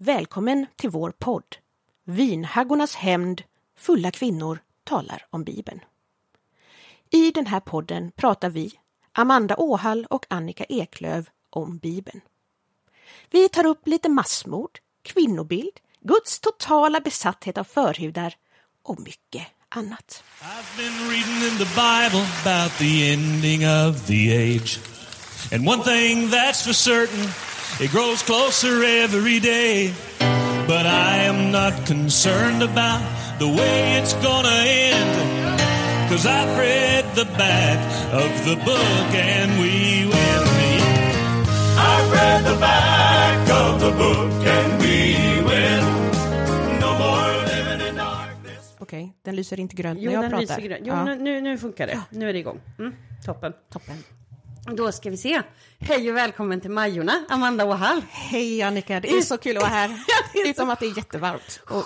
Välkommen 0.00 0.66
till 0.76 0.90
vår 0.90 1.10
podd 1.10 1.56
Vinhaggornas 2.04 2.94
hämnd 2.94 3.42
Fulla 3.78 4.10
kvinnor 4.10 4.58
talar 4.84 5.26
om 5.30 5.44
Bibeln. 5.44 5.80
I 7.10 7.30
den 7.30 7.46
här 7.46 7.60
podden 7.60 8.12
pratar 8.16 8.50
vi, 8.50 8.72
Amanda 9.12 9.56
Åhall 9.56 10.06
och 10.10 10.26
Annika 10.30 10.64
Eklöv, 10.64 11.28
om 11.50 11.78
Bibeln. 11.78 12.20
Vi 13.30 13.48
tar 13.48 13.66
upp 13.66 13.88
lite 13.88 14.08
massmord, 14.08 14.78
kvinnobild, 15.02 15.80
Guds 16.00 16.40
totala 16.40 17.00
besatthet 17.00 17.58
av 17.58 17.64
förhudar 17.64 18.34
och 18.82 19.00
mycket 19.00 19.46
annat. 19.68 20.24
I've 20.42 20.76
been 20.76 21.10
reading 21.10 21.52
in 21.52 21.58
the 21.58 21.64
Bible 21.74 22.26
about 22.44 22.78
the 22.78 23.12
ending 23.12 23.66
of 23.66 24.06
the 24.06 24.32
age. 24.36 24.80
And 25.52 25.68
one 25.68 25.82
thing 25.82 26.30
that's 26.30 26.62
for 26.64 26.72
certain, 26.72 27.28
it 27.80 27.90
grows 27.90 28.22
closer 28.22 28.82
every 29.04 29.38
day. 29.40 29.92
But 30.66 30.84
I 30.86 31.16
am 31.30 31.50
not 31.50 31.86
concerned 31.86 32.62
about 32.62 33.00
the 33.38 33.46
way 33.46 33.98
it's 33.98 34.14
gonna 34.22 34.58
end. 34.66 35.14
Cause 36.10 36.26
I've 36.26 36.58
read 36.58 37.04
the 37.14 37.24
back 37.36 37.78
of 38.12 38.30
the 38.44 38.56
book 38.64 39.10
and 39.14 39.50
we 39.60 40.06
win. 40.06 40.44
I've 41.78 42.12
read 42.12 42.44
the 42.44 42.58
back 42.60 43.50
of 43.50 43.80
the 43.80 43.90
book 43.92 44.46
and 44.46 44.82
we 44.82 44.96
win. 45.48 45.82
No 46.80 46.90
more 46.98 47.32
living 47.46 47.88
in 47.88 47.96
darkness. 47.96 48.74
Okej, 48.78 49.12
den 49.24 49.36
lyser 49.36 49.60
inte 49.60 49.76
grönt 49.76 49.98
Jo, 50.00 50.06
när 50.06 50.12
jag 50.14 50.22
den 50.24 50.30
pratar. 50.30 50.42
lyser 50.56 50.60
grön. 50.68 50.78
Jo, 50.84 50.94
Ja, 50.94 51.04
nu, 51.04 51.16
nu, 51.18 51.40
nu 51.40 51.58
funkar 51.58 51.86
det. 51.86 52.00
Nu 52.10 52.28
är 52.28 52.32
det 52.32 52.38
igång. 52.38 52.60
Mm, 52.78 52.94
toppen. 53.24 53.52
Toppen. 53.72 54.04
Då 54.76 54.92
ska 54.92 55.10
vi 55.10 55.16
se. 55.16 55.42
Hej 55.78 56.10
och 56.10 56.16
välkommen 56.16 56.60
till 56.60 56.70
Majorna, 56.70 57.24
Amanda 57.28 57.64
Åhall. 57.64 58.02
Hej 58.10 58.62
Annika, 58.62 59.00
det 59.00 59.08
är 59.10 59.20
så 59.20 59.38
kul 59.38 59.56
att 59.56 59.62
vara 59.62 59.72
här. 59.72 59.90
Utom 60.46 60.70
att 60.70 60.80
det 60.80 60.86
är 60.86 60.96
jättevarmt. 60.96 61.60
Och, 61.70 61.84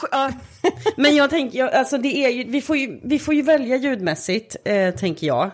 Men 0.96 1.16
jag 1.16 1.30
tänker, 1.30 1.64
alltså 1.64 1.98
det 1.98 2.16
är 2.16 2.28
ju, 2.28 2.44
vi 2.44 2.62
får 2.62 2.76
ju, 2.76 3.00
vi 3.04 3.18
får 3.18 3.34
ju 3.34 3.42
välja 3.42 3.76
ljudmässigt, 3.76 4.56
eh, 4.64 4.94
tänker 4.94 5.26
jag. 5.26 5.50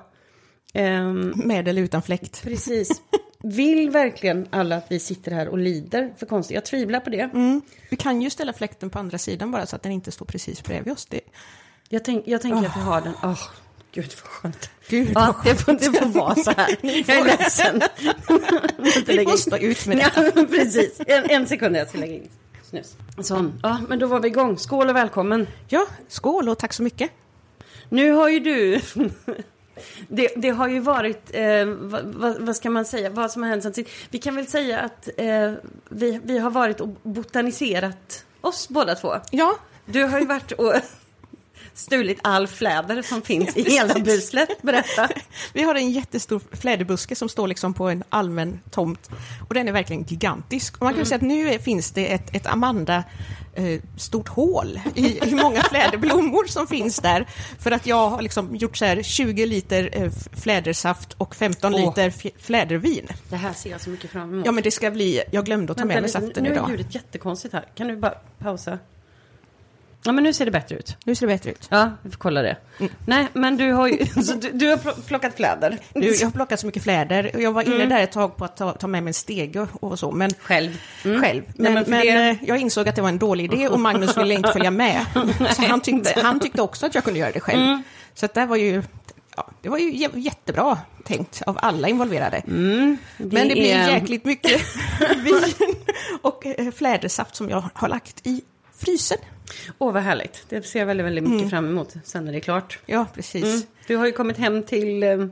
Ehm, 0.74 1.32
med 1.36 1.68
eller 1.68 1.82
utan 1.82 2.02
fläkt. 2.02 2.42
precis. 2.42 3.02
Vill 3.42 3.90
verkligen 3.90 4.46
alla 4.50 4.76
att 4.76 4.86
vi 4.88 5.00
sitter 5.00 5.32
här 5.32 5.48
och 5.48 5.58
lider 5.58 6.14
för 6.18 6.26
konstigt? 6.26 6.54
Jag 6.54 6.64
tvivlar 6.64 7.00
på 7.00 7.10
det. 7.10 7.20
Mm. 7.20 7.62
Vi 7.90 7.96
kan 7.96 8.22
ju 8.22 8.30
ställa 8.30 8.52
fläkten 8.52 8.90
på 8.90 8.98
andra 8.98 9.18
sidan 9.18 9.50
bara 9.50 9.66
så 9.66 9.76
att 9.76 9.82
den 9.82 9.92
inte 9.92 10.10
står 10.12 10.26
precis 10.26 10.64
bredvid 10.64 10.92
oss. 10.92 11.06
Det, 11.06 11.20
Jag, 11.88 12.04
tänk, 12.04 12.26
jag 12.26 12.42
tänker 12.42 12.68
att 12.68 12.76
vi 12.76 12.80
har 12.80 13.00
den. 13.00 13.12
Åh, 13.22 13.38
gud 14.02 14.14
vad 14.22 14.32
skönt. 14.32 14.70
Gud, 14.88 15.12
ja, 15.14 15.34
vad 15.36 15.44
det, 15.44 15.60
får, 15.60 15.72
det 15.72 15.98
får 15.98 16.06
vara 16.06 16.34
så 16.34 16.50
här. 16.50 16.76
Jag 16.82 17.08
är 17.08 17.24
ledsen. 17.24 17.82
vi 19.06 19.24
får 19.24 19.36
stå 19.36 19.56
ut 19.56 19.86
med 19.86 19.96
det. 19.96 20.12
Ja, 20.16 20.46
precis. 20.50 21.00
En, 21.06 21.30
en 21.30 21.46
sekund, 21.46 21.76
jag 21.76 21.88
ska 21.88 21.98
lägga 21.98 22.14
in 22.14 22.28
snus. 22.70 22.96
Så, 23.22 23.50
ja, 23.62 23.80
men 23.88 23.98
då 23.98 24.06
var 24.06 24.20
vi 24.20 24.28
igång. 24.28 24.58
Skål 24.58 24.88
och 24.88 24.96
välkommen. 24.96 25.46
Ja, 25.68 25.86
skål 26.08 26.48
och 26.48 26.58
tack 26.58 26.72
så 26.72 26.82
mycket. 26.82 27.10
Nu 27.88 28.12
har 28.12 28.28
ju 28.28 28.40
du... 28.40 28.80
Det, 30.08 30.32
det 30.36 30.48
har 30.48 30.68
ju 30.68 30.80
varit, 30.80 31.30
eh, 31.32 31.64
vad, 31.66 32.04
vad, 32.04 32.40
vad 32.40 32.56
ska 32.56 32.70
man 32.70 32.84
säga, 32.84 33.10
vad 33.10 33.30
som 33.30 33.42
har 33.42 33.50
hänt 33.50 33.62
sen 33.62 33.74
sist. 33.74 33.90
Vi 34.10 34.18
kan 34.18 34.36
väl 34.36 34.46
säga 34.46 34.80
att 34.80 35.08
eh, 35.16 35.52
vi, 35.88 36.20
vi 36.24 36.38
har 36.38 36.50
varit 36.50 36.80
och 36.80 36.88
botaniserat 36.88 38.24
oss 38.40 38.68
båda 38.68 38.94
två. 38.94 39.14
Ja, 39.30 39.54
Du 39.84 40.04
har 40.04 40.20
ju 40.20 40.26
varit 40.26 40.52
och 40.52 40.74
stulit 41.78 42.18
all 42.22 42.46
fläder 42.46 43.02
som 43.02 43.22
finns 43.22 43.56
i 43.56 43.70
hela 43.70 43.94
buslet. 43.94 44.62
Berätta. 44.62 45.08
vi 45.52 45.62
har 45.62 45.74
en 45.74 45.90
jättestor 45.90 46.40
fläderbuske 46.52 47.14
som 47.14 47.28
står 47.28 47.48
liksom 47.48 47.74
på 47.74 47.88
en 47.88 48.04
allmän 48.08 48.60
tomt. 48.70 49.10
Och 49.48 49.54
den 49.54 49.68
är 49.68 49.72
verkligen 49.72 50.02
gigantisk. 50.02 50.76
Och 50.76 50.82
man 50.82 50.94
kan 50.94 51.06
säga 51.06 51.16
att 51.16 51.22
nu 51.22 51.50
är, 51.50 51.58
finns 51.58 51.90
det 51.90 52.12
ett, 52.12 52.36
ett 52.36 52.46
Amanda 52.46 53.04
eh, 53.54 53.80
stort 53.96 54.28
hål 54.28 54.80
i 54.94 55.18
hur 55.22 55.36
många 55.36 55.62
fläderblommor 55.62 56.44
som 56.46 56.66
finns 56.66 56.96
där. 56.96 57.26
För 57.58 57.70
att 57.70 57.86
jag 57.86 58.10
har 58.10 58.22
liksom 58.22 58.56
gjort 58.56 58.76
så 58.76 58.84
här 58.84 59.02
20 59.02 59.46
liter 59.46 59.90
eh, 59.92 60.10
flädersaft 60.32 61.12
och 61.12 61.34
15 61.36 61.74
Åh. 61.74 61.80
liter 61.80 62.12
flädervin. 62.38 63.06
Det 63.28 63.36
här 63.36 63.52
ser 63.52 63.70
jag 63.70 63.80
så 63.80 63.90
mycket 63.90 64.10
fram 64.10 64.32
emot. 64.32 64.46
Ja 64.46 64.52
men 64.52 64.62
det 64.62 64.70
ska 64.70 64.90
bli, 64.90 65.22
jag 65.30 65.44
glömde 65.44 65.72
att 65.72 65.78
ta 65.78 65.84
med 65.84 66.02
mig 66.02 66.02
Vänta 66.02 66.18
lite, 66.18 66.26
saften 66.26 66.44
nu 66.44 66.50
är 66.50 66.54
idag. 66.54 66.70
ljudet 66.70 66.94
jättekonstigt 66.94 67.54
här. 67.54 67.64
Kan 67.74 67.88
du 67.88 67.96
bara 67.96 68.14
pausa? 68.38 68.78
Ja, 70.08 70.12
men 70.12 70.24
nu 70.24 70.32
ser 70.32 70.44
det 70.44 70.50
bättre 70.50 70.76
ut. 70.76 70.96
Nu 71.04 71.14
ser 71.14 71.26
det 71.26 71.32
bättre 71.34 71.50
ut. 71.50 71.66
Ja, 71.70 71.90
vi 72.02 72.10
får 72.10 72.18
kolla 72.18 72.42
det. 72.42 72.56
Mm. 72.80 72.92
Nej, 73.06 73.26
men 73.32 73.56
du 73.56 73.72
har 73.72 73.88
ju 73.88 73.96
du, 74.40 74.50
du 74.52 74.68
har 74.68 74.76
pl- 74.76 75.02
plockat 75.06 75.36
kläder. 75.36 75.78
Du, 75.94 76.14
jag 76.14 76.26
har 76.26 76.30
plockat 76.32 76.60
så 76.60 76.66
mycket 76.66 76.82
fläder 76.82 77.40
jag 77.40 77.52
var 77.52 77.62
inne 77.62 77.86
där 77.86 78.00
ett 78.02 78.12
tag 78.12 78.36
på 78.36 78.44
att 78.44 78.56
ta, 78.56 78.72
ta 78.72 78.86
med 78.86 79.02
mig 79.02 79.10
en 79.10 79.14
stege 79.14 79.66
och 79.72 79.98
så, 79.98 80.10
men 80.10 80.30
Själv. 80.40 80.80
själv. 81.02 81.42
Men, 81.56 81.74
men 81.74 81.84
för 81.84 81.90
men, 81.90 82.00
det- 82.06 82.28
eh, 82.30 82.36
jag 82.48 82.58
insåg 82.58 82.88
att 82.88 82.96
det 82.96 83.02
var 83.02 83.08
en 83.08 83.18
dålig 83.18 83.52
idé 83.52 83.68
och 83.68 83.80
Magnus 83.80 84.16
ville 84.16 84.34
inte 84.34 84.52
följa 84.52 84.70
med. 84.70 85.04
Så 85.56 85.62
han 85.62 85.80
tyckte, 85.80 86.20
han 86.22 86.40
tyckte 86.40 86.62
också 86.62 86.86
att 86.86 86.94
jag 86.94 87.04
kunde 87.04 87.18
göra 87.20 87.32
det 87.32 87.40
själv. 87.40 87.62
Mm. 87.62 87.82
Så 88.14 88.28
det 88.34 88.46
var 88.46 88.56
ju, 88.56 88.82
ja, 89.36 89.46
det 89.62 89.68
var 89.68 89.78
ju 89.78 89.90
jä- 89.92 90.18
jättebra 90.18 90.78
tänkt 91.04 91.42
av 91.46 91.58
alla 91.62 91.88
involverade. 91.88 92.42
men 92.46 92.98
det 93.16 93.24
blir 93.54 93.74
är- 93.74 93.88
jäkligt 93.90 94.24
mycket 94.24 94.60
vin 95.24 95.74
och 96.22 96.46
eh, 96.46 96.70
flädersaft 96.70 97.36
som 97.36 97.50
jag 97.50 97.64
har 97.74 97.88
lagt 97.88 98.26
i 98.26 98.42
frysen. 98.78 99.18
Åh, 99.78 99.92
vad 99.92 100.02
härligt. 100.02 100.44
Det 100.48 100.62
ser 100.62 100.78
jag 100.78 100.86
väldigt, 100.86 101.06
väldigt 101.06 101.24
mycket 101.24 101.50
fram 101.50 101.68
emot 101.68 101.94
sen 102.04 102.24
när 102.24 102.32
det 102.32 102.38
är 102.38 102.40
klart. 102.40 102.78
Ja, 102.86 103.06
precis. 103.14 103.44
Mm. 103.44 103.62
Du 103.86 103.96
har 103.96 104.06
ju 104.06 104.12
kommit 104.12 104.36
hem 104.36 104.62
till, 104.62 105.02
eh, 105.02 105.26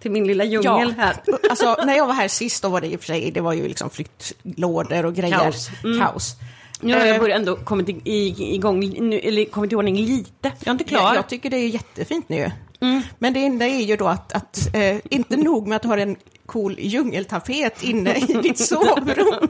till 0.00 0.10
min 0.10 0.26
lilla 0.26 0.44
djungel 0.44 0.92
här. 0.92 1.16
Alltså, 1.50 1.76
när 1.86 1.96
jag 1.96 2.06
var 2.06 2.14
här 2.14 2.28
sist, 2.28 2.62
då 2.62 2.68
var 2.68 2.80
det 2.80 2.86
i 2.86 2.96
och 2.96 3.00
för 3.00 3.06
sig, 3.06 3.30
det 3.30 3.40
var 3.40 3.52
ju 3.52 3.68
liksom 3.68 3.90
flyttlådor 3.90 5.06
och 5.06 5.14
grejer. 5.14 5.38
Kaos. 5.38 5.70
Mm. 5.84 6.00
Kaos. 6.00 6.36
Nu 6.80 6.92
har 6.94 7.00
jag 7.06 7.14
Eh, 7.16 7.20
börjat 7.20 7.38
ändå 7.38 7.56
kommit 7.56 7.88
igång, 8.04 8.84
eller 9.22 9.44
kommit 9.44 9.72
i 9.72 9.74
ordning 9.74 9.96
lite. 9.96 10.52
Jag 10.58 10.66
är 10.66 10.70
inte 10.70 10.84
klar. 10.84 11.02
Jag, 11.02 11.16
jag 11.16 11.28
tycker 11.28 11.50
det 11.50 11.56
är 11.56 11.68
jättefint 11.68 12.28
nu. 12.28 12.50
Men 13.18 13.32
det 13.32 13.44
enda 13.44 13.66
är 13.66 13.82
ju 13.82 13.96
då 13.96 14.06
att, 14.08 14.32
att 14.32 14.74
eh, 14.74 14.96
inte 15.10 15.36
nog 15.36 15.66
med 15.66 15.76
att 15.76 15.82
du 15.82 15.88
har 15.88 15.98
en 15.98 16.16
cool 16.46 16.76
djungeltapet 16.78 17.82
inne 17.82 18.14
i 18.16 18.20
ditt 18.42 18.58
sovrum. 18.68 19.48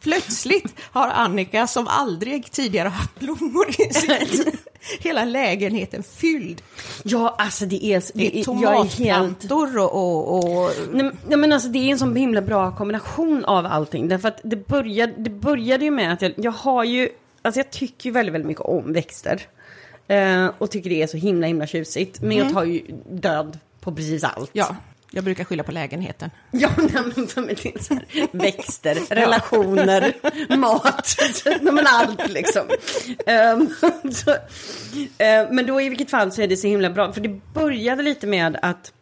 Plötsligt 0.00 0.74
har 0.80 1.08
Annika, 1.08 1.66
som 1.66 1.86
aldrig 1.88 2.50
tidigare 2.50 2.88
haft 2.88 3.18
blommor 3.18 3.66
i 3.70 3.94
sitt 3.94 4.32
liv, 4.32 4.54
hela 5.00 5.24
lägenheten 5.24 6.02
fylld. 6.02 6.62
Ja, 7.02 7.34
alltså 7.38 7.66
det 7.66 7.84
är... 7.84 8.02
Det 8.14 8.24
jag 8.24 8.32
är 8.32 8.34
helt... 8.34 8.44
tomatplantor 8.46 9.78
och, 9.78 9.94
och, 9.94 10.44
och 10.64 10.70
Nej, 10.92 11.02
men- 11.04 11.16
nej 11.28 11.38
men 11.38 11.52
alltså 11.52 11.68
det 11.68 11.78
är 11.78 11.88
en 11.92 11.98
sån 11.98 12.16
himla 12.16 12.42
bra 12.42 12.76
kombination 12.76 13.44
av 13.44 13.66
allting. 13.66 14.08
Därför 14.08 14.28
att 14.28 14.40
det 14.44 14.66
började, 14.68 15.12
det 15.16 15.30
började 15.30 15.84
ju 15.84 15.90
med 15.90 16.12
att 16.12 16.22
jag, 16.22 16.32
jag 16.36 16.52
har 16.52 16.84
ju, 16.84 17.08
alltså 17.42 17.58
jag 17.60 17.70
tycker 17.70 18.06
ju 18.08 18.12
väldigt, 18.12 18.34
väldigt 18.34 18.48
mycket 18.48 18.64
om 18.64 18.92
växter. 18.92 19.40
Eh, 20.10 20.50
och 20.58 20.70
tycker 20.70 20.90
det 20.90 21.02
är 21.02 21.06
så 21.06 21.16
himla, 21.16 21.46
himla 21.46 21.66
tjusigt. 21.66 22.20
Men 22.20 22.36
jag 22.36 22.52
tar 22.52 22.64
ju 22.64 22.82
död 23.10 23.58
på 23.80 23.92
precis 23.92 24.24
allt. 24.24 24.50
ja, 24.52 24.76
jag 25.10 25.24
brukar 25.24 25.44
skylla 25.44 25.62
på 25.62 25.72
lägenheten. 25.72 26.30
Ja, 26.50 26.70
nej, 26.76 27.02
men 27.16 27.26
det 27.46 27.66
är 27.66 27.82
så 27.82 27.94
här, 27.94 28.06
växter, 28.32 28.94
relationer, 29.14 30.12
mat, 30.56 31.16
nej, 31.44 31.72
men 31.72 31.86
allt 31.86 32.28
liksom. 32.28 32.62
Ehm, 33.26 33.68
så, 34.12 34.30
eh, 35.24 35.50
men 35.50 35.66
då 35.66 35.80
i 35.80 35.88
vilket 35.88 36.10
fall 36.10 36.32
så 36.32 36.42
är 36.42 36.48
det 36.48 36.56
så 36.56 36.66
himla 36.66 36.90
bra, 36.90 37.12
för 37.12 37.20
det 37.20 37.40
började 37.54 38.02
lite 38.02 38.26
med 38.26 38.58
att 38.62 38.92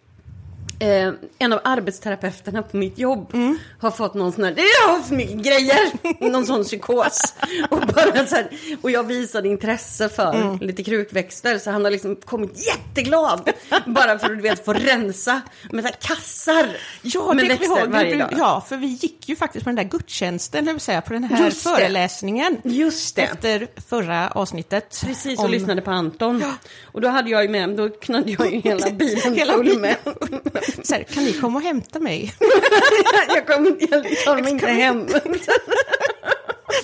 eh, 0.78 1.12
en 1.38 1.52
av 1.52 1.60
arbetsterapeuterna 1.64 2.62
på 2.62 2.76
mitt 2.76 2.98
jobb 2.98 3.32
har 3.80 3.90
fått 3.90 4.14
någon 4.14 4.32
sån 4.32 4.44
här, 4.44 4.52
det 4.54 4.62
är 4.62 5.02
för 5.02 5.14
mycket 5.14 5.36
grejer, 5.36 5.78
någon 6.30 6.46
sån 6.46 6.64
psykos. 6.64 7.34
Och, 7.70 7.78
bara 7.80 8.26
så 8.26 8.34
här, 8.36 8.48
och 8.82 8.90
jag 8.90 9.04
visade 9.04 9.48
intresse 9.48 10.08
för 10.08 10.58
lite 10.64 10.84
krukväxter, 10.84 11.58
så 11.58 11.70
han 11.70 11.84
har 11.84 11.90
liksom 11.90 12.16
kommit 12.16 12.66
jätteglad. 12.66 13.50
bara 13.86 14.18
för 14.18 14.26
att 14.30 14.36
du 14.36 14.42
vet, 14.42 14.64
få 14.64 14.72
rensa 14.72 15.40
med 15.70 15.84
så 15.84 15.90
kassar 16.00 16.66
Ja, 17.02 17.32
med 17.32 17.44
det 17.44 17.48
växter 17.48 17.80
ihåg. 17.80 17.88
varje 17.88 18.16
dag. 18.18 18.34
Ja, 18.38 18.64
för 18.68 18.76
vi 18.76 18.86
gick 18.86 19.28
ju 19.28 19.36
faktiskt 19.36 19.64
på 19.64 19.68
den 19.70 19.76
där 19.76 19.84
gudstjänsten, 19.84 20.64
det 20.64 20.72
vill 20.72 20.80
säga 20.80 21.00
på 21.00 21.12
den 21.12 21.24
här 21.24 21.44
Just 21.44 21.64
det. 21.64 21.70
föreläsningen. 21.70 22.56
Just 22.64 23.16
det. 23.16 23.22
Efter 23.22 23.66
förra 23.88 24.28
avsnittet. 24.30 25.02
Precis, 25.06 25.38
och 25.38 25.44
om- 25.44 25.50
lyssnade 25.50 25.82
på 25.82 25.90
Anton. 25.90 26.44
Och 26.84 27.00
då 27.00 27.08
hade 27.08 27.30
jag 27.30 27.42
ju 27.42 27.48
med, 27.48 27.70
då 27.70 27.88
knödde 27.88 28.30
jag 28.30 28.52
ju 28.52 28.60
hela 28.60 28.90
bilen 28.92 29.34
Hela 29.34 29.52
full 29.52 29.78
med. 29.78 29.96
Så 30.82 30.94
här, 30.94 31.02
kan 31.02 31.24
ni 31.24 31.32
komma 31.32 31.58
och 31.58 31.64
hämta 31.64 31.98
mig? 31.98 32.34
jag 33.28 33.46
kom, 33.46 33.76
jag 33.90 34.04
tar 34.24 34.42
mig 34.42 34.52
inte 34.52 34.66
hem. 34.66 35.06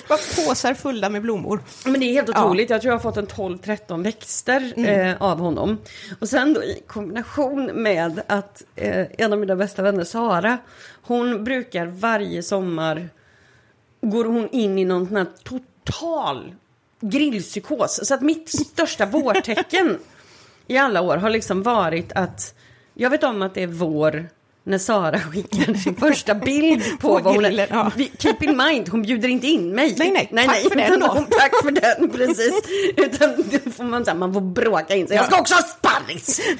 Bara 0.07 0.19
påsar 0.35 0.73
fulla 0.73 1.09
med 1.09 1.21
blommor. 1.21 1.63
Men 1.85 1.99
det 1.99 2.05
är 2.05 2.13
helt 2.13 2.27
Ja. 2.29 2.33
Mm. 2.35 2.45
otroligt. 2.45 2.69
Jag 2.69 2.81
tror 2.81 2.91
jag 2.91 2.97
har 2.99 3.03
fått 3.03 3.17
en 3.17 3.27
12-13 3.27 4.03
växter 4.03 4.73
eh, 4.89 5.21
av 5.21 5.39
honom. 5.39 5.77
Och 6.19 6.29
sen 6.29 6.53
då 6.53 6.63
i 6.63 6.83
kombination 6.87 7.65
med 7.65 8.21
att 8.27 8.63
eh, 8.75 9.05
en 9.17 9.33
av 9.33 9.39
mina 9.39 9.55
bästa 9.55 9.81
vänner, 9.81 10.03
Sara, 10.03 10.57
hon 11.01 11.43
brukar 11.43 11.85
varje 11.85 12.43
sommar 12.43 13.09
går 14.01 14.25
hon 14.25 14.49
in 14.49 14.79
i 14.79 14.85
någon 14.85 15.07
sån 15.07 15.17
här 15.17 15.27
total 15.43 16.55
grillpsykos. 17.01 18.07
Så 18.07 18.13
att 18.13 18.21
mitt 18.21 18.49
största 18.49 19.05
vårtecken 19.05 19.97
i 20.67 20.77
alla 20.77 21.01
år 21.01 21.17
har 21.17 21.29
liksom 21.29 21.63
varit 21.63 22.11
att 22.15 22.53
jag 22.97 23.09
vet 23.09 23.23
om 23.23 23.41
att 23.41 23.53
det 23.53 23.63
är 23.63 23.67
vår 23.67 24.29
när 24.67 24.77
Sara 24.77 25.19
skickar 25.19 25.73
sin 25.73 25.95
första 25.95 26.35
bild 26.35 26.83
på 26.99 27.07
På 27.07 27.13
vad 27.13 27.23
hon 27.33 27.43
grillen, 27.43 27.67
ja. 27.69 27.91
Keep 28.19 28.35
in 28.41 28.57
mind, 28.57 28.89
hon 28.89 29.01
bjuder 29.01 29.27
inte 29.29 29.47
in 29.47 29.71
mig. 29.71 29.95
Nej, 29.97 30.11
nej, 30.11 30.27
nej, 30.31 30.45
tack 30.47 30.55
nej 30.55 30.69
för 30.69 30.75
den 30.75 30.85
utan 30.93 30.99
då. 30.99 31.07
hon- 31.07 31.25
Tack 31.25 31.51
för 31.63 31.71
den, 31.71 32.09
precis. 32.13 32.61
Utan 32.97 33.29
då 33.63 33.71
får 33.71 33.83
man, 33.83 34.05
så 34.05 34.11
här, 34.11 34.17
man 34.17 34.33
får 34.33 34.41
bråka 34.41 34.95
in 34.95 35.07
sig. 35.07 35.15
Jag 35.17 35.25
ska 35.25 35.39
också 35.39 35.55
ha 35.55 35.61
sparris! 35.61 36.39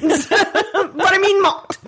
Var 0.92 1.04
är 1.12 1.20
min 1.34 1.42
mat? 1.42 1.78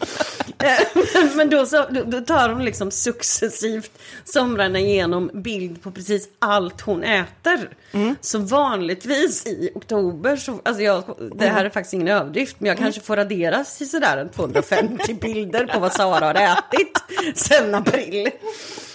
Eh, 0.62 1.35
Men 1.37 1.50
då, 1.50 1.67
så, 1.67 1.87
då, 2.06 2.21
tar 2.21 2.49
hon 2.49 2.64
liksom 2.64 2.91
successivt 2.91 3.91
somrarna 4.25 4.79
igenom 4.79 5.31
bild 5.35 5.82
på 5.82 5.91
precis 5.91 6.29
allt 6.38 6.81
hon 6.81 7.03
äter. 7.03 7.71
Mm. 7.93 8.17
Så 8.21 8.38
vanligtvis 8.38 9.47
i 9.47 9.71
oktober, 9.75 10.37
så, 10.37 10.61
alltså 10.64 10.82
jag, 10.82 11.03
det 11.37 11.49
här 11.49 11.64
är 11.64 11.71
faktiskt 11.71 11.94
ingen 11.94 12.09
överdrift, 12.09 12.56
men 12.59 12.67
jag 12.69 12.76
Mm. 12.79 12.85
kanske 12.87 13.00
får 13.00 13.17
raderas 13.17 13.82
i 13.82 13.87
sådär 13.87 14.17
en 14.17 14.29
250 14.29 15.14
bilder 15.14 15.67
på 15.67 15.79
vad 15.79 15.93
Sara 15.93 16.08
har 16.11 16.35
ätit 16.35 16.99
sen 17.35 17.75
april. 17.75 18.31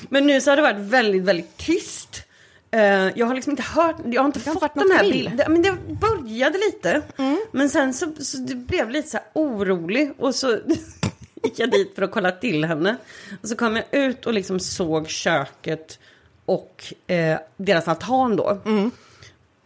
Men 0.09 0.27
nu 0.27 0.41
så 0.41 0.51
har 0.51 0.55
det 0.55 0.61
varit 0.61 0.79
väldigt, 0.79 1.23
väldigt 1.23 1.57
tyst. 1.57 2.23
Eh, 2.71 3.09
jag 3.15 3.25
har 3.25 3.35
liksom 3.35 3.51
inte 3.51 3.63
hört, 3.63 3.95
jag 4.05 4.21
har 4.21 4.25
inte 4.25 4.39
har 4.39 4.53
fått 4.53 4.61
varit 4.61 4.75
de 4.75 4.79
något 4.79 4.93
här 4.93 5.03
till. 5.03 5.11
bilderna. 5.11 5.49
Men 5.49 5.61
det 5.61 5.73
började 5.87 6.57
lite. 6.57 7.01
Mm. 7.17 7.39
Men 7.51 7.69
sen 7.69 7.93
så, 7.93 8.11
så 8.19 8.37
det 8.37 8.55
blev 8.55 8.89
lite 8.89 9.09
så 9.09 9.17
här 9.17 9.25
orolig. 9.33 10.13
Och 10.17 10.35
så 10.35 10.57
gick 11.43 11.59
jag 11.59 11.71
dit 11.71 11.95
för 11.95 12.01
att 12.01 12.11
kolla 12.11 12.31
till 12.31 12.65
henne. 12.65 12.95
Och 13.41 13.49
så 13.49 13.55
kom 13.55 13.75
jag 13.75 13.85
ut 13.91 14.25
och 14.25 14.33
liksom 14.33 14.59
såg 14.59 15.09
köket 15.09 15.99
och 16.45 16.93
eh, 17.07 17.37
deras 17.57 17.87
altan 17.87 18.35
då. 18.35 18.61
Mm. 18.65 18.91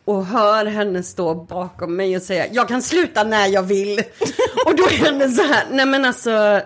Och 0.05 0.25
hör 0.25 0.65
henne 0.65 1.03
stå 1.03 1.35
bakom 1.35 1.95
mig 1.95 2.15
och 2.15 2.21
säga 2.21 2.45
jag 2.51 2.67
kan 2.67 2.81
sluta 2.81 3.23
när 3.23 3.47
jag 3.47 3.63
vill. 3.63 3.99
och 4.65 4.75
då 4.75 4.83
är 4.83 5.05
henne 5.05 5.29
så 5.29 5.43
här, 5.43 5.65
nej 5.71 5.85
men 5.85 6.05
alltså. 6.05 6.61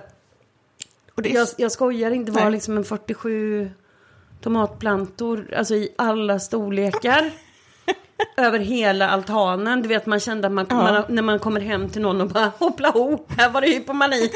Och 1.15 1.21
det 1.21 1.29
Jag, 1.29 1.47
jag 1.57 1.71
skojar 1.71 2.11
inte, 2.11 2.31
det 2.31 2.35
var 2.35 2.41
Nej. 2.43 2.51
liksom 2.51 2.77
en 2.77 2.83
47 2.83 3.71
tomatplantor, 4.41 5.53
alltså 5.57 5.75
i 5.75 5.89
alla 5.97 6.39
storlekar. 6.39 7.31
över 8.37 8.59
hela 8.59 9.09
altanen. 9.09 9.81
Du 9.81 9.87
vet 9.89 10.05
man 10.05 10.19
kände 10.19 10.47
att 10.47 10.53
man, 10.53 10.65
Ja. 10.69 10.75
man 10.75 11.03
när 11.09 11.21
man 11.21 11.39
kommer 11.39 11.61
hem 11.61 11.89
till 11.89 12.01
någon 12.01 12.21
och 12.21 12.27
bara 12.27 12.51
hoppla 12.57 12.89
ho, 12.89 13.17
här 13.37 13.49
var 13.49 13.61
det 13.61 13.67
hypomani. 13.67 14.21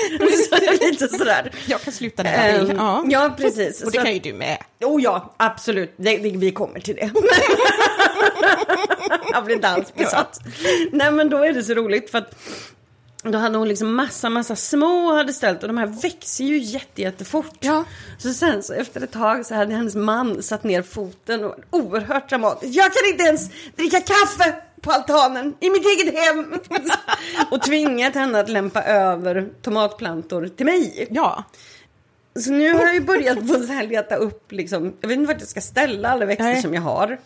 Lite 0.81 1.07
sådär. 1.07 1.51
jag 1.68 1.81
kan 1.81 1.94
sluta 1.94 2.24
när 2.24 2.48
jag 2.54 2.60
vill. 2.60 2.72
Ehm, 2.72 2.77
Ja. 2.77 3.04
ja, 3.07 3.33
precis. 3.38 3.83
Och 3.83 3.92
det 3.92 3.98
kan 3.98 4.13
ju 4.13 4.19
du 4.19 4.33
med. 4.33 4.57
Oh 4.81 5.01
ja, 5.04 5.33
absolut. 5.38 5.94
Det, 5.98 6.18
det, 6.18 6.30
vi 6.38 6.51
kommer 6.51 6.80
till 6.80 6.95
det. 6.95 7.12
jag 9.31 9.45
blir 9.45 9.56
inte 9.56 9.68
alls 9.68 9.94
besatt. 9.94 10.39
Nej 10.92 11.12
men 11.12 11.30
då 11.30 11.38
är 11.38 11.54
det 11.54 11.63
så 11.63 11.74
roligt 11.74 12.10
för 12.12 12.18
att 12.18 12.36
då 13.31 13.38
hade 13.38 13.57
hon 13.57 13.68
liksom 13.68 13.95
massa, 13.95 14.30
massa 14.30 14.56
små 14.56 15.13
hade 15.13 15.33
ställt 15.33 15.62
och 15.62 15.68
de 15.68 15.77
här 15.77 15.88
växer 15.88 16.44
ju 16.44 16.57
jätte, 16.57 17.01
jättefort. 17.01 17.57
Ja. 17.60 17.83
Så 18.18 18.33
sen 18.33 18.63
så 18.63 18.74
efter 18.74 19.01
ett 19.01 19.12
tag 19.12 19.45
så 19.45 19.56
hade 19.56 19.74
hennes 19.74 19.95
man 19.95 20.44
satt 20.44 20.63
ner 20.63 20.81
foten 20.81 21.44
och 21.44 21.56
oerhört 21.69 22.30
dramatiskt. 22.30 22.75
Jag 22.75 22.94
kan 22.94 23.10
inte 23.12 23.24
ens 23.24 23.50
dricka 23.75 24.00
kaffe 24.00 24.56
på 24.81 24.92
altanen 24.92 25.54
i 25.60 25.69
mitt 25.69 25.86
eget 25.86 26.16
hem. 26.16 26.54
och 27.51 27.62
tvingat 27.62 28.16
henne 28.16 28.39
att 28.39 28.50
lämpa 28.50 28.83
över 28.83 29.50
tomatplantor 29.62 30.48
till 30.48 30.66
mig. 30.66 31.07
Ja. 31.12 31.44
Så 32.39 32.51
nu 32.51 32.74
har 32.74 32.81
jag 32.81 32.94
ju 32.94 33.01
börjat 33.01 33.48
på 33.48 33.74
här 33.74 33.88
leta 33.88 34.16
upp, 34.16 34.51
liksom, 34.51 34.94
jag 35.01 35.07
vet 35.07 35.18
inte 35.18 35.33
vart 35.33 35.39
jag 35.39 35.50
ska 35.50 35.62
ställa 35.62 36.10
alla 36.10 36.25
växter 36.25 36.44
Nej. 36.44 36.62
som 36.62 36.74
jag 36.74 36.81
har. 36.81 37.19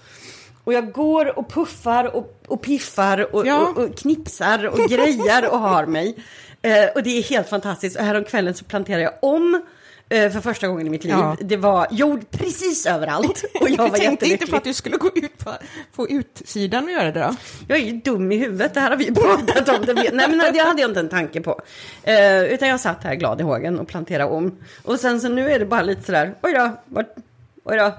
Och 0.69 0.73
jag 0.73 0.91
går 0.91 1.39
och 1.39 1.49
puffar 1.49 2.15
och, 2.15 2.41
och 2.47 2.61
piffar 2.61 3.35
och, 3.35 3.47
Ja. 3.47 3.67
och, 3.67 3.77
och 3.77 3.97
knipsar 3.97 4.65
och 4.65 4.77
grejar 4.89 5.49
och 5.51 5.59
har 5.59 5.85
mig. 5.85 6.15
Eh, 6.61 6.89
och 6.95 7.03
det 7.03 7.09
är 7.17 7.23
helt 7.23 7.49
fantastiskt. 7.49 7.97
Och 7.97 8.03
häromkvällen 8.05 8.53
så 8.53 8.65
planterade 8.65 9.03
jag 9.03 9.13
om 9.21 9.61
eh, 10.09 10.31
för 10.31 10.41
första 10.41 10.67
gången 10.67 10.87
i 10.87 10.89
mitt 10.89 11.03
liv. 11.03 11.13
Ja. 11.13 11.37
Det 11.41 11.57
var 11.57 11.87
jord 11.91 12.31
precis 12.31 12.85
överallt. 12.85 13.43
Och 13.61 13.69
jag 13.69 13.77
var 13.89 13.97
tänkte 13.97 14.27
inte 14.27 14.47
på 14.47 14.55
att 14.55 14.63
du 14.63 14.73
skulle 14.73 14.97
gå 14.97 15.07
ut 15.15 15.37
på, 15.37 15.51
på 15.95 16.09
utsidan 16.09 16.83
och 16.83 16.91
göra 16.91 17.11
det 17.11 17.19
då? 17.19 17.35
Jag 17.67 17.77
är 17.77 17.83
ju 17.83 17.91
dum 17.91 18.31
i 18.31 18.37
huvudet, 18.37 18.73
det 18.73 18.79
här 18.79 18.89
har 18.89 18.97
vi 18.97 19.11
pratat 19.15 19.69
om. 19.69 19.85
Det 19.85 19.93
Nej 19.93 20.29
men 20.29 20.37
det 20.53 20.59
hade 20.59 20.81
jag 20.81 20.89
inte 20.89 20.99
en 20.99 21.09
tanke 21.09 21.41
på. 21.41 21.61
Eh, 22.03 22.43
utan 22.43 22.67
jag 22.67 22.79
satt 22.79 23.03
här 23.03 23.15
glad 23.15 23.41
i 23.41 23.43
hågen 23.43 23.79
och 23.79 23.87
planterade 23.87 24.29
om. 24.31 24.57
Och 24.83 24.99
sen 24.99 25.21
så 25.21 25.29
nu 25.29 25.51
är 25.51 25.59
det 25.59 25.65
bara 25.65 25.81
lite 25.81 26.03
sådär, 26.03 26.35
oj 26.41 26.53
då, 26.53 26.71
vart, 26.85 27.15
oj 27.63 27.77
då, 27.77 27.93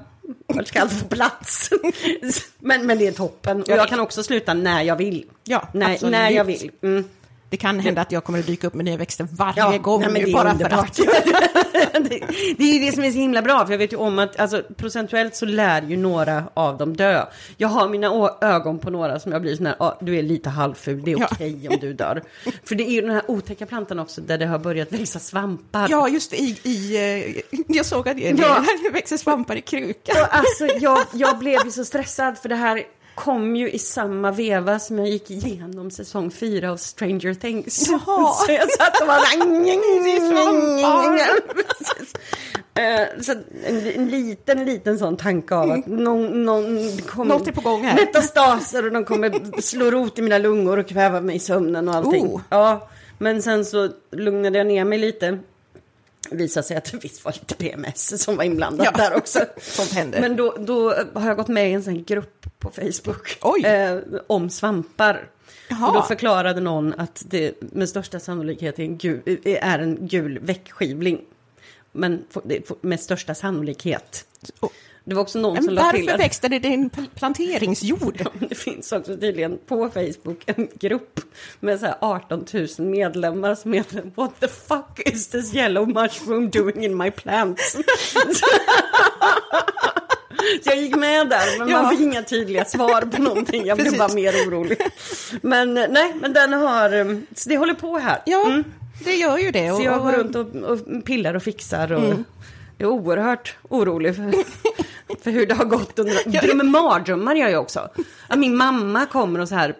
vart 0.47 0.67
ska 0.67 0.81
allt 0.81 0.93
få 0.93 1.05
plats? 1.05 1.71
men, 2.59 2.87
men 2.87 2.99
det 2.99 3.06
är 3.06 3.12
toppen. 3.12 3.62
Och 3.62 3.69
jag 3.69 3.88
kan 3.88 4.00
också 4.00 4.23
sluta 4.23 4.55
när 4.55 4.82
jag 4.82 4.97
vill. 4.97 5.25
Ja, 5.44 5.69
när, 5.75 5.93
absolut. 5.93 6.12
när 6.12 6.31
jag 6.31 6.44
vill. 6.44 6.71
Mm. 6.82 7.05
Det 7.50 7.56
kan 7.56 7.81
hända 7.81 8.00
att 8.02 8.12
jag 8.12 8.25
kommer 8.25 8.38
att 8.38 8.47
dyka 8.47 8.67
upp 8.67 8.75
med 8.75 8.85
nya 8.85 8.97
växter 8.97 9.29
varje 9.32 9.55
Ja, 9.56 9.79
gång. 9.79 10.05
nej, 10.12 10.23
är 10.23 10.32
bara 10.32 10.43
för 10.44 10.50
underbart. 10.64 10.88
att. 10.88 10.97
det, 11.93 12.20
det 12.58 12.64
är 12.64 12.73
ju 12.79 12.87
det 12.87 12.93
som 12.94 13.05
är 13.05 13.11
så 13.11 13.19
himla 13.19 13.43
bra, 13.43 13.64
för 13.67 13.73
jag 13.73 13.79
vet 13.79 13.93
ju 13.93 13.97
om 13.97 14.19
att 14.19 14.41
alltså, 14.41 14.62
procentuellt 14.76 15.37
så 15.37 15.47
lär 15.47 15.82
ju 15.82 15.97
några 15.97 16.44
av 16.55 16.79
dem 16.79 16.97
dö. 16.97 17.25
Jag 17.56 17.69
har 17.69 17.88
mina 17.88 18.31
ögon 18.41 18.79
på 18.79 18.91
några 18.91 19.20
som 19.20 19.32
jag 19.32 19.43
blir 19.43 19.56
sån 19.56 19.67
här, 19.67 19.75
ah, 19.79 19.99
du 20.00 20.17
är 20.19 20.23
lite 20.23 20.49
halvful, 20.50 21.02
det 21.05 21.12
är 21.12 21.19
Ja. 21.20 21.29
okej 21.32 21.69
om 21.69 21.76
du 21.81 21.93
dör. 21.93 22.23
För 22.64 22.75
det 22.75 22.85
är 22.85 22.91
ju 22.93 23.00
den 23.00 23.11
här 23.11 23.23
otäcka 23.29 23.67
plantan 23.67 23.99
också, 23.99 24.20
där 24.20 24.38
det 24.38 24.47
har 24.47 24.58
börjat 24.58 24.93
växa 24.93 25.19
svampar. 25.19 25.87
Ja, 25.91 26.08
just 26.08 26.32
i, 26.32 26.61
i, 26.62 26.97
eh, 26.97 27.61
jag 27.76 27.87
såg 27.87 28.08
att 28.08 28.17
det, 28.17 28.23
Ja. 28.38 28.64
det 28.85 28.91
växer 28.91 29.17
svampar 29.17 29.56
i 29.56 29.61
krukan. 29.61 30.17
Alltså, 30.31 30.67
jag, 30.81 30.99
jag 31.14 31.38
blev 31.38 31.64
ju 31.64 31.70
så 31.70 31.85
stressad, 31.85 32.38
för 32.38 32.49
det 32.49 32.56
här 32.56 32.82
kom 33.21 33.57
ju 33.57 33.71
i 33.71 33.79
samma 33.79 34.31
veva 34.31 34.79
som 34.79 34.99
jag 34.99 35.09
gick 35.09 35.31
igenom 35.31 35.91
säsong 35.91 36.31
fyra 36.31 36.73
av 36.73 36.77
Stranger 36.77 37.35
Things. 37.35 37.89
Jaha. 37.89 38.33
Så 38.47 38.53
jag 38.53 38.71
satt 38.71 39.01
och 39.01 39.07
bara... 39.07 39.21
Eh, 42.75 43.07
Så 43.21 43.33
en, 43.67 43.87
en 43.95 44.09
liten, 44.09 44.65
liten 44.65 44.99
sån 44.99 45.17
tanke 45.17 45.55
av 45.55 45.71
att 45.71 45.87
någon, 45.87 46.45
någon 46.45 46.77
det 46.97 47.03
kommer 47.03 47.35
Något 47.39 47.49
är 47.49 47.53
på 47.53 47.61
gång 47.61 47.85
här. 47.85 47.95
metastaser 47.95 48.87
och 48.87 48.93
de 48.93 49.05
kommer 49.05 49.61
slå 49.61 49.91
rot 49.91 50.19
i 50.19 50.23
mina 50.23 50.39
lungor 50.39 50.79
och 50.79 50.89
kväva 50.89 51.21
mig 51.21 51.37
i 51.37 51.39
sömnen 51.39 51.89
och 51.89 51.95
allting. 51.95 52.27
Oh. 52.27 52.41
Ja, 52.49 52.89
men 53.19 53.43
sen 53.43 53.65
så 53.65 53.89
lugnade 54.13 54.59
jag 54.59 54.67
ner 54.67 54.85
mig 54.85 54.99
lite. 54.99 55.39
Visade 56.31 56.67
sig 56.67 56.77
att 56.77 56.85
det 56.93 56.99
visst 57.05 57.25
var 57.25 57.32
lite 57.32 57.55
PMS 57.55 58.23
som 58.25 58.37
var 58.37 58.44
inblandat 58.44 58.87
Ja. 58.93 59.09
där 59.09 59.17
också. 59.17 59.38
Sånt 59.61 59.91
händer. 59.93 60.21
Men 60.21 60.37
då, 60.37 60.56
då 60.59 60.94
har 61.15 61.27
jag 61.29 61.37
gått 61.37 61.49
med 61.49 61.71
i 61.71 61.73
en 61.73 61.82
sån 61.82 62.05
grupp 62.05 62.47
på 62.59 62.71
Facebook. 62.71 63.38
Eh, 63.65 63.99
om 64.27 64.50
svampar. 64.50 65.29
Jaha. 65.69 65.88
Och 65.88 65.94
då 65.94 66.03
förklarade 66.03 66.61
någon 66.61 66.94
att 66.94 67.23
det 67.27 67.55
med 67.61 67.88
största 67.88 68.21
sannolikhet 68.21 68.79
är 68.79 68.82
en 68.82 68.99
gul, 68.99 69.23
är 69.44 69.79
en 69.79 70.06
gul 70.06 70.38
väckskivling. 70.38 71.21
Men 71.93 72.25
med 72.81 73.00
största 73.00 73.35
sannolikhet. 73.35 74.25
Och- 74.61 74.73
Det 75.05 75.14
var 75.14 75.23
också 75.23 75.38
någon 75.38 75.55
Men 75.55 75.64
som 75.64 75.75
la 75.75 75.91
till 75.93 76.05
varför 76.06 76.19
växte 76.19 76.49
det 76.49 76.58
din 76.58 76.91
pl- 76.91 77.08
planteringsjord? 77.14 78.23
det 78.49 78.55
finns 78.55 78.92
också 78.92 79.16
tydligen 79.16 79.59
på 79.66 79.90
Facebook 79.95 80.42
en 80.47 80.69
grupp 80.80 81.21
med 81.61 81.80
så 81.80 81.87
här 81.87 81.95
18 82.00 82.45
000 82.52 82.66
medlemmar 82.78 83.54
som 83.54 83.73
heter 83.73 84.02
What 84.14 84.40
the 84.40 84.49
fuck 84.49 85.00
is 85.07 85.28
this 85.28 85.54
yellow 85.54 85.88
mushroom 85.88 86.50
doing 86.50 86.85
in 86.85 86.97
my 86.97 87.11
plants? 87.11 87.76
Så 90.64 90.71
jag 90.71 90.76
gick 90.76 90.97
med 90.97 91.28
där, 91.28 91.59
men 91.59 91.69
Ja. 91.69 91.83
man 91.83 91.90
fick 91.90 92.00
inga 92.00 92.23
tydliga 92.23 92.64
svar 92.64 93.02
på 93.02 93.23
någonting. 93.23 93.66
Jag 93.66 93.78
blev 93.78 93.99
bara 93.99 94.09
mer 94.14 94.33
orolig. 94.33 94.78
Men 95.42 95.75
nej, 95.75 96.14
men 96.21 96.33
den 96.33 96.52
har, 96.52 96.92
eh, 96.92 97.16
så 97.37 97.49
det 97.49 97.57
håller 97.57 97.75
på 97.75 97.99
här. 97.99 98.23
Ja, 98.26 98.62
det 99.04 99.14
gör 99.16 99.38
ju 99.38 99.50
det. 99.50 99.71
Så 99.76 99.83
jag 99.83 100.02
går 100.02 100.12
runt 100.12 100.37
och, 100.37 100.71
och 100.71 101.04
pillar 101.04 101.35
och 101.35 101.42
fixar 101.42 101.92
och 101.92 102.04
Mm. 102.04 102.25
är 102.78 102.87
oerhört 102.87 103.57
orolig 103.69 104.16
för, 104.16 104.23
för 105.23 105.31
hur 105.31 105.47
det 105.47 105.55
har 105.55 105.64
gått 105.64 105.99
under... 105.99 106.25
Drömmer 106.40 106.64
mardrömmar 106.64 107.35
gör 107.35 107.49
jag 107.49 107.62
också. 107.62 107.88
Att 108.29 108.38
min 108.38 108.57
mamma 108.57 109.07
kommer 109.07 109.40
och 109.40 109.49
så 109.49 109.55
här 109.55 109.75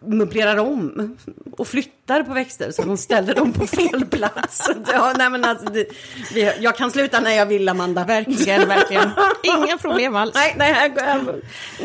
möblerar 0.00 0.56
om 0.56 1.16
och 1.52 1.68
flyttar 1.68 2.22
på 2.22 2.32
växter 2.32 2.70
så 2.70 2.82
hon 2.82 2.98
ställer 2.98 3.34
dem 3.34 3.52
på 3.52 3.66
fel 3.66 4.04
plats. 4.06 4.70
Ja, 4.92 5.14
nej, 5.18 5.30
men 5.30 5.44
alltså, 5.44 5.66
det, 5.66 5.86
vi, 6.34 6.52
jag 6.60 6.76
kan 6.76 6.90
sluta 6.90 7.20
när 7.20 7.30
jag 7.30 7.46
vill, 7.46 7.68
Amanda. 7.68 8.04
Verkligen, 8.04 8.68
verkligen. 8.68 9.10
Inga 9.42 9.78
problem 9.78 10.16
alls. 10.16 10.34
Nej, 10.34 10.54
nej, 10.58 10.72
här 10.72 10.88
går 10.88 11.02
jag- 11.04 11.40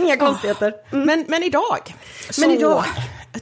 inga 0.05 0.17
konstigheter. 0.17 0.73
Mm. 0.91 1.05
Men, 1.05 1.25
men 1.27 1.43
idag, 1.43 1.95
Men 2.39 2.51
idag. 2.51 2.83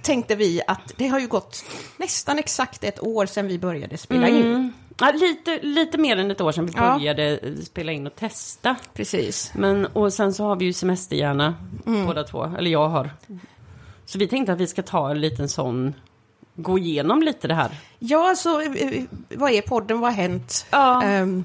tänkte 0.01 0.35
vi 0.35 0.61
att 0.67 0.93
det 0.97 1.07
har 1.07 1.19
ju 1.19 1.27
gått 1.27 1.65
nästan 1.97 2.39
exakt 2.39 2.83
ett 2.83 3.03
år 3.03 3.25
sedan 3.25 3.47
vi 3.47 3.59
började 3.59 3.97
spela 3.97 4.27
in. 4.27 4.73
Ja, 5.01 5.11
lite, 5.11 5.59
lite 5.61 5.97
mer 5.97 6.17
än 6.17 6.31
ett 6.31 6.41
år 6.41 6.51
sedan 6.51 6.65
vi 6.65 6.73
Ja. 6.75 6.93
började 6.97 7.37
eh, 7.37 7.53
spela 7.55 7.91
in 7.91 8.07
och 8.07 8.15
testa. 8.15 8.75
Precis. 8.93 9.51
Men, 9.55 9.85
och 9.85 10.13
sen 10.13 10.33
så 10.33 10.43
har 10.43 10.55
vi 10.55 10.65
ju 10.65 10.73
semesterhjärna 10.73 11.55
Mm. 11.85 12.05
båda 12.05 12.23
två, 12.23 12.43
eller 12.57 12.71
jag 12.71 12.89
har. 12.89 13.09
Så 14.05 14.17
vi 14.19 14.27
tänkte 14.27 14.53
att 14.53 14.59
vi 14.59 14.67
ska 14.67 14.81
ta 14.81 15.11
en 15.11 15.21
liten 15.21 15.49
sån, 15.49 15.93
gå 16.55 16.77
igenom 16.77 17.23
lite 17.23 17.47
det 17.47 17.53
här. 17.53 17.71
Ja, 17.99 18.35
så 18.37 18.61
eh, 18.61 19.03
vad 19.29 19.51
är 19.51 19.61
podden? 19.61 19.99
Vad 19.99 20.11
har 20.13 20.21
hänt? 20.21 20.65
Ja. 20.71 21.03
Ehm, 21.03 21.43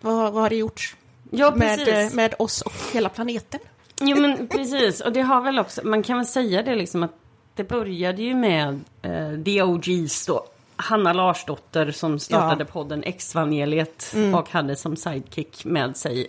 vad, 0.00 0.32
vad 0.32 0.42
har 0.42 0.50
det 0.50 0.56
gjorts 0.56 0.96
Ja, 1.30 1.50
med, 1.56 1.78
precis. 1.78 1.94
eh, 2.12 2.16
med 2.16 2.34
oss 2.38 2.60
och 2.62 2.72
hela 2.92 3.08
planeten? 3.08 3.60
Jo, 4.00 4.20
men 4.20 4.48
precis. 4.48 5.00
Och 5.00 5.12
det 5.12 5.20
har 5.20 5.40
väl 5.40 5.58
också, 5.58 5.80
man 5.84 6.02
kan 6.02 6.16
väl 6.16 6.26
säga 6.26 6.62
det 6.62 6.74
liksom 6.74 7.02
att 7.02 7.14
det 7.54 7.64
började 7.64 8.22
ju 8.22 8.34
med 8.34 8.80
eh, 9.02 9.42
The 9.44 9.62
OGs 9.62 10.26
då. 10.26 10.44
Hanna 10.76 11.12
Larsdotter 11.12 11.90
som 11.90 12.18
startade 12.18 12.64
Ja. 12.68 12.72
podden 12.72 13.02
Exvangeliet 13.04 14.14
och 14.34 14.50
hade 14.50 14.76
som 14.76 14.96
sidekick 14.96 15.64
med 15.64 15.96
sig 15.96 16.26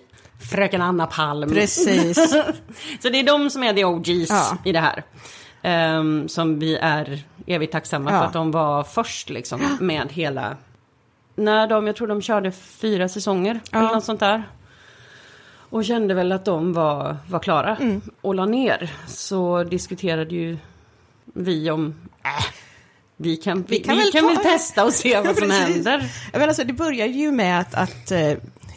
Fröken 0.52 0.82
Anna 0.82 1.08
Palm. 1.08 1.50
Precis. 1.50 2.16
Så 3.02 3.10
det 3.10 3.20
är 3.20 3.24
de 3.24 3.50
som 3.50 3.64
är 3.64 3.74
the 3.74 3.86
OGs 3.86 4.30
Ja. 4.30 4.58
i 4.66 4.72
det 4.72 4.80
här. 4.80 5.04
Ehm, 5.62 6.28
som 6.30 6.60
vi 6.60 6.76
är 6.78 7.24
evigt 7.48 7.72
tacksamma 7.72 8.12
Ja. 8.12 8.20
för 8.20 8.26
att 8.26 8.34
de 8.34 8.52
var 8.52 8.84
först 8.84 9.30
liksom 9.30 9.78
med 9.80 10.12
hela... 10.12 10.58
När 11.36 11.68
de, 11.68 11.88
jag 11.88 11.96
tror 11.96 12.08
de 12.08 12.22
körde 12.22 12.52
fyra 12.52 13.10
säsonger 13.10 13.60
eller 13.72 13.94
något 13.94 14.04
sånt 14.04 14.20
där. 14.20 14.44
Och 15.70 15.86
kände 15.86 16.14
väl 16.14 16.32
att 16.32 16.46
de 16.46 16.74
var, 16.74 17.18
var 17.30 17.40
klara 17.40 17.76
Mm. 17.76 18.02
och 18.22 18.36
la 18.36 18.46
ner. 18.46 18.92
Så 19.08 19.64
diskuterade 19.64 20.36
ju 20.36 20.58
vi 21.34 21.72
om... 21.72 21.96
Äh, 22.24 22.46
vi 23.18 23.38
kan, 23.38 23.62
vi, 23.68 23.78
vi 23.78 23.84
kan 23.84 23.98
kan, 24.12 24.26
väl 24.26 24.36
väl, 24.36 24.44
ta- 24.44 24.50
testa 24.52 24.86
och 24.86 24.94
se 24.94 25.20
vad 25.26 25.38
som 25.38 25.52
händer. 25.52 26.12
Jag 26.32 26.40
menar, 26.40 26.48
alltså, 26.48 26.64
det 26.64 26.74
började 26.74 27.12
ju 27.14 27.32
med 27.32 27.60
att, 27.60 27.74
att 27.76 28.12
eh, 28.12 28.32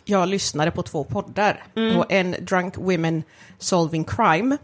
jag 0.04 0.28
lyssnade 0.28 0.71
på 0.71 0.83
två 0.83 1.04
poddar. 1.04 1.64
Mm. 1.76 2.02
En 2.09 2.37
Drunk 2.40 2.75
Women 2.76 3.23
Solving 3.59 4.04
Crime 4.04 4.57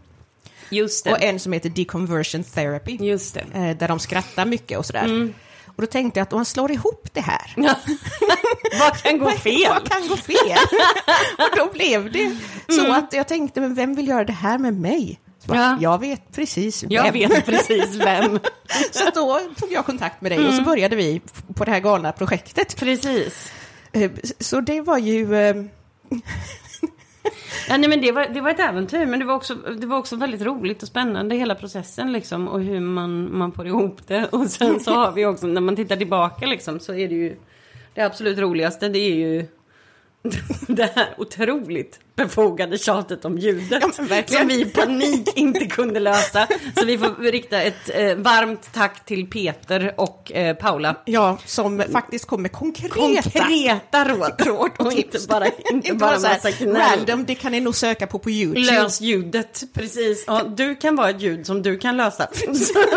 och 1.11 1.21
en 1.21 1.39
som 1.39 1.53
heter 1.53 1.69
Deconversion 1.69 2.43
Therapy. 2.43 2.97
Just 3.01 3.33
det. 3.33 3.45
eh, 3.53 3.77
Där 3.77 3.87
de 3.87 3.99
skrattar 3.99 4.45
mycket 4.45 4.77
och 4.77 4.85
sådär. 4.85 5.03
Mm. 5.05 5.33
Och 5.65 5.81
då 5.81 5.87
tänkte 5.87 6.19
jag 6.19 6.23
att 6.25 6.33
om 6.33 6.37
man 6.37 6.45
slår 6.45 6.71
ihop 6.71 7.07
det 7.13 7.21
här. 7.21 7.53
vad 8.79 8.97
kan 8.97 9.17
gå 9.17 9.31
fel? 9.31 9.69
Vad 9.69 9.89
kan 9.89 10.07
gå 10.07 10.17
fel? 10.17 10.57
och 11.37 11.57
då 11.57 11.69
blev 11.73 12.11
det 12.11 12.35
så 12.69 12.91
att 12.93 13.13
jag 13.13 13.27
tänkte, 13.27 13.61
men 13.61 13.75
vem 13.75 13.95
vill 13.95 14.07
göra 14.07 14.23
det 14.23 14.33
här 14.33 14.57
med 14.57 14.73
mig? 14.73 15.19
Ja. 15.47 15.77
Jag 15.81 15.99
vet 15.99 16.31
precis 16.35 16.83
Jag 16.89 17.03
vem. 17.03 17.13
vet 17.13 17.45
precis 17.45 17.95
vem. 17.95 18.39
Så 18.91 19.05
då 19.15 19.39
tog 19.59 19.71
jag 19.71 19.85
kontakt 19.85 20.21
med 20.21 20.31
dig 20.31 20.47
och 20.47 20.53
så 20.53 20.61
började 20.61 20.95
vi 20.95 21.21
på 21.55 21.65
det 21.65 21.71
här 21.71 21.79
galna 21.79 22.11
projektet. 22.11 22.75
Precis. 22.79 23.51
Eh, 23.91 24.11
Så 24.39 24.61
det 24.61 24.81
var 24.81 24.97
ju... 24.97 25.35
eh, 25.35 25.55
Ja, 27.69 27.77
nej, 27.77 27.89
men 27.89 28.01
det, 28.01 28.11
var, 28.11 28.27
det 28.33 28.41
var 28.41 28.49
ett 28.49 28.59
äventyr, 28.59 29.05
men 29.05 29.19
det 29.19 29.25
var, 29.25 29.35
också, 29.35 29.55
det 29.55 29.87
var 29.87 29.97
också 29.97 30.15
väldigt 30.15 30.41
roligt 30.41 30.81
och 30.81 30.87
spännande 30.87 31.35
hela 31.35 31.55
processen 31.55 32.11
liksom, 32.13 32.47
och 32.47 32.61
hur 32.61 32.79
man, 32.79 33.37
man 33.37 33.51
får 33.51 33.67
ihop 33.67 34.07
det. 34.07 34.25
Och 34.31 34.47
sen 34.49 34.79
så 34.79 34.91
har 34.93 35.11
vi 35.11 35.25
också, 35.25 35.47
när 35.47 35.61
man 35.61 35.75
tittar 35.75 35.95
tillbaka 35.95 36.45
liksom, 36.45 36.79
så 36.79 36.93
är 36.93 37.07
det 37.07 37.15
ju 37.15 37.35
det 37.93 38.01
absolut 38.01 38.37
roligaste, 38.39 38.89
det 38.89 38.99
är 38.99 39.15
ju 39.15 39.45
det 40.67 40.95
här 40.95 41.07
otroligt 41.17 41.99
befogade 42.15 42.77
tjatet 42.77 43.25
om 43.25 43.37
ljudet. 43.37 43.81
Ja, 43.81 43.91
som 43.91 44.47
vi 44.47 44.61
i 44.61 44.65
panik 44.65 45.29
inte 45.35 45.65
kunde 45.65 45.99
lösa. 45.99 46.47
Så 46.79 46.85
vi 46.85 46.97
får 46.97 47.31
rikta 47.31 47.61
ett 47.61 47.89
eh, 47.93 48.15
varmt 48.15 48.73
tack 48.73 49.05
till 49.05 49.29
Peter 49.29 49.93
och 49.97 50.31
eh, 50.31 50.55
Paula. 50.55 50.95
Ja, 51.05 51.37
som 51.45 51.83
faktiskt 51.91 52.25
kom 52.25 52.41
med 52.41 52.51
konkreta, 52.51 52.95
Konkreta 52.95 54.05
råd. 54.05 54.33
råd 54.47 54.71
och 54.77 54.93
inte 54.93 55.19
bara, 55.29 55.45
inte 55.71 55.93
bara 55.93 56.19
så 56.19 56.27
här 56.27 56.35
massa 56.35 56.65
random, 56.65 57.25
det 57.25 57.35
kan 57.35 57.51
ni 57.51 57.59
nog 57.59 57.75
söka 57.75 58.07
på 58.07 58.19
på 58.19 58.31
YouTube. 58.31 58.65
Lös 58.65 59.01
ljudet, 59.01 59.63
precis. 59.73 60.23
Ja, 60.27 60.43
du 60.43 60.75
kan 60.75 60.95
vara 60.95 61.09
ett 61.09 61.21
ljud 61.21 61.45
som 61.45 61.61
du 61.61 61.77
kan 61.77 61.97
lösa. 61.97 62.27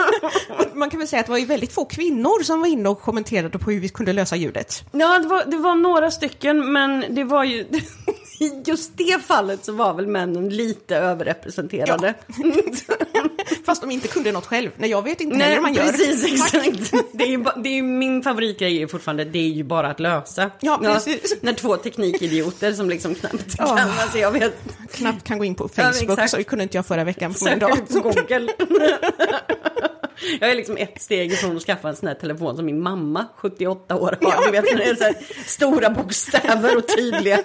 Man 0.74 0.90
kan 0.90 0.98
väl 0.98 1.08
säga 1.08 1.20
att 1.20 1.26
det 1.26 1.32
var 1.32 1.38
ju 1.38 1.44
väldigt 1.46 1.72
få 1.72 1.84
kvinnor 1.84 2.42
som 2.42 2.60
var 2.60 2.66
inne 2.66 2.88
och 2.88 3.00
kommenterade 3.00 3.58
på 3.58 3.70
hur 3.70 3.80
vi 3.80 3.88
kunde 3.88 4.12
lösa 4.12 4.36
ljudet. 4.36 4.84
Ja, 4.92 5.18
det 5.18 5.28
var, 5.28 5.44
det 5.44 5.56
var 5.56 5.74
några 5.74 6.10
stycken, 6.10 6.72
men 6.72 7.04
det 7.14 7.24
var 7.24 7.44
ju... 7.44 7.66
I 8.40 8.62
just 8.66 8.92
det 8.96 9.22
fallet 9.26 9.64
så 9.64 9.72
var 9.72 9.94
väl 9.94 10.06
männen 10.06 10.48
lite 10.48 10.96
överrepresenterade. 10.96 12.14
Fast 13.64 13.80
de 13.82 13.90
inte 13.90 14.08
kunde 14.08 14.32
något 14.32 14.46
själv. 14.46 14.70
Nej, 14.76 14.90
jag 14.90 15.02
vet 15.02 15.20
inte 15.20 15.36
heller 15.36 15.54
hur 15.54 15.62
man 15.62 15.74
gör. 15.74 15.82
precis, 15.82 16.24
exakt. 16.32 16.92
Det 17.12 17.24
är, 17.24 17.28
ju 17.28 17.44
det 17.62 17.68
är 17.68 17.82
min 17.82 18.22
favoritgrej 18.22 18.82
är 18.82 18.86
fortfarande, 18.86 19.24
det 19.24 19.38
är 19.38 19.48
ju 19.48 19.64
bara 19.64 19.88
att 19.90 20.00
lösa. 20.00 20.50
Ja, 20.60 20.78
precis. 20.82 21.34
när 21.40 21.52
två 21.52 21.76
teknikidioter 21.76 22.72
som 22.72 22.90
liksom 22.90 23.14
knappt 23.14 23.54
Ja. 23.58 23.76
kan, 23.76 23.88
alltså 23.98 24.18
jag 24.18 24.32
vet, 24.32 24.54
Knappt 24.92 25.24
kan 25.24 25.38
gå 25.38 25.44
in 25.44 25.54
på 25.54 25.70
Ja, 25.74 25.82
Facebook, 25.92 26.18
exakt. 26.18 26.30
så 26.30 26.44
kunde 26.44 26.62
inte 26.62 26.76
jag 26.76 26.86
förra 26.86 27.04
veckan 27.04 27.34
på 27.34 27.44
min. 27.44 27.58
Google. 28.02 28.52
Jag 30.40 30.50
är 30.50 30.54
liksom 30.54 30.76
ett 30.76 31.02
steg 31.02 31.32
ifrån 31.32 31.56
att 31.56 31.62
skaffa 31.62 31.88
en 31.88 31.96
sån 31.96 32.06
här 32.08 32.14
telefon 32.14 32.56
som 32.56 32.66
min 32.66 32.82
mamma, 32.82 33.26
78 33.36 33.96
år, 33.96 34.18
har. 34.20 34.32
Ja, 34.32 34.40
du 34.46 34.50
vet, 34.50 34.64
när 34.64 34.76
det 34.78 34.84
är 34.90 34.94
så 34.94 35.04
här 35.04 35.14
stora 35.46 35.90
bokstäver 35.90 36.76
och 36.76 36.88
tydliga 36.88 37.38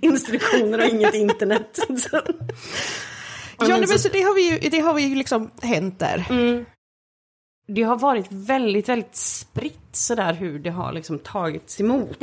instruktioner 0.00 0.78
och 0.78 0.84
inget 0.86 1.14
internet. 1.14 1.78
Så- 2.10 2.20
Ja, 3.68 3.78
men 3.78 3.98
så 3.98 4.08
det 4.08 4.22
har 4.22 4.34
vi 4.34 4.50
ju, 4.50 4.68
det 4.70 4.80
har 4.80 4.94
vi 4.94 5.02
ju 5.02 5.14
liksom 5.14 5.50
hänt 5.62 5.98
där. 5.98 6.26
Mm. 6.30 6.64
Det 7.66 7.82
har 7.82 7.96
varit 7.98 8.26
väldigt, 8.30 8.88
väldigt 8.88 9.16
spritt 9.16 9.88
sådär 9.92 10.32
hur 10.32 10.58
det 10.58 10.70
har 10.70 10.92
liksom 10.92 11.18
tagits 11.18 11.80
emot. 11.80 12.18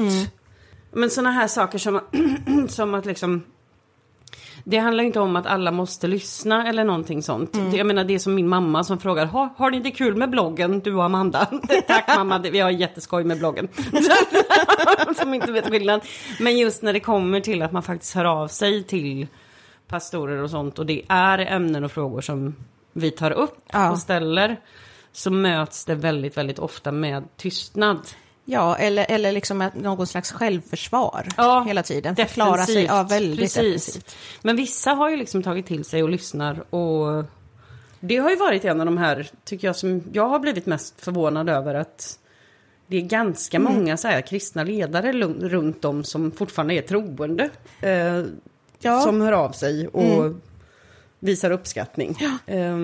Men 0.92 1.10
sådana 1.10 1.32
här 1.32 1.48
saker 1.48 1.78
som, 1.78 2.02
som 2.70 2.94
att 2.94 3.06
liksom 3.06 3.44
det 4.70 4.78
handlar 4.78 5.04
inte 5.04 5.20
om 5.20 5.36
att 5.36 5.46
alla 5.46 5.72
måste 5.72 6.08
lyssna 6.08 6.68
eller 6.68 6.84
någonting 6.84 7.24
sånt. 7.24 7.54
Det- 7.54 7.78
Jag 7.78 7.88
menar 7.88 8.04
det 8.04 8.14
är 8.16 8.20
som 8.20 8.36
min 8.36 8.48
mamma 8.48 8.84
som 8.84 9.00
frågar, 9.00 9.26
har, 9.26 9.50
har 9.58 9.72
ni 9.72 9.78
inte 9.78 9.92
kul 9.92 10.16
med 10.16 10.30
bloggen 10.30 10.80
du 10.80 10.94
och 10.96 11.04
Amanda? 11.04 11.46
Tack 11.88 12.08
mamma, 12.18 12.40
det- 12.40 12.50
vi 12.50 12.60
har 12.60 12.70
jätteskoj 12.70 13.24
med 13.24 13.38
bloggen. 13.40 13.68
som 15.20 15.34
inte 15.34 15.52
vet 15.52 15.70
skillnad. 15.70 16.02
Men 16.40 16.58
just 16.58 16.82
när 16.82 16.94
det 16.94 17.00
kommer 17.00 17.40
till 17.40 17.62
att 17.62 17.72
man 17.72 17.84
faktiskt 17.84 18.16
hör 18.16 18.26
av 18.26 18.48
sig 18.48 18.84
till 18.84 19.28
pastorer 19.88 20.44
och 20.44 20.50
sånt 20.50 20.80
och 20.80 20.86
det 20.86 21.02
är 21.08 21.40
ämnen 21.40 21.84
och 21.84 21.92
frågor 21.92 22.22
som 22.22 22.56
vi 22.94 23.12
tar 23.12 23.32
upp 23.32 23.58
Ja. 23.74 23.92
och 23.92 24.00
ställer 24.00 24.58
så 25.12 25.32
möts 25.32 25.86
det 25.86 25.96
väldigt, 25.96 26.38
väldigt 26.38 26.60
ofta 26.60 26.92
med 26.92 27.24
tystnad. 27.38 28.00
Ja, 28.50 28.76
eller, 28.76 29.06
eller 29.10 29.32
liksom 29.32 29.70
någon 29.76 30.08
slags 30.08 30.32
självförsvar 30.32 31.28
Ja, 31.38 31.64
hela 31.68 31.84
tiden. 31.84 32.16
Förklara 32.16 32.66
sig 32.66 32.84
ja, 32.84 33.04
väldigt 33.04 33.40
precis. 33.40 33.56
defensivt. 33.86 34.16
Men 34.42 34.56
vissa 34.56 34.92
har 34.92 35.10
ju 35.10 35.18
liksom 35.18 35.44
tagit 35.44 35.66
till 35.66 35.86
sig 35.86 36.04
och 36.04 36.10
lyssnar 36.10 36.74
och 36.76 37.26
det 38.00 38.18
har 38.18 38.30
ju 38.30 38.36
varit 38.36 38.66
en 38.66 38.80
av 38.80 38.86
de 38.86 38.98
här, 38.98 39.30
tycker 39.44 39.68
jag, 39.68 39.76
som 39.76 40.04
jag 40.14 40.28
har 40.30 40.40
blivit 40.40 40.66
mest 40.66 41.02
förvånad 41.02 41.50
över 41.50 41.76
att 41.76 42.20
det 42.88 42.98
är 42.98 43.02
ganska 43.02 43.58
Mm. 43.58 43.74
många 43.74 43.98
så 43.98 44.08
här 44.08 44.22
kristna 44.22 44.64
ledare 44.64 45.12
runt 45.50 45.86
om 45.86 46.04
som 46.04 46.32
fortfarande 46.32 46.74
är 46.74 46.82
troende. 46.82 47.50
Eh, 47.82 48.24
Ja. 48.80 49.02
Som 49.02 49.22
hör 49.22 49.32
av 49.32 49.52
sig 49.52 49.88
och 49.88 50.34
visar 51.20 51.52
uppskattning. 51.52 52.18
Eh, 52.46 52.78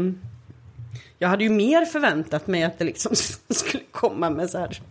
jag 1.18 1.30
hade 1.30 1.44
ju 1.44 1.50
mer 1.50 1.86
förväntat 1.86 2.48
mig 2.48 2.64
att 2.64 2.80
det 2.80 2.86
liksom 2.86 3.16
skulle 3.50 3.84
komma 3.92 4.30
med 4.30 4.50
så 4.50 4.58
här 4.58 4.82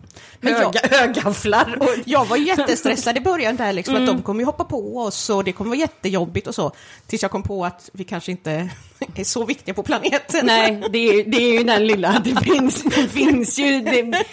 Men 0.44 0.52
jag- 0.52 0.60
höga, 0.60 0.80
högafflar. 0.98 1.76
Och, 1.80 1.88
Jag 2.04 2.24
var 2.24 2.36
jättestressad 2.36 3.16
i 3.16 3.20
början 3.20 3.56
där, 3.56 3.72
liksom, 3.72 3.96
Mm. 3.96 4.08
att 4.08 4.16
de 4.16 4.22
kommer 4.22 4.40
ju 4.40 4.46
hoppa 4.46 4.64
på 4.64 4.98
oss 4.98 5.30
och 5.30 5.44
det 5.44 5.52
kommer 5.52 5.68
vara 5.70 5.78
jättejobbigt 5.80 6.46
och 6.46 6.54
så. 6.54 6.72
Tills 7.06 7.22
jag 7.22 7.30
kom 7.30 7.42
på 7.42 7.64
att 7.64 7.90
vi 7.92 8.04
kanske 8.04 8.30
inte 8.30 8.70
är 9.14 9.24
så 9.24 9.44
viktiga 9.44 9.74
på 9.74 9.82
planeten. 9.82 10.46
Nej, 10.46 10.82
det 10.92 10.98
är, 10.98 11.24
det 11.24 11.36
är 11.42 11.52
ju 11.58 11.64
den 11.64 11.86
lilla, 11.86 12.22
det 12.24 12.36
finns, 12.44 12.82
det 12.82 13.08
finns 13.08 13.58
ju... 13.58 13.80
Det, 13.80 14.24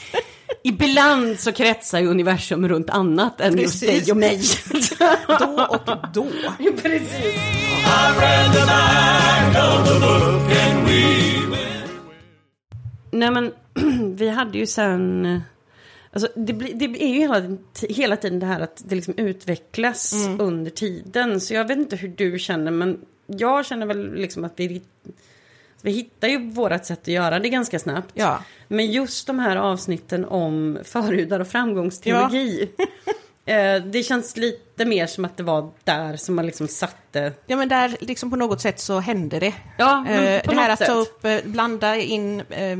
ibland 0.63 1.39
så 1.39 1.51
kretsar 1.51 1.99
ju 1.99 2.07
universum 2.07 2.67
runt 2.69 2.89
annat 2.89 3.41
än 3.41 3.57
just 3.57 3.79
Precis. 3.81 4.03
dig 4.05 4.11
och 4.11 4.17
mig. 4.17 4.41
Då 5.39 5.67
och 5.69 5.97
då. 6.13 6.27
Precis. 6.81 7.35
Nej 13.11 13.31
men, 13.31 13.51
vi 14.15 14.29
hade 14.29 14.57
ju 14.57 14.67
sen... 14.67 15.41
Alltså, 16.13 16.29
det, 16.35 16.53
blir- 16.53 16.73
det 16.73 16.85
är 17.03 17.07
ju 17.07 17.19
hela, 17.19 17.57
hela 17.89 18.15
tiden 18.15 18.39
det 18.39 18.45
här 18.45 18.59
att 18.59 18.81
det 18.85 18.95
liksom 18.95 19.13
utvecklas 19.17 20.13
under 20.39 20.71
tiden. 20.71 21.41
Så 21.41 21.53
jag 21.53 21.67
vet 21.67 21.77
inte 21.77 21.95
hur 21.95 22.07
du 22.07 22.39
känner, 22.39 22.71
men 22.71 22.99
jag 23.27 23.65
känner 23.65 23.85
väl 23.85 24.13
liksom 24.15 24.43
att 24.43 24.53
vi, 24.55 24.81
vi 25.81 25.91
hittar 25.91 26.27
ju 26.27 26.51
vårat 26.51 26.85
sätt 26.85 27.01
att 27.01 27.07
göra 27.07 27.39
det 27.39 27.49
ganska 27.49 27.79
snabbt. 27.79 28.11
Ja. 28.13 28.43
Men 28.67 28.91
just 28.91 29.27
de 29.27 29.39
här 29.39 29.55
avsnitten 29.55 30.25
om 30.25 30.79
förhudar 30.83 31.39
och 31.39 31.47
framgångsteologi. 31.47 32.69
eh, 33.45 33.83
det 33.83 34.03
känns 34.03 34.37
lite 34.37 34.85
mer 34.85 35.07
som 35.07 35.25
att 35.25 35.37
det 35.37 35.43
var 35.43 35.71
där 35.83 36.17
som 36.17 36.35
man 36.35 36.45
liksom 36.45 36.67
satte... 36.67 37.33
Ja 37.47 37.55
men 37.57 37.69
där 37.69 37.97
liksom 37.99 38.29
på 38.29 38.35
något 38.35 38.61
sätt 38.61 38.79
så 38.79 38.99
hände 38.99 39.39
det. 39.39 39.53
Ja, 39.77 40.03
men 40.07 40.23
Eh, 40.23 40.41
på 40.41 40.51
det 40.51 40.57
här 40.57 40.69
något 40.69 40.81
att 40.81 40.87
ta 40.87 40.93
upp, 40.93 41.25
eh, 41.25 41.39
blanda 41.43 41.95
in 41.95 42.39
eh, 42.49 42.77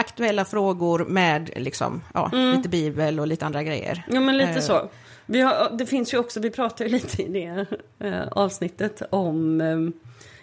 aktuella 0.00 0.44
frågor 0.44 1.04
med 1.04 1.50
liksom, 1.56 2.02
ja, 2.14 2.30
lite 2.56 2.68
bibel 2.68 3.20
och 3.20 3.26
lite 3.26 3.46
andra 3.46 3.62
grejer. 3.62 4.04
Ja 4.08 4.20
men 4.20 4.36
lite 4.36 4.50
Eh, 4.50 4.60
så. 4.60 4.88
Vi 5.26 5.40
har, 5.40 5.70
det 5.78 5.86
finns 5.86 6.14
ju 6.14 6.18
också, 6.18 6.40
vi 6.40 6.50
pratar 6.50 6.84
ju 6.84 6.90
lite 6.98 7.22
i 7.22 7.28
det 7.28 7.66
eh, 8.08 8.28
avsnittet 8.32 9.02
om 9.10 9.60
eh, 9.60 9.76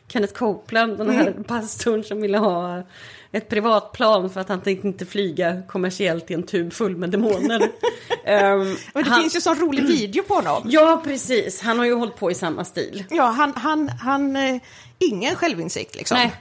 Kenneth 0.08 0.34
Copeland, 0.34 0.98
den 0.98 1.10
här 1.10 1.32
pastorn 1.48 2.04
som 2.04 2.22
ville 2.22 2.38
ha 2.38 2.84
ett 3.32 3.50
privatplan 3.50 4.30
för 4.30 4.42
att 4.42 4.50
han 4.50 4.62
tänkte 4.62 4.88
inte 4.88 5.06
flyga 5.06 5.62
kommersiellt 5.68 6.32
i 6.32 6.34
en 6.34 6.44
tub 6.44 6.74
full 6.74 6.96
med 6.98 7.10
demoner. 7.10 7.72
Ehm, 8.26 8.78
Men 8.94 9.04
det 9.04 9.10
han, 9.10 9.22
finns 9.22 9.36
ju 9.36 9.42
sån 9.42 9.60
rolig 9.60 9.84
video 9.84 10.24
på 10.24 10.34
honom. 10.34 10.64
Ja, 10.66 11.02
precis. 11.04 11.62
Han 11.62 11.80
har 11.80 11.86
ju 11.86 11.94
hållit 11.94 12.16
på 12.16 12.32
i 12.32 12.36
samma 12.36 12.66
stil. 12.66 13.04
Ja, 13.10 13.24
han, 13.26 13.54
han, 13.56 13.90
han, 13.90 14.36
eh, 14.36 14.62
ingen 15.00 15.36
självinsikt 15.36 15.96
liksom. 15.96 16.18
Nej. 16.18 16.34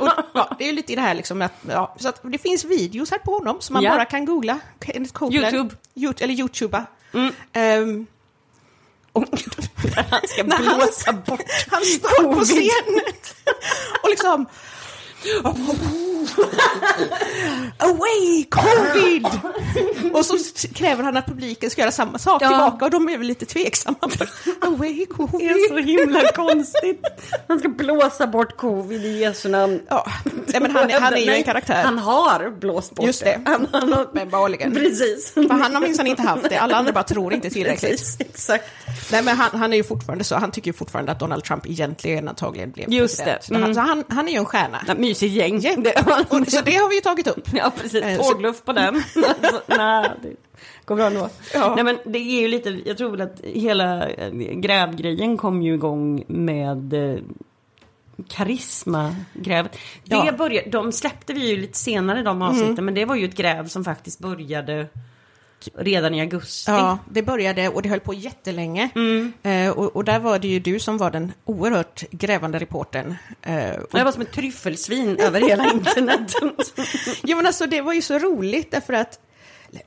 Och, 0.00 0.08
ja, 0.34 0.56
det 0.58 0.68
är 0.68 0.72
lite 0.72 0.92
i 0.92 0.96
det 0.96 1.02
här 1.02 1.14
liksom 1.14 1.42
att, 1.42 1.52
ja, 1.68 1.96
så 2.00 2.08
att 2.08 2.20
det 2.22 2.38
finns 2.38 2.64
videos 2.64 3.10
här 3.10 3.18
på 3.18 3.32
honom 3.32 3.60
som 3.60 3.74
man 3.74 3.82
Ja. 3.82 3.90
bara 3.90 4.04
kan 4.04 4.24
googla. 4.24 4.58
YouTube. 5.30 5.74
Yout- 5.94 6.22
eller 6.22 6.34
Youtuba. 6.34 6.86
Ehm, 7.52 8.06
och 9.12 9.24
Han 10.10 10.20
ska 10.28 10.42
när 10.44 10.56
han, 10.56 10.78
blåsa 10.78 11.12
bort 11.12 11.40
han 11.70 11.84
står 11.84 12.34
på 12.34 12.40
scenen 12.44 13.00
och 14.02 14.08
liksom 14.10 14.46
Away 17.78 18.44
covid! 18.50 19.26
Och 20.14 20.26
så 20.26 20.36
kräver 20.74 21.04
han 21.04 21.16
att 21.16 21.26
publiken 21.26 21.70
ska 21.70 21.80
göra 21.80 21.92
samma 21.92 22.18
sak 22.18 22.42
Ja. 22.42 22.48
tillbaka 22.48 22.84
och 22.84 22.90
de 22.90 23.08
är 23.08 23.18
väl 23.18 23.26
lite 23.26 23.46
tveksamma. 23.46 23.96
Away 24.60 25.06
covid! 25.06 25.40
Det 25.40 25.46
är 25.46 25.68
så 25.68 25.78
himla 25.78 26.32
konstigt. 26.32 27.02
Han 27.48 27.58
ska 27.58 27.68
blåsa 27.68 28.26
bort 28.26 28.56
covid 28.56 29.04
i 29.04 29.18
Jesu 29.18 29.48
namn. 29.48 29.80
Ja, 29.88 30.06
nej, 30.52 30.62
men 30.62 30.70
han, 30.70 30.90
är- 30.90 31.00
han 31.00 31.14
är 31.14 31.18
ju 31.18 31.30
en 31.32 31.42
karaktär. 31.42 31.82
Han 31.84 31.98
har 31.98 32.50
blåst 32.50 32.94
bort 32.94 33.06
Just 33.06 33.24
det. 33.24 33.40
Han, 33.44 33.66
han 33.72 33.92
har... 33.92 34.74
Precis. 34.74 35.32
För 35.32 35.48
han 35.48 35.74
har 35.74 35.80
minsann 35.80 36.06
inte 36.06 36.22
haft 36.22 36.48
det, 36.50 36.56
alla 36.56 36.76
andra 36.76 36.92
bara 36.92 37.04
tror 37.04 37.34
inte 37.34 37.50
tillräckligt. 37.50 37.90
Precis, 37.90 38.20
exakt. 38.20 38.64
Nej 39.12 39.22
men 39.24 39.36
han, 39.36 39.60
han 39.60 39.72
är 39.72 39.76
ju 39.76 39.84
fortfarande 39.84 40.24
så, 40.24 40.36
han 40.36 40.50
tycker 40.50 40.72
fortfarande 40.72 41.12
att 41.12 41.18
Donald 41.20 41.44
Trump 41.44 41.66
egentligen 41.66 42.28
antagligen 42.28 42.70
blev 42.70 42.90
Just 42.92 43.16
president. 43.18 43.48
det. 43.48 43.54
Mm. 43.54 43.74
så 43.74 43.80
han, 43.80 44.04
han 44.08 44.28
är 44.28 44.32
ju 44.32 44.38
en 44.38 44.44
stjärna. 44.44 44.78
Ja, 44.88 44.94
mysigt 44.94 45.34
gäng. 45.34 45.60
Ja. 45.60 45.76
Det, 45.76 45.94
Och, 46.28 46.48
så 46.52 46.60
det 46.64 46.74
har 46.76 46.88
vi 46.88 46.94
ju 46.94 47.00
tagit 47.00 47.26
upp. 47.26 47.48
ja, 47.54 47.72
precis. 47.82 48.02
Eh, 48.02 48.16
Tågluff 48.18 48.64
på 48.64 48.72
den. 48.72 49.02
Nej, 49.66 50.10
det 50.22 50.32
går 50.84 50.96
bra 50.96 51.06
ändå. 51.06 51.28
Ja. 51.54 51.74
Nej, 51.74 51.84
men 51.84 51.98
det 52.04 52.18
är 52.18 52.40
ju 52.40 52.48
lite, 52.48 52.78
jag 52.84 52.98
tror 52.98 53.10
väl 53.10 53.20
att 53.20 53.40
hela 53.42 54.08
eh, 54.08 54.30
grävgrejen 54.32 55.36
kom 55.36 55.62
ju 55.62 55.74
igång 55.74 56.24
med 56.28 56.94
karismagrävet. 58.28 59.72
Det 60.04 60.16
Ja. 60.16 60.32
började, 60.32 60.70
de 60.70 60.92
släppte 60.92 61.32
vi 61.32 61.50
ju 61.50 61.56
lite 61.56 61.78
senare 61.78 62.22
de 62.22 62.42
avsnitten, 62.42 62.84
men 62.84 62.94
det 62.94 63.04
var 63.04 63.16
ju 63.16 63.24
ett 63.24 63.36
gräv 63.36 63.68
som 63.68 63.84
faktiskt 63.84 64.18
började 64.18 64.86
redan 65.78 66.14
i 66.14 66.20
augusti. 66.20 66.70
Ja, 66.70 66.98
det 67.10 67.22
började 67.22 67.68
och 67.68 67.82
det 67.82 67.88
höll 67.88 68.00
på 68.00 68.14
jättelänge. 68.14 68.88
Eh, 69.42 69.70
och, 69.70 69.96
och 69.96 70.04
där 70.04 70.18
var 70.18 70.38
det 70.38 70.48
ju 70.48 70.58
du 70.58 70.78
som 70.78 70.98
var 70.98 71.10
den 71.10 71.32
oerhört 71.44 72.04
grävande 72.10 72.58
reportern. 72.58 73.14
Eh, 73.42 73.70
och, 73.70 73.98
Jag 73.98 74.04
var 74.04 74.12
som 74.12 74.22
ett 74.22 74.32
tryffelsvin 74.32 75.16
över 75.18 75.40
hela 75.40 75.72
internet. 75.72 76.32
jo 77.22 77.36
men 77.36 77.46
alltså 77.46 77.66
det 77.66 77.80
var 77.80 77.92
ju 77.92 78.02
så 78.02 78.18
roligt 78.18 78.70
därför 78.70 78.92
att 78.92 79.18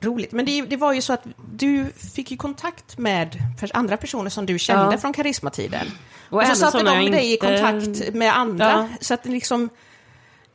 roligt, 0.01 0.31
men 0.31 0.45
det, 0.45 0.61
det 0.61 0.77
var 0.77 0.93
ju 0.93 1.01
så 1.01 1.13
att 1.13 1.23
du 1.51 1.85
fick 2.13 2.31
ju 2.31 2.37
kontakt 2.37 2.97
med 2.97 3.37
andra 3.73 3.97
personer 3.97 4.29
som 4.29 4.45
du 4.45 4.59
kände 4.59 4.91
Ja. 4.95 4.97
från 4.97 5.13
karismatiden. 5.13 5.87
Och 6.29 6.41
Och, 6.41 6.47
så 6.47 6.55
satte 6.55 6.83
de 6.83 7.03
jag 7.03 7.11
dig 7.11 7.25
i 7.25 7.33
inte- 7.33 7.47
kontakt 7.47 8.13
med 8.13 8.37
andra. 8.37 8.65
Ja. 8.71 8.87
Så 9.01 9.13
att 9.13 9.25
ni 9.25 9.31
liksom, 9.33 9.69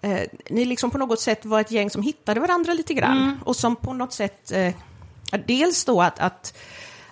eh, 0.01 0.21
ni 0.51 0.65
liksom 0.65 0.91
på 0.91 0.99
något 0.99 1.21
sätt 1.21 1.45
var 1.45 1.61
ett 1.61 1.71
gäng 1.71 1.91
som 1.91 2.03
hittade 2.03 2.41
varandra 2.41 2.75
lite 2.75 2.95
grann. 2.95 3.19
Mm. 3.23 3.37
Och 3.45 3.57
som 3.57 3.77
på 3.77 3.93
något 3.93 4.13
sätt, 4.13 4.53
eh, 4.53 4.75
dels 5.47 5.85
då 5.85 6.03
att, 6.03 6.19
att, 6.19 6.55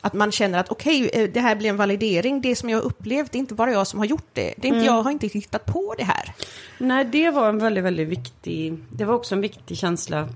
att 0.01 0.13
man 0.15 0.33
känner 0.33 0.59
att 0.59 0.69
okej, 0.69 1.11
eh, 1.13 1.31
det 1.31 1.41
här 1.41 1.57
blir 1.57 1.71
en 1.71 1.77
validering, 1.77 2.41
det 2.41 2.57
som 2.57 2.71
jag 2.71 2.79
har 2.79 2.85
upplevt, 2.85 3.33
det 3.33 3.39
är 3.39 3.41
inte 3.41 3.55
bara 3.55 3.73
jag 3.73 3.87
som 3.87 3.99
har 3.99 4.07
gjort 4.07 4.29
det. 4.33 4.55
det 4.57 4.69
är 4.69 4.71
Mm. 4.73 4.81
inte, 4.81 4.87
Jag 4.87 5.03
har 5.03 5.11
inte 5.11 5.27
hittat 5.27 5.67
på 5.67 5.95
det 5.99 6.05
här. 6.05 6.35
Nej, 6.79 7.05
det 7.05 7.31
var 7.31 7.49
en 7.49 7.59
väldigt, 7.59 7.85
väldigt 7.85 8.09
viktig, 8.09 8.79
det 8.91 9.05
var 9.05 9.15
också 9.15 9.35
en 9.35 9.41
viktig 9.41 9.79
känsla 9.79 10.29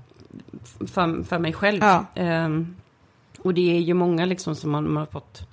för, 0.79 1.23
för 1.23 1.39
mig 1.39 1.53
själv. 1.53 1.79
Ja. 1.83 2.05
Ehm, 2.15 2.75
och 3.39 3.53
det 3.53 3.75
är 3.77 3.79
ju 3.79 3.93
många 3.93 4.25
liksom 4.25 4.55
som 4.55 4.71
man, 4.71 4.83
man 4.91 4.97
har 4.97 5.05
fått 5.05 5.47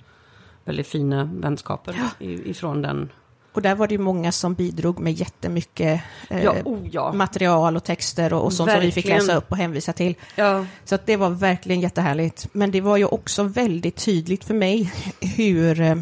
väldigt 0.65 0.87
fina 0.87 1.29
vänskaper 1.33 1.95
i, 2.19 2.49
ifrån 2.49 2.81
den. 2.81 3.09
Och 3.53 3.61
där 3.61 3.75
var 3.75 3.87
det 3.87 3.93
ju 3.93 3.99
många 3.99 4.31
som 4.31 4.53
bidrog 4.53 4.99
med 4.99 5.13
jättemycket 5.13 6.01
eh, 6.29 6.43
Ja, 6.43 6.55
oh 6.65 6.87
ja. 6.91 7.13
material 7.13 7.75
och 7.75 7.83
texter 7.83 8.33
och, 8.33 8.45
och 8.45 8.53
sånt 8.53 8.71
som 8.71 8.79
vi 8.79 8.91
fick 8.91 9.05
Verkligen. 9.05 9.27
läsa 9.27 9.37
upp 9.37 9.51
och 9.51 9.57
hänvisa 9.57 9.93
till. 9.93 10.15
ja. 10.35 10.65
Så 10.85 10.95
att 10.95 11.05
det 11.05 11.17
var 11.17 11.29
verkligen 11.29 11.81
jättehärligt. 11.81 12.47
Men 12.51 12.71
det 12.71 12.81
var 12.81 12.97
ju 12.97 13.05
också 13.05 13.43
väldigt 13.43 13.95
tydligt 13.95 14.43
för 14.43 14.53
mig 14.53 14.93
hur 15.37 15.81
eh, 15.81 15.95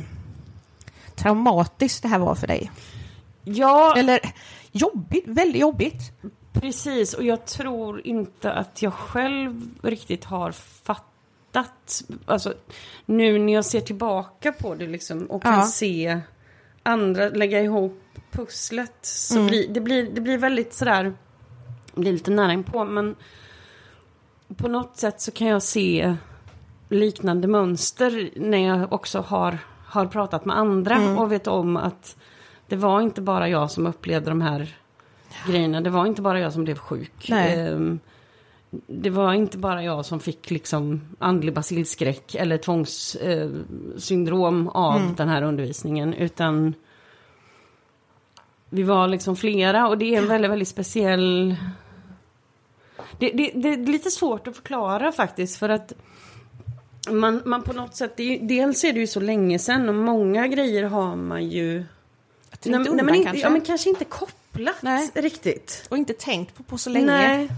traumatiskt 1.15 2.01
det 2.03 2.07
här 2.09 2.19
var 2.19 2.36
för 2.36 2.48
dig. 2.48 2.71
Ja, 3.43 3.93
Eller 3.98 4.19
jobbigt, 4.71 5.24
väldigt 5.27 5.62
jobbigt. 5.62 6.12
Precis. 6.62 7.14
Och 7.14 7.24
jag 7.24 7.46
tror 7.46 8.07
inte 8.07 8.51
att 8.53 8.81
jag 8.81 8.94
själv 8.94 9.62
riktigt 9.81 10.25
har 10.25 10.51
fattat. 10.51 12.03
Alltså, 12.25 12.53
nu 13.05 13.40
när 13.40 13.53
jag 13.53 13.66
ser 13.66 13.81
tillbaka 13.81 14.51
på 14.51 14.75
det 14.75 14.88
liksom 14.88 15.25
och 15.25 15.44
kan 15.44 15.53
Ja. 15.53 15.66
se 15.66 16.20
andra 16.83 17.29
lägga 17.29 17.62
ihop 17.62 18.01
pusslet. 18.31 18.96
Så 19.01 19.46
blir, 19.48 19.68
det, 19.68 19.81
blir, 19.81 20.10
det 20.12 20.22
blir 20.22 20.38
väldigt 20.38 20.74
sådär, 20.74 21.03
det 21.94 22.01
blir 22.01 22.12
lite 22.14 22.31
nära 22.31 22.53
inpå 22.53 22.86
men 22.86 23.16
på 24.57 24.68
något 24.68 24.98
sätt 24.98 25.22
så 25.22 25.31
kan 25.31 25.48
jag 25.48 25.64
se 25.64 26.16
liknande 26.90 27.48
mönster 27.48 28.29
när 28.36 28.57
jag 28.68 28.94
också 28.94 29.20
har, 29.20 29.57
har 29.86 30.05
pratat 30.05 30.46
med 30.46 30.57
andra 30.57 31.10
och 31.20 31.31
vet 31.31 31.48
om 31.48 31.77
att 31.77 32.16
det 32.68 32.75
var 32.75 33.01
inte 33.01 33.22
bara 33.22 33.50
jag 33.50 33.72
som 33.72 33.88
upplevde 33.88 34.29
de 34.31 34.42
här 34.42 34.77
grejerna. 35.48 35.81
Det 35.81 35.89
var 35.89 36.05
inte 36.05 36.22
bara 36.22 36.39
jag 36.39 36.53
som 36.53 36.63
blev 36.63 36.77
sjuk. 36.77 37.27
Nej. 37.29 37.59
Ehm, 37.59 38.00
det 38.87 39.09
var 39.09 39.33
inte 39.33 39.57
bara 39.57 39.83
jag 39.83 40.05
som 40.05 40.20
fick 40.20 40.51
liksom 40.51 41.01
andlig 41.20 41.53
basilskräck 41.53 42.35
eller 42.35 42.57
tvångssyndrom 42.57 44.68
av 44.68 45.15
den 45.15 45.29
här 45.29 45.42
undervisningen. 45.42 46.13
Utan 46.13 46.74
vi 48.70 48.83
var 48.83 49.07
liksom 49.07 49.35
flera 49.35 49.87
och 49.87 49.98
det 49.98 50.15
är 50.15 50.22
en 50.22 50.27
väldigt, 50.27 50.51
väldigt 50.51 50.68
speciell... 50.68 51.55
Det, 53.20 53.31
det, 53.31 53.51
det 53.55 53.70
är 53.70 53.77
lite 53.77 54.11
svårt 54.11 54.48
att 54.48 54.55
förklara 54.55 55.11
faktiskt 55.11 55.57
för 55.57 55.70
att 55.70 55.94
man, 57.09 57.42
man 57.46 57.63
på 57.63 57.74
något 57.74 57.96
sätt, 57.96 58.20
är, 58.20 58.39
dels 58.39 58.83
är 58.83 58.94
det 58.94 59.00
ju 59.00 59.07
så 59.07 59.20
länge 59.20 59.59
sedan 59.59 59.89
och 59.89 59.96
många 59.96 60.48
grejer 60.48 60.83
har 60.83 61.15
man 61.15 61.50
ju... 61.50 61.85
Trängt 62.59 62.79
Nej, 62.79 62.89
undan 62.89 63.24
kanske. 63.24 63.42
Ja, 63.42 63.50
men 63.50 63.61
kanske 63.61 63.89
inte 63.89 64.05
kopplat 64.05 64.39
Nej. 64.81 65.09
riktigt. 65.13 65.87
Och 65.89 65.98
inte 65.98 66.13
tänkt 66.13 66.55
på, 66.55 66.63
på 66.63 66.77
så 66.77 66.89
länge. 66.89 67.05
Nej. 67.05 67.50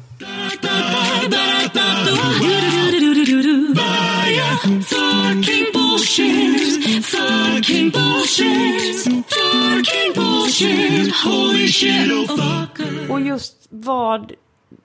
Och 13.09 13.21
just 13.21 13.67
vad 13.69 14.33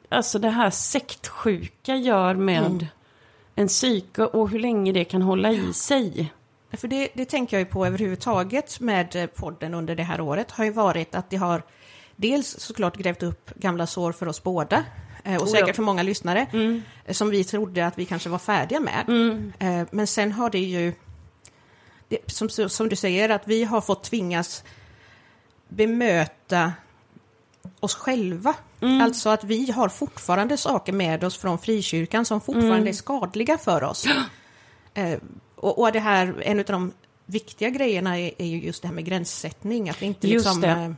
alltså 0.09 0.39
det 0.39 0.51
här 0.51 0.71
sektsjuka 0.71 1.97
gör 1.97 2.35
med 2.35 2.87
en 3.55 3.69
psyke 3.69 4.23
och 4.23 4.51
hur 4.51 4.59
länge 4.59 4.93
det 4.93 5.05
kan 5.05 5.23
hålla 5.23 5.53
i 5.53 5.73
sig. 5.73 6.33
För 6.73 6.89
det, 6.89 7.09
det 7.15 7.25
tänker 7.25 7.57
jag 7.57 7.67
ju 7.67 7.73
på 7.73 7.87
överhuvudtaget 7.87 8.81
med 8.81 9.35
podden 9.35 9.75
under 9.75 9.95
det 9.95 10.03
här 10.03 10.21
året 10.21 10.51
har 10.51 10.65
ju 10.65 10.71
varit 10.71 11.15
att 11.15 11.31
det 11.31 11.37
har 11.37 11.63
dels 12.17 12.61
såklart 12.61 12.97
grävt 12.97 13.23
upp 13.23 13.51
gamla 13.55 13.87
sår 13.87 14.13
för 14.13 14.29
oss 14.29 14.43
båda 14.43 14.85
eh, 15.25 15.43
och 15.43 15.49
säkert 15.49 15.77
för 15.77 15.83
många 15.83 16.03
lyssnare 16.03 16.47
eh, 17.05 17.13
som 17.13 17.31
vi 17.31 17.45
trodde 17.45 17.87
att 17.87 17.99
vi 17.99 18.05
kanske 18.05 18.29
var 18.29 18.39
färdiga 18.39 18.81
med. 18.81 19.05
Eh, 19.59 19.87
Men 19.91 20.07
sen 20.07 20.33
har 20.33 20.51
det 20.51 20.59
ju, 20.59 20.93
som, 22.27 22.49
som 22.49 22.89
du 22.89 22.97
säger, 22.97 23.29
att 23.29 23.49
vi 23.49 23.65
har 23.65 23.81
fått 23.81 24.05
tvingas 24.05 24.65
bemöta 25.69 26.73
oss 27.81 27.95
själva. 27.95 28.55
Alltså 29.03 29.29
att 29.29 29.45
vi 29.45 29.71
har 29.71 29.89
fortfarande 29.89 30.57
saker 30.57 30.93
med 30.93 31.25
oss 31.25 31.39
från 31.39 31.59
frikyrkan 31.59 32.25
som 32.25 32.41
fortfarande 32.41 32.91
är 32.91 32.93
skadliga 32.93 33.59
för 33.59 33.85
oss. 33.85 34.07
Och, 35.57 35.79
och 35.79 35.93
det 35.93 36.01
här, 36.01 36.43
en 36.43 36.59
av 36.59 36.65
de 36.65 36.93
viktiga 37.27 37.71
grejerna 37.71 38.19
är, 38.19 38.31
är 38.39 38.47
ju 38.47 38.61
just 38.61 38.83
det 38.83 38.89
här 38.89 38.95
med 38.95 39.05
gränssättning. 39.05 39.91
Att 39.91 40.03
vi 40.03 40.07
inte 40.07 40.29
Just 40.29 40.47
liksom... 40.47 40.97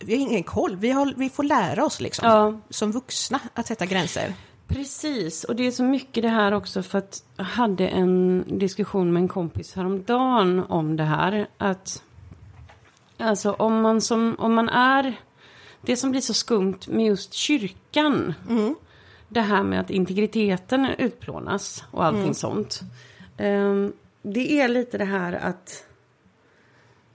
vi 0.00 0.14
har 0.14 0.20
ingen 0.20 0.42
koll, 0.42 0.76
vi, 0.76 0.90
har, 0.90 1.14
vi 1.16 1.30
får 1.30 1.42
lära 1.42 1.84
oss 1.84 2.00
liksom, 2.00 2.28
Ja. 2.28 2.60
som 2.70 2.92
vuxna 2.92 3.40
att 3.54 3.66
sätta 3.66 3.86
gränser. 3.86 4.34
Precis, 4.66 5.44
och 5.44 5.56
det 5.56 5.66
är 5.66 5.70
så 5.70 5.82
mycket 5.84 6.22
det 6.22 6.28
här 6.28 6.52
också 6.52 6.82
för 6.82 6.98
att 6.98 7.22
jag 7.36 7.44
hade 7.44 7.88
en 7.88 8.44
diskussion 8.58 9.12
med 9.12 9.20
en 9.20 9.28
kompis 9.28 9.74
häromdagen 9.74 10.64
om 10.68 10.96
det 10.96 11.04
här. 11.04 11.46
Att 11.58 12.02
alltså 13.18 13.52
om 13.52 13.80
man, 13.80 14.00
som, 14.00 14.36
om 14.38 14.54
man 14.54 14.68
är, 14.68 15.14
det 15.80 15.96
som 15.96 16.10
blir 16.10 16.20
så 16.20 16.34
skumt 16.34 16.78
med 16.88 17.06
just 17.06 17.32
kyrkan. 17.32 18.34
Det 19.28 19.40
här 19.40 19.62
med 19.62 19.80
att 19.80 19.90
integriteten 19.90 20.86
utplånas 20.98 21.84
och 21.90 22.04
allting 22.04 22.34
sånt. 22.34 22.80
Ehm, 23.36 23.92
det 24.22 24.60
är 24.60 24.68
lite 24.68 24.98
det 24.98 25.04
här 25.04 25.32
att 25.32 25.84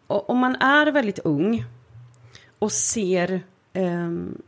om 0.08 0.38
man 0.38 0.56
är 0.56 0.92
väldigt 0.92 1.20
ung 1.20 1.66
och 2.60 2.72
ser 2.72 3.42
ehm, 3.74 4.42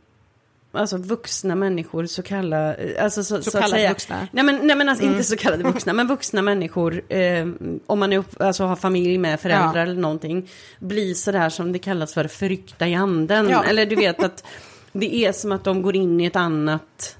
alltså 0.72 0.96
vuxna 0.96 1.54
människor, 1.54 2.06
så 2.06 2.22
kallade, 2.22 2.96
alltså 3.00 3.24
så, 3.24 3.42
så, 3.42 3.48
att 3.50 3.62
kallade 3.62 3.70
säga. 3.70 3.88
vuxna. 3.88 4.28
Nej 4.32 4.44
men, 4.44 4.66
nej, 4.66 4.76
men 4.76 4.88
alltså 4.88 5.04
inte 5.04 5.24
så 5.24 5.36
kallade 5.36 5.62
vuxna, 5.64 5.92
men 5.92 6.06
vuxna 6.06 6.42
människor, 6.42 7.02
eh, 7.12 7.48
om 7.86 7.98
man 7.98 8.12
är 8.12 8.18
upp, 8.18 8.40
alltså 8.42 8.64
har 8.64 8.76
familj 8.76 9.18
med 9.18 9.40
föräldrar 9.40 9.76
Ja. 9.76 9.82
eller 9.82 10.00
någonting, 10.00 10.48
blir 10.78 11.14
sådär 11.14 11.48
som 11.48 11.72
det 11.72 11.78
kallas 11.78 12.14
för 12.14 12.28
förryckta 12.28 12.88
i 12.88 12.94
anden. 12.94 13.48
Ja. 13.48 13.64
Eller 13.64 13.86
du 13.86 13.96
vet 13.96 14.22
att 14.22 14.44
det 14.92 15.14
är 15.16 15.32
som 15.32 15.52
att 15.52 15.64
de 15.64 15.82
går 15.82 15.96
in 15.96 16.20
i 16.20 16.24
ett 16.24 16.36
annat, 16.36 17.16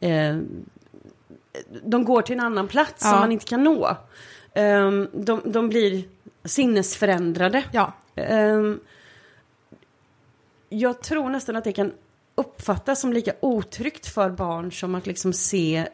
eh, 0.00 0.36
de 1.84 2.04
går 2.04 2.22
till 2.22 2.34
en 2.34 2.40
annan 2.44 2.68
plats 2.68 3.02
Ja. 3.04 3.10
som 3.10 3.20
man 3.20 3.32
inte 3.32 3.44
kan 3.46 3.64
nå. 3.64 3.96
Ehm, 4.54 5.08
de, 5.12 5.40
de 5.44 5.68
blir 5.68 6.02
sinnesförändrade. 6.44 7.62
Ja, 7.72 7.92
Ehm, 8.16 8.80
jag 10.78 11.00
tror 11.02 11.28
nästan 11.30 11.56
att 11.56 11.64
det 11.64 11.72
kan 11.72 11.92
uppfattas 12.34 13.00
som 13.00 13.12
lika 13.12 13.32
otryggt 13.40 14.06
för 14.06 14.30
barn 14.30 14.72
som 14.72 14.94
att 14.94 15.06
liksom 15.06 15.32
se 15.32 15.88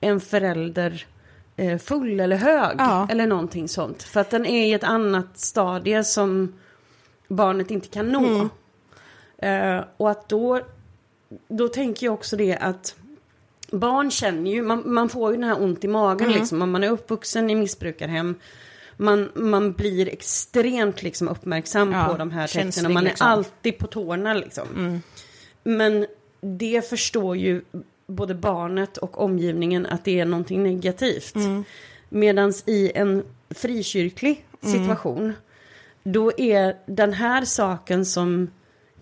en 0.00 0.20
förälder 0.20 1.06
eh, 1.56 1.78
full 1.78 2.20
eller 2.20 2.36
hög 2.36 2.76
Ja. 2.78 3.08
eller 3.10 3.26
någonting 3.26 3.68
sånt. 3.68 4.02
För 4.02 4.20
att 4.20 4.30
den 4.30 4.46
är 4.46 4.66
i 4.66 4.72
ett 4.72 4.84
annat 4.84 5.38
stadie 5.38 6.04
som 6.04 6.52
barnet 7.28 7.70
inte 7.70 7.88
kan 7.88 8.12
nå. 8.12 8.48
Eh, 9.38 9.84
och 9.96 10.10
att 10.10 10.28
då, 10.28 10.60
då 11.48 11.68
tänker 11.68 12.06
jag 12.06 12.14
också 12.14 12.36
det 12.36 12.56
att 12.56 12.96
barn 13.70 14.10
känner 14.10 14.50
ju, 14.50 14.62
man, 14.62 14.82
man 14.86 15.08
får 15.08 15.30
ju 15.30 15.36
den 15.36 15.48
här 15.48 15.62
ont 15.62 15.84
i 15.84 15.88
magen 15.88 16.32
liksom, 16.32 16.62
om 16.62 16.70
man 16.70 16.84
är 16.84 16.90
uppvuxen 16.90 17.50
i 17.50 17.54
missbrukarhem. 17.54 18.34
Man, 18.96 19.30
man 19.34 19.72
blir 19.72 20.08
extremt 20.08 21.02
liksom 21.02 21.28
uppmärksam 21.28 21.92
Ja, 21.92 22.08
på 22.08 22.16
de 22.16 22.30
här 22.30 22.46
och 22.86 22.90
man 22.92 23.04
är 23.06 23.08
liksom. 23.10 23.26
alltid 23.26 23.78
på 23.78 23.86
tårna 23.86 24.34
liksom. 24.34 25.00
Men 25.62 26.06
det 26.40 26.88
förstår 26.88 27.36
ju 27.36 27.62
både 28.06 28.34
barnet 28.34 28.96
och 28.96 29.20
omgivningen 29.20 29.86
att 29.86 30.04
det 30.04 30.20
är 30.20 30.24
någonting 30.24 30.62
negativt. 30.62 31.34
Mm. 31.34 31.64
Medan 32.08 32.52
i 32.66 32.92
en 32.94 33.24
frikyrklig 33.50 34.46
Mm. 34.62 34.80
situation, 34.80 35.32
då 36.02 36.32
är 36.38 36.76
den 36.86 37.12
här 37.12 37.44
saken 37.44 38.06
som 38.06 38.50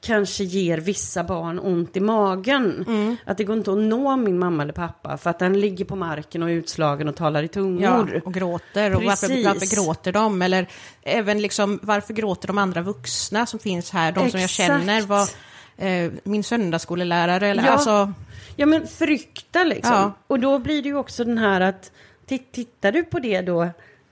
kanske 0.05 0.45
ger 0.45 0.79
vissa 0.79 1.25
barn 1.25 1.59
ont 1.59 1.97
i 1.97 2.01
magen. 2.01 2.85
Mm. 2.89 3.17
Att 3.25 3.39
det 3.39 3.45
går 3.45 3.57
inte 3.57 3.73
att 3.73 3.79
nå 3.79 4.17
min 4.17 4.39
mamma 4.39 4.63
eller 4.63 4.73
pappa 4.73 5.17
för 5.17 5.31
att 5.31 5.39
den 5.39 5.61
ligger 5.61 5.85
på 5.85 5.97
marken 5.97 6.43
och 6.43 6.51
är 6.51 6.55
utslagen 6.55 7.09
och 7.09 7.17
talar 7.17 7.43
i 7.43 7.47
ja 7.47 7.49
tungor. 7.53 8.23
och 8.25 8.35
gråter. 8.35 8.95
Och 8.97 9.03
varför, 9.05 9.45
varför 9.45 9.77
gråter 9.77 10.13
de? 10.13 10.43
Eller 10.43 10.67
även 11.03 11.43
liksom, 11.43 11.79
varför 11.83 12.15
gråter 12.15 12.47
de 12.49 12.59
andra 12.59 12.83
vuxna 12.83 13.47
som 13.47 13.59
finns 13.59 13.91
här? 13.91 14.13
De 14.13 14.31
som 14.31 14.41
jag 14.41 14.51
känner 14.51 15.03
var 15.03 15.29
eh, 15.77 16.13
min 16.25 16.45
söndagsskolelärare. 16.45 17.49
Eller, 17.49 17.65
Ja. 17.65 17.71
alltså, 17.71 18.13
Ja 18.57 18.67
men 18.67 18.87
frykta 18.87 19.65
liksom. 19.65 19.93
Ja. 19.95 20.13
Och 20.27 20.41
då 20.41 20.59
blir 20.59 20.83
det 20.83 20.89
ju 20.89 20.97
också 20.97 21.25
den 21.25 21.39
här 21.39 21.61
att 21.61 21.91
ti- 22.29 22.43
tittar 22.53 22.93
du 22.93 23.03
på 23.05 23.19
det 23.19 23.41
då 23.41 23.63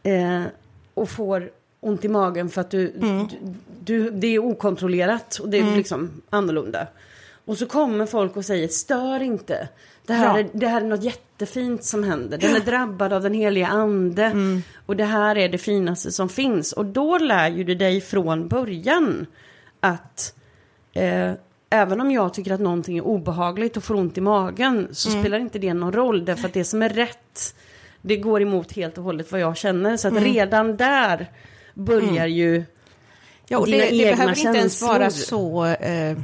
eh, 0.03 0.43
och 0.95 1.11
får 1.11 1.51
ont 1.81 2.05
i 2.05 2.09
magen 2.09 2.49
för 2.51 2.61
att 2.61 2.71
du, 2.71 2.91
Mm. 2.97 3.27
du, 3.29 3.55
du, 3.85 4.11
det 4.11 4.27
är 4.27 4.39
okontrollerat 4.39 5.39
och 5.43 5.49
det 5.49 5.59
är 5.59 5.77
liksom 5.77 6.11
annorlunda. 6.31 6.87
Och 7.45 7.59
så 7.59 7.67
kommer 7.67 8.07
folk 8.07 8.37
och 8.37 8.45
säger 8.45 8.69
stör 8.69 9.23
inte. 9.23 9.69
Det 10.07 10.13
här, 10.13 10.25
Ja. 10.27 10.39
är, 10.39 10.49
det 10.53 10.67
här 10.67 10.81
är 10.81 10.87
något 10.87 11.03
jättefint 11.03 11.85
som 11.85 12.05
händer. 12.05 12.39
Den 12.39 12.57
är 12.57 12.61
drabbad 12.61 13.13
av 13.13 13.23
den 13.23 13.35
heliga 13.35 13.67
ande. 13.67 14.25
Mm. 14.25 14.63
Och 14.87 14.97
det 14.97 15.05
här 15.05 15.39
är 15.39 15.49
det 15.49 15.59
finaste 15.59 16.13
som 16.13 16.29
finns. 16.29 16.73
Och 16.73 16.87
då 16.87 17.19
lär 17.19 17.49
ju 17.51 17.65
du 17.65 17.75
dig 17.75 18.01
från 18.01 18.49
början 18.49 19.27
att 19.81 20.35
eh, 20.93 21.33
även 21.71 22.01
om 22.01 22.11
jag 22.11 22.35
tycker 22.35 22.53
att 22.53 22.61
någonting 22.61 22.99
är 22.99 23.03
obehagligt 23.07 23.77
och 23.77 23.85
får 23.85 23.95
ont 23.95 24.19
i 24.19 24.21
magen 24.21 24.89
så 24.93 25.11
Mm. 25.11 25.23
spelar 25.23 25.39
inte 25.39 25.59
det 25.59 25.75
någon 25.75 25.93
roll. 25.93 26.25
Därför 26.25 26.49
att 26.49 26.55
det 26.55 26.65
som 26.65 26.83
är 26.83 26.89
rätt, 26.89 27.55
det 28.03 28.17
går 28.17 28.43
emot 28.43 28.73
helt 28.73 28.99
och 28.99 29.05
hållet 29.05 29.33
vad 29.33 29.41
jag 29.41 29.57
känner. 29.57 29.97
Så 29.97 30.09
att 30.09 30.13
Mm. 30.13 30.25
redan 30.25 30.77
där 30.77 31.31
börjar 31.75 32.27
ju 32.27 32.65
Ja, 33.53 33.65
det, 33.67 33.91
det 33.91 34.17
behöver 34.17 34.39
inte 34.39 34.59
ens 34.59 34.81
känslor. 34.81 34.89
vara 34.89 35.11
så, 35.11 35.65
eh, 35.67 36.19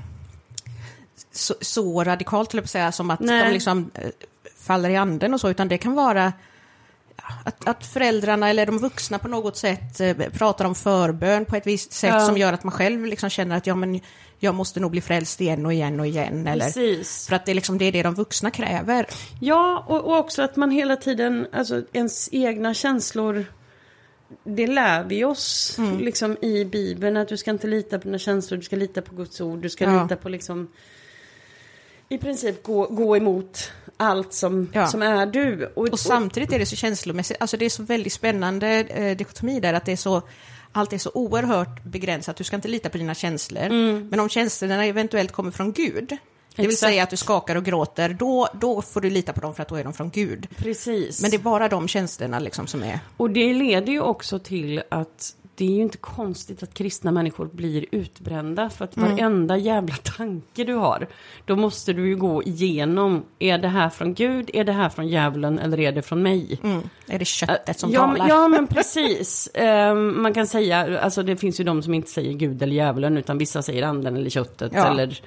så, 1.33 1.55
så 1.61 2.05
radikalt, 2.05 2.55
att 2.55 2.71
säga, 2.71 2.93
som 2.93 3.11
att 3.11 3.21
Nej. 3.21 3.45
de 3.45 3.53
liksom 3.53 3.91
eh, 3.95 4.11
faller 4.59 4.89
i 4.91 4.97
anden 4.97 5.35
och 5.35 5.41
så, 5.41 5.51
utan 5.51 5.69
det 5.69 5.79
kan 5.79 5.95
vara 5.95 6.33
att, 7.45 7.69
att 7.69 7.87
föräldrarna 7.87 8.51
eller 8.51 8.67
de 8.67 8.79
vuxna 8.79 9.19
på 9.19 9.29
något 9.29 9.57
sätt 9.57 10.01
eh, 10.01 10.17
pratar 10.17 10.65
om 10.65 10.75
förbön 10.75 11.45
på 11.45 11.57
ett 11.57 11.67
visst 11.67 11.93
sätt 11.93 12.15
Ja. 12.15 12.27
som 12.27 12.39
gör 12.39 12.53
att 12.53 12.65
man 12.65 12.73
själv 12.73 13.07
liksom 13.07 13.31
känner 13.31 13.57
att 13.57 13.67
ja, 13.67 13.75
men 13.75 14.01
jag 14.39 14.55
måste 14.55 14.81
nog 14.81 14.91
bli 14.91 15.01
frälst 15.01 15.41
igen 15.41 15.67
och 15.67 15.73
igen 15.73 16.01
och 16.01 16.07
igen. 16.07 16.47
Eller, 16.47 16.65
Precis. 16.65 17.27
för 17.29 17.37
att 17.37 17.47
det 17.47 17.53
är, 17.53 17.55
liksom, 17.55 17.79
det 17.79 17.85
är 17.85 17.93
det 17.93 18.03
de 18.03 18.15
vuxna 18.15 18.51
kräver. 18.51 19.07
Ja, 19.41 19.85
och, 19.89 20.05
och 20.05 20.17
också 20.19 20.43
att 20.43 20.57
man 20.57 20.71
hela 20.71 20.97
tiden, 20.97 21.47
alltså 21.53 21.83
ens 21.93 22.29
egna 22.33 22.75
känslor, 22.75 23.45
det 24.45 24.67
lär 24.67 25.05
vi 25.05 25.25
oss 25.25 25.79
Mm. 25.79 25.99
liksom 25.99 26.37
i 26.43 26.65
Bibeln, 26.65 27.17
att 27.17 27.29
du 27.29 27.37
ska 27.37 27.51
inte 27.51 27.67
lita 27.67 27.99
på 27.99 28.05
dina 28.05 28.19
känslor, 28.19 28.59
du 28.59 28.65
ska 28.65 28.77
lita 28.77 29.03
på 29.03 29.15
Guds 29.15 29.41
ord, 29.41 29.59
du 29.59 29.69
ska 29.71 29.85
Ja. 29.85 30.03
lita 30.03 30.17
på 30.17 30.29
liksom, 30.29 30.69
i 32.09 32.19
princip 32.19 32.63
gå, 32.63 32.87
gå 32.87 33.17
emot 33.17 33.71
allt 33.97 34.33
som, 34.33 34.71
Ja. 34.73 34.87
som 34.87 35.03
är 35.03 35.27
du. 35.27 35.67
Och 35.77 36.01
samtidigt 36.01 36.53
är 36.53 36.59
det 36.59 36.67
så 36.67 36.77
känslomässigt, 36.77 37.37
alltså 37.41 37.57
det 37.57 37.65
är 37.65 37.71
så 37.71 37.83
väldigt 37.83 38.13
spännande 38.13 38.69
eh, 38.69 39.17
dikotomi 39.17 39.61
där, 39.61 39.75
att 39.75 39.85
det 39.85 39.93
är 39.93 39.97
så, 39.97 40.23
allt 40.73 40.93
är 40.93 40.99
så 40.99 41.11
oerhört 41.15 41.85
begränsat, 41.85 42.37
du 42.37 42.45
ska 42.45 42.57
inte 42.57 42.69
lita 42.69 42.89
på 42.89 42.99
dina 42.99 43.15
känslor. 43.15 43.69
Men 44.11 44.21
om 44.21 44.29
känslorna 44.29 44.85
eventuellt 44.85 45.33
kommer 45.33 45.51
från 45.51 45.73
Gud, 45.73 46.17
det 46.57 46.63
vill 46.63 46.71
Exakt. 46.71 46.91
säga 46.91 47.03
att 47.03 47.11
du 47.11 47.17
skakar 47.17 47.57
och 47.57 47.65
gråter, 47.65 48.09
då, 48.19 48.49
då 48.55 48.83
får 48.83 49.01
du 49.01 49.11
lita 49.11 49.33
på 49.33 49.41
dem 49.41 49.55
för 49.55 49.63
att 49.63 49.69
då 49.69 49.75
är 49.77 49.85
de 49.85 49.93
från 49.93 50.11
Gud. 50.11 50.47
Precis. 50.57 51.23
Men 51.23 51.31
det 51.31 51.37
är 51.37 51.43
bara 51.43 51.69
de 51.69 51.89
känslorna 51.89 52.39
liksom 52.39 52.67
som 52.67 52.83
är... 52.83 53.01
Och 53.17 53.31
det 53.31 53.53
leder 53.55 53.93
ju 53.93 54.01
också 54.01 54.39
till 54.39 54.83
att 54.89 55.35
det 55.55 55.65
är 55.65 55.71
ju 55.71 55.83
inte 55.83 55.99
konstigt 55.99 56.63
att 56.63 56.75
kristna 56.75 57.11
människor 57.13 57.47
blir 57.53 57.85
utbrända. 57.91 58.71
För 58.71 58.85
att 58.85 58.97
Mm. 58.97 59.11
varenda 59.11 59.57
jävla 59.57 59.95
tanke 60.17 60.65
du 60.65 60.75
har, 60.75 61.07
då 61.45 61.57
måste 61.57 61.93
du 61.93 62.09
ju 62.09 62.17
gå 62.17 62.43
igenom. 62.43 63.25
Är 63.39 63.59
det 63.59 63.69
här 63.69 63.89
från 63.89 64.15
Gud, 64.15 64.51
är 64.55 64.65
det 64.65 64.73
här 64.73 64.89
från 64.89 65.09
djävulen 65.09 65.59
eller 65.59 65.81
är 65.81 65.93
det 65.93 66.03
från 66.03 66.23
mig? 66.23 66.61
Mm, 66.63 66.83
är 67.07 67.19
det 67.19 67.25
köttet 67.25 67.79
som 67.81 67.91
ja, 67.93 68.01
talar? 68.01 68.19
men, 68.19 68.29
ja, 68.29 68.49
men 68.49 68.67
precis. 68.67 69.49
Ehm, 69.55 70.23
man 70.23 70.35
kan 70.35 70.47
säga, 70.47 71.01
alltså 71.01 71.23
det 71.23 71.37
finns 71.37 71.61
ju 71.61 71.65
de 71.65 71.83
som 71.83 71.95
inte 71.95 72.11
säger 72.11 72.33
Gud 72.33 72.63
eller 72.63 72.75
djävulen, 72.77 73.19
utan 73.19 73.39
vissa 73.39 73.63
säger 73.63 73.83
anden 73.83 74.17
eller 74.17 74.31
köttet 74.31 74.73
Ja. 74.75 74.87
eller 74.91 75.21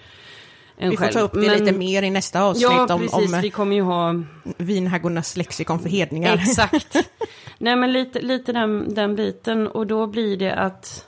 Vi 0.80 0.90
får 0.90 0.96
själv. 0.98 1.14
ta 1.14 1.20
upp 1.20 1.34
det 1.34 1.40
Men- 1.40 1.60
lite 1.60 1.72
mer 1.78 2.04
i 2.04 2.10
nästa 2.10 2.42
avsnitt 2.44 2.64
Ja, 2.64 2.94
om, 2.94 3.02
precis. 3.02 3.34
om 3.34 3.42
Vi 3.42 3.50
kommer 3.50 3.76
ju 3.76 3.82
ha 3.82 4.24
vinhaggornas 4.58 5.38
lexikon 5.38 5.80
för 5.80 5.90
hedningar. 5.90 6.34
Exakt. 6.38 6.96
Nej 7.58 7.76
men 7.76 7.92
lite, 7.94 8.20
lite 8.22 8.54
den, 8.54 8.94
den 8.94 9.16
biten 9.16 9.68
och 9.68 9.88
då 9.88 10.08
blir 10.08 10.38
det 10.38 10.56
att 10.56 11.06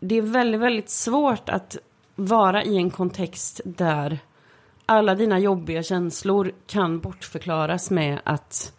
det 0.00 0.14
är 0.18 0.22
väldigt, 0.22 0.60
väldigt 0.60 0.90
svårt 0.90 1.48
att 1.48 1.76
vara 2.16 2.64
i 2.64 2.76
en 2.76 2.90
kontext 2.90 3.60
där 3.64 4.18
alla 4.86 5.14
dina 5.14 5.38
jobbiga 5.38 5.82
känslor 5.82 6.52
kan 6.66 7.00
bortförklaras 7.00 7.90
med 7.90 8.20
att 8.24 8.72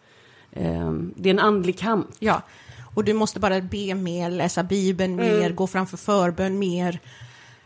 eh, 0.51 0.91
det 1.15 1.29
är 1.29 1.33
en 1.33 1.39
andlig 1.39 1.79
kamp. 1.79 2.07
Ja, 2.19 2.41
och 2.95 3.03
du 3.03 3.13
måste 3.13 3.39
bara 3.39 3.61
be 3.61 3.95
mer, 3.95 4.29
läsa 4.29 4.63
Bibeln 4.63 5.19
Mm. 5.19 5.39
mer, 5.39 5.49
gå 5.51 5.67
framför 5.67 5.97
förbön 5.97 6.59
mer. 6.59 6.99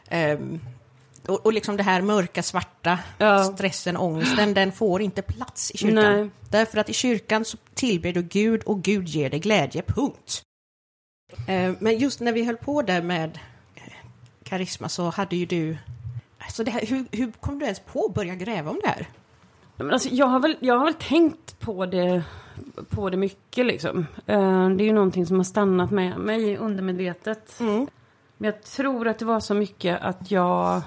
Ehm, 0.10 0.60
och, 1.28 1.46
och 1.46 1.54
liksom 1.54 1.78
det 1.78 1.84
här 1.84 2.02
mörka, 2.02 2.44
svarta, 2.44 3.00
Ja. 3.18 3.44
stressen, 3.44 3.98
ångesten, 3.98 4.54
den 4.54 4.72
får 4.72 5.02
inte 5.02 5.22
plats 5.22 5.72
i 5.72 5.78
kyrkan. 5.78 6.14
Nej. 6.14 6.30
Därför 6.50 6.78
att 6.78 6.90
i 6.90 6.94
kyrkan 6.94 7.46
så 7.46 7.58
tillber 7.74 8.14
du 8.14 8.22
Gud 8.22 8.64
och 8.64 8.82
Gud 8.82 9.08
ger 9.08 9.30
dig 9.30 9.40
glädje, 9.40 9.82
punkt. 9.82 10.42
Ehm, 11.48 11.76
men 11.80 11.98
just 11.98 12.20
när 12.20 12.34
vi 12.34 12.44
höll 12.44 12.58
på 12.58 12.82
där 12.82 13.02
med 13.02 13.40
eh, 13.76 13.82
karisma 14.44 14.90
så 14.90 15.10
hade 15.10 15.36
ju 15.36 15.46
du... 15.46 15.78
Alltså 16.38 16.64
det 16.64 16.72
här, 16.72 16.86
hur, 16.86 17.06
hur 17.12 17.32
kom 17.32 17.60
du 17.60 17.66
ens 17.66 17.80
på 17.80 18.06
att 18.06 18.14
börja 18.14 18.36
gräva 18.36 18.72
om 18.72 18.80
det 18.84 18.90
här? 18.90 19.08
Men 19.78 19.92
alltså, 19.92 20.10
jag, 20.10 20.26
har 20.28 20.40
väl, 20.40 20.58
jag 20.60 20.78
har 20.78 20.86
väl 20.86 20.94
tänkt 20.94 21.60
på 21.60 21.86
det, 21.86 22.24
på 22.90 23.10
det 23.10 23.18
mycket 23.18 23.66
liksom. 23.66 24.06
Eh, 24.26 24.70
det 24.70 24.84
är 24.84 24.86
ju 24.86 24.94
någonting 24.94 25.26
som 25.26 25.38
har 25.38 25.44
stannat 25.44 25.92
med 25.92 26.18
mig 26.20 26.58
undermedvetet. 26.58 27.56
Men 28.38 28.46
jag 28.54 28.64
tror 28.64 29.08
att 29.08 29.20
det 29.20 29.26
var 29.26 29.40
så 29.40 29.54
mycket 29.54 30.02
att 30.02 30.32
jag, 30.32 30.82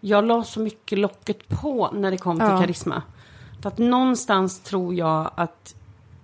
jag 0.00 0.24
la 0.24 0.44
så 0.44 0.60
mycket 0.60 0.98
locket 0.98 1.48
på 1.48 1.90
när 1.92 2.10
det 2.10 2.18
kom 2.18 2.36
till 2.38 2.46
Ja. 2.48 2.60
karisma. 2.60 3.02
För 3.62 3.68
att 3.68 3.78
någonstans 3.78 4.60
tror 4.60 4.94
jag 4.94 5.30
att 5.34 5.74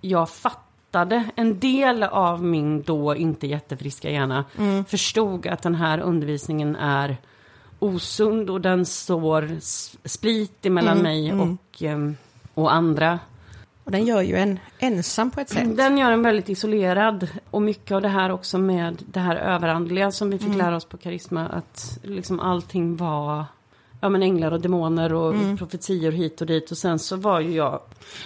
jag 0.01 0.29
fattade 0.29 1.23
en 1.35 1.59
del 1.59 2.03
av 2.03 2.43
min 2.43 2.81
då 2.81 3.15
inte 3.15 3.47
jättefriska 3.47 4.09
hjärna. 4.11 4.45
Förstod 4.87 5.47
att 5.47 5.61
den 5.61 5.75
här 5.75 5.99
undervisningen 5.99 6.75
är 6.75 7.17
osund 7.79 8.49
och 8.49 8.61
den 8.61 8.85
står 8.85 9.43
s- 9.57 9.95
split 10.05 10.65
emellan 10.65 10.97
mig 10.97 11.33
och, 11.33 11.81
em, 11.83 12.17
och 12.53 12.73
andra. 12.73 13.19
Och 13.83 13.91
den 13.91 14.05
gör 14.05 14.21
ju 14.21 14.35
en 14.35 14.59
ensam 14.79 15.31
på 15.31 15.39
ett 15.41 15.49
sätt. 15.49 15.77
Den 15.77 15.97
gör 15.97 16.11
en 16.11 16.21
väldigt 16.23 16.49
isolerad. 16.49 17.27
Och 17.51 17.61
mycket 17.61 17.91
av 17.91 18.01
det 18.01 18.07
här 18.07 18.29
också 18.31 18.57
med 18.57 19.03
det 19.11 19.19
här 19.19 19.35
överandliga 19.35 20.11
som 20.11 20.29
vi 20.29 20.37
fick 20.37 20.47
Mm. 20.47 20.57
lära 20.57 20.75
oss 20.75 20.85
på 20.85 20.97
Karisma. 20.97 21.47
Att 21.47 21.99
liksom 22.03 22.39
allting 22.39 22.95
var 22.97 23.43
ja, 24.05 24.09
men 24.09 24.23
änglar 24.23 24.51
och 24.51 24.61
demoner 24.61 25.13
och 25.13 25.33
Mm. 25.33 25.57
profetior 25.57 26.11
hit 26.11 26.41
och 26.41 26.47
dit. 26.47 26.71
Och 26.71 26.77
sen 26.77 26.99
så 26.99 27.15
var 27.15 27.39
ju 27.39 27.51
jag... 27.51 27.81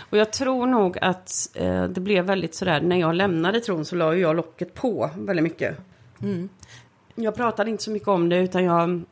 Och 0.10 0.18
jag 0.18 0.34
tror 0.34 0.65
nog 0.65 0.98
att 1.02 1.32
eh, 1.54 1.84
det 1.84 2.02
blev 2.02 2.26
väldigt 2.26 2.56
sådär, 2.56 2.82
när 2.82 2.96
jag 2.96 3.15
lämnade 3.15 3.60
tron 3.60 3.86
så 3.86 3.96
la 3.96 4.15
ju 4.15 4.22
jag 4.22 4.36
locket 4.36 4.74
på 4.74 5.10
väldigt 5.18 5.44
mycket. 5.44 5.78
Mm. 6.22 6.50
Jag 7.15 7.36
pratade 7.36 7.70
inte 7.70 7.84
så 7.84 7.92
mycket 7.92 8.08
om 8.08 8.30
det 8.30 8.38
utan 8.38 8.63
jag, 8.63 9.04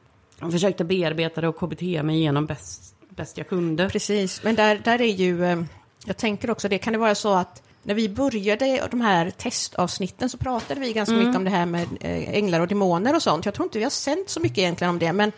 försökte 0.51 0.84
bearbeta 0.84 1.41
det 1.41 1.47
och 1.47 1.58
KBT 1.60 1.82
mig 1.82 2.15
igenom 2.15 2.45
bäst, 2.45 2.95
bäst 3.10 3.38
jag 3.38 3.49
kunde. 3.49 3.89
Precis, 3.89 4.43
men 4.43 4.56
där, 4.56 4.82
där 4.84 5.01
är 5.01 5.13
ju, 5.13 5.45
eh, 5.45 5.63
jag 6.06 6.17
tänker 6.17 6.51
också 6.51 6.69
det, 6.69 6.77
kan 6.77 6.93
det 6.93 6.99
vara 6.99 7.15
så 7.15 7.34
att 7.34 7.63
när 7.84 7.93
vi 7.93 8.10
började 8.10 8.88
de 8.91 9.01
här 9.01 9.30
testavsnitten 9.30 10.30
så 10.30 10.38
pratade 10.38 10.80
vi 10.80 10.93
ganska 10.93 11.15
mycket 11.15 11.36
om 11.36 11.43
det 11.43 11.49
här 11.49 11.65
med 11.65 11.88
eh, 12.01 12.30
änglar 12.34 12.60
och 12.60 12.67
demoner 12.67 13.15
och 13.15 13.21
sånt. 13.21 13.45
Jag 13.45 13.53
tror 13.53 13.65
inte 13.65 13.77
vi 13.77 13.84
har 13.84 13.91
sänt 13.91 14.30
så 14.30 14.39
mycket 14.39 14.58
egentligen 14.58 14.89
om 14.89 14.99
det, 14.99 15.13
men 15.13 15.32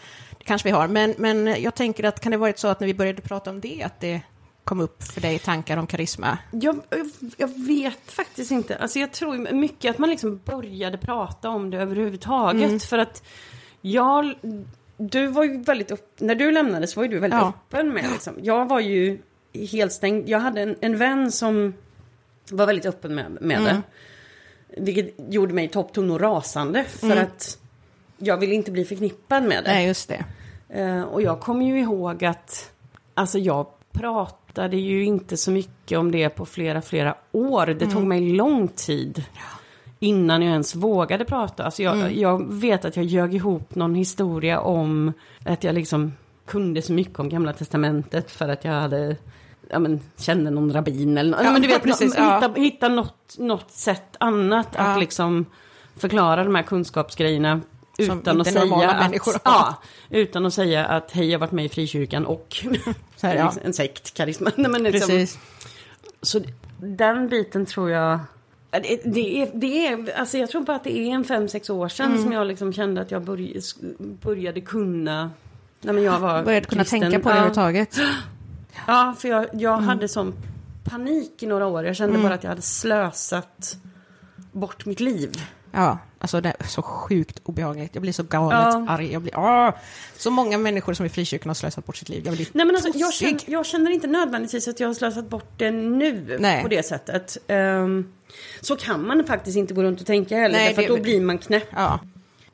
kanske 0.49 0.67
vi 0.67 0.71
har. 0.71 0.87
Men, 0.87 1.15
men 1.17 1.61
jag 1.61 1.75
tänker 1.75 2.03
att 2.03 2.19
kan 2.19 2.31
det 2.31 2.37
varit 2.37 2.59
så 2.59 2.67
att 2.67 2.79
när 2.79 2.87
vi 2.87 2.93
började 2.93 3.21
prata 3.21 3.49
om 3.49 3.61
det, 3.61 3.83
att 3.83 3.99
det 3.99 4.21
kom 4.63 4.79
upp 4.79 5.03
för 5.03 5.21
dig 5.21 5.39
tankar 5.39 5.77
om 5.77 5.87
karisma? 5.87 6.37
Jag, 6.51 6.81
jag, 7.37 7.47
vet 7.67 8.11
faktiskt 8.11 8.51
inte. 8.51 8.75
Alltså 8.77 8.99
jag 8.99 9.11
tror 9.11 9.53
mycket 9.53 9.91
att 9.91 9.97
man 9.97 10.09
liksom 10.09 10.41
började 10.45 10.97
prata 10.97 11.49
om 11.49 11.69
det 11.69 11.77
överhuvudtaget. 11.77 12.67
Mm. 12.67 12.79
För 12.79 12.97
att 12.97 13.23
jag... 13.81 14.33
Du 14.97 15.27
var 15.27 15.43
ju 15.43 15.61
väldigt 15.61 15.91
upp, 15.91 16.13
När 16.19 16.35
du 16.35 16.51
lämnade 16.51 16.87
så 16.87 16.99
var 16.99 17.03
ju 17.05 17.09
du 17.11 17.19
väldigt 17.19 17.39
Ja. 17.39 17.53
öppen 17.67 17.93
med 17.93 18.05
liksom. 18.11 18.33
Jag 18.41 18.65
var 18.69 18.79
ju 18.79 19.19
helt 19.71 19.93
stängd. 19.93 20.29
Jag 20.29 20.39
hade 20.39 20.61
en, 20.61 20.75
en 20.81 20.97
vän 20.97 21.31
som 21.31 21.73
var 22.51 22.65
väldigt 22.65 22.85
öppen 22.85 23.15
med, 23.15 23.37
med 23.41 23.57
Mm. 23.57 23.75
det. 23.75 23.81
Vilket 24.81 25.15
gjorde 25.29 25.53
mig 25.53 25.67
toppton 25.67 26.11
och 26.11 26.19
rasande. 26.19 26.83
För 26.83 27.15
att 27.17 27.57
jag 28.17 28.37
ville 28.37 28.55
inte 28.55 28.71
bli 28.71 28.85
förknippad 28.85 29.43
med 29.43 29.63
det. 29.63 29.71
Nej, 29.71 29.87
just 29.87 30.09
det. 30.09 30.25
Eh, 30.69 31.01
och 31.01 31.21
jag 31.21 31.39
kommer 31.39 31.65
ju 31.65 31.79
ihåg 31.79 32.25
att 32.25 32.71
alltså 33.13 33.39
jag 33.39 33.65
pratade 33.91 34.77
ju 34.77 35.03
inte 35.03 35.37
så 35.37 35.51
mycket 35.51 35.97
om 35.99 36.11
det 36.11 36.29
på 36.29 36.45
flera, 36.45 36.81
flera 36.81 37.15
år. 37.31 37.65
Det 37.65 37.87
tog 37.87 38.03
mig 38.03 38.29
lång 38.33 38.67
tid 38.67 39.23
innan 39.99 40.41
jag 40.41 40.51
ens 40.51 40.75
vågade 40.75 41.25
prata. 41.25 41.63
Alltså 41.63 41.83
jag, 41.83 42.15
jag 42.15 42.53
vet 42.53 42.85
att 42.85 42.95
jag 42.95 43.05
ljög 43.05 43.35
ihop 43.35 43.75
någon 43.75 43.95
historia 43.95 44.59
om 44.59 45.13
att 45.45 45.63
jag 45.63 45.75
liksom 45.75 46.13
kunde 46.45 46.81
så 46.81 46.93
mycket 46.93 47.19
om 47.19 47.29
Gamla 47.29 47.53
Testamentet 47.53 48.31
för 48.31 48.49
att 48.49 48.65
jag 48.65 48.71
hade 48.73 49.15
Ja, 49.71 49.79
men, 49.79 49.99
kände 50.17 50.49
någon 50.51 50.73
rabbin 50.73 51.17
eller. 51.17 51.43
Ja, 51.43 51.51
men 51.51 51.61
du 51.61 51.67
vet, 51.67 51.83
precis, 51.83 52.17
nå- 52.17 52.23
ja. 52.23 52.35
hitta, 52.35 52.53
hitta 52.61 52.89
något, 52.89 53.35
något 53.37 53.71
sätt 53.71 54.15
annat 54.19 54.67
Ja. 54.77 54.81
att 54.83 54.99
liksom 54.99 55.45
förklara 55.97 56.43
de 56.43 56.55
här 56.55 56.63
kunskapsgrejerna 56.63 57.61
utan 57.99 58.41
att 58.41 58.47
säga 58.47 58.89
att, 58.89 59.41
ja, 59.45 59.75
utan 60.09 60.45
att 60.45 60.53
säga 60.53 60.85
att 60.85 61.11
hej, 61.11 61.25
jag 61.25 61.33
har 61.33 61.39
varit 61.39 61.51
med 61.51 61.65
i 61.65 61.69
frikyrkan 61.69 62.25
och 62.25 62.57
här, 63.21 63.35
ja. 63.35 63.53
en 63.63 63.73
sekt, 63.73 64.13
karisma. 64.13 64.51
Nej, 64.55 64.71
men 64.71 64.83
liksom, 64.83 65.07
Precis. 65.09 65.39
Så 66.21 66.41
den 66.77 67.29
biten 67.29 67.65
tror 67.65 67.89
jag... 67.89 68.19
Ja, 68.71 68.79
Det, 68.79 69.01
det, 69.05 69.41
är, 69.41 69.51
det 69.53 69.87
är, 69.87 70.19
alltså 70.19 70.37
jag 70.37 70.49
tror 70.49 70.61
bara 70.61 70.75
att 70.75 70.83
det 70.83 70.97
är 70.97 71.05
en 71.11 71.23
fem, 71.23 71.47
sex 71.47 71.69
år 71.69 71.87
sedan 71.89 72.05
Mm. 72.11 72.23
som 72.23 72.31
jag 72.31 72.47
liksom 72.47 72.73
kände 72.73 73.01
att 73.01 73.11
jag 73.11 73.21
började, 73.23 73.61
började 73.97 74.61
kunna... 74.61 75.31
Nej, 75.81 75.93
men 75.95 76.03
jag 76.03 76.19
var 76.19 76.43
Började 76.43 76.65
kunna 76.65 76.83
kristen. 76.83 76.99
tänka 77.01 77.19
på 77.19 77.29
det 77.29 77.35
ja. 77.35 77.37
överhuvudtaget. 77.37 77.99
Ja, 78.87 79.15
för 79.17 79.27
jag, 79.29 79.45
jag 79.53 79.73
Mm. 79.73 79.85
hade 79.87 80.07
sån 80.07 80.33
panik 80.83 81.43
i 81.43 81.45
några 81.45 81.67
år. 81.67 81.85
Jag 81.85 81.95
kände 81.95 82.19
bara 82.19 82.33
att 82.33 82.43
jag 82.43 82.49
hade 82.49 82.61
slösat 82.61 83.77
bort 84.51 84.85
mitt 84.85 84.99
liv. 84.99 85.41
Ja, 85.71 85.97
alltså 86.19 86.41
det 86.41 86.53
är 86.59 86.67
så 86.67 86.81
sjukt 86.81 87.41
obehagligt. 87.43 87.89
Jag 87.95 88.01
blir 88.01 88.13
så 88.13 88.23
galet 88.23 88.57
Ja. 88.73 88.85
arg. 88.89 89.11
Jag 89.11 89.21
blir, 89.21 89.37
åh! 89.37 89.69
Så 90.17 90.31
många 90.31 90.57
människor 90.57 90.93
som 90.93 91.05
i 91.05 91.09
frikyrkan 91.09 91.49
har 91.49 91.53
slösat 91.55 91.85
bort 91.85 91.97
sitt 91.97 92.09
liv. 92.09 92.21
Jag 92.25 92.35
blir 92.35 92.47
Nej 92.51 92.65
men 92.65 92.75
alltså, 92.75 92.91
jag, 92.95 93.13
känner, 93.13 93.39
jag 93.45 93.65
känner 93.65 93.91
inte 93.91 94.07
nödvändigtvis 94.07 94.67
att 94.67 94.79
jag 94.79 94.87
har 94.87 94.93
slösat 94.93 95.29
bort 95.29 95.51
det 95.57 95.71
nu 95.71 96.37
Nej. 96.39 96.61
på 96.63 96.67
det 96.67 96.83
sättet. 96.85 97.37
Ehm, 97.47 98.11
så 98.61 98.75
kan 98.75 99.07
man 99.07 99.23
faktiskt 99.23 99.57
inte 99.57 99.73
gå 99.73 99.83
runt 99.83 100.01
och 100.01 100.07
tänka 100.07 100.35
heller, 100.37 100.55
Nej, 100.55 100.67
därför 100.67 100.81
det- 100.81 100.87
då 100.97 101.03
blir 101.03 101.21
man 101.21 101.37
knäpp. 101.37 101.67
Ja, 101.75 101.99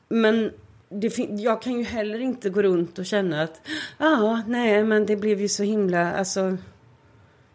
Men 0.08 0.50
det 0.88 1.18
jag 1.18 1.62
kan 1.62 1.72
ju 1.78 1.84
heller 1.84 2.18
inte 2.20 2.50
gå 2.50 2.62
runt 2.62 2.98
och 2.98 3.06
känna 3.06 3.42
att 3.42 3.60
ja, 3.98 4.42
nej 4.46 4.84
men 4.84 5.06
det 5.06 5.16
blev 5.16 5.40
ju 5.40 5.48
så 5.48 5.62
himla, 5.62 6.12
alltså 6.12 6.56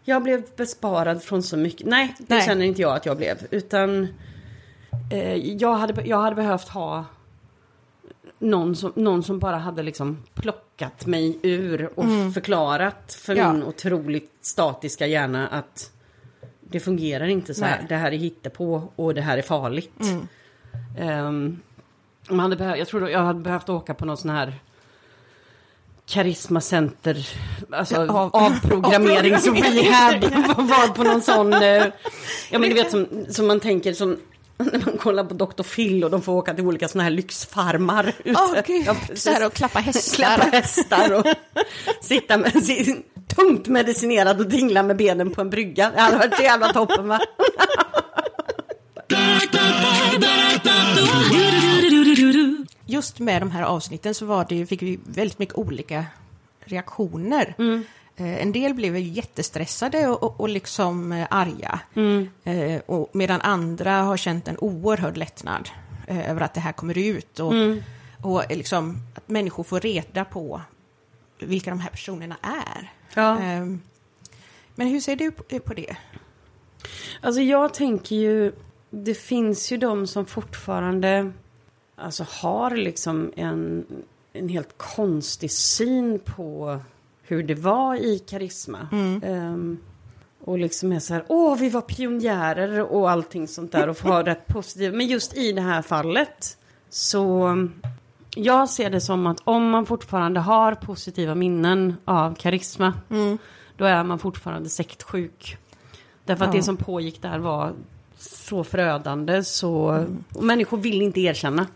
jag 0.03 0.23
blev 0.23 0.43
besparad 0.55 1.23
från 1.23 1.43
så 1.43 1.57
mycket. 1.57 1.87
Nej, 1.87 2.15
det 2.17 2.35
Nej. 2.35 2.45
känner 2.45 2.65
inte 2.65 2.81
jag 2.81 2.95
att 2.95 3.05
jag 3.05 3.17
blev. 3.17 3.37
Utan 3.51 4.07
eh, 5.11 5.35
jag, 5.35 5.73
hade, 5.73 6.01
jag 6.07 6.21
hade 6.21 6.35
behövt 6.35 6.67
ha 6.69 7.05
någon 8.39 8.75
som, 8.75 8.91
någon 8.95 9.23
som 9.23 9.39
bara 9.39 9.57
hade 9.57 9.83
liksom 9.83 10.23
plockat 10.33 11.05
mig 11.05 11.39
ur 11.41 11.99
och 11.99 12.05
förklarat 12.33 13.13
för 13.21 13.33
Mm. 13.33 13.45
Ja. 13.45 13.53
min 13.53 13.63
otroligt 13.63 14.31
statiska 14.41 15.07
hjärna 15.07 15.47
att 15.47 15.91
det 16.61 16.79
fungerar 16.79 17.27
inte 17.27 17.53
så 17.53 17.61
här. 17.65 17.69
Nej. 17.71 17.77
Mm. 17.79 17.87
Det 17.89 17.95
här 17.95 18.11
är 18.11 18.17
hittepå 18.17 18.83
och 18.95 19.13
det 19.13 19.21
här 19.21 19.37
är 19.37 19.41
farligt. 19.41 19.99
Ehm, 20.99 21.59
man 22.29 22.39
hade 22.39 22.55
behövt, 22.55 22.77
jag 22.79 22.87
tror 22.87 23.09
jag 23.09 23.19
hade 23.19 23.39
behövt 23.39 23.69
åka 23.69 23.93
på 23.93 24.05
någon 24.05 24.17
sån 24.17 24.29
här 24.31 24.53
karismacenter, 26.05 27.27
alltså 27.71 27.95
Av- 28.01 28.29
avprogrammerings 28.35 29.47
och 29.47 29.55
rehab, 29.55 30.21
var 30.57 30.93
på 30.95 31.03
någon 31.03 31.21
sån, 31.21 31.53
eh, 31.53 31.85
ja 32.51 32.59
men 32.59 32.61
du 32.69 32.73
vet 32.73 32.91
som, 32.91 33.07
som 33.29 33.47
man 33.47 33.59
tänker 33.59 33.93
som 33.93 34.17
när 34.73 34.85
man 34.85 34.97
kollar 34.97 35.23
på 35.23 35.33
Dr. 35.33 35.63
Phil 35.63 36.03
och 36.03 36.11
de 36.11 36.21
får 36.21 36.33
åka 36.33 36.53
till 36.53 36.65
olika 36.65 36.87
såna 36.87 37.03
här 37.03 37.11
lyxfarmar. 37.11 38.13
ute. 38.23 38.39
Åh, 38.41 38.55
gud. 38.67 38.83
Ja, 38.87 38.95
här 39.25 39.45
och 39.45 39.53
klappa 39.53 39.79
hästar. 39.79 40.15
Klappa 40.15 40.43
hästar 40.57 41.13
och 41.13 41.25
sitta 42.01 42.37
med 42.37 42.63
sin, 42.63 43.03
tungt 43.35 43.67
medicinerad 43.67 44.39
och 44.39 44.49
dingla 44.49 44.83
med 44.83 44.97
benen 44.97 45.31
på 45.31 45.41
en 45.41 45.49
brygga. 45.49 45.91
Det 45.95 46.01
hade 46.01 46.17
varit 46.17 46.35
så 46.35 46.43
jävla 46.43 46.73
toppen 46.73 47.07
va? 47.07 47.19
Just 52.85 53.19
med 53.19 53.41
de 53.41 53.51
här 53.51 53.63
avsnitten 53.63 54.13
så 54.13 54.25
var 54.25 54.45
det, 54.49 54.55
ju- 54.55 54.65
fick 54.65 54.81
vi 54.81 54.99
väldigt 55.05 55.39
mycket 55.39 55.55
olika 55.55 56.05
reaktioner. 56.65 57.55
Eh, 57.57 57.79
En 58.15 58.51
del 58.51 58.73
blev 58.73 58.97
jättestressade 58.97 60.07
och, 60.07 60.23
och, 60.23 60.39
och 60.39 60.49
liksom 60.49 61.11
eh, 61.11 61.27
arga. 61.29 61.79
Eh, 62.43 62.81
och 62.85 63.09
medan 63.11 63.41
andra 63.41 64.01
har 64.01 64.17
känt 64.17 64.47
en 64.47 64.57
oerhörd 64.57 65.17
lättnad 65.17 65.69
eh, 66.07 66.29
över 66.29 66.41
att 66.41 66.53
det 66.53 66.59
här 66.59 66.71
kommer 66.71 66.97
ut. 66.97 67.39
Och, 67.39 67.53
och 68.21 68.51
eh, 68.51 68.57
liksom 68.57 68.97
att 69.15 69.29
människor 69.29 69.63
får 69.63 69.79
reda 69.79 70.25
på 70.25 70.61
vilka 71.39 71.69
de 71.69 71.79
här 71.79 71.89
personerna 71.89 72.35
är. 72.41 72.91
Ja. 73.13 73.39
Eh, 73.39 73.65
Men 74.75 74.87
hur 74.87 74.99
ser 74.99 75.15
du 75.15 75.31
på, 75.31 75.59
på 75.59 75.73
det? 75.73 75.95
Alltså 77.21 77.41
jag 77.41 77.73
tänker 77.73 78.15
ju, 78.15 78.51
det 78.89 79.13
finns 79.13 79.71
ju 79.71 79.77
de 79.77 80.07
som 80.07 80.25
fortfarande 80.25 81.31
alltså 81.95 82.25
har 82.29 82.75
liksom 82.75 83.33
en, 83.35 83.85
en 84.33 84.49
helt 84.49 84.77
konstig 84.77 85.51
syn 85.51 86.19
på 86.19 86.79
hur 87.31 87.43
det 87.43 87.55
var 87.55 87.95
i 87.95 88.19
karisma. 88.19 88.87
Ehm, 89.23 89.77
och 90.43 90.57
liksom 90.59 90.91
är 90.91 90.99
så 90.99 91.13
här, 91.13 91.23
åh 91.27 91.57
vi 91.57 91.69
var 91.69 91.81
pionjärer 91.81 92.81
och 92.93 93.11
allting 93.11 93.47
sånt 93.47 93.71
där 93.71 93.89
och 93.89 93.97
får 93.97 94.09
ha 94.09 94.25
rätt 94.25 94.47
positivt. 94.47 94.93
Men 94.93 95.07
just 95.07 95.37
i 95.37 95.51
det 95.51 95.61
här 95.61 95.81
fallet 95.81 96.57
så 96.89 97.55
jag 98.35 98.69
ser 98.69 98.89
det 98.89 99.01
som 99.01 99.27
att 99.27 99.41
om 99.43 99.69
man 99.69 99.85
fortfarande 99.85 100.39
har 100.39 100.75
positiva 100.75 101.35
minnen 101.35 101.93
av 102.05 102.35
karisma, 102.35 102.93
då 103.77 103.85
är 103.85 104.03
man 104.03 104.19
fortfarande 104.19 104.69
sektsjuk. 104.69 105.57
Därför 106.25 106.45
att 106.45 106.53
Ja. 106.53 106.57
det 106.59 106.63
som 106.63 106.77
pågick 106.77 107.21
där 107.21 107.39
var 107.39 107.73
så 108.17 108.63
förödande 108.63 109.43
så 109.43 110.05
och 110.33 110.43
människor 110.43 110.77
vill 110.77 111.01
inte 111.01 111.21
erkänna. 111.21 111.67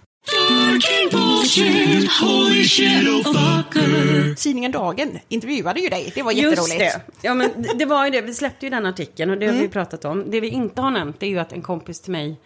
Tidningen 4.37 4.71
Dagen 4.71 5.19
intervjuade 5.27 5.79
ju 5.79 5.89
dig, 5.89 6.11
det 6.15 6.23
var 6.23 6.31
Just 6.31 6.49
jätteroligt. 6.71 6.79
det. 6.79 7.27
Ja 7.27 7.33
men 7.33 7.49
det- 7.57 7.73
det 7.77 7.85
var 7.85 8.05
ju 8.05 8.11
det, 8.11 8.21
vi 8.21 8.33
släppte 8.33 8.65
ju 8.65 8.69
den 8.69 8.85
artikeln 8.85 9.31
och 9.31 9.37
det 9.37 9.45
har 9.47 9.53
vi 9.53 9.67
pratat 9.67 10.05
om. 10.05 10.31
Det 10.31 10.39
vi 10.39 10.47
inte 10.49 10.81
har 10.81 10.91
nämnt 10.91 11.19
det 11.19 11.25
är 11.25 11.29
ju 11.29 11.39
att 11.39 11.53
en 11.53 11.61
kompis 11.61 12.01
till 12.01 12.11
mig 12.11 12.39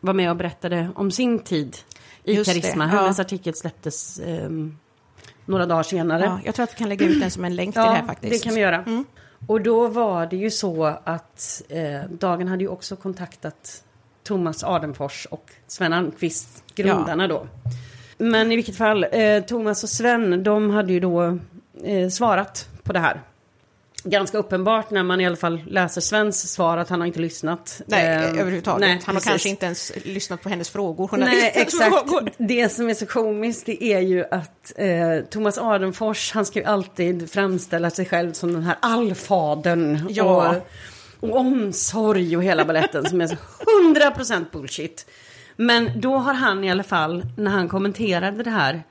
var 0.00 0.12
med 0.14 0.30
och 0.30 0.36
berättade 0.36 0.88
om 0.94 1.10
sin 1.10 1.38
tid 1.38 1.76
i 2.24 2.34
Just 2.34 2.54
det, 2.54 2.60
Karisma. 2.60 2.84
ja. 2.92 3.00
Hennes 3.00 3.18
artikel 3.20 3.54
släpptes 3.54 4.20
ehm, 4.26 4.76
några 5.46 5.66
dagar 5.66 5.82
senare. 5.82 6.22
Ja, 6.24 6.40
jag 6.44 6.54
tror 6.54 6.64
att 6.64 6.72
vi 6.74 6.78
kan 6.78 6.88
lägga 6.88 7.06
ut 7.06 7.20
den 7.20 7.30
som 7.30 7.44
en 7.44 7.56
länk 7.56 7.74
till 7.74 7.82
det 7.82 7.88
här 7.90 8.06
faktiskt. 8.06 8.32
det 8.32 8.44
kan 8.48 8.54
vi 8.54 8.60
göra. 8.60 9.04
Och 9.46 9.60
då 9.60 9.88
var 9.88 10.26
det 10.26 10.36
ju 10.36 10.50
så 10.50 10.84
att 11.04 11.62
eh, 11.68 12.10
Dagen 12.10 12.48
hade 12.48 12.62
ju 12.64 12.68
också 12.68 12.96
kontaktat 12.96 13.82
Thomas 14.24 14.64
Adenfors 14.64 15.26
och 15.30 15.50
Sven 15.66 15.92
Almqvist, 15.92 16.48
grundarna 16.74 17.28
då. 17.28 17.46
Men 18.18 18.52
i 18.52 18.56
vilket 18.56 18.76
fall, 18.76 19.06
eh, 19.12 19.42
Thomas 19.42 19.82
och 19.82 19.88
Sven, 19.90 20.42
de 20.42 20.70
hade 20.70 20.92
ju 20.92 21.00
då 21.00 21.38
eh, 21.84 22.08
svarat 22.10 22.68
på 22.82 22.92
det 22.92 22.98
här. 23.00 23.20
ganska 24.04 24.38
uppenbart 24.38 24.90
när 24.90 25.02
man 25.02 25.20
i 25.20 25.26
alla 25.26 25.36
fall 25.36 25.60
läser 25.66 26.00
Svens 26.00 26.52
svar 26.52 26.76
att 26.78 26.88
han 26.88 27.00
har 27.00 27.06
inte 27.06 27.20
lyssnat. 27.20 27.82
Nej, 27.86 28.06
Ehm, 28.06 28.38
överhuvudtaget. 28.38 28.80
nej, 28.80 29.00
han 29.04 29.14
har 29.14 29.20
precis. 29.20 29.28
kanske 29.30 29.48
inte 29.48 29.66
ens 29.66 29.92
lyssnat 30.04 30.42
på 30.42 30.48
hennes 30.48 30.70
frågor. 30.70 31.10
Nej, 31.16 31.52
exakt. 31.54 31.94
frågor. 32.08 32.30
Det 32.38 32.68
som 32.72 32.90
är 32.90 32.94
så 32.94 33.06
komiskt 33.06 33.66
det 33.66 33.84
är 33.84 34.00
ju 34.00 34.24
att 34.30 34.72
eh, 34.76 34.88
Thomas 35.30 35.58
Adenfors, 35.58 36.32
han 36.32 36.44
ska 36.46 36.58
ju 36.58 36.64
alltid 36.64 37.30
framställa 37.30 37.90
sig 37.90 38.04
själv 38.06 38.32
som 38.32 38.52
den 38.52 38.62
här 38.62 38.76
allfadern. 38.80 40.06
Ja. 40.10 40.48
Och, 40.48 40.68
och 41.22 41.36
omsorg 41.36 42.36
och 42.36 42.42
hela 42.42 42.64
balletten 42.64 43.08
som 43.08 43.20
är 43.20 43.26
så 43.26 43.36
100% 43.94 44.44
bullshit. 44.52 45.06
Men 45.56 46.00
då 46.00 46.16
har 46.16 46.34
han 46.34 46.64
i 46.64 46.70
alla 46.70 46.82
fall, 46.82 47.26
när 47.36 47.50
han 47.50 47.68
kommenterade 47.68 48.42
det 48.42 48.50
här, 48.50 48.82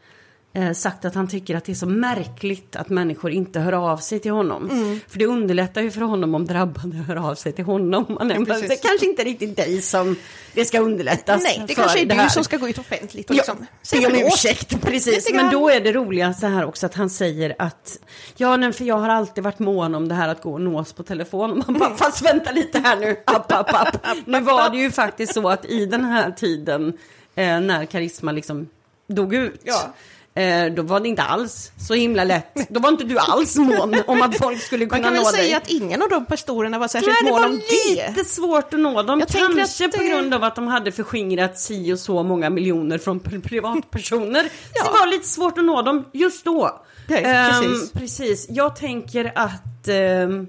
eh, 0.54 0.72
sagt 0.72 1.06
att 1.06 1.16
han 1.16 1.28
tycker 1.28 1.56
att 1.56 1.66
det 1.66 1.72
är 1.72 1.76
så 1.76 1.86
märkligt 1.86 2.76
att 2.76 2.90
människor 2.90 3.32
inte 3.32 3.60
hör 3.60 3.74
av 3.74 3.98
sig 3.98 4.20
till 4.20 4.32
honom. 4.32 4.70
Mm. 4.70 5.00
För 5.08 5.20
det 5.20 5.26
underlättar 5.26 5.82
ju 5.82 5.92
för 5.92 6.02
honom 6.02 6.36
om 6.36 6.46
drabbade 6.46 6.98
hör 6.98 7.16
av 7.16 7.36
sig 7.36 7.54
till 7.54 7.66
honom. 7.66 8.06
Man 8.10 8.32
är, 8.32 8.46
precis. 8.46 8.70
det 8.70 8.76
kanske 8.76 9.06
inte 9.06 9.24
riktigt 9.24 9.56
dig 9.56 9.82
som 9.82 10.16
det 10.54 10.66
ska 10.66 10.80
underlättas 10.80 11.44
Nej, 11.44 11.64
det 11.68 11.76
kanske 11.76 12.00
är 12.00 12.06
det 12.06 12.24
du 12.24 12.30
som 12.30 12.44
ska 12.44 12.58
gå 12.58 12.70
ut 12.70 12.78
offentligt 12.78 13.30
och 13.30 13.36
Ja, 13.36 13.44
liksom 13.48 14.02
be 14.02 14.08
om 14.08 14.28
ursäkt, 14.28 14.82
precis. 14.86 15.34
Men 15.34 15.52
då 15.52 15.70
är 15.70 15.80
det 15.80 15.92
roliga 15.92 16.34
så 16.34 16.48
här 16.48 16.66
också 16.66 16.86
att 16.86 16.96
han 16.96 17.10
säger 17.10 17.56
att 17.60 18.00
ja, 18.38 18.58
nej, 18.58 18.74
för 18.74 18.86
jag 18.86 18.98
har 18.98 19.10
alltid 19.10 19.44
varit 19.44 19.60
mån 19.60 19.96
om 19.96 20.08
det 20.08 20.16
här 20.16 20.28
att 20.28 20.42
gå 20.42 20.54
och 20.54 20.62
nås 20.62 20.94
på 20.94 21.04
telefon. 21.04 21.64
Man 21.68 21.80
bara, 21.80 21.96
fast 21.98 22.22
vänta 22.22 22.52
lite 22.52 22.80
här 22.80 22.96
nu, 22.96 23.16
app, 23.26 23.52
app, 23.52 23.74
app. 23.74 24.08
Nu 24.26 24.40
var 24.40 24.70
det 24.70 24.78
ju 24.78 24.92
faktiskt 24.92 25.34
så 25.34 25.50
att 25.50 25.66
i 25.66 25.86
den 25.86 26.06
här 26.06 26.32
tiden 26.32 26.98
eh, 27.36 27.60
när 27.60 27.86
karisma 27.86 28.32
liksom 28.32 28.70
dog 29.08 29.34
ut. 29.34 29.62
Ja. 29.64 29.94
Eh, 30.36 30.66
då 30.74 30.82
var 30.82 31.00
det 31.00 31.10
inte 31.10 31.22
alls 31.24 31.72
så 31.88 31.94
himla 31.94 32.24
lätt. 32.24 32.54
Då 32.70 32.80
var 32.80 32.90
inte 32.90 33.04
du 33.04 33.18
alls 33.18 33.56
mån 33.58 33.96
om 34.08 34.22
att 34.22 34.38
folk 34.38 34.62
skulle 34.62 34.86
Man 34.86 34.90
kunna 34.90 35.04
kan 35.04 35.14
väl 35.14 35.22
nå 35.24 35.30
säga 35.30 35.44
dig. 35.44 35.54
att 35.54 35.70
ingen 35.70 36.02
av 36.02 36.10
de 36.10 36.26
pastorerna 36.26 36.80
var 36.80 36.88
särskilt 36.88 37.14
Nej, 37.14 37.24
det 37.24 37.32
mån 37.32 37.42
var 37.42 37.50
om 37.50 37.62
det. 37.96 38.08
lite 38.10 38.30
svårt 38.30 38.74
att 38.74 38.80
nå 38.80 39.02
dem. 39.04 39.20
Jag 39.20 39.28
Kanske 39.30 39.86
att 39.86 39.92
på 39.92 39.98
det- 40.02 40.10
grund 40.10 40.34
av 40.34 40.44
att 40.44 40.56
de 40.56 40.68
hade 40.68 40.92
förskingrat 40.92 41.60
si 41.60 41.94
och 41.94 42.00
så 42.00 42.24
många 42.24 42.50
miljoner 42.50 42.98
från 42.98 43.20
pri- 43.20 43.42
privatpersoner. 43.44 44.44
Ja. 44.74 44.84
Så 44.86 44.94
det 44.94 45.00
var 45.00 45.08
lite 45.08 45.28
svårt 45.28 45.58
att 45.58 45.64
nå 45.66 45.82
dem 45.82 46.06
just 46.14 46.46
då. 46.46 46.82
Nej, 47.08 47.24
Ehm, 47.24 47.62
precis. 47.62 47.92
precis. 47.92 48.46
Jag 48.50 48.76
tänker 48.76 49.32
att 49.36 49.88
ehm, 49.88 50.48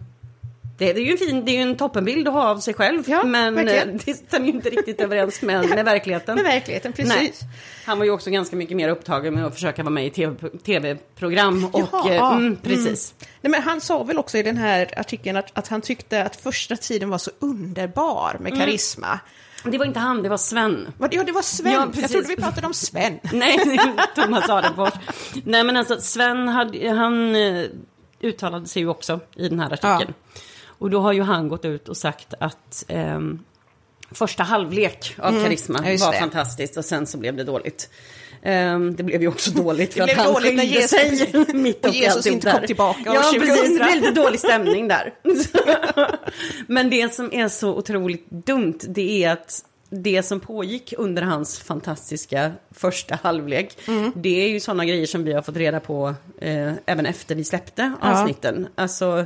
det, 0.83 0.93
det 0.93 1.01
är 1.01 1.05
ju 1.05 1.13
en 1.13 1.19
fin, 1.19 1.45
det 1.45 1.51
är 1.53 1.55
ju 1.55 1.63
en 1.63 1.77
toppenbild 1.77 2.29
att 2.29 2.35
ha 2.35 2.49
av 2.49 2.59
sig 2.59 2.75
själv. 2.75 3.03
Ja, 3.07 3.25
men 3.25 3.55
verkligen. 3.55 3.91
eh, 3.91 4.01
det 4.05 4.15
stämmer 4.15 4.47
ju 4.47 4.53
inte 4.53 4.71
riktigt 4.71 5.01
överens 5.01 5.43
med, 5.43 5.69
med 5.69 5.85
verkligheten. 5.85 6.35
Med 6.35 6.45
verkligheten, 6.45 6.93
precis. 6.93 7.17
Nej. 7.17 7.33
Han 7.85 7.99
var 7.99 8.05
ju 8.05 8.11
också 8.11 8.31
ganska 8.31 8.57
mycket 8.57 8.77
mer 8.77 8.89
upptagen 8.89 9.35
med 9.35 9.47
att 9.47 9.55
försöka 9.55 9.83
vara 9.83 9.91
med 9.91 10.07
i 10.07 10.11
TV 10.11 10.35
tv-program. 10.65 11.65
och, 11.73 11.81
Jaha, 11.93 12.11
eh, 12.11 12.17
ja. 12.17 12.35
mm, 12.35 12.57
precis. 12.57 13.15
Nej, 13.41 13.51
men 13.51 13.63
han 13.63 13.81
sa 13.81 14.03
väl 14.03 14.19
också 14.19 14.39
i 14.39 14.43
den 14.43 14.57
här 14.57 14.99
artikeln 14.99 15.37
att, 15.37 15.59
att 15.59 15.69
han 15.69 15.81
tyckte 15.81 16.25
att 16.25 16.37
första 16.37 16.77
tiden 16.77 17.11
var 17.11 17.19
så 17.19 17.31
underbar 17.39 18.37
med 18.41 18.59
karisma. 18.59 19.21
Det 19.65 19.79
var 19.79 19.87
inte 19.87 20.01
han, 20.01 20.23
det 20.23 20.29
var 20.29 20.37
Sven. 20.37 20.93
Ja, 21.11 21.25
det 21.25 21.33
var 21.33 21.43
Sven. 21.43 21.73
Ja, 21.73 21.81
jag 21.81 21.93
precis. 21.93 22.13
trodde 22.13 22.29
vi 22.29 22.37
pratade 22.37 22.67
om 22.67 22.75
Sven. 22.75 23.21
Nej, 23.33 23.59
Thomas 24.15 24.49
Adenfors. 24.49 24.93
Nej, 25.45 25.65
men 25.65 25.77
alltså 25.77 26.01
Sven 26.01 26.49
hade, 26.49 26.91
han 26.91 27.37
eh, 27.37 27.65
uttalade 28.21 28.67
sig 28.67 28.83
ju 28.83 28.89
också 28.89 29.21
i 29.37 29.49
den 29.49 29.61
här 29.61 29.73
artikeln. 29.73 30.15
Och 30.83 30.91
då 30.91 31.01
har 31.01 31.13
ju 31.13 31.23
han 31.23 31.49
gått 31.49 31.65
ut 31.65 31.89
och 31.89 31.97
sagt 31.97 32.35
att 32.41 32.85
ehm, 32.89 33.39
första 34.11 34.43
halvlek 34.43 35.15
av 35.19 35.43
Karisma 35.45 35.79
Mm. 35.79 35.87
ja, 35.87 35.93
just 35.93 36.05
var 36.05 36.13
det. 36.13 36.19
fantastiskt 36.19 36.77
och 36.77 36.85
sen 36.85 37.07
så 37.07 37.19
blev 37.19 37.37
det 37.37 37.45
dåligt. 37.45 37.91
Ehm, 38.43 38.97
det 38.97 39.03
blev 39.03 39.23
ju 39.23 39.29
också 39.29 39.51
dåligt 39.63 39.93
för 39.95 39.99
Det 40.01 40.05
att 40.05 40.09
blev 40.09 40.19
han 40.19 40.33
dåligt 40.35 40.55
när 40.55 40.63
skilde 40.63 40.81
Jesus- 40.81 41.31
sig 41.47 41.55
mitt 41.55 41.87
och 41.87 41.95
Jesus 41.95 42.27
inte 42.27 42.47
där. 42.51 42.59
kom 42.59 42.67
tillbaka 42.67 43.01
Ja, 43.05 43.23
2000. 43.23 43.41
precis. 43.41 43.95
Lite 43.95 44.11
dålig 44.11 44.41
stämning 44.41 44.89
där. 44.89 45.15
Men 46.67 46.91
det 46.91 47.15
som 47.15 47.33
är 47.33 47.49
så 47.49 47.75
otroligt 47.75 48.31
dumt, 48.31 48.79
det 48.89 49.25
är 49.25 49.33
att 49.33 49.65
det 49.91 50.23
som 50.23 50.41
pågick 50.41 50.95
under 50.99 51.23
hans 51.23 51.59
fantastiska 51.59 52.53
första 52.71 53.19
halvlek, 53.23 53.79
Mm. 53.89 54.13
det 54.17 54.45
är 54.45 54.49
ju 54.49 54.61
sådana 54.61 54.85
grejer 54.85 55.07
som 55.07 55.25
vi 55.25 55.33
har 55.33 55.43
fått 55.43 55.57
reda 55.57 55.81
på 55.81 56.15
eh, 56.41 56.73
även 56.87 57.07
efter 57.07 57.35
vi 57.35 57.45
släppte 57.45 57.93
Ja. 58.03 58.13
avsnitten. 58.21 58.69
Alltså 58.75 59.25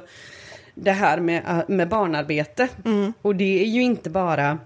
det 0.78 0.92
här 0.92 1.20
med, 1.20 1.64
med 1.68 1.88
barnarbete. 1.88 2.68
Mm. 2.84 3.12
Och 3.22 3.36
det 3.36 3.62
är 3.62 3.66
ju 3.66 3.82
inte 3.82 4.10
bara... 4.10 4.58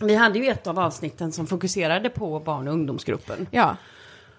Vi 0.00 0.14
hade 0.14 0.38
ju 0.38 0.46
ett 0.46 0.66
av 0.66 0.78
avsnitten 0.78 1.32
som 1.32 1.46
fokuserade 1.46 2.10
på 2.10 2.40
barn 2.40 2.68
och 2.68 2.74
ungdomsgruppen. 2.74 3.46
Ja, 3.50 3.76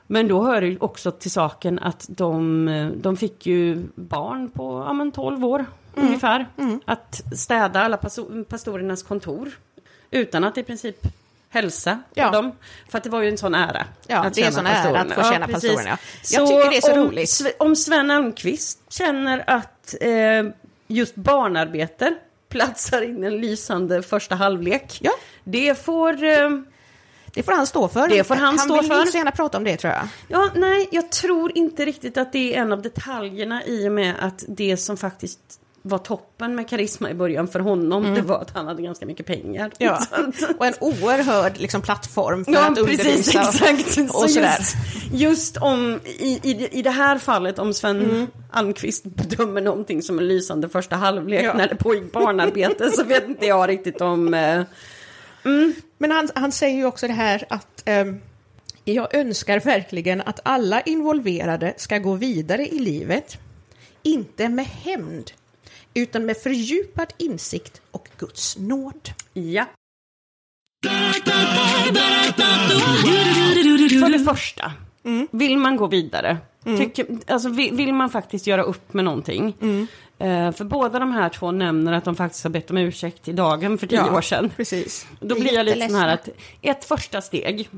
Men 0.07 0.27
då 0.27 0.43
hör 0.45 0.61
det 0.61 0.67
ju 0.67 0.77
också 0.79 1.11
till 1.11 1.31
saken 1.31 1.79
att 1.79 2.05
de, 2.09 2.67
eh, 2.67 2.87
de 2.87 3.17
fick 3.17 3.45
ju 3.45 3.83
barn 3.95 4.49
på 4.49 4.83
ja, 4.87 4.93
men 4.93 5.11
12 5.11 5.45
år 5.45 5.65
Mm. 5.95 6.07
ungefär. 6.07 6.45
Att 6.85 7.21
städa 7.35 7.81
alla 7.81 7.97
pasto- 7.97 8.43
pastorernas 8.43 9.03
kontor. 9.03 9.49
Utan 10.11 10.43
att 10.43 10.57
i 10.57 10.63
princip 10.63 10.97
hälsa 11.49 11.99
Ja. 12.13 12.31
dem. 12.31 12.51
För 12.89 12.97
att 12.97 13.03
det 13.03 13.09
var 13.09 13.21
ju 13.21 13.29
en 13.29 13.37
sån 13.37 13.55
ära. 13.55 13.85
Ja, 14.07 14.25
det 14.35 14.41
är 14.41 14.45
en 14.47 14.53
sån 14.53 14.65
ära 14.65 14.99
att 14.99 15.13
få 15.13 15.23
tjäna 15.23 15.45
precis. 15.47 15.71
pastorerna. 15.75 15.97
Jag 16.31 16.47
tycker 16.47 16.69
det 16.71 16.77
är 16.77 16.81
så 16.81 16.93
om, 17.01 17.07
roligt. 17.07 17.55
Om 17.59 17.75
Sven 17.75 18.11
Almqvist 18.11 18.79
känner 18.93 19.43
att 19.47 19.95
eh, 20.01 20.09
just 20.87 21.15
barnarbete 21.15 22.15
platsar 22.49 23.01
in 23.01 23.23
en 23.23 23.37
lysande 23.37 24.01
första 24.01 24.35
halvlek. 24.35 24.97
Ja. 25.01 25.11
Det 25.43 25.85
får... 25.85 26.23
Eh, 26.23 26.49
det 27.33 27.43
får 27.43 27.51
han 27.51 27.67
stå 27.67 27.87
för. 27.87 28.07
Det 28.07 28.23
får 28.23 28.35
han 28.35 28.59
stå 28.59 28.81
vill 28.81 28.91
för. 28.91 28.99
inte 28.99 29.11
så 29.11 29.17
gärna 29.17 29.31
prata 29.31 29.57
om 29.57 29.63
det 29.63 29.77
tror 29.77 29.93
jag. 29.93 30.07
Ja, 30.27 30.49
nej, 30.55 30.87
jag 30.91 31.11
tror 31.11 31.57
inte 31.57 31.85
riktigt 31.85 32.17
att 32.17 32.33
det 32.33 32.55
är 32.55 32.61
en 32.61 32.71
av 32.71 32.81
detaljerna 32.81 33.65
i 33.65 33.87
och 33.87 33.91
med 33.91 34.15
att 34.19 34.45
det 34.47 34.77
som 34.77 34.97
faktiskt 34.97 35.59
var 35.87 35.97
toppen 35.97 36.55
med 36.55 36.69
karisma 36.69 37.09
i 37.11 37.13
början 37.13 37.47
för 37.47 37.59
honom, 37.59 38.13
det 38.15 38.21
var 38.21 38.39
att 38.41 38.51
han 38.51 38.67
hade 38.67 38.81
ganska 38.81 39.05
mycket 39.05 39.25
pengar. 39.25 39.71
Mm. 39.79 39.93
Ja. 39.99 39.99
Och 40.57 40.65
en 40.65 40.73
oerhörd 40.79 41.57
liksom, 41.57 41.81
plattform 41.81 42.45
för 42.45 42.51
Ja, 42.51 42.67
att 42.69 42.75
precis, 42.75 42.99
undervisa. 42.99 43.39
exakt. 43.69 44.15
och 44.15 44.29
sådär. 44.29 44.55
just, 44.59 44.75
just 45.13 45.57
om, 45.57 45.99
i, 46.05 46.39
i, 46.43 46.67
i 46.79 46.81
det 46.81 46.89
här 46.89 47.17
fallet, 47.17 47.59
om 47.59 47.73
Sven 47.73 47.97
Mm. 48.01 48.27
Almqvist 48.51 49.03
bedömer 49.03 49.61
någonting 49.61 50.01
som 50.01 50.19
en 50.19 50.27
lysande 50.27 50.69
första 50.69 50.95
halvlek 50.95 51.45
Ja. 51.45 51.53
när 51.53 51.67
det 51.67 51.75
pågick 51.75 52.11
barnarbete, 52.11 52.91
så 52.91 53.03
vet 53.03 53.27
inte 53.27 53.45
jag 53.45 53.69
riktigt 53.69 54.01
om... 54.01 54.33
Eh, 54.33 54.61
Men 55.97 56.11
han, 56.11 56.29
han 56.35 56.51
säger 56.51 56.75
ju 56.77 56.85
också 56.85 57.07
det 57.07 57.13
här 57.13 57.45
att 57.49 57.81
ehm, 57.85 58.19
jag 58.83 59.15
önskar 59.15 59.59
verkligen 59.59 60.21
att 60.21 60.39
alla 60.43 60.81
involverade 60.81 61.73
ska 61.77 61.97
gå 61.97 62.13
vidare 62.13 62.67
i 62.67 62.79
livet. 62.79 63.37
Inte 64.03 64.49
med 64.49 64.65
hämnd, 64.65 65.31
utan 65.93 66.25
med 66.25 66.37
fördjupad 66.37 67.13
insikt 67.17 67.81
och 67.91 68.09
Guds 68.17 68.57
nåd. 68.57 69.09
ja. 69.33 69.65
För 73.99 74.11
det 74.11 74.19
första, 74.19 74.71
vill 75.31 75.57
man 75.57 75.77
gå 75.77 75.87
vidare? 75.87 76.37
Tycker, 76.63 77.05
alltså 77.27 77.49
vill, 77.49 77.73
vill 77.75 77.93
man 77.93 78.09
faktiskt 78.09 78.47
göra 78.47 78.63
upp 78.63 78.93
med 78.93 79.05
någonting? 79.05 79.55
Eh, 80.19 80.51
för 80.51 80.63
båda 80.63 80.99
de 80.99 81.11
här 81.11 81.29
två 81.29 81.51
nämner 81.51 81.93
att 81.93 82.03
de 82.03 82.15
faktiskt 82.15 82.43
har 82.43 82.51
bett 82.51 82.71
om 82.71 82.77
ursäkt 82.77 83.27
i 83.27 83.33
dagen 83.33 83.77
för 83.77 83.87
tio 83.87 84.09
år 84.11 84.21
sedan. 84.21 84.51
Precis. 84.57 85.07
Då 85.19 85.35
blir 85.35 85.53
jag 85.53 85.65
lite 85.65 85.87
sån 85.89 85.95
här 85.99 86.13
att 86.13 86.29
ett 86.61 86.85
första 86.85 87.21
steg 87.21 87.69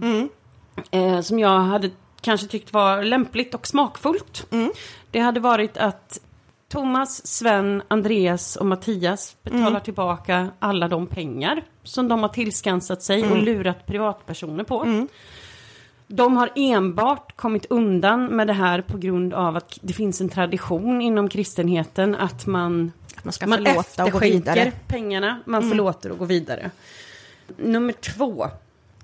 eh, 0.91 1.22
som 1.22 1.39
jag 1.39 1.60
hade 1.60 1.89
kanske 2.22 2.48
tyckt 2.48 2.74
var 2.74 3.04
lämpligt 3.04 3.54
och 3.56 3.67
smakfullt. 3.67 4.48
Det 5.12 5.19
hade 5.19 5.39
varit 5.39 5.78
att 5.78 6.19
Thomas, 6.70 7.28
Sven, 7.28 7.82
Andreas 7.88 8.56
och 8.56 8.66
Mattias 8.66 9.36
betalar 9.44 9.80
tillbaka 9.80 10.48
alla 10.60 10.88
de 10.88 11.08
pengar 11.08 11.64
som 11.84 12.08
de 12.08 12.22
har 12.22 12.30
tillskansat 12.30 13.04
sig 13.04 13.32
och 13.32 13.38
lurat 13.38 13.86
privatpersoner 13.86 14.64
på. 14.64 15.08
De 16.08 16.38
har 16.38 16.50
enbart 16.56 17.36
kommit 17.36 17.66
undan 17.70 18.26
med 18.26 18.48
det 18.48 18.54
här 18.54 18.82
på 18.82 18.98
grund 18.98 19.34
av 19.34 19.56
att 19.58 19.80
det 19.82 19.94
finns 19.94 20.22
en 20.22 20.30
tradition 20.30 21.02
inom 21.02 21.30
kristenheten 21.30 22.16
att 22.16 22.46
man, 22.46 22.92
Att 23.16 23.24
man 23.26 23.34
ska 23.34 23.48
man 23.48 23.58
förlåta 23.66 24.04
och 24.04 24.12
gå 24.12 24.18
efterskänker 24.18 24.54
vidare. 24.54 24.72
pengarna, 24.88 25.40
man 25.46 25.70
förlåter 25.70 26.12
och 26.12 26.18
går 26.18 26.26
vidare. 26.26 26.72
Nummer 27.58 27.94
två, 27.94 28.48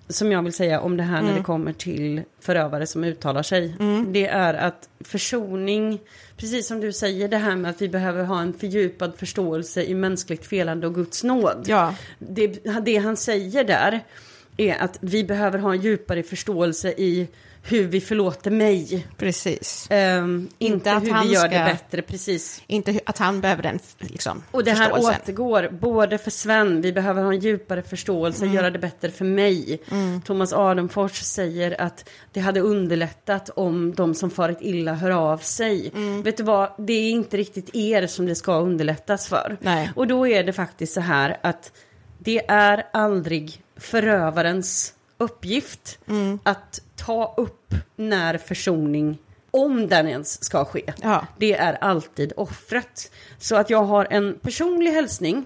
som 0.09 0.31
jag 0.31 0.43
vill 0.43 0.53
säga 0.53 0.79
om 0.79 0.97
det 0.97 1.03
här 1.03 1.21
när 1.21 1.35
det 1.35 1.43
kommer 1.43 1.73
till 1.73 2.21
förövare 2.39 2.87
som 2.87 3.03
uttalar 3.03 3.43
sig, 3.43 3.75
det 4.07 4.27
är 4.27 4.53
att 4.53 4.89
försoning, 4.99 5.99
precis 6.37 6.67
som 6.67 6.79
du 6.79 6.93
säger, 6.93 7.27
det 7.27 7.37
här 7.37 7.55
med 7.55 7.71
att 7.71 7.81
vi 7.81 7.89
behöver 7.89 8.23
ha 8.23 8.41
en 8.41 8.53
fördjupad 8.53 9.15
förståelse 9.17 9.83
i 9.83 9.93
mänskligt 9.93 10.45
felande 10.45 10.87
och 10.87 10.95
Guds 10.95 11.23
nåd. 11.23 11.65
Ja. 11.67 11.95
Det, 12.19 12.47
det 12.85 12.97
han 12.97 13.17
säger 13.17 13.63
där 13.63 14.03
är 14.57 14.83
att 14.83 14.97
vi 15.01 15.23
behöver 15.23 15.59
ha 15.59 15.73
en 15.73 15.81
djupare 15.81 16.23
förståelse 16.23 16.89
i 16.89 17.27
hur 17.67 17.88
vi 17.88 18.01
förlåter 18.01 18.51
mig. 18.51 19.08
Precis. 19.17 19.88
Ehm, 19.89 20.49
inte 20.58 20.91
att 20.93 21.04
hur 21.04 21.12
han 21.12 21.28
vi 21.28 21.34
gör 21.34 21.47
det 21.47 21.56
ska- 21.56 21.65
bättre, 21.65 22.01
precis. 22.01 22.63
Inte 22.67 22.99
att 23.06 23.17
han 23.17 23.41
behöver 23.41 23.63
den 23.63 23.80
liksom, 23.99 24.43
Och 24.51 24.63
det 24.63 24.71
här 24.71 24.93
återgår 24.93 25.69
både 25.82 26.17
för 26.17 26.32
Sven, 26.32 26.82
vi 26.82 26.93
behöver 26.93 27.24
ha 27.24 27.34
en 27.34 27.39
djupare 27.39 27.82
förståelse, 27.82 28.45
göra 28.45 28.70
det 28.70 28.80
bättre 28.80 29.11
för 29.11 29.26
mig. 29.26 29.82
Thomas 30.26 30.53
Adenfors 30.53 31.22
säger 31.22 31.82
att 31.82 32.09
det 32.34 32.39
hade 32.39 32.59
underlättat 32.59 33.49
om 33.49 33.93
de 33.95 34.13
som 34.16 34.30
farit 34.30 34.57
illa 34.61 34.93
hör 34.93 35.11
av 35.11 35.38
sig. 35.38 35.91
Vet 36.24 36.38
du 36.38 36.43
vad, 36.43 36.70
det 36.78 36.93
är 36.93 37.11
inte 37.11 37.38
riktigt 37.38 37.76
er 37.76 38.07
som 38.07 38.26
det 38.26 38.36
ska 38.36 38.59
underlättas 38.59 39.28
för. 39.28 39.57
Nej. 39.61 39.91
Och 39.95 40.07
då 40.07 40.28
är 40.28 40.43
det 40.43 40.53
faktiskt 40.53 40.93
så 40.93 41.01
här 41.01 41.38
att 41.43 41.72
det 42.20 42.45
är 42.47 42.84
aldrig 42.93 43.61
förövarens 43.78 44.93
uppgift 45.18 45.99
att 46.43 46.82
ta 46.95 47.34
upp 47.38 47.74
när 47.95 48.38
försoning, 48.38 49.18
om 49.51 49.88
den 49.88 50.07
ens 50.07 50.43
ska 50.43 50.66
ske. 50.66 50.93
Ja. 51.01 51.28
Det 51.38 51.53
är 51.53 51.74
alltid 51.74 52.34
offret. 52.38 53.11
Så 53.38 53.55
att 53.55 53.70
jag 53.70 53.84
har 53.84 54.07
en 54.09 54.39
personlig 54.41 54.91
hälsning 54.91 55.45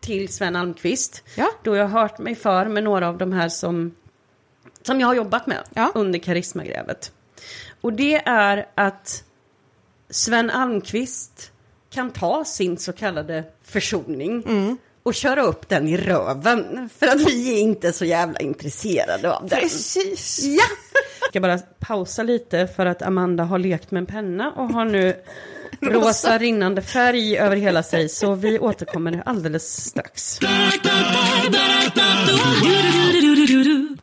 till 0.00 0.28
Sven 0.28 0.56
Almqvist. 0.56 1.22
Ja. 1.34 1.50
Då 1.62 1.76
jag 1.76 1.88
hört 1.88 2.18
mig 2.18 2.34
för 2.34 2.66
med 2.66 2.84
några 2.84 3.08
av 3.08 3.18
de 3.18 3.32
här 3.32 3.48
som, 3.48 3.94
som 4.82 5.00
jag 5.00 5.06
har 5.06 5.14
jobbat 5.14 5.46
med 5.46 5.62
Ja. 5.74 5.92
under 5.94 6.18
karismagrävet. 6.18 7.12
Och 7.80 7.92
det 7.92 8.14
är 8.26 8.66
att 8.74 9.24
Sven 10.10 10.50
Almqvist 10.50 11.52
kan 11.90 12.10
ta 12.10 12.44
sin 12.44 12.78
så 12.78 12.92
kallade 12.92 13.44
försoning 13.62 14.42
och 15.06 15.14
köra 15.14 15.42
upp 15.42 15.68
den 15.68 15.88
i 15.88 15.96
röven. 15.96 16.90
För 16.98 17.06
att 17.06 17.20
vi 17.20 17.54
är 17.54 17.58
inte 17.60 17.92
så 17.92 18.04
jävla 18.04 18.38
intresserade 18.40 19.32
av 19.36 19.48
den. 19.48 19.60
Precis. 19.60 20.44
Ja! 20.44 20.64
Jag 21.20 21.28
ska 21.28 21.40
bara 21.40 21.58
pausa 21.58 22.22
lite 22.22 22.66
för 22.66 22.86
att 22.86 23.02
Amanda 23.02 23.44
har 23.44 23.58
lekt 23.58 23.90
med 23.90 24.00
en 24.00 24.06
penna 24.06 24.52
och 24.52 24.68
har 24.68 24.84
nu 24.84 25.16
rosa 25.80 26.38
rinnande 26.38 26.82
färg 26.82 27.38
över 27.38 27.56
hela 27.56 27.82
sig. 27.82 28.08
Så 28.08 28.34
vi 28.34 28.58
återkommer 28.58 29.22
alldeles 29.26 29.84
strax. 29.84 30.38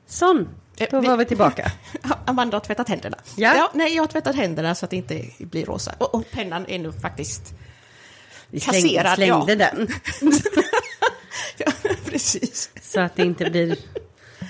Sån, 0.07 0.49
då 0.91 0.99
vi- 0.99 1.07
var 1.07 1.17
vi 1.17 1.25
tillbaka. 1.25 1.71
Amanda 2.25 2.55
har 2.55 2.61
tvättat 2.61 2.89
händerna. 2.89 3.17
Ja. 3.35 3.71
nej, 3.73 3.95
jag 3.95 4.03
har 4.03 4.07
tvättat 4.07 4.35
händerna 4.35 4.75
så 4.75 4.85
att 4.85 4.91
det 4.91 4.97
inte 4.97 5.25
blir 5.39 5.65
rosa. 5.65 5.95
Och, 5.97 6.15
och 6.15 6.31
pennan 6.31 6.65
är 6.67 6.79
nu 6.79 6.91
faktiskt... 6.91 7.53
Vi 8.53 8.59
Kasserad, 8.59 9.15
slängde 9.15 9.53
ja. 9.53 9.55
den. 9.55 9.87
Ja, 11.57 11.71
precis. 12.05 12.69
Så 12.81 12.99
att 12.99 13.15
det 13.15 13.21
inte 13.23 13.49
blir 13.49 13.75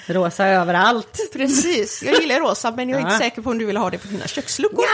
rosa 0.08 0.48
överallt. 0.48 1.18
Precis. 1.34 2.04
Jag 2.04 2.22
gillar 2.22 2.40
rosa, 2.40 2.72
men 2.72 2.90
jag 2.90 2.98
är 3.00 3.04
Ja. 3.06 3.14
inte 3.14 3.24
säker 3.26 3.42
på 3.42 3.50
om 3.50 3.58
du 3.58 3.66
vill 3.66 3.78
ha 3.78 3.90
det 3.90 3.98
på 3.98 4.08
dina 4.08 4.28
köksluckor. 4.28 4.86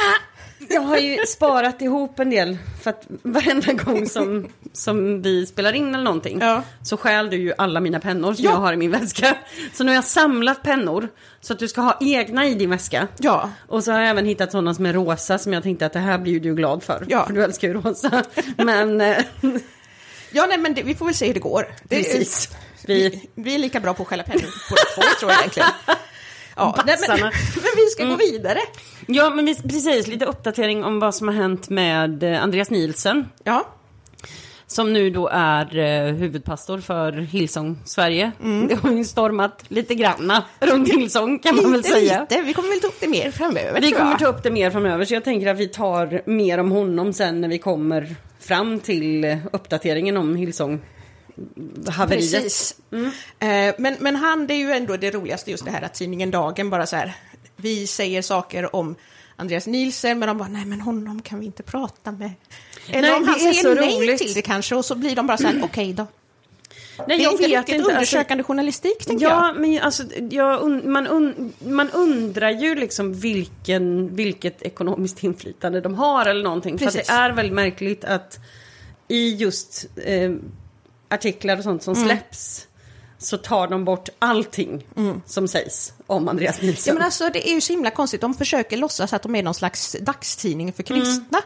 Jag 0.70 0.82
har 0.82 0.98
ju 0.98 1.26
sparat 1.26 1.82
ihop 1.82 2.20
en 2.20 2.30
del 2.30 2.58
för 2.82 2.90
att 2.90 3.04
varenda 3.22 3.74
gång 3.74 4.06
som, 4.10 4.48
som 4.74 5.22
vi 5.22 5.46
spelar 5.46 5.74
in 5.74 5.96
eller 5.96 6.04
någonting 6.04 6.38
Ja. 6.42 6.64
så 6.84 6.98
stjäl 6.98 7.30
du 7.30 7.38
ju 7.38 7.54
alla 7.58 7.80
mina 7.80 8.00
pennor 8.00 8.34
som 8.34 8.46
Ja. 8.46 8.52
jag 8.52 8.58
har 8.58 8.74
i 8.74 8.78
min 8.78 8.92
väska. 8.92 9.36
Så 9.74 9.84
nu 9.84 9.90
har 9.92 9.96
jag 9.96 10.04
samlat 10.04 10.64
pennor 10.64 11.08
så 11.42 11.54
att 11.54 11.60
du 11.60 11.68
ska 11.68 11.82
ha 11.82 11.98
egna 12.02 12.46
i 12.48 12.54
din 12.56 12.70
väska. 12.70 13.08
Ja. 13.18 13.50
Och 13.68 13.84
så 13.84 13.92
har 13.92 14.00
jag 14.00 14.10
även 14.10 14.26
hittat 14.26 14.52
sådana 14.52 14.74
som 14.74 14.86
är 14.86 14.94
rosa 14.94 15.38
som 15.38 15.54
jag 15.54 15.64
tänkte 15.64 15.86
att 15.86 15.94
det 15.94 16.00
här 16.00 16.18
blir 16.18 16.34
ju 16.34 16.40
du 16.40 16.56
glad 16.56 16.84
för. 16.84 17.06
Ja. 17.10 17.26
För 17.26 17.34
du 17.34 17.44
älskar 17.44 17.68
ju 17.68 17.74
rosa. 17.74 18.24
Men 18.58 19.02
eh, 19.02 19.18
Ja, 20.32 20.46
nej, 20.50 20.58
men 20.58 20.74
det, 20.74 20.84
vi 20.84 20.96
får 20.96 21.06
väl 21.06 21.16
se 21.16 21.28
hur 21.28 21.34
det 21.34 21.40
går. 21.40 21.68
Det, 21.84 21.96
Precis. 21.96 22.50
Vi, 22.86 23.10
Vi- 23.10 23.30
vi 23.36 23.56
är 23.56 23.60
lika 23.60 23.80
bra 23.80 23.94
på 23.94 24.02
att 24.04 24.08
skälla 24.10 24.24
pennor 24.24 24.42
båda 24.70 24.82
två, 24.96 25.02
tror 25.20 25.32
jag 25.32 25.40
egentligen. 25.40 25.70
Ja, 26.56 26.84
nej, 26.86 26.98
men, 27.08 27.20
men 27.22 27.32
vi 27.76 27.86
ska 27.92 28.06
gå 28.06 28.16
vidare. 28.16 28.60
ja, 29.08 29.30
men 29.30 29.46
vi, 29.46 29.56
precis 29.56 30.08
lite 30.08 30.26
uppdatering 30.26 30.84
om 30.84 31.00
vad 31.00 31.16
som 31.16 31.28
har 31.28 31.36
hänt 31.36 31.70
med 31.70 32.24
eh, 32.24 32.44
Andreas 32.44 32.70
Nielsen. 32.70 33.26
Ja, 33.44 33.68
Som 34.68 34.94
nu 34.94 35.10
då 35.10 35.28
är 35.34 35.78
eh, 35.78 36.14
huvudpastor 36.14 36.80
för 36.80 37.12
Hillsong 37.12 37.78
Sverige. 37.86 38.32
Det 38.70 38.76
har 38.76 38.92
ju 38.92 39.06
stormat 39.06 39.64
lite 39.68 39.96
granna 39.96 40.44
runt 40.60 40.90
Hillsong 40.94 41.40
kan 41.40 41.56
man 41.56 41.72
väl 41.72 41.82
lite, 41.82 41.90
säga. 41.90 42.22
lite. 42.30 42.42
Vi 42.42 42.54
kommer 42.54 42.70
väl 42.70 42.80
ta 42.82 42.88
upp 42.88 43.00
det 43.00 43.08
mer 43.08 43.32
framöver, 43.32 43.82
Vi 43.82 43.92
kommer 43.92 44.16
ta 44.18 44.28
upp 44.28 44.44
det 44.44 44.52
mer 44.52 44.72
framöver 44.72 45.06
så 45.06 45.14
jag 45.14 45.24
tänker 45.24 45.48
att 45.48 45.58
vi 45.58 45.68
tar 45.68 46.22
mer 46.30 46.58
om 46.58 46.72
honom 46.72 47.14
sen 47.14 47.42
när 47.42 47.48
vi 47.48 47.58
kommer 47.58 48.16
fram 48.50 48.80
till 48.80 49.38
uppdateringen 49.52 50.18
om 50.18 50.36
Hillsong 50.36 50.82
haveriet. 51.88 52.32
Precis. 52.32 52.76
Eh, 53.40 53.76
men, 53.78 53.96
men 54.00 54.16
han, 54.16 54.48
det 54.48 54.54
är 54.54 54.58
ju 54.58 54.72
ändå 54.72 54.98
det 54.98 55.12
roligaste, 55.12 55.52
just 55.52 55.66
det 55.66 55.72
här 55.72 55.82
att 55.82 55.94
tidningen 55.94 56.32
Dagen 56.32 56.70
bara 56.70 56.86
så 56.86 56.96
här, 56.96 57.16
vi 57.56 57.88
säger 57.88 58.22
saker 58.22 58.76
om 58.76 58.96
Andreas 59.36 59.68
Nielsen, 59.68 60.20
men 60.20 60.28
de 60.28 60.38
bara, 60.38 60.48
nej 60.48 60.66
men 60.66 60.82
honom 60.82 61.22
kan 61.22 61.40
vi 61.40 61.46
inte 61.46 61.64
prata 61.64 62.12
med. 62.12 62.32
Eller 62.88 63.02
Nej, 63.02 63.18
om 63.18 63.28
han 63.28 63.40
säger 63.40 63.76
nej 63.76 64.18
till 64.18 64.34
det 64.34 64.42
kanske, 64.42 64.76
och 64.76 64.86
så 64.86 64.96
blir 64.96 65.16
de 65.16 65.28
bara 65.28 65.38
så 65.38 65.48
här, 65.48 65.62
okej 65.64 65.94
då. 65.94 66.08
Nej, 67.08 67.22
jag 67.22 67.32
vet 67.32 67.40
riktigt 67.42 67.58
inte. 67.70 67.74
Alltså, 67.76 67.92
undersökande 67.92 68.44
journalistik, 68.44 69.06
tänker 69.06 69.26
jag. 69.26 69.32
Ja, 69.32 69.54
men 69.58 69.80
alltså, 69.82 70.04
jag, 70.30 70.62
un- 70.62 70.88
man, 70.88 71.08
un, 71.08 71.54
man 71.60 71.90
undrar 71.90 72.50
ju 72.50 72.76
liksom 72.76 73.14
vilken, 73.14 74.16
vilket 74.16 74.62
ekonomiskt 74.62 75.24
inflytande 75.24 75.82
de 75.82 75.94
har 75.96 76.26
eller 76.26 76.44
någonting. 76.44 76.78
För 76.78 76.86
Precis. 76.86 77.08
det 77.08 77.14
är 77.14 77.32
väldigt 77.32 77.54
märkligt 77.56 78.04
att 78.06 78.40
i 79.08 79.36
just 79.36 79.86
eh, 80.06 80.32
artiklar 81.10 81.58
och 81.58 81.64
sånt 81.64 81.84
som 81.84 81.94
Mm. 81.94 82.08
släpps 82.08 82.68
så 83.22 83.38
tar 83.38 83.68
de 83.68 83.86
bort 83.86 84.10
allting 84.20 84.88
som 85.26 85.48
sägs 85.48 85.94
om 86.08 86.28
Andreas 86.28 86.58
Ja, 86.62 86.66
Nilsson. 86.68 86.94
men 86.94 87.04
alltså, 87.04 87.30
det 87.34 87.50
är 87.50 87.54
ju 87.54 87.62
så 87.62 87.74
himla 87.74 87.92
konstigt. 87.92 88.22
De 88.22 88.34
försöker 88.34 88.78
låtsas 88.78 89.14
att 89.14 89.22
de 89.24 89.36
är 89.36 89.44
någon 89.44 89.54
slags 89.54 89.96
dagstidning 90.02 90.74
för 90.74 90.84
kristna. 90.84 91.42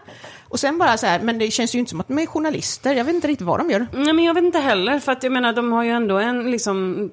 Och 0.50 0.60
sen 0.60 0.78
bara 0.78 0.98
så 0.98 1.06
här, 1.06 1.20
men 1.20 1.38
det 1.40 1.52
känns 1.52 1.76
ju 1.76 1.80
inte 1.80 1.90
som 1.90 2.00
att 2.00 2.08
de 2.08 2.20
är 2.20 2.26
journalister. 2.26 2.94
Jag 2.94 3.06
vet 3.06 3.16
inte 3.16 3.28
riktigt 3.28 3.48
vad 3.48 3.60
de 3.60 3.70
gör. 3.70 3.88
Nej, 3.94 4.14
men 4.14 4.24
jag 4.26 4.34
vet 4.34 4.44
inte 4.44 4.60
heller, 4.60 5.00
för 5.00 5.12
att 5.12 5.24
jag 5.24 5.32
menar, 5.32 5.54
de 5.54 5.72
har 5.72 5.84
ju 5.84 5.90
ändå 5.92 6.18
en 6.18 6.52
liksom... 6.52 7.10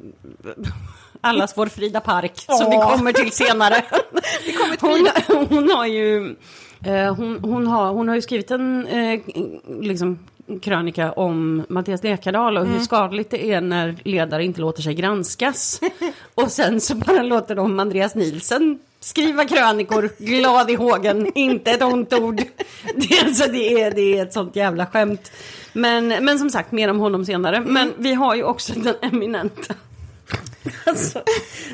Allas 1.21 1.53
vår 1.57 1.67
Frida 1.67 2.01
Park, 2.01 2.33
som 2.47 2.71
vi 2.71 2.77
Åh. 2.77 2.97
kommer 2.97 3.13
till 3.13 3.33
senare. 3.33 3.85
hon, 4.81 5.09
hon 5.49 5.71
har 5.71 5.87
ju... 5.87 6.37
Eh, 6.85 7.15
hon, 7.15 7.39
hon, 7.43 7.67
har, 7.67 7.93
hon 7.93 8.09
har 8.09 8.15
ju 8.15 8.23
skrivit 8.23 8.51
en 8.51 8.87
eh, 8.87 9.21
liksom, 9.81 10.19
krönika 10.59 11.13
om 11.13 11.65
Mattias 11.69 12.03
Lekardal 12.03 12.57
och 12.57 12.67
hur 12.67 12.81
skadligt 12.81 13.31
det 13.31 13.53
är 13.53 13.61
när 13.61 13.97
ledare 14.05 14.45
inte 14.45 14.61
låter 14.61 14.83
sig 14.83 14.95
granskas. 14.95 15.81
och 16.35 16.51
sen 16.51 16.81
så 16.81 16.95
bara 16.95 17.23
låter 17.23 17.55
de 17.55 17.81
Andreas 17.81 18.15
Nielsen 18.15 18.79
skriva 19.01 19.45
krönikor, 19.45 20.11
glad 20.19 20.71
i 20.71 20.75
hågen, 20.75 21.33
inte 21.35 21.71
ett 21.71 21.83
ont 21.83 22.13
ord. 22.13 22.43
Det, 22.95 23.21
alltså, 23.25 23.51
det, 23.51 23.83
är, 23.83 23.91
det 23.91 24.19
är 24.19 24.23
ett 24.23 24.33
sånt 24.33 24.57
jävla 24.57 24.87
skämt. 24.87 25.33
Men, 25.73 26.09
men 26.09 26.39
som 26.39 26.51
sagt, 26.51 26.73
mer 26.73 26.91
om 26.91 26.99
honom 26.99 27.25
senare. 27.25 27.61
Men 27.61 27.93
vi 27.97 28.15
har 28.15 28.35
ju 28.35 28.45
också 28.45 28.73
den 28.73 28.95
eminenta 29.03 29.75
Alltså, 30.87 31.23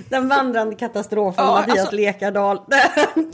den 0.09 0.29
vandrande 0.29 0.77
katastrofen 0.77 1.45
Ja, 1.45 1.53
Mattias 1.55 1.79
alltså- 1.79 1.97
Lekardal. 1.97 2.61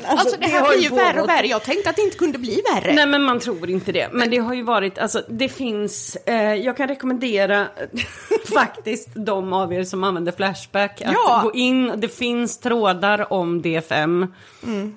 Alltså 0.05 0.37
det 0.41 0.47
här 0.47 0.61
har 0.61 0.69
blir 0.69 0.83
ju 0.83 0.89
värre 0.97 1.23
och 1.23 1.29
värre. 1.29 1.47
Jag 1.47 1.63
tänkte 1.63 1.91
att 1.91 1.97
det 1.97 2.03
inte 2.03 2.17
kunde 2.19 2.39
bli 2.39 2.63
värre. 2.75 2.93
Nej 2.95 3.07
men 3.07 3.23
man 3.23 3.41
tror 3.41 3.71
inte 3.71 3.93
det. 3.93 4.09
Men 4.13 4.31
det 4.31 4.39
har 4.39 4.55
ju 4.55 4.63
varit, 4.63 4.99
alltså 4.99 5.23
det 5.29 5.49
finns, 5.49 6.17
eh, 6.27 6.55
jag 6.55 6.77
kan 6.77 6.89
rekommendera 6.89 7.67
faktiskt 8.55 9.09
de 9.15 9.53
av 9.53 9.73
er 9.73 9.85
som 9.85 10.05
använder 10.05 10.33
Flashback 10.33 11.03
att 11.03 11.13
Ja. 11.13 11.41
gå 11.45 11.53
in. 11.53 11.93
Det 11.97 12.09
finns 12.09 12.59
trådar 12.59 13.33
om 13.33 13.63
DFM. 13.63 14.23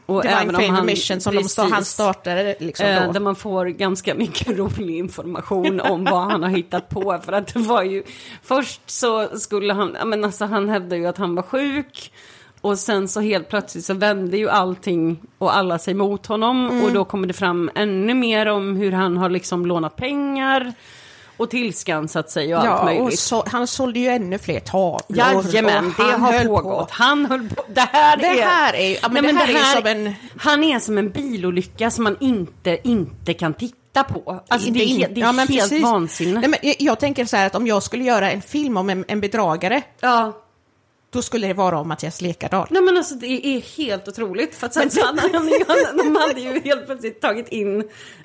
Och 0.05 0.21
det 0.23 0.27
var 0.29 0.35
även 0.35 0.49
en 0.49 0.55
om 0.55 0.61
Fame 0.61 0.77
han- 0.77 0.85
Mission 0.85 1.21
som 1.21 1.31
de 1.35 1.37
precis. 1.37 1.51
stod, 1.51 1.69
han 1.71 1.85
startade 1.85 2.55
liksom 2.59 2.85
Eh, 2.85 3.11
där 3.11 3.19
man 3.19 3.35
får 3.35 3.65
ganska 3.65 4.15
mycket 4.15 4.47
rolig 4.57 4.97
information 4.97 5.81
om 5.81 6.03
vad 6.03 6.23
han 6.31 6.43
har 6.43 6.49
hittat 6.49 6.89
på. 6.89 7.21
För 7.25 7.33
att 7.33 7.53
det 7.53 7.59
var 7.59 7.83
ju, 7.83 8.03
först 8.43 8.81
så 8.89 9.37
skulle 9.39 9.73
han, 9.73 9.97
men 10.05 10.23
alltså 10.23 10.44
han 10.47 10.69
hävdade 10.69 10.97
ju 10.97 11.07
att 11.07 11.17
han 11.17 11.35
var 11.35 11.43
sjuk. 11.43 12.11
Och 12.61 12.79
sen 12.79 13.07
så 13.07 13.21
helt 13.21 13.49
plötsligt 13.49 13.85
så 13.85 13.93
vände 13.93 14.37
ju 14.37 14.49
allting 14.49 15.21
och 15.37 15.55
alla 15.57 15.79
sig 15.79 15.93
mot 15.93 16.25
honom. 16.25 16.69
Mm. 16.69 16.83
Och 16.83 16.91
då 16.91 17.05
kommer 17.05 17.27
det 17.27 17.33
fram 17.33 17.69
ännu 17.75 18.13
mer 18.13 18.45
om 18.45 18.75
hur 18.75 18.91
han 18.91 19.17
har 19.17 19.29
liksom 19.29 19.65
lånat 19.65 19.95
pengar. 19.95 20.73
Och 21.37 21.49
tillskansat 21.49 22.29
sig 22.29 22.55
och 22.55 22.59
allt 22.61 22.69
ja, 22.69 22.79
och 22.79 22.85
möjligt. 22.85 23.19
så, 23.19 23.43
han 23.47 23.67
sålde 23.67 23.99
ju 23.99 24.07
ännu 24.07 24.37
fler 24.37 24.59
tavlor. 24.59 25.03
Jajamän, 25.09 25.85
och 25.97 26.05
det 26.05 26.11
har 26.11 26.45
pågått. 26.45 26.87
På. 26.89 26.93
Han 26.93 27.25
höll 27.25 27.49
på. 27.49 27.63
Det 27.67 27.81
här 27.91 28.17
Det 28.17 28.25
är... 28.39 28.45
här 28.45 28.75
är 28.75 28.97
ja, 29.01 29.09
men 29.09 29.23
Nej, 29.23 29.33
det 29.33 29.39
här 29.39 29.47
är 29.47 29.75
ju 29.75 29.81
som 29.81 30.05
en- 30.07 30.13
Han 30.37 30.63
är 30.63 30.79
som 30.79 30.97
en 30.97 31.09
bilolycka 31.09 31.91
som 31.91 32.03
man 32.03 32.17
inte, 32.19 32.77
inte 32.83 33.33
kan 33.33 33.53
titta 33.53 33.75
på. 34.03 34.43
Alltså 34.47 34.71
det, 34.71 34.79
är, 34.79 34.83
in- 34.85 34.97
he- 35.01 35.13
det 35.13 35.21
är 35.21 35.25
ja, 35.25 35.31
men 35.31 35.47
helt 35.47 35.61
precis. 35.69 35.83
vansinne. 35.83 36.39
Nej, 36.39 36.49
men 36.49 36.59
jag, 36.61 36.75
jag 36.79 36.99
tänker 36.99 37.25
så 37.25 37.37
här 37.37 37.47
att 37.47 37.55
om 37.55 37.67
jag 37.67 37.83
skulle 37.83 38.03
göra 38.03 38.31
en 38.31 38.41
film 38.41 38.77
om 38.77 38.89
en, 38.89 39.05
en 39.07 39.21
bedragare, 39.21 39.81
Ja. 39.99 40.41
då 41.09 41.21
skulle 41.21 41.47
det 41.47 41.53
vara 41.53 41.79
om 41.79 41.87
Mattias 41.87 42.21
Lekardal. 42.21 42.67
Nej 42.69 42.81
men 42.81 42.97
alltså 42.97 43.15
det 43.15 43.27
är 43.47 43.77
helt 43.77 44.07
otroligt. 44.07 44.55
För 44.55 44.67
att 44.67 44.73
sen 44.73 44.91
så 44.91 45.05
hade 45.05 45.21
han, 45.21 45.31
de 45.97 46.15
hade 46.15 46.41
ju 46.41 46.59
helt 46.59 46.85
plötsligt 46.85 47.21
tagit 47.21 47.47
in 47.47 47.79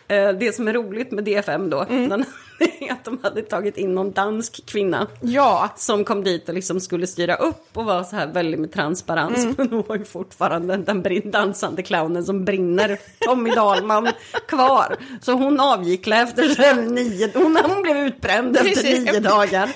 eh, 0.08 0.28
det 0.28 0.54
som 0.54 0.68
är 0.68 0.72
roligt 0.72 1.10
med 1.10 1.24
DFM 1.24 1.70
då. 1.70 1.80
Mm. 1.82 2.08
Den, 2.08 2.20
är 2.20 2.26
att 2.90 3.04
de 3.04 3.18
hade 3.22 3.42
tagit 3.42 3.76
in 3.76 3.94
någon 3.94 4.10
dansk 4.10 4.66
kvinna. 4.66 5.06
Ja, 5.20 5.68
Som 5.76 6.04
kom 6.04 6.24
dit 6.24 6.48
och 6.48 6.54
liksom 6.54 6.80
skulle 6.80 7.06
styra 7.06 7.34
upp 7.36 7.76
och 7.76 7.84
var 7.84 8.04
så 8.04 8.16
här 8.16 8.26
väldigt 8.26 8.60
med 8.60 8.72
transparens. 8.72 9.44
Mm. 9.44 9.54
Men 9.58 9.68
hon 9.70 9.84
var 9.88 9.96
ju 9.96 10.04
fortfarande 10.04 10.76
den 10.76 11.30
dansande 11.30 11.82
clownen 11.82 12.24
som 12.24 12.44
brinner, 12.44 12.98
Tommy 13.18 13.50
Dahlman, 13.50 14.08
kvar. 14.48 14.96
Så 15.20 15.32
hon 15.32 15.60
avgick 15.60 16.06
efter 16.06 16.74
nio, 16.74 17.30
hon, 17.34 17.56
hon 17.56 17.82
blev 17.82 17.96
utbränd 17.96 18.56
efter 18.56 18.82
nio 18.82 19.20
dagar. 19.20 19.70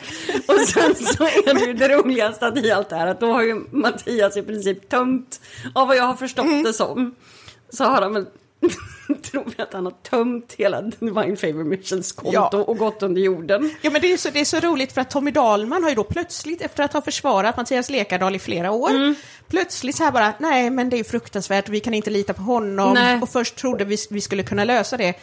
Och 0.48 0.60
sen 0.60 0.94
så 0.94 1.24
är 1.24 1.54
det 1.54 1.66
ju 1.66 1.72
det 1.72 1.88
roligaste 1.88 2.52
i 2.56 2.70
allt 2.70 2.88
det 2.88 2.96
här 2.96 3.06
att 3.06 3.20
då 3.20 3.32
har 3.32 3.42
ju 3.42 3.64
Mattias 3.70 4.36
i 4.36 4.42
princip 4.42 4.88
tömt, 4.88 5.40
av 5.74 5.88
vad 5.88 5.96
jag 5.96 6.04
har 6.04 6.14
förstått 6.14 6.44
Mm. 6.44 6.62
det 6.62 6.72
som, 6.72 7.14
så 7.70 7.84
har 7.84 8.02
han 8.02 8.14
väl 8.14 8.26
tror 9.22 9.44
vi 9.56 9.62
att 9.62 9.72
han 9.72 9.84
har 9.84 9.92
tömt 9.92 10.54
hela 10.58 10.82
Divine 10.82 11.36
Favor 11.36 11.64
Missions 11.64 12.12
konto 12.12 12.32
Ja. 12.34 12.48
och 12.62 12.78
gått 12.78 13.02
under 13.02 13.22
jorden. 13.22 13.70
Ja, 13.82 13.90
men 13.90 14.00
det 14.00 14.12
är, 14.12 14.16
så, 14.16 14.30
det 14.30 14.40
är 14.40 14.44
så 14.44 14.60
roligt 14.60 14.92
för 14.92 15.00
att 15.00 15.10
Tommy 15.10 15.30
Dahlman 15.30 15.82
har 15.82 15.90
ju 15.90 15.96
då 15.96 16.04
plötsligt, 16.04 16.62
efter 16.62 16.82
att 16.84 16.92
ha 16.92 17.00
försvarat 17.02 17.56
Mattias 17.56 17.90
Lekardal 17.90 18.34
i 18.36 18.38
flera 18.38 18.70
år, 18.70 18.90
Mm. 18.90 19.14
plötsligt 19.48 19.96
så 19.96 20.04
här 20.04 20.12
bara, 20.12 20.32
nej 20.38 20.70
men 20.70 20.90
det 20.90 20.98
är 21.00 21.04
fruktansvärt, 21.04 21.68
vi 21.68 21.80
kan 21.80 21.94
inte 21.94 22.10
lita 22.10 22.32
på 22.34 22.42
honom. 22.42 22.94
Nej. 22.94 23.18
Och 23.22 23.28
först 23.28 23.56
trodde 23.56 23.84
vi 23.84 23.96
vi 24.10 24.20
skulle 24.20 24.42
kunna 24.42 24.64
lösa 24.64 24.96
det. 24.96 25.14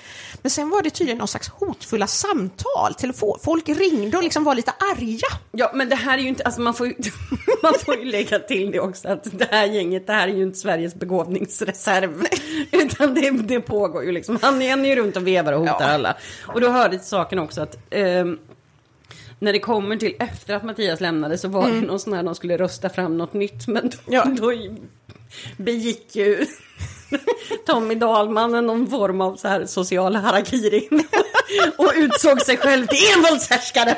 Men 0.41 0.49
sen 0.49 0.69
var 0.69 0.81
det 0.81 0.89
tydligen 0.89 1.17
någon 1.17 1.27
slags 1.27 1.49
hotfulla 1.49 2.07
samtal, 2.07 2.93
telefon, 2.97 3.37
folk 3.43 3.69
ringde 3.69 4.17
och 4.17 4.23
liksom 4.23 4.43
var 4.43 4.55
lite 4.55 4.71
arga. 4.71 5.27
Ja, 5.51 5.71
men 5.73 5.89
det 5.89 5.95
här 5.95 6.17
är 6.17 6.21
ju 6.21 6.27
inte, 6.27 6.43
alltså 6.43 6.61
man 6.61 6.73
får 6.73 6.87
ju, 6.87 6.93
man 7.63 7.73
får 7.85 7.95
ju 7.95 8.05
lägga 8.05 8.39
till 8.39 8.71
det 8.71 8.79
också 8.79 9.07
att 9.07 9.27
det 9.39 9.47
här 9.51 9.65
gänget, 9.65 10.07
det 10.07 10.13
här 10.13 10.27
är 10.27 10.33
ju 10.33 10.43
inte 10.43 10.59
Sveriges 10.59 10.95
begåvningsreserv. 10.95 12.25
Utan 12.71 13.13
det, 13.13 13.29
det 13.31 13.61
pågår 13.61 14.03
ju 14.03 14.11
liksom, 14.11 14.39
han 14.41 14.61
är 14.61 14.85
ju 14.85 14.95
runt 14.95 15.17
och 15.17 15.27
vevar 15.27 15.53
och 15.53 15.59
hotar 15.59 15.75
Ja. 15.79 15.85
alla. 15.85 16.17
Och 16.47 16.61
då 16.61 16.69
hörde 16.69 16.97
till 16.97 17.07
saken 17.07 17.39
också 17.39 17.61
att 17.61 17.77
ehm, 17.89 18.39
när 19.39 19.53
det 19.53 19.59
kommer 19.59 19.95
till 19.97 20.15
efter 20.19 20.53
att 20.53 20.63
Mattias 20.63 20.99
lämnade 20.99 21.37
så 21.37 21.47
var 21.47 21.69
det 21.69 21.81
någon 21.81 21.99
sån 21.99 22.13
här, 22.13 22.23
de 22.23 22.35
skulle 22.35 22.57
rösta 22.57 22.89
fram 22.89 23.17
något 23.17 23.33
nytt. 23.33 23.67
Men 23.67 23.89
då, 23.89 23.97
Ja. 24.07 24.25
då 24.25 24.51
begick 25.57 26.15
ju 26.15 26.45
Tommy 27.65 27.95
Dahlman 27.95 28.51
någon 28.67 28.87
form 28.87 29.21
av 29.21 29.35
så 29.35 29.47
här 29.47 29.65
social 29.65 30.15
harakiri. 30.15 30.89
och 31.77 31.91
utsåg 31.95 32.41
sig 32.41 32.57
själv 32.57 32.87
till 32.87 32.97
envåldshärskare. 33.17 33.95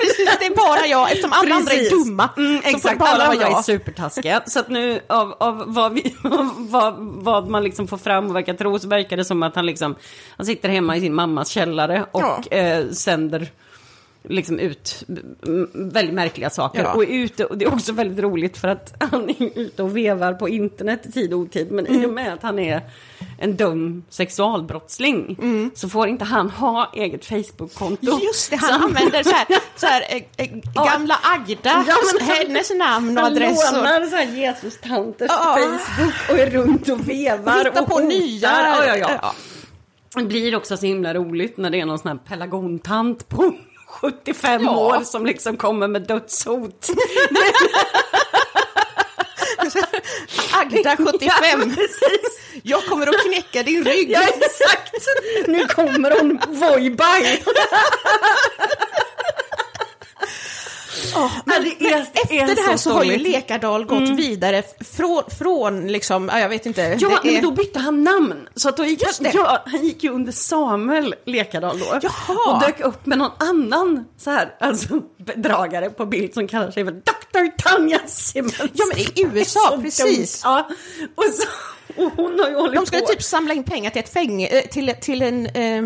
Precis, 0.00 0.36
det 0.40 0.46
är 0.46 0.56
bara 0.56 0.86
jag, 0.86 1.10
eftersom 1.10 1.32
alla 1.32 1.54
andra 1.54 1.72
är 1.72 1.76
Precis. 1.76 1.90
dumma. 1.90 2.28
Mm, 2.36 2.62
så 2.62 2.68
exakt, 2.68 2.98
bara 2.98 3.08
alla 3.10 3.24
andra 3.26 3.46
är 3.46 3.50
jag. 3.50 3.64
supertaskiga. 3.64 4.42
Så 4.46 4.58
att 4.60 4.68
nu 4.68 5.00
av, 5.06 5.34
av 5.40 5.64
vad, 5.66 5.92
vi, 5.92 6.14
vad, 6.56 6.94
vad 6.98 7.48
man 7.48 7.64
liksom 7.64 7.88
får 7.88 7.98
fram 7.98 8.26
och 8.30 8.36
verkar 8.36 8.54
tro 8.54 8.78
så 8.78 8.88
verkar 8.88 9.16
det 9.16 9.24
som 9.24 9.42
att 9.42 9.54
han 9.56 9.66
liksom, 9.66 9.94
han 10.36 10.46
sitter 10.46 10.68
hemma 10.68 10.96
i 10.96 11.00
sin 11.00 11.14
mammas 11.14 11.48
källare 11.48 12.04
och 12.12 12.22
Ja. 12.22 12.56
eh, 12.56 12.88
sänder 12.90 13.48
liksom 14.24 14.58
ut 14.58 15.04
mm, 15.46 15.68
väldigt 15.74 16.14
märkliga 16.14 16.50
saker. 16.50 16.82
Ja. 16.82 16.92
Och, 16.94 17.04
ute, 17.08 17.44
och 17.44 17.58
det 17.58 17.64
är 17.64 17.74
också 17.74 17.92
väldigt 17.92 18.18
roligt 18.18 18.58
för 18.58 18.68
att 18.68 18.94
han 19.10 19.30
är 19.30 19.58
ute 19.58 19.82
och 19.82 19.96
vevar 19.96 20.32
på 20.34 20.48
internet 20.48 21.06
i 21.06 21.12
tid 21.12 21.32
och 21.34 21.38
otid. 21.40 21.70
Men 21.72 21.86
i 21.86 22.06
och 22.06 22.10
med 22.12 22.32
att 22.32 22.42
han 22.42 22.58
är 22.58 22.80
en 23.38 23.56
dum 23.56 24.04
sexualbrottsling 24.08 25.36
så 25.74 25.88
får 25.88 26.08
inte 26.08 26.24
han 26.24 26.50
ha 26.50 26.92
eget 26.94 27.24
Facebook-konto. 27.24 28.20
Just 28.22 28.50
det, 28.50 28.58
Så 28.58 28.66
han 28.72 28.82
använder 28.82 29.22
så 29.22 29.30
här, 29.30 29.46
så 29.76 29.86
här 29.86 30.02
eh, 30.08 30.22
eh, 30.36 30.48
gamla 30.92 31.18
Agda, 31.22 31.56
Ja, 31.64 31.82
men 32.18 32.28
han- 32.28 32.36
hennes 32.46 32.70
namn 32.70 33.18
och 33.18 33.24
Han 33.24 33.32
adress. 33.32 33.70
Och, 33.72 33.76
lånar 33.76 34.06
så 34.06 34.16
här 34.16 34.24
Jesus-tanters 34.36 35.26
Ja. 35.30 35.58
Facebook 35.60 36.14
och 36.30 36.38
är 36.38 36.50
runt 36.50 36.88
och 36.88 37.08
vevar 37.08 37.58
Hittar 37.64 37.82
och 37.82 37.88
på 37.88 37.94
hotar. 37.94 38.06
nya. 38.06 38.48
Ja, 38.86 38.96
ja. 38.96 39.10
Ja. 39.22 39.34
Det 40.14 40.24
blir 40.24 40.56
också 40.56 40.76
så 40.76 40.86
himla 40.86 41.14
roligt 41.14 41.56
när 41.56 41.70
det 41.70 41.80
är 41.80 41.86
någon 41.86 41.98
sån 41.98 42.08
här 42.08 42.18
pelargontant 42.28 43.28
på 43.28 43.52
75 44.00 44.62
Ja. 44.64 44.76
år 44.76 45.00
som 45.04 45.26
liksom 45.26 45.56
kommer 45.56 45.88
med 45.88 46.02
dödshot. 46.02 46.88
Agda 50.52 50.96
75. 50.96 51.20
Ja. 51.20 51.58
Jag 52.62 52.86
kommer 52.86 53.06
att 53.06 53.22
knäcka 53.24 53.62
din 53.62 53.84
rygg. 53.84 54.10
Ja, 54.10 54.20
exakt. 54.22 54.92
Nu 55.46 55.66
kommer 55.66 56.10
hon, 56.20 56.38
Voi-bye. 61.14 61.30
men, 61.44 61.62
det 61.62 61.68
är- 61.68 61.90
men 61.90 62.06
det 62.28 62.38
är 62.38 62.44
efter 62.44 62.54
det 62.54 62.62
här 62.62 62.76
så, 62.76 62.90
så 62.90 62.96
har 62.96 63.04
ju. 63.04 63.16
Lekardal 63.18 63.84
gått 63.84 64.08
vidare 64.08 64.58
f- 64.58 64.86
från, 64.96 65.22
från 65.38 65.86
liksom, 65.88 66.28
ja, 66.32 66.38
jag 66.40 66.48
vet 66.48 66.66
inte. 66.66 66.96
Ja, 67.00 67.20
är, 67.24 67.32
men 67.32 67.42
då 67.42 67.50
bytte 67.50 67.78
han 67.78 68.04
namn. 68.04 68.48
Så 68.54 68.68
att 68.68 68.76
då 68.76 68.84
gick 68.84 69.02
ja, 69.34 69.62
han 69.66 69.84
gick 69.84 70.04
ju 70.04 70.10
under 70.10 70.32
Samuel 70.32 71.14
Lekardal 71.26 71.78
då. 71.78 71.84
Jaha. 72.02 72.54
Och 72.54 72.60
dök 72.60 72.80
upp 72.80 73.06
med 73.06 73.18
någon 73.18 73.30
annan 73.38 74.04
så 74.18 74.30
här, 74.30 74.54
alltså 74.60 75.00
bedragare 75.36 75.90
på 75.90 76.06
bild 76.06 76.34
som 76.34 76.48
kallar 76.48 76.70
sig 76.70 76.84
för 76.84 76.92
Dr. 76.92 77.56
Tanja 77.62 78.00
Simmons. 78.06 78.54
Ja, 78.72 78.84
men 78.88 78.98
i 78.98 79.06
USA, 79.32 79.78
precis. 79.82 80.40
Ja, 80.44 80.68
och, 81.14 81.24
så, 81.24 81.48
och 82.02 82.12
hon 82.16 82.38
har 82.40 82.48
ju 82.48 82.54
hållit 82.54 82.74
de 82.74 82.86
skulle 82.86 83.02
på. 83.02 83.06
typ 83.08 83.22
samla 83.22 83.54
in 83.54 83.64
pengar 83.64 83.90
till 83.90 84.00
ett 84.00 84.12
fäng, 84.12 84.42
eh, 84.42 84.62
till, 84.62 84.94
till 85.00 85.22
en, 85.22 85.46
eh, 85.46 85.82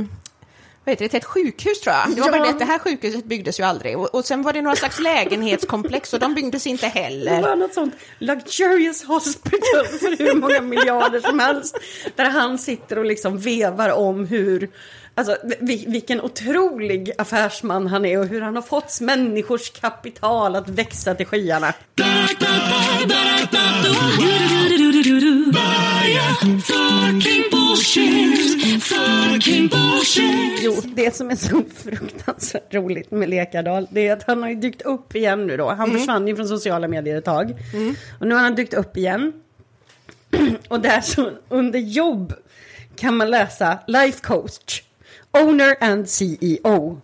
vad 0.86 0.92
heter 0.92 1.04
det, 1.04 1.08
till 1.08 1.18
ett 1.18 1.24
sjukhus 1.24 1.80
tror 1.80 1.94
jag. 1.96 2.16
Det 2.16 2.20
var 2.20 2.28
Ja. 2.28 2.32
bara 2.32 2.42
det 2.42 2.48
att 2.50 2.58
det 2.58 2.64
här 2.64 2.78
sjukhuset 2.78 3.24
byggdes 3.24 3.60
ju 3.60 3.64
aldrig. 3.64 3.98
Och, 3.98 4.14
och 4.14 4.24
sen 4.24 4.42
var 4.42 4.52
det 4.52 4.62
några 4.62 4.76
slags 4.76 4.98
lägenhetskomplex 5.00 6.12
och 6.14 6.20
de 6.20 6.34
byggdes 6.34 6.66
inte 6.66 6.86
Det 6.94 7.00
heller. 7.00 7.42
var 7.42 7.56
något 7.56 7.74
sånt 7.74 7.94
luxurious 8.18 9.04
hospital 9.04 9.86
för 10.00 10.16
hur 10.18 10.34
många 10.34 10.60
miljarder 10.60 11.20
som 11.20 11.38
helst. 11.38 11.78
Där 12.16 12.24
han 12.24 12.58
sitter 12.58 12.98
och 12.98 13.04
liksom 13.04 13.38
vevar 13.38 13.88
om 13.90 14.26
hur, 14.26 14.68
alltså 15.16 15.36
vi- 15.60 15.84
vilken 15.88 16.20
otrolig 16.20 17.10
affärsman 17.18 17.86
han 17.86 18.04
är 18.04 18.18
och 18.18 18.26
hur 18.26 18.40
han 18.40 18.54
har 18.54 18.62
fått 18.62 19.00
människors 19.00 19.70
kapital 19.70 20.56
att 20.56 20.68
växa 20.68 21.14
till 21.14 21.26
skyarna. 21.26 21.72
Jo, 30.62 30.74
det 30.84 31.16
som 31.16 31.30
är 31.30 31.36
så 31.36 31.62
fruktansvärt 31.76 32.74
roligt 32.74 33.10
med 33.10 33.28
Lekardal, 33.28 33.86
det 33.90 34.08
är 34.08 34.12
att 34.12 34.22
han 34.26 34.42
har 34.42 34.48
ju 34.48 34.54
dykt 34.54 34.82
upp 34.82 35.14
igen 35.16 35.46
nu 35.46 35.56
då. 35.56 35.68
Han 35.70 35.92
försvann 35.98 36.28
ju 36.28 36.36
från 36.36 36.48
sociala 36.48 36.88
medier 36.88 37.16
ett 37.18 37.24
tag. 37.24 37.54
Och 38.20 38.26
nu 38.26 38.34
har 38.34 38.42
han 38.42 38.54
dykt 38.54 38.74
upp 38.74 38.96
igen. 38.96 39.32
Och 40.68 40.80
där 40.80 41.00
så, 41.00 41.30
under 41.48 41.78
jobb 41.78 42.34
kan 42.96 43.16
man 43.16 43.30
läsa 43.30 43.78
Life 43.86 44.20
Coach, 44.22 44.82
Owner 45.36 45.76
and 45.80 46.06
CEO, 46.06 47.02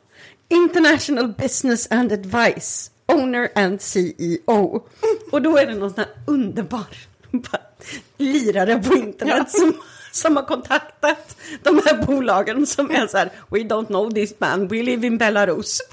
International 0.48 1.28
Business 1.28 1.88
and 1.90 2.12
Advice, 2.12 2.90
Owner 3.08 3.50
and 3.54 3.80
CEO. 3.80 4.86
Och 5.30 5.42
då 5.42 5.56
är 5.58 5.66
det 5.66 5.74
någon 5.74 5.90
sån 5.90 5.98
här 5.98 6.08
underbar 6.26 6.86
lirare 8.16 8.82
på 8.82 8.94
internet 8.94 9.50
som, 9.50 9.74
som 10.12 10.36
har 10.36 10.44
kontaktat 10.44 11.36
de 11.62 11.82
här 11.84 12.06
bolagen 12.06 12.66
som 12.66 12.90
är 12.90 13.06
så 13.06 13.18
här, 13.18 13.30
We 13.48 13.58
don't 13.58 13.86
know 13.86 14.10
this 14.14 14.34
man, 14.38 14.68
we 14.68 14.82
live 14.82 15.06
in 15.06 15.18
Belarus. 15.18 15.80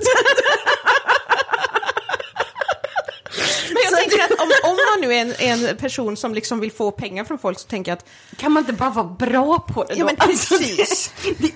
Men 3.69 3.77
jag 3.83 3.91
tänker 4.09 4.25
att 4.25 4.39
om, 4.41 4.49
om 4.63 4.75
man 4.91 5.01
nu 5.09 5.15
är 5.15 5.21
en, 5.21 5.59
en 5.69 5.77
person 5.77 6.17
som 6.17 6.33
liksom 6.33 6.59
vill 6.59 6.71
få 6.71 6.91
pengar 6.91 7.23
från 7.23 7.39
folk 7.39 7.59
så 7.59 7.67
tänker 7.67 7.91
jag 7.91 7.97
att 7.97 8.05
Kan 8.37 8.51
man 8.51 8.61
inte 8.63 8.73
bara 8.73 8.89
vara 8.89 9.05
bra 9.19 9.59
på 9.59 9.83
det 9.83 9.93
Ja, 9.93 9.99
då? 9.99 10.05
men 10.05 10.15
Alltså, 10.19 10.57
precis. 10.57 11.13
det, 11.23 11.33
det, 11.39 11.53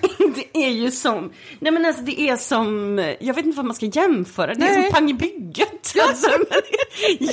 det 0.52 0.64
är 0.66 0.70
ju 0.70 0.90
som, 0.90 1.32
nej 1.58 1.72
men 1.72 1.84
alltså 1.84 2.02
det 2.02 2.20
är 2.20 2.36
som, 2.36 2.98
jag 3.20 3.34
vet 3.34 3.44
inte 3.44 3.56
vad 3.56 3.66
man 3.66 3.74
ska 3.74 3.86
jämföra, 3.86 4.54
det 4.54 4.64
är 4.66 4.74
Nej. 4.74 4.82
som 4.82 4.92
pang 4.92 5.10
i 5.10 5.14
bygget. 5.14 5.70
Alltså, 6.08 6.30
men 6.50 7.28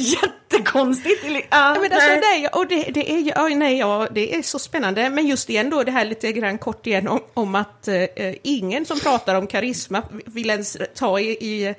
jättekonstigt. 0.52 1.24
Eller- 1.26 1.40
Ja, 1.40 1.46
Ja, 1.76 1.82
men 1.82 1.92
alltså, 1.94 2.10
nej, 2.22 2.48
och 2.54 2.68
det, 2.68 2.84
det, 2.84 3.12
är, 3.12 3.18
ju- 3.20 3.32
ja, 3.36 3.48
nej, 3.48 3.78
ja, 3.78 4.08
det 4.12 4.36
är 4.36 4.42
så 4.42 4.60
spännande. 4.60 5.10
Men 5.10 5.28
just 5.28 5.50
igen 5.50 5.70
då, 5.70 5.84
det 5.84 5.92
här 5.92 6.06
lite 6.06 6.32
grann 6.32 6.58
kort 6.58 6.88
igen 6.88 7.08
om, 7.08 7.20
om 7.34 7.56
att 7.56 7.88
eh, 7.88 8.04
ingen 8.44 8.86
som 8.86 9.00
pratar 9.00 9.36
om 9.36 9.48
karisma 9.48 10.04
vill 10.26 10.50
ens 10.50 10.78
ta 10.96 11.20
i, 11.20 11.30
i 11.32 11.76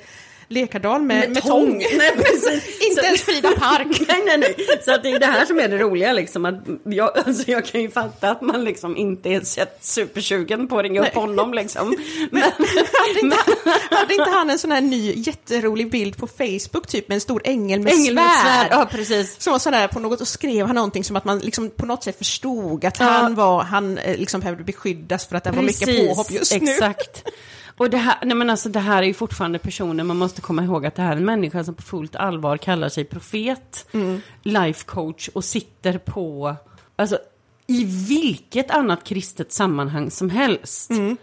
Lekardal 0.52 1.02
med, 1.02 1.30
med, 1.30 1.42
tång. 1.42 1.78
Nej, 1.98 2.12
precis. 2.16 2.80
Inte 2.88 2.94
Så- 3.00 3.06
ens 3.06 3.22
Frida 3.22 3.50
Park. 3.50 3.86
nej, 4.08 4.22
nej, 4.26 4.38
nej. 4.38 4.56
Så 4.84 4.94
att 4.94 5.02
det 5.02 5.10
är 5.10 5.18
det 5.18 5.26
här 5.26 5.44
som 5.46 5.58
är 5.58 5.68
det 5.68 5.78
roliga 5.78 6.12
liksom. 6.12 6.44
Att 6.44 6.54
jag, 6.84 7.18
alltså, 7.18 7.50
jag 7.50 7.66
kan 7.66 7.80
ju 7.80 7.90
fatta 7.90 8.30
att 8.30 8.40
man 8.40 8.64
liksom 8.64 8.96
inte 8.96 9.28
är 9.28 9.40
supersugen 9.80 10.68
på 10.68 10.78
att 10.78 10.82
ringa 10.82 11.00
upp 11.08 11.14
honom 11.14 11.54
liksom. 11.54 11.96
Men, 12.30 12.42
Hade 12.42 13.20
inte, 13.22 13.36
hade 13.90 14.14
inte 14.14 14.30
han 14.30 14.50
en 14.50 14.58
sån 14.58 14.72
här 14.72 14.80
ny 14.80 15.12
jätterolig 15.16 15.90
bild 15.90 16.16
på 16.16 16.26
Facebook, 16.26 16.86
typ 16.86 17.08
med 17.08 17.14
en 17.14 17.20
stor 17.20 17.42
ängel 17.44 17.80
med 17.80 17.92
Ängel 17.92 18.14
med 18.14 18.24
svärd? 18.42 18.66
ja, 18.70 18.88
precis. 18.90 19.40
Som 19.42 19.50
var 19.52 19.58
sådär 19.58 19.88
på 19.88 20.00
något, 20.00 20.20
och 20.20 20.28
skrev 20.28 20.66
han 20.66 20.74
någonting 20.74 21.04
som 21.04 21.16
att 21.16 21.24
man 21.24 21.38
liksom 21.38 21.70
på 21.70 21.86
något 21.86 22.04
sätt 22.04 22.18
förstod 22.18 22.84
att 22.84 23.00
Ja. 23.00 23.04
han 23.06 23.34
var, 23.34 23.62
han 23.62 23.98
eh, 23.98 24.16
liksom 24.18 24.40
behövde 24.40 24.64
beskyddas 24.64 25.26
för 25.26 25.36
att 25.36 25.44
det 25.44 25.50
var 25.50 25.62
mycket 25.62 26.08
påhopp 26.08 26.30
just 26.30 26.60
nu. 26.60 26.70
exakt. 26.70 27.24
Och 27.76 27.90
det 27.90 27.96
här, 27.96 28.16
nej 28.24 28.36
men 28.36 28.50
alltså 28.50 28.68
det 28.68 28.80
här 28.80 29.02
är 29.02 29.06
ju 29.06 29.14
fortfarande 29.14 29.58
personer, 29.58 30.04
man 30.04 30.16
måste 30.16 30.40
komma 30.40 30.64
ihåg 30.64 30.86
att 30.86 30.94
det 30.94 31.02
här 31.02 31.12
är 31.12 31.16
en 31.16 31.24
människa 31.24 31.64
som 31.64 31.74
på 31.74 31.82
fullt 31.82 32.16
allvar 32.16 32.56
kallar 32.56 32.88
sig 32.88 33.04
profet, 33.04 33.86
Mm. 33.92 34.20
life 34.42 34.84
coach 34.84 35.28
och 35.28 35.44
sitter 35.44 35.98
på, 35.98 36.56
alltså 36.96 37.18
i 37.66 37.84
vilket 37.84 38.70
annat 38.70 39.04
kristet 39.04 39.52
sammanhang 39.52 40.10
som 40.10 40.30
helst. 40.30 40.90
Mm. 40.90 41.16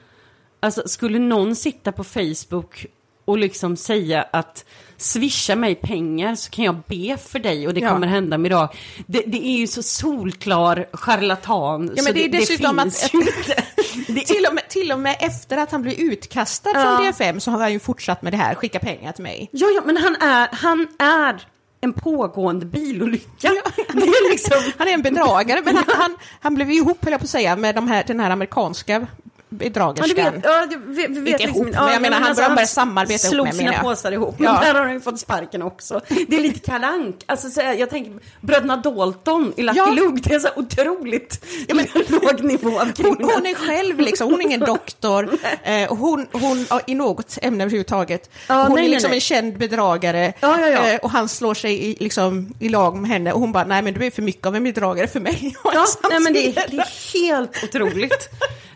Alltså 0.59 0.83
skulle 0.85 1.19
någon 1.19 1.55
sitta 1.55 1.91
på 1.91 2.03
Facebook 2.03 2.85
och 3.25 3.37
liksom 3.37 3.77
säga 3.77 4.21
att 4.33 4.65
swisha 4.97 5.55
mig 5.55 5.75
pengar 5.75 6.35
så 6.35 6.49
kan 6.51 6.65
jag 6.65 6.75
be 6.87 7.17
för 7.17 7.39
dig 7.39 7.67
och 7.67 7.73
det 7.73 7.79
Ja. 7.79 7.89
kommer 7.89 8.07
hända 8.07 8.45
idag. 8.45 8.69
Det, 9.07 9.21
det 9.27 9.45
är 9.47 9.57
ju 9.57 9.67
så 9.67 9.83
solklar 9.83 10.85
charlatan. 10.93 11.91
Ja, 11.95 12.03
men 12.03 12.13
det 12.13 12.25
är 12.25 12.29
dessutom 12.29 12.79
finns 12.79 13.03
att- 13.05 13.13
ju 13.13 13.19
inte. 13.19 13.63
Det 14.07 14.21
Till 14.21 14.45
och, 14.49 14.55
med, 14.55 14.69
till 14.69 14.91
och 14.91 14.99
med 14.99 15.17
efter 15.19 15.57
att 15.57 15.71
han 15.71 15.81
blev 15.81 15.93
utkastad 15.99 16.69
Ja. 16.73 16.81
från 16.81 17.05
DFM 17.05 17.39
så 17.39 17.51
har 17.51 17.59
han 17.59 17.73
ju 17.73 17.79
fortsatt 17.79 18.21
med 18.21 18.33
det 18.33 18.37
här, 18.37 18.55
skicka 18.55 18.79
pengar 18.79 19.11
till 19.11 19.23
mig. 19.23 19.49
Ja, 19.51 19.67
ja, 19.75 19.81
men 19.85 19.97
han 19.97 20.15
är, 20.15 20.47
han 20.51 20.87
är 20.99 21.41
en 21.81 21.93
pågående 21.93 22.65
bilolycka. 22.65 23.51
Liksom... 24.31 24.57
Han 24.77 24.87
är 24.87 24.93
en 24.93 25.01
bedragare, 25.01 25.61
men 25.65 25.75
han, 25.75 25.85
han, 25.87 26.15
han 26.39 26.55
blev 26.55 26.71
ju 26.71 26.77
ihop, 26.77 27.03
höll 27.03 27.11
jag 27.11 27.19
på 27.19 27.23
att 27.25 27.29
säga, 27.29 27.55
med 27.55 27.75
de 27.75 27.87
här, 27.87 28.03
den 28.07 28.19
här 28.19 28.29
amerikanska 28.29 29.07
Ja, 29.51 29.57
bedragerskan. 29.57 30.33
vet, 30.33 30.43
ja, 30.43 30.67
vet, 30.85 31.09
vi 31.09 31.19
vet 31.19 31.39
Inte 31.39 31.43
ihop, 31.43 31.67
men 31.73 31.93
jag 31.93 32.01
menar, 32.01 32.19
han 32.19 32.35
började 32.35 32.67
samarbeta 32.67 33.27
ihop 33.35 33.45
med, 33.45 33.55
sina 33.55 33.73
påsar 33.73 34.11
ihop, 34.11 34.39
men 34.39 34.53
Ja. 34.53 34.59
där 34.61 34.73
har 34.73 34.81
han 34.81 34.93
ju 34.93 34.99
fått 34.99 35.19
sparken 35.19 35.61
också. 35.61 36.01
Det 36.27 36.35
är 36.35 36.41
lite 36.41 36.59
kalank. 36.59 37.15
Alltså, 37.25 37.49
så, 37.49 37.61
jag 37.61 37.89
tänker, 37.89 38.13
bröderna 38.41 38.77
Dalton 38.77 39.53
i 39.57 39.63
Lucky 39.63 39.77
Ja. 39.77 39.85
Luke, 39.89 40.29
det 40.29 40.35
är 40.35 40.39
så 40.39 40.49
otroligt 40.55 41.45
ja, 41.67 41.75
men, 41.75 41.85
låg 42.07 42.43
nivå 42.43 42.79
av 42.79 42.91
Hon, 42.97 43.17
hon 43.21 43.45
är 43.45 43.67
själv 43.67 43.99
liksom, 43.99 44.31
hon 44.31 44.39
är 44.41 44.45
ingen 44.45 44.59
doktor, 44.59 45.29
eh, 45.63 45.95
hon, 45.95 46.27
hon 46.31 46.65
ja, 46.69 46.81
i 46.87 46.95
något 46.95 47.37
ämne 47.41 47.63
överhuvudtaget. 47.63 48.29
Ja, 48.47 48.63
hon 48.63 48.75
nej, 48.75 48.85
är 48.85 48.89
liksom 48.89 49.09
nej. 49.09 49.17
en 49.17 49.21
känd 49.21 49.57
bedragare 49.57 50.33
Ja, 50.39 50.59
ja, 50.61 50.67
ja. 50.67 50.89
Eh, 50.89 50.99
och 50.99 51.09
han 51.11 51.29
slår 51.29 51.53
sig 51.53 51.85
i, 51.91 51.97
liksom, 51.99 52.53
i 52.59 52.69
lag 52.69 52.97
med 52.97 53.09
henne 53.09 53.31
och 53.33 53.39
hon 53.39 53.51
bara, 53.51 53.63
nej 53.63 53.81
men 53.81 53.93
du 53.93 54.05
är 54.05 54.11
för 54.11 54.21
mycket 54.21 54.45
av 54.47 54.55
en 54.55 54.63
bedragare 54.63 55.07
för 55.07 55.19
mig. 55.19 55.55
Ja, 55.73 55.85
nej, 56.09 56.19
men 56.19 56.33
det, 56.33 56.47
är, 56.47 56.65
det 56.67 56.77
är 56.77 57.13
helt 57.13 57.63
otroligt. 57.63 58.29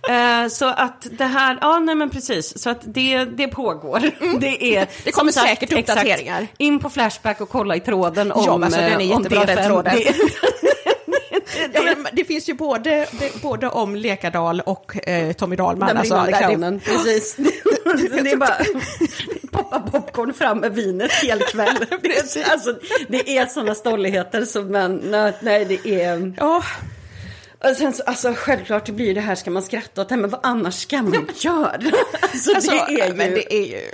Eh, 0.10 0.48
så 0.48 0.66
att 0.66 1.08
det 1.12 1.24
här, 1.26 1.58
ja 1.62 1.80
nej 1.80 1.96
men 1.96 2.10
precis, 2.10 2.60
så 2.64 2.70
att 2.70 2.80
det, 2.84 3.26
det 3.26 3.48
pågår. 3.48 4.00
Det, 4.40 4.76
är, 4.76 4.78
Mm. 4.78 4.88
Det 5.04 5.12
kommer 5.12 5.32
sagt, 5.32 5.48
säkert 5.48 5.72
exakt, 5.74 5.90
uppdateringar. 6.00 6.48
in 6.58 6.80
på 6.80 6.90
Flashback 6.90 7.42
och 7.42 7.50
kolla 7.50 7.76
i 7.76 7.80
tråden 7.80 8.32
om 8.32 8.44
Ja, 8.46 8.66
alltså, 8.66 8.80
den 8.82 8.92
är 8.92 9.00
eh, 9.00 9.10
jättebra, 9.10 9.46
den 9.46 9.66
tråden. 9.68 9.96
Det- 9.96 10.14
Ja, 11.74 11.82
men 11.84 12.06
det 12.14 12.26
finns 12.26 12.50
ju 12.50 12.54
både, 12.54 13.08
det, 13.12 13.42
både 13.42 13.70
om 13.70 13.96
Lekadal 13.96 14.62
och 14.62 15.08
eh, 15.08 15.34
Tommy 15.34 15.56
Dahlman. 15.56 15.88
Den 15.88 15.98
alltså, 15.98 16.16
där 16.16 16.26
det- 16.32 16.38
clownen, 16.48 16.80
precis. 16.80 17.36
det 18.24 18.32
är 18.32 18.38
bara 18.38 18.58
poppa 19.52 19.80
popcorn 19.80 20.34
fram 20.34 20.58
med 20.58 20.74
vinet 20.76 21.12
hel 21.12 21.40
kväll. 21.40 21.78
alltså, 22.52 22.76
det 23.08 23.38
är 23.38 23.46
sådana 23.46 23.76
stolligheter 23.76 24.46
som 24.46 24.72
man, 24.72 24.96
nej, 24.96 25.34
nej 25.42 25.66
det 25.66 26.02
är... 26.04 26.34
Ja, 26.38 26.64
Och 27.70 27.76
sen 27.78 27.94
så, 27.94 28.04
alltså 28.04 28.34
självklart 28.38 28.90
blir 28.90 29.16
det 29.16 29.22
här 29.22 29.36
ska 29.36 29.52
man 29.52 29.64
skratta 29.64 30.02
åt, 30.02 30.10
det, 30.10 30.18
men 30.18 30.30
vad 30.30 30.40
annars 30.44 30.82
ska 30.82 31.02
man 31.02 31.14
göra? 31.36 31.72
Alltså, 32.22 32.56
alltså, 32.56 32.72
det 32.72 33.02
är 33.02 33.08
ju... 33.08 33.14
men 33.14 33.32
det 33.32 33.54
är 33.54 33.66
ju... 33.66 33.90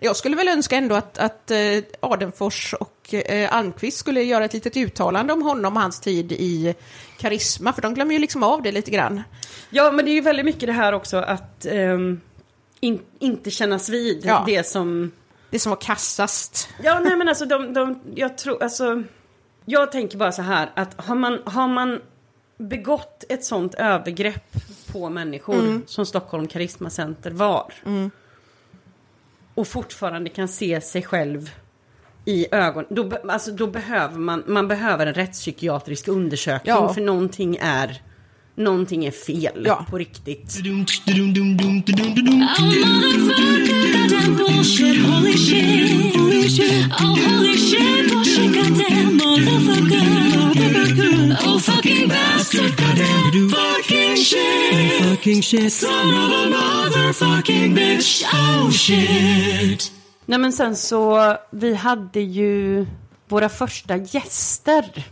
Jag 0.00 0.16
skulle 0.16 0.36
väl 0.36 0.48
önska 0.48 0.76
ändå 0.76 0.94
att, 0.94 1.18
att 1.18 1.50
eh, 1.50 1.58
Adenfors 2.00 2.74
och 2.74 3.14
eh, 3.14 3.54
Almqvist 3.54 3.98
skulle 3.98 4.22
göra 4.22 4.44
ett 4.44 4.52
litet 4.52 4.76
uttalande 4.76 5.32
om 5.32 5.42
honom 5.42 5.76
och 5.76 5.82
hans 5.82 6.00
tid 6.00 6.32
i 6.32 6.74
Karisma, 7.18 7.72
för 7.72 7.82
de 7.82 7.94
glömmer 7.94 8.12
ju 8.12 8.18
liksom 8.18 8.42
av 8.42 8.62
det 8.62 8.72
lite 8.72 8.90
grann. 8.90 9.22
Ja, 9.70 9.92
men 9.92 10.04
det 10.04 10.10
är 10.10 10.14
ju 10.14 10.20
väldigt 10.20 10.44
mycket 10.44 10.66
det 10.66 10.72
här 10.72 10.92
också 10.92 11.16
att 11.16 11.66
ehm, 11.66 12.20
in, 12.80 13.00
inte 13.18 13.50
kännas 13.50 13.88
vid 13.88 14.20
Ja. 14.24 14.44
det 14.46 14.66
som... 14.66 15.12
Det 15.50 15.58
som 15.58 15.70
var 15.70 15.76
kassast. 15.76 16.68
Ja, 16.82 17.00
nej 17.00 17.16
men 17.16 17.28
alltså 17.28 17.44
de, 17.44 17.72
de, 17.74 18.00
jag 18.14 18.38
tror, 18.38 18.62
alltså... 18.62 19.02
Jag 19.68 19.92
tänker 19.92 20.18
bara 20.18 20.32
så 20.32 20.42
här 20.42 20.70
att 20.74 21.00
har 21.06 21.14
man, 21.14 21.38
har 21.44 21.68
man 21.68 22.00
begått 22.58 23.24
ett 23.28 23.44
sånt 23.44 23.74
övergrepp 23.74 24.52
på 24.92 25.10
människor 25.10 25.80
som 25.86 26.06
Stockholm 26.06 26.46
Karisma 26.48 26.90
Center 26.90 27.30
var 27.30 27.72
och 29.54 29.68
fortfarande 29.68 30.30
kan 30.30 30.48
se 30.48 30.80
sig 30.80 31.02
själv 31.02 31.50
i 32.24 32.46
ögonen, 32.54 32.86
då, 32.90 33.10
alltså, 33.28 33.50
då 33.52 33.66
behöver 33.66 34.18
man, 34.18 34.44
man 34.46 34.68
behöver 34.68 35.06
en 35.06 35.14
rättspsykiatrisk 35.14 36.08
undersökning 36.08 36.74
Ja. 36.74 36.94
för 36.94 37.00
någonting 37.00 37.56
är, 37.60 38.02
någonting 38.54 39.04
är 39.04 39.10
fel 39.10 39.62
Ja. 39.66 39.86
på 39.90 39.98
riktigt. 39.98 40.58
Oh 46.46 46.50
holy 46.50 47.56
shit. 47.58 48.14
Oh 48.14 48.22
shit, 48.22 48.54
goddamn 48.54 49.16
motherfucker. 49.18 50.06
Oh 51.44 51.58
fucking 51.58 52.08
bastard, 52.08 52.76
goddamn 52.76 53.48
fucking 53.48 54.16
shit. 54.16 55.02
Fucking 55.04 55.42
shit. 55.42 55.72
Son 55.72 55.90
of 55.90 56.30
a 56.32 56.46
motherfucking 56.48 57.74
bitch, 57.74 58.24
oh 58.32 58.70
shit. 58.70 59.92
Nej 60.26 60.38
men 60.38 60.52
sen 60.52 60.76
så, 60.76 61.36
vi 61.50 61.74
hade 61.74 62.20
ju 62.20 62.86
våra 63.28 63.48
första 63.48 63.96
gäster. 63.96 65.04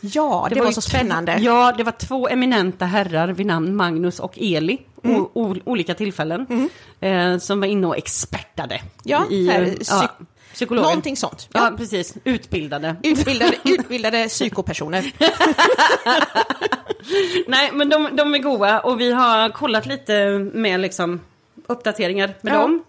Ja, 0.00 0.46
det, 0.50 0.60
var, 0.60 0.66
ju 0.66 0.72
så 0.72 0.80
spännande. 0.80 1.38
Ja, 1.40 1.74
det 1.76 1.82
var 1.84 1.92
två 1.92 2.28
eminenta 2.28 2.84
herrar 2.84 3.28
vid 3.28 3.46
namn 3.46 3.76
Magnus 3.76 4.20
och 4.20 4.38
Eli. 4.38 4.78
O, 5.02 5.56
olika 5.64 5.94
tillfällen. 5.94 6.68
Eh, 7.00 7.38
som 7.38 7.60
var 7.60 7.66
inne 7.66 7.86
och 7.86 7.96
expertade. 7.96 8.80
Ja, 9.02 9.26
i, 9.30 9.48
här, 9.48 9.64
psyk- 9.64 10.26
psykologer. 10.54 10.88
Någonting 10.88 11.16
sånt. 11.16 11.48
Ja, 11.52 11.68
Ja. 11.70 11.76
precis. 11.76 12.14
Utbildade. 12.24 12.96
Utbildade, 13.02 13.56
utbildade 13.64 14.28
psykopersoner. 14.28 15.12
Nej, 17.46 17.70
men 17.72 17.88
de, 17.88 18.16
de 18.16 18.34
är 18.34 18.38
goa 18.38 18.80
och 18.80 19.00
vi 19.00 19.12
har 19.12 19.48
kollat 19.48 19.86
lite 19.86 20.38
med 20.38 20.80
liksom 20.80 21.20
uppdateringar 21.66 22.34
med 22.40 22.52
Ja. 22.54 22.58
dem. 22.58 22.84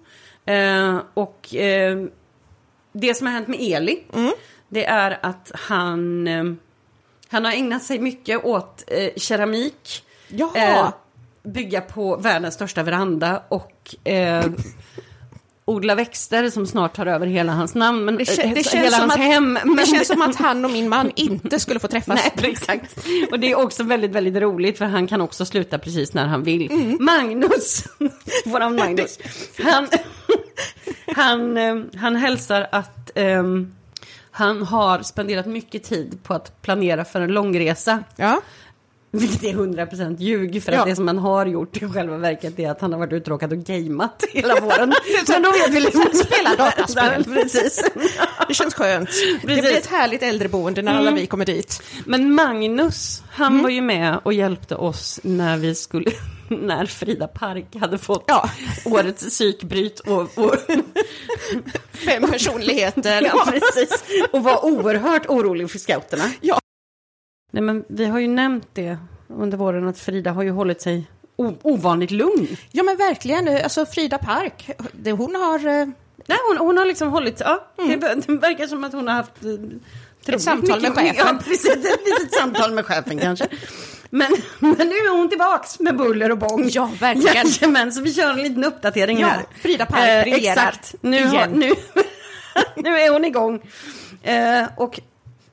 Eh, 0.45 0.97
och 1.13 1.55
eh, 1.55 1.97
det 2.91 3.13
som 3.13 3.27
har 3.27 3.33
hänt 3.33 3.47
med 3.47 3.59
Eli, 3.61 4.03
Mm. 4.13 4.33
det 4.69 4.85
är 4.85 5.19
att 5.21 5.51
han, 5.53 6.27
eh, 6.27 6.43
han 7.29 7.45
har 7.45 7.51
ägnat 7.51 7.83
sig 7.83 7.99
mycket 7.99 8.45
åt 8.45 8.83
eh, 8.87 9.09
keramik. 9.17 10.03
Jaha. 10.27 10.51
Eh, 10.55 10.89
bygga 11.43 11.81
på 11.81 12.15
världens 12.17 12.55
största 12.55 12.83
veranda 12.83 13.43
och 13.49 13.95
eh, 14.09 14.45
odla 15.67 15.95
växter 15.95 16.49
som 16.49 16.67
snart 16.67 16.95
tar 16.95 17.05
över 17.05 17.27
hela 17.27 17.51
hans 17.53 17.75
namn. 17.75 18.05
Men, 18.05 18.17
Det, 18.17 18.39
eh, 18.43 18.53
det, 18.53 18.63
känns 18.63 18.73
hela 18.73 18.89
som 18.97 18.99
hans 19.01 19.13
att, 19.13 19.19
hem. 19.19 19.53
det 19.63 19.69
men- 19.69 19.85
känns 19.85 20.07
som 20.07 20.21
att 20.21 20.35
han 20.35 20.65
och 20.65 20.71
min 20.71 20.89
man 20.89 21.11
inte 21.15 21.59
skulle 21.59 21.79
få 21.79 21.87
träffas. 21.87 22.19
Nej, 22.41 22.51
exakt. 22.51 23.05
Och 23.31 23.39
det 23.39 23.51
är 23.51 23.55
också 23.55 23.83
väldigt, 23.83 24.11
väldigt 24.11 24.35
roligt 24.35 24.77
för 24.77 24.85
han 24.85 25.07
kan 25.07 25.21
också 25.21 25.45
sluta 25.45 25.77
precis 25.79 26.13
när 26.13 26.25
han 26.25 26.43
vill. 26.43 26.71
Mm. 26.71 26.97
Magnus, 26.99 27.83
våran 28.45 28.75
Magnus, 28.75 29.19
han, 29.63 29.87
han, 31.15 31.57
eh, 31.57 31.75
han 31.95 32.15
hälsar 32.15 32.67
att 32.71 33.11
ehm, 33.15 33.75
han 34.31 34.63
har 34.63 35.01
spenderat 35.03 35.45
mycket 35.45 35.83
tid 35.83 36.19
på 36.23 36.33
att 36.33 36.61
planera 36.61 37.05
för 37.05 37.21
en 37.21 37.31
långresa. 37.31 38.03
Ja. 38.15 38.41
Vilket 39.19 39.43
är 39.43 39.53
100% 39.53 40.15
ljug 40.19 40.63
för 40.63 40.71
Ja. 40.71 40.79
att 40.79 40.85
det 40.87 40.95
som 40.95 41.07
han 41.07 41.17
har 41.17 41.45
gjort 41.45 41.77
i 41.77 41.87
själva 41.89 42.17
verket 42.17 42.59
är 42.59 42.69
att 42.71 42.81
han 42.81 42.91
har 42.93 42.99
varit 42.99 43.13
uttråkad 43.13 43.51
och 43.51 43.57
gameat 43.59 44.23
hela 44.33 44.59
våren. 44.59 44.93
Men 45.27 45.41
då 45.41 45.51
vet 45.51 45.69
vi 45.69 45.79
liksom... 45.79 46.05
Spela 46.25 46.55
dataspel. 46.55 47.23
Precis. 47.23 47.83
Det 48.47 48.53
känns 48.53 48.73
skönt. 48.73 49.09
Det 49.41 49.47
Precis. 49.47 49.61
blir 49.61 49.77
ett 49.77 49.85
härligt 49.87 50.23
äldreboende 50.23 50.81
när 50.81 50.93
alla 50.95 51.11
vi 51.11 51.25
kommer 51.27 51.45
dit. 51.45 51.83
Men 52.05 52.33
Magnus, 52.33 53.23
han 53.31 53.63
var 53.63 53.69
ju 53.69 53.81
med 53.81 54.19
och 54.23 54.33
hjälpte 54.33 54.75
oss 54.75 55.19
när 55.23 55.57
vi 55.57 55.75
skulle, 55.75 56.11
när 56.49 56.85
Frida 56.85 57.27
Park 57.27 57.75
hade 57.79 57.97
fått 57.97 58.23
Ja. 58.27 58.49
årets 58.85 59.23
psykbryt 59.29 59.99
och, 59.99 60.37
och, 60.37 60.55
Fem 61.93 62.23
personligheter. 62.31 63.21
ja, 63.33 63.45
precis, 63.51 64.03
och 64.31 64.43
var 64.43 64.65
oerhört 64.65 65.25
orolig 65.29 65.71
för 65.71 65.79
scouterna. 65.79 66.23
Ja. 66.41 66.59
Nej 67.55 67.63
men 67.63 67.83
vi 67.87 68.05
har 68.05 68.19
ju 68.19 68.27
nämnt 68.27 68.67
det 68.73 68.97
under 69.27 69.57
våren 69.57 69.87
att 69.87 69.99
Frida 69.99 70.31
har 70.31 70.43
ju 70.43 70.51
hållit 70.51 70.81
sig 70.81 71.07
ovanligt 71.61 72.11
lugn. 72.11 72.57
Ja 72.71 72.83
men 72.83 72.97
verkligen, 72.97 73.47
alltså 73.63 73.85
Frida 73.85 74.17
Park, 74.17 74.69
det, 74.91 75.11
hon 75.11 75.35
har 75.35 75.67
eh, 75.67 75.87
Nej, 76.25 76.37
hon, 76.47 76.57
hon 76.57 76.77
har 76.77 76.85
liksom 76.85 77.09
hållit, 77.09 77.39
ja, 77.39 77.67
det, 77.75 77.95
det 78.27 78.33
verkar 78.33 78.67
som 78.67 78.83
att 78.83 78.93
hon 78.93 79.07
har 79.07 79.15
haft 79.15 79.43
eh, 79.43 79.51
troligt 80.25 80.41
samtal 80.41 80.81
med 80.81 80.93
chefen. 80.95 81.15
Ja, 81.27 81.39
precis, 81.43 81.75
ett 81.75 82.05
litet 82.05 82.33
samtal 82.33 82.73
med 82.73 82.85
chefen 82.85 83.17
kanske. 83.17 83.47
Men, 84.09 84.31
men 84.59 84.87
nu 84.87 84.95
är 84.95 85.17
hon 85.17 85.29
tillbaks 85.29 85.79
med 85.79 85.97
buller 85.97 86.31
och 86.31 86.37
bång. 86.37 86.69
Ja, 86.71 86.91
verkligen. 86.99 87.47
Jajamän, 87.47 87.91
så 87.91 88.01
vi 88.01 88.13
kör 88.13 88.29
en 88.29 88.43
liten 88.43 88.63
uppdatering 88.63 89.19
Ja, 89.19 89.27
här. 89.27 89.45
Frida 89.61 89.85
Park 89.85 90.23
briljerar 90.23 90.67
Exakt, 90.67 90.95
nu, 91.01 91.25
har, 91.25 91.47
nu, 91.47 91.73
nu 92.75 92.89
är 92.89 93.13
hon 93.13 93.25
igång. 93.25 93.61
Eh, 94.23 94.65
och 94.77 94.99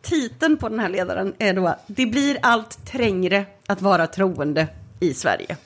titeln 0.03 0.57
på 0.57 0.68
den 0.68 0.80
här 0.80 0.88
ledaren 0.88 1.34
är 1.38 1.55
då 1.55 1.76
Det 1.86 2.07
blir 2.07 2.38
allt 2.42 2.86
trängre 2.86 3.46
att 3.66 3.82
vara 3.82 4.07
troende 4.07 4.68
i 5.00 5.14
Sverige. 5.14 5.57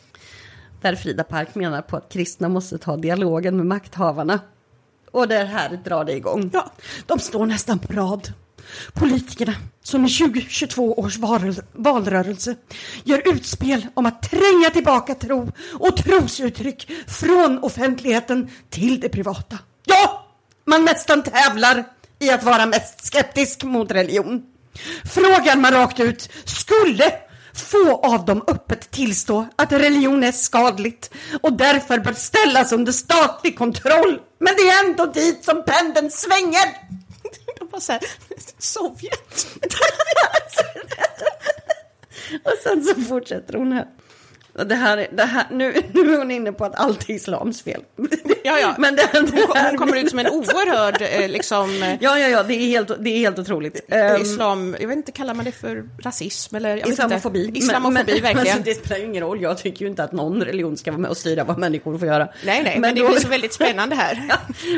Där 0.81 0.95
Frida 0.95 1.25
Park 1.25 1.55
menar 1.55 1.83
på 1.83 1.97
att 1.97 2.13
kristna 2.13 2.49
måste 2.49 2.79
ta 2.79 2.97
dialogen 2.97 3.57
med 3.57 3.67
makthavarna. 3.67 4.41
Och 5.11 5.29
det 5.29 5.45
här 5.45 5.81
drar 5.85 6.05
det 6.05 6.13
igång. 6.13 6.51
Ja. 6.53 6.71
De 7.07 7.19
står 7.19 7.47
nästan 7.47 7.79
på 7.79 7.93
rad. 7.93 8.33
Politikerna 8.95 9.55
som 9.83 10.05
i 10.07 10.09
2022 10.09 10.95
års 11.01 11.17
val- 11.19 11.63
valrörelse 11.73 12.57
gör 13.05 13.23
utspel 13.35 13.87
om 13.95 14.07
att 14.07 14.23
tränga 14.31 14.71
tillbaka 14.73 15.15
tro 15.15 15.53
och 15.79 15.97
trosuttryck 15.97 16.91
från 17.07 17.59
offentligheten 17.59 18.51
till 18.71 19.01
det 19.01 19.09
privata. 19.09 19.59
Ja, 19.85 20.27
man 20.65 20.85
nästan 20.85 21.23
tävlar 21.23 21.85
i 22.19 22.31
att 22.31 22.43
vara 22.43 22.67
mest 22.67 23.05
skeptisk 23.05 23.65
mot 23.65 23.91
religion. 23.91 24.43
Frågar 25.05 25.57
man 25.57 25.73
rakt 25.73 26.01
ut, 26.01 26.31
skulle 26.45 27.13
få 27.55 27.97
av 27.97 28.25
dem 28.25 28.45
öppet 28.47 28.91
tillstå 28.91 29.47
att 29.57 29.73
religion 29.73 30.25
är 30.25 30.33
skadligt 30.33 31.11
och 31.43 31.53
därför 31.53 31.99
bör 31.99 32.13
ställas 32.13 32.73
under 32.73 32.93
statlig 32.93 33.59
kontroll. 33.59 34.21
Men 34.39 34.55
det 34.57 34.63
är 34.63 34.87
ändå 34.87 35.07
dit 35.07 35.45
som 35.45 35.65
pendeln 35.65 36.11
svänger. 36.11 36.67
De 37.59 37.69
var 37.71 37.81
så 37.81 37.93
här, 37.93 38.01
Sovjet. 38.59 39.47
Och 42.45 42.53
sen 42.63 42.85
så 42.85 42.95
fortsätter 43.03 43.55
hon 43.55 43.73
här. 43.73 43.87
Det 44.67 44.75
här, 44.75 44.99
är- 44.99 45.09
det 45.13 45.23
här, 45.25 45.47
nu, 45.51 45.75
nu 45.93 46.15
är 46.15 46.19
hon 46.19 46.31
inne 46.31 46.53
på 46.53 46.65
att 46.65 46.75
allt 46.75 47.11
är 47.11 47.15
islams 47.15 47.63
fel. 47.63 47.81
Ja, 48.45 48.59
ja. 48.59 48.75
Men 48.79 48.97
det, 48.97 49.09
det 49.13 49.19
Hon, 49.21 49.57
här, 49.57 49.69
hon 49.69 49.79
kommer 49.79 49.97
ut 49.97 50.11
som 50.11 50.19
en 50.19 50.27
oerhörd 50.27 51.03
eh, 51.03 51.29
liksom, 51.29 51.71
Ja, 52.01 52.19
ja, 52.19 52.29
ja, 52.29 52.43
det 52.43 52.55
är 52.55 52.67
helt, 52.69 52.91
det 53.05 53.11
är 53.11 53.19
helt 53.19 53.39
otroligt. 53.39 53.81
Ehm, 53.89 54.23
islam, 54.23 54.77
jag 54.81 54.89
vet 54.89 54.97
inte, 54.97 55.13
kallar 55.13 55.35
man 55.35 55.45
det 55.45 55.53
för 55.53 55.89
rasism 56.03 56.57
eller? 56.57 56.89
Islamofobi. 56.89 57.45
Inte. 57.47 57.59
Islamofobi, 57.59 57.95
men, 57.95 58.05
men, 58.07 58.23
verkligen. 58.23 58.39
Alltså, 58.57 58.63
det 58.65 58.75
spelar 58.75 58.97
ju 58.99 59.05
ingen 59.05 59.23
roll. 59.23 59.43
Jag 59.43 59.59
tycker 59.59 59.81
ju 59.85 59.91
inte 59.91 60.05
att 60.05 60.13
någon 60.13 60.43
religion 60.45 60.77
ska 60.77 60.91
vara 60.91 61.01
med 61.01 61.11
och 61.11 61.17
styra 61.17 61.45
vad 61.45 61.59
människor 61.59 61.99
får 61.99 62.09
göra. 62.09 62.29
nej, 62.45 62.63
nej, 62.63 62.79
men, 62.81 62.95
det 62.95 63.01
då- 63.01 63.09
blir 63.09 63.19
så 63.21 63.29
väldigt 63.29 63.53
spännande 63.53 63.97
här. 63.97 64.27
Ja, 64.29 64.37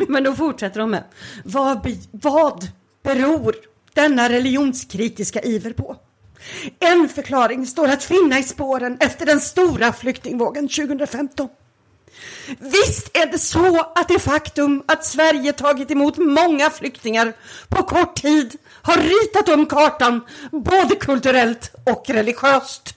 men 0.08 0.24
då 0.24 0.32
fortsätter 0.34 0.80
de 0.80 0.90
med. 0.90 1.02
Vad, 1.44 1.96
vad 2.10 2.66
beror 3.04 3.54
denna 3.94 4.28
religionskritiska 4.28 5.40
iver 5.40 5.72
på? 5.72 5.96
En 6.80 7.08
förklaring 7.08 7.66
står 7.66 7.88
att 7.88 8.04
finna 8.04 8.38
i 8.38 8.42
spåren 8.42 8.96
efter 9.00 9.26
den 9.26 9.40
stora 9.40 9.92
flyktingvågen 9.92 10.68
2015. 10.68 11.48
Visst 12.58 13.16
är 13.16 13.26
det 13.26 13.38
så 13.38 13.80
att 13.80 14.08
det 14.08 14.18
faktum 14.18 14.82
att 14.86 15.04
Sverige 15.04 15.52
tagit 15.52 15.90
emot 15.90 16.16
många 16.16 16.70
flyktingar 16.70 17.32
på 17.68 17.82
kort 17.82 18.22
tid 18.22 18.56
har 18.82 18.96
ritat 18.96 19.48
om 19.48 19.66
kartan 19.66 20.24
både 20.52 20.94
kulturellt 20.94 21.70
och 21.86 22.04
religiöst. 22.08 22.94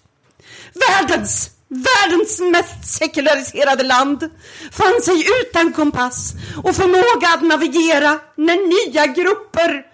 Världens, 0.73 1.49
världens 1.67 2.39
mest 2.39 2.97
sekulariserade 2.97 3.83
land 3.83 4.29
fann 4.71 5.01
sig 5.01 5.25
utan 5.41 5.73
kompass 5.73 6.33
och 6.63 6.75
förmåga 6.75 7.27
att 7.33 7.43
navigera 7.43 8.19
när 8.35 8.89
nya 8.89 9.05
grupper 9.05 9.85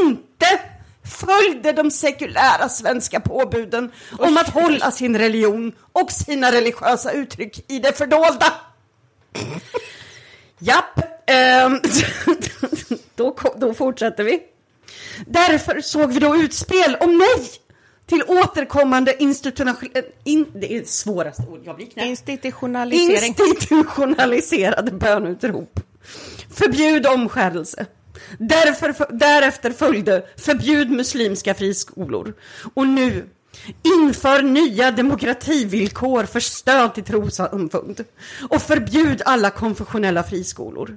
inte 0.00 0.73
följde 1.04 1.72
de 1.72 1.90
sekulära 1.90 2.68
svenska 2.68 3.20
påbuden 3.20 3.92
om 4.18 4.36
att 4.36 4.48
hålla 4.48 4.90
sin 4.90 5.18
religion 5.18 5.72
och 5.92 6.10
sina 6.10 6.52
religiösa 6.52 7.12
uttryck 7.12 7.64
i 7.68 7.78
det 7.78 7.98
fördolda. 7.98 8.52
Japp, 10.58 11.00
ehm, 11.26 11.80
då, 13.14 13.36
då 13.56 13.74
fortsätter 13.74 14.24
vi. 14.24 14.42
Därför 15.26 15.80
såg 15.80 16.12
vi 16.12 16.20
då 16.20 16.36
utspel 16.36 16.96
om 17.00 17.18
nej 17.18 17.50
till 18.06 18.22
återkommande 18.26 19.22
institutionell... 19.22 19.74
In, 20.24 20.46
det 20.54 20.74
är 20.74 20.80
det 20.80 20.88
svåraste 20.88 21.42
ord, 21.42 21.60
jag 21.64 21.76
blir 21.76 21.86
knäpp. 21.86 22.06
Institutionalisering. 22.06 23.28
Institutionaliserade 23.28 24.90
bönutrop. 24.92 25.80
Förbjud 26.50 27.06
omskärelse. 27.06 27.86
Därför, 28.38 29.12
därefter 29.18 29.70
följde 29.70 30.26
förbjud 30.36 30.90
muslimska 30.90 31.54
friskolor. 31.54 32.34
Och 32.74 32.86
nu 32.86 33.28
inför 33.82 34.42
nya 34.42 34.90
demokrativillkor 34.90 36.24
för 36.24 36.40
stöd 36.40 36.94
till 36.94 37.04
trossamfund. 37.04 38.04
Och 38.48 38.62
förbjud 38.62 39.22
alla 39.24 39.50
konfessionella 39.50 40.22
friskolor. 40.22 40.96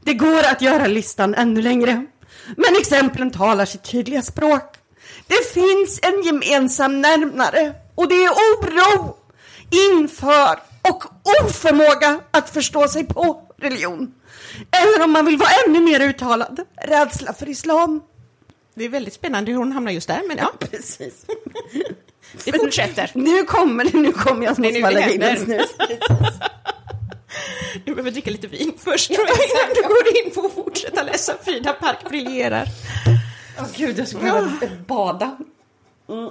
Det 0.00 0.14
går 0.14 0.42
att 0.50 0.62
göra 0.62 0.86
listan 0.86 1.34
ännu 1.34 1.62
längre. 1.62 2.06
Men 2.56 2.76
exemplen 2.80 3.30
talar 3.30 3.64
sitt 3.64 3.82
tydliga 3.84 4.22
språk. 4.22 4.76
Det 5.26 5.52
finns 5.52 6.00
en 6.02 6.22
gemensam 6.22 7.00
nämnare 7.00 7.74
och 7.94 8.08
det 8.08 8.24
är 8.24 8.30
oro 8.30 9.16
inför 9.70 10.58
och 10.90 11.04
oförmåga 11.44 12.20
att 12.30 12.50
förstå 12.50 12.88
sig 12.88 13.06
på 13.06 13.42
religion. 13.58 14.14
Eller 14.70 15.04
om 15.04 15.10
man 15.12 15.26
vill 15.26 15.36
vara 15.36 15.50
ännu 15.66 15.80
mer 15.80 16.00
uttalad, 16.00 16.60
rädsla 16.82 17.32
för 17.32 17.48
islam. 17.48 18.02
Det 18.74 18.84
är 18.84 18.88
väldigt 18.88 19.14
spännande 19.14 19.50
hur 19.52 19.58
hon 19.58 19.72
hamnar 19.72 19.92
just 19.92 20.08
där, 20.08 20.22
men 20.28 20.36
ja, 20.38 20.52
Precis. 20.70 21.26
det 22.44 22.52
fortsätter. 22.58 23.10
Nu 23.14 23.42
kommer 23.42 23.84
det, 23.84 23.98
nu 23.98 24.12
kommer 24.12 24.44
jag 24.46 24.54
som 24.54 24.62
nu 24.62 24.70
det 24.70 24.82
ballerina 24.82 25.26
händer. 25.26 25.44
snus. 25.44 25.70
Du 27.84 27.94
behöver 27.94 28.10
dricka 28.10 28.30
lite 28.30 28.46
vin 28.46 28.72
först, 28.78 29.14
tror 29.14 29.26
jag, 29.26 29.36
innan 29.36 29.74
du 29.74 29.82
går 29.82 30.24
in 30.24 30.30
på 30.34 30.46
att 30.46 30.52
fortsätta 30.54 31.02
läsa 31.02 31.34
Frida 31.44 31.72
Park 31.72 32.08
briljerar. 32.08 32.68
Åh 33.58 33.66
gud, 33.76 33.98
jag 33.98 34.08
skulle 34.08 34.22
behöva 34.24 34.50
bada. 34.86 35.36
Mm. 36.08 36.30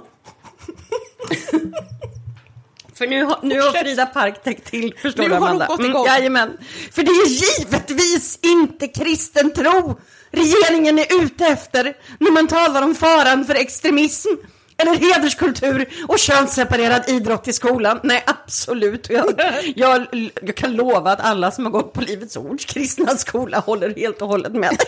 För 2.94 3.06
nu 3.06 3.24
har, 3.24 3.38
nu 3.42 3.60
har 3.60 3.70
Frida 3.72 4.06
Park 4.06 4.42
täckt 4.42 4.70
till, 4.70 4.94
förstår 5.02 5.22
Nu 5.22 5.28
du 5.28 5.34
har 5.34 5.40
hon 5.40 5.48
Amanda? 5.48 5.66
gått 5.66 5.80
igång. 5.80 6.06
jajamän. 6.06 6.58
För 6.92 7.02
det 7.02 7.10
är 7.10 7.26
givetvis 7.28 8.38
inte 8.42 8.88
kristen 8.88 9.52
tro 9.52 10.00
regeringen 10.30 10.98
är 10.98 11.22
ute 11.22 11.46
efter 11.46 11.94
när 12.18 12.30
man 12.30 12.46
talar 12.46 12.82
om 12.82 12.94
faran 12.94 13.44
för 13.44 13.54
extremism 13.54 14.28
eller 14.76 14.94
hederskultur 14.94 15.88
och 16.08 16.18
könsseparerad 16.18 17.02
idrott 17.08 17.48
i 17.48 17.52
skolan. 17.52 18.00
Nej, 18.02 18.24
absolut. 18.26 19.10
Jag, 19.10 19.26
jag, 19.76 20.06
jag 20.42 20.54
kan 20.56 20.72
lova 20.72 21.12
att 21.12 21.20
alla 21.20 21.50
som 21.50 21.64
har 21.64 21.72
gått 21.72 21.92
på 21.92 22.00
Livets 22.00 22.36
Ords 22.36 22.64
kristna 22.64 23.16
skola 23.16 23.58
håller 23.58 23.94
helt 23.94 24.22
och 24.22 24.28
hållet 24.28 24.52
med. 24.52 24.70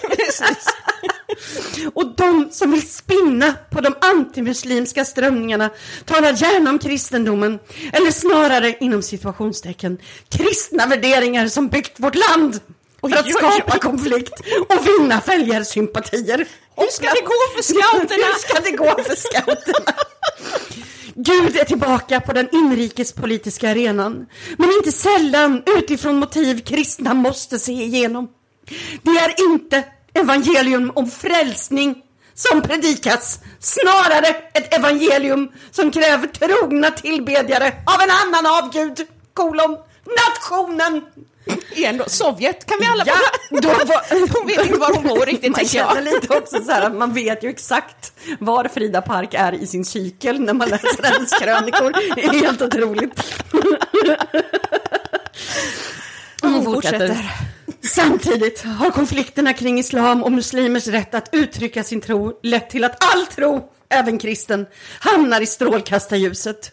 Och 1.94 2.14
de 2.16 2.48
som 2.50 2.70
vill 2.70 2.90
spinna 2.90 3.54
på 3.70 3.80
de 3.80 3.94
antimuslimska 4.00 5.04
strömningarna 5.04 5.70
talar 6.04 6.32
gärna 6.32 6.70
om 6.70 6.78
kristendomen, 6.78 7.58
eller 7.92 8.10
snarare 8.10 8.76
inom 8.80 9.02
situationstecken, 9.02 9.98
kristna 10.28 10.86
värderingar 10.86 11.48
som 11.48 11.68
byggt 11.68 12.00
vårt 12.00 12.14
land 12.14 12.60
för 13.00 13.16
att 13.16 13.30
skapa 13.30 13.78
konflikt 13.78 14.40
och 14.68 14.86
vinna 14.86 15.22
väljarsympatier. 15.26 16.46
Hur 16.76 16.90
ska 16.90 17.06
det 17.06 17.20
gå 17.20 17.34
för 17.56 17.62
scouterna? 17.62 18.26
Hur 18.26 18.38
ska 18.38 18.60
det 18.60 18.76
gå 18.76 19.02
för 19.04 19.16
scouterna? 19.16 19.92
Gud 21.14 21.56
är 21.56 21.64
tillbaka 21.64 22.20
på 22.20 22.32
den 22.32 22.48
inrikespolitiska 22.52 23.70
arenan, 23.70 24.26
men 24.58 24.70
inte 24.72 24.92
sällan 24.92 25.62
utifrån 25.66 26.16
motiv 26.16 26.60
kristna 26.60 27.14
måste 27.14 27.58
se 27.58 27.72
igenom. 27.72 28.28
Det 29.02 29.10
är 29.10 29.50
inte 29.50 29.84
evangelium 30.16 30.92
om 30.94 31.10
frälsning 31.10 32.02
som 32.34 32.62
predikas, 32.62 33.38
snarare 33.60 34.28
ett 34.54 34.74
evangelium 34.74 35.52
som 35.70 35.90
kräver 35.90 36.26
trogna 36.26 36.90
tillbedjare 36.90 37.66
av 37.66 38.00
en 38.02 38.10
annan 38.10 38.64
avgud, 38.64 39.06
kolon, 39.34 39.76
nationen. 40.26 41.02
Igen 41.72 41.96
då, 41.96 42.04
Sovjet, 42.06 42.66
kan 42.66 42.78
vi 42.80 42.86
alla 42.86 43.04
Ja, 43.06 43.14
då 43.60 43.68
var, 43.68 44.38
Hon 44.38 44.46
vet 44.46 44.66
inte 44.66 44.78
var 44.78 44.94
hon 44.94 45.02
bor 45.02 45.26
riktigt, 45.26 45.50
Man 45.50 45.58
tänker 45.58 45.78
jag. 45.78 46.04
lite 46.04 46.36
också 46.38 46.62
så 46.64 46.72
här 46.72 46.82
att 46.82 46.94
man 46.94 47.12
vet 47.12 47.44
ju 47.44 47.48
exakt 47.48 48.12
var 48.38 48.64
Frida 48.64 49.02
Park 49.02 49.34
är 49.34 49.52
i 49.52 49.66
sin 49.66 49.84
cykel 49.84 50.40
när 50.40 50.52
man 50.52 50.68
läser 50.68 51.02
hennes 51.02 51.30
krönikor. 51.30 52.14
Det 52.14 52.24
är 52.24 52.32
helt 52.32 52.62
otroligt. 52.62 53.20
Hon 56.42 56.64
fortsätter. 56.64 57.30
Samtidigt 57.88 58.62
har 58.62 58.90
konflikterna 58.90 59.52
kring 59.52 59.78
islam 59.78 60.22
och 60.22 60.32
muslimers 60.32 60.86
rätt 60.86 61.14
att 61.14 61.28
uttrycka 61.32 61.84
sin 61.84 62.00
tro 62.00 62.40
lett 62.42 62.70
till 62.70 62.84
att 62.84 63.14
all 63.14 63.26
tro, 63.26 63.70
även 63.88 64.18
kristen, 64.18 64.66
hamnar 65.00 65.40
i 65.40 65.46
strålkastarljuset. 65.46 66.72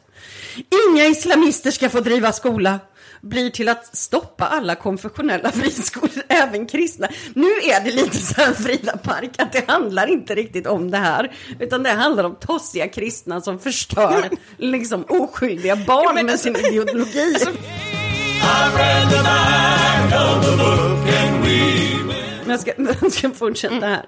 Inga 0.90 1.06
islamister 1.06 1.72
ska 1.72 1.90
få 1.90 2.00
driva 2.00 2.32
skola 2.32 2.80
blir 3.22 3.50
till 3.50 3.70
att 3.70 3.98
stoppa 3.98 4.46
alla 4.46 4.76
konfessionella 4.76 5.52
friskolor, 5.52 6.24
även 6.28 6.68
kristna. 6.68 7.08
Nu 7.34 7.48
är 7.48 7.84
det 7.84 7.92
lite 7.92 8.18
så 8.18 8.42
här 8.42 8.54
Frida 8.54 8.98
Park, 8.98 9.32
att 9.38 9.52
det 9.52 9.68
handlar 9.68 10.08
inte 10.08 10.36
riktigt 10.36 10.68
om 10.68 10.92
det 10.92 10.98
här, 10.98 11.36
utan 11.60 11.84
det 11.84 11.90
handlar 11.90 12.24
om 12.24 12.36
tossiga 12.36 12.88
kristna 12.88 13.42
som 13.42 13.60
förstör 13.60 14.30
liksom 14.58 15.06
oskyldiga 15.10 15.76
barn 15.76 16.16
men 16.16 16.26
med 16.26 16.32
alltså- 16.32 16.54
sin 16.54 16.66
ideologi. 16.66 17.36
I 18.44 18.72
read 18.78 19.10
the 19.10 19.24
back 19.24 20.14
of 20.14 20.46
the 20.46 20.58
book 20.58 21.08
and 21.18 21.46
we 21.46 22.04
Men 22.46 22.50
jag 22.50 22.60
ska, 22.60 22.72
jag 23.02 23.12
ska 23.12 23.32
fortsätta 23.32 23.86
här. 23.86 24.06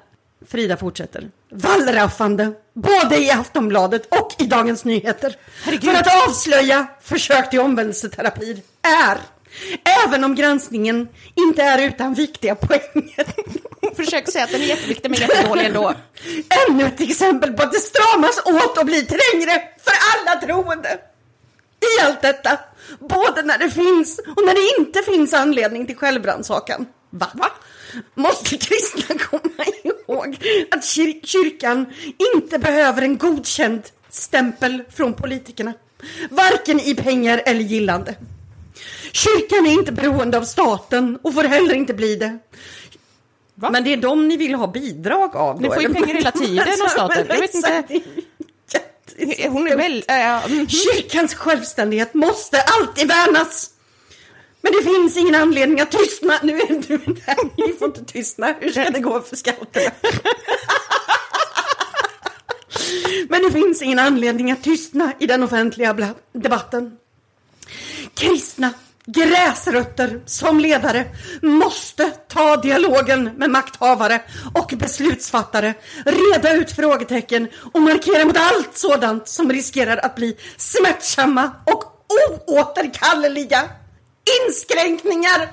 Frida 0.47 0.77
fortsätter. 0.77 1.29
Wallraffande, 1.51 2.53
både 2.73 3.17
i 3.17 3.31
Aftonbladet 3.31 4.05
och 4.05 4.35
i 4.37 4.45
Dagens 4.45 4.85
Nyheter. 4.85 5.35
För 5.63 5.93
att 5.93 6.27
avslöja 6.27 6.87
försök 7.01 7.49
till 7.49 7.59
omvändelseterapi 7.59 8.61
är, 8.81 9.17
även 10.05 10.23
om 10.23 10.35
granskningen 10.35 11.07
inte 11.35 11.63
är 11.63 11.87
utan 11.87 12.13
viktiga 12.13 12.55
poänger. 12.55 13.25
försöker 13.95 14.31
säga 14.31 14.43
att 14.43 14.51
den 14.51 14.61
är 14.61 14.65
jätteviktig 14.65 15.11
men 15.11 15.19
jättedålig 15.19 15.65
ändå. 15.65 15.93
Ännu 16.69 16.85
ett 16.85 17.01
exempel 17.01 17.53
på 17.53 17.63
att 17.63 17.71
det 17.71 17.79
stramas 17.79 18.41
åt 18.45 18.77
och 18.77 18.85
blir 18.85 19.01
trängre 19.01 19.63
för 19.83 19.93
alla 20.13 20.41
troende. 20.41 20.99
I 21.79 22.05
allt 22.05 22.21
detta, 22.21 22.59
både 22.99 23.41
när 23.41 23.57
det 23.57 23.69
finns 23.69 24.19
och 24.19 24.45
när 24.45 24.53
det 24.53 24.79
inte 24.81 25.01
finns 25.11 25.33
anledning 25.33 25.85
till 25.85 25.95
självrannsakan. 25.95 26.85
Va? 27.09 27.27
Va? 27.33 27.51
Måste 28.15 28.57
kristna 28.57 29.15
komma 29.19 29.65
ihåg 29.83 30.37
att 30.71 30.81
kyr- 30.83 31.25
kyrkan 31.25 31.85
inte 32.35 32.59
behöver 32.59 33.01
en 33.01 33.17
godkänd 33.17 33.81
stämpel 34.09 34.83
från 34.95 35.13
politikerna. 35.13 35.73
Varken 36.29 36.79
i 36.79 36.95
pengar 36.95 37.41
eller 37.45 37.61
gillande. 37.61 38.15
Kyrkan 39.11 39.65
är 39.65 39.71
inte 39.71 39.91
beroende 39.91 40.37
av 40.37 40.43
staten 40.43 41.19
och 41.21 41.33
får 41.33 41.43
heller 41.43 41.73
inte 41.75 41.93
bli 41.93 42.15
det. 42.15 42.37
Va? 43.55 43.69
Men 43.69 43.83
det 43.83 43.93
är 43.93 43.97
de 43.97 44.27
ni 44.27 44.37
vill 44.37 44.53
ha 44.55 44.67
bidrag 44.67 45.35
av 45.35 45.61
Ni 45.61 45.67
får 45.69 45.81
ju 45.81 45.93
pengar 45.93 46.07
hela 46.07 46.31
tiden 46.31 46.67
av 46.83 46.87
staten. 46.89 47.25
Jag 47.29 47.39
vet 47.39 47.55
inte. 47.55 47.67
Exakt, 47.67 47.87
det 47.87 47.93
är 47.95 48.01
jätte- 48.73 49.04
Hon 49.49 49.67
är 49.67 49.77
väl... 49.77 50.03
Äh, 50.07 50.45
mm. 50.45 50.67
Kyrkans 50.67 51.35
självständighet 51.35 52.13
måste 52.13 52.61
alltid 52.61 53.07
värnas. 53.07 53.69
Men 54.61 54.73
det 54.73 54.83
finns 54.83 55.17
ingen 55.17 55.35
anledning 55.35 55.81
att 55.81 55.91
tystna. 55.91 56.39
Nu 56.43 56.59
är 56.59 56.87
du 56.87 56.97
där. 56.97 57.67
Ni 57.67 57.73
får 57.73 57.87
inte 57.87 58.05
tystna. 58.05 58.55
Hur 58.59 58.71
ska 58.71 58.89
det 58.89 58.99
gå 58.99 59.21
för 59.21 59.35
scouterna? 59.35 59.91
Men 63.29 63.43
det 63.43 63.51
finns 63.51 63.81
ingen 63.81 63.99
anledning 63.99 64.51
att 64.51 64.63
tystna 64.63 65.13
i 65.19 65.27
den 65.27 65.43
offentliga 65.43 66.13
debatten. 66.33 66.97
Kristna 68.13 68.73
gräsrötter 69.05 70.21
som 70.25 70.59
ledare 70.59 71.05
måste 71.41 72.09
ta 72.09 72.57
dialogen 72.57 73.23
med 73.23 73.49
makthavare 73.49 74.21
och 74.53 74.73
beslutsfattare, 74.77 75.73
reda 76.05 76.53
ut 76.53 76.71
frågetecken 76.71 77.47
och 77.73 77.81
markera 77.81 78.25
mot 78.25 78.37
allt 78.37 78.77
sådant 78.77 79.27
som 79.27 79.51
riskerar 79.51 79.97
att 79.97 80.15
bli 80.15 80.37
smärtsamma 80.57 81.51
och 81.65 81.83
oåterkalleliga 82.47 83.63
inskränkningar 84.45 85.51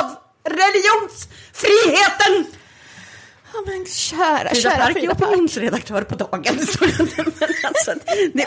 av 0.00 0.16
religionsfriheten. 0.44 2.57
Ja, 3.52 3.62
men 3.66 3.86
kära, 3.86 4.48
Frida 4.48 4.70
kära 4.70 4.84
Park 4.84 4.92
Frida 4.92 5.14
Park. 5.14 5.28
opinionsredaktör 5.28 6.02
på 6.02 6.14
dagen. 6.14 6.66
Så 6.66 6.84
men 6.84 7.34
alltså, 7.62 7.94
det, 8.32 8.46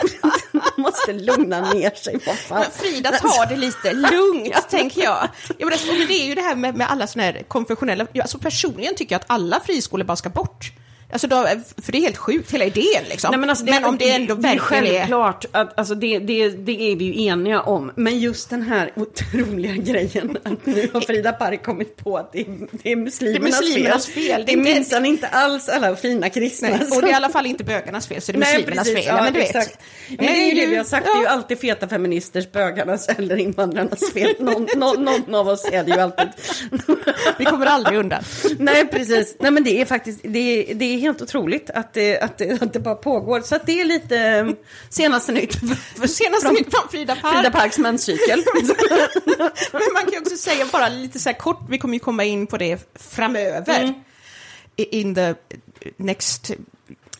man 0.52 0.62
måste 0.76 1.12
lugna 1.12 1.72
ner 1.72 1.90
sig. 1.90 2.18
Men 2.50 2.64
Frida 2.70 3.10
tar 3.10 3.46
det 3.46 3.56
lite 3.56 3.92
lugnt, 4.10 4.68
tänker 4.70 5.02
jag. 5.02 5.28
jag 5.58 5.66
menar, 5.66 6.02
och 6.02 6.08
det 6.08 6.14
är 6.22 6.26
ju 6.26 6.34
det 6.34 6.40
här 6.40 6.56
med, 6.56 6.76
med 6.76 6.90
alla 6.90 7.06
såna 7.06 7.22
här 7.22 7.42
konfessionella... 7.48 8.06
Alltså 8.20 8.38
personligen 8.38 8.94
tycker 8.94 9.14
jag 9.14 9.20
att 9.20 9.30
alla 9.30 9.60
friskolor 9.60 10.04
bara 10.04 10.16
ska 10.16 10.28
bort. 10.28 10.72
Alltså 11.12 11.26
då, 11.26 11.46
för 11.82 11.92
det 11.92 11.98
är 11.98 12.02
helt 12.02 12.16
sjukt, 12.16 12.54
hela 12.54 12.64
idén 12.64 13.04
liksom. 13.08 13.30
Nej, 13.30 13.40
men, 13.40 13.50
alltså, 13.50 13.64
men 13.64 13.84
om 13.84 13.98
det 13.98 14.10
ändå 14.10 14.34
det 14.34 14.48
är 14.48 14.56
verkligen 14.56 14.84
är... 14.84 14.98
självklart 14.98 15.44
att 15.52 15.78
alltså, 15.78 15.94
det, 15.94 16.18
det, 16.18 16.48
det 16.48 16.92
är 16.92 16.96
vi 16.96 17.04
ju 17.04 17.26
eniga 17.26 17.60
om. 17.60 17.92
Men 17.96 18.18
just 18.18 18.50
den 18.50 18.62
här 18.62 18.92
otroliga 18.96 19.72
grejen 19.72 20.38
att 20.42 20.66
nu 20.66 20.90
har 20.92 21.00
Frida 21.00 21.32
Park 21.32 21.64
kommit 21.64 21.96
på 21.96 22.16
att 22.16 22.32
det 22.32 22.40
är, 22.40 22.46
det 22.82 22.92
är 22.92 22.96
muslimernas, 22.96 23.60
Det 23.60 23.64
är 23.64 23.68
muslimernas 23.68 24.06
fel. 24.06 24.44
Det 24.46 24.52
är 24.52 24.56
minsann 24.56 25.06
inte 25.06 25.28
alls 25.28 25.68
alla 25.68 25.96
fina 25.96 26.28
kristna. 26.30 26.68
Nej, 26.68 26.80
och 26.80 27.02
det 27.02 27.08
är 27.08 27.12
i 27.12 27.14
alla 27.14 27.28
fall 27.28 27.46
inte 27.46 27.64
bögarnas 27.64 28.06
fel, 28.06 28.22
så 28.22 28.32
det 28.32 28.38
är 28.38 28.40
Nej, 28.40 28.56
muslimernas 28.56 28.88
precis. 28.88 29.04
fel. 29.04 29.16
Ja, 29.16 29.22
men 29.22 29.32
du 29.32 29.40
exakt. 29.40 29.70
vet. 29.70 30.18
Men 30.20 30.26
det 30.26 30.42
är 30.42 30.54
ju 30.54 30.60
det 30.60 30.66
vi 30.66 30.76
har 30.76 30.84
sagt, 30.84 31.06
ja. 31.06 31.12
det 31.12 31.18
är 31.18 31.22
ju 31.22 31.28
alltid 31.28 31.58
feta 31.58 31.88
feministers, 31.88 32.52
bögarnas 32.52 33.08
eller 33.08 33.36
invandrarnas 33.36 34.12
fel. 34.12 34.34
Någon, 34.38 34.68
någon, 34.76 35.04
någon 35.04 35.34
av 35.34 35.48
oss 35.48 35.68
är 35.72 35.84
det 35.84 35.90
ju 35.90 36.00
alltid. 36.00 36.28
Vi 37.38 37.44
kommer 37.44 37.66
aldrig 37.66 37.98
undan. 37.98 38.22
Nej, 38.58 38.86
precis. 38.86 39.36
Nej, 39.40 39.50
men 39.50 39.64
det 39.64 39.80
är 39.80 39.84
faktiskt, 39.84 40.20
det 40.22 40.38
är, 40.38 40.74
det 40.74 40.84
är 40.84 41.01
helt 41.02 41.22
otroligt 41.22 41.70
att 41.70 41.94
det, 41.94 42.20
att, 42.20 42.38
det, 42.38 42.62
att 42.62 42.72
det 42.72 42.80
bara 42.80 42.94
pågår. 42.94 43.40
Så 43.40 43.54
att 43.54 43.66
det 43.66 43.80
är 43.80 43.84
lite 43.84 44.18
eh, 44.18 44.46
senaste 44.88 45.32
nytt. 45.32 45.52
Senaste 45.94 46.40
Från 46.40 46.54
nytt 46.54 46.70
från 46.76 46.88
Frida 46.90 47.16
Park. 47.16 47.34
Frida 47.34 47.50
Parks 47.50 47.78
menscykel. 47.78 48.44
Men 49.72 49.92
man 49.92 50.02
kan 50.02 50.12
ju 50.12 50.18
också 50.18 50.36
säga 50.36 50.66
bara 50.72 50.88
lite 50.88 51.18
så 51.18 51.28
här 51.28 51.36
kort, 51.38 51.60
vi 51.68 51.78
kommer 51.78 51.94
ju 51.94 52.00
komma 52.00 52.24
in 52.24 52.46
på 52.46 52.56
det 52.56 52.94
framöver. 52.94 53.80
Mm. 53.80 53.94
In 54.76 55.14
the 55.14 55.34
next... 55.96 56.50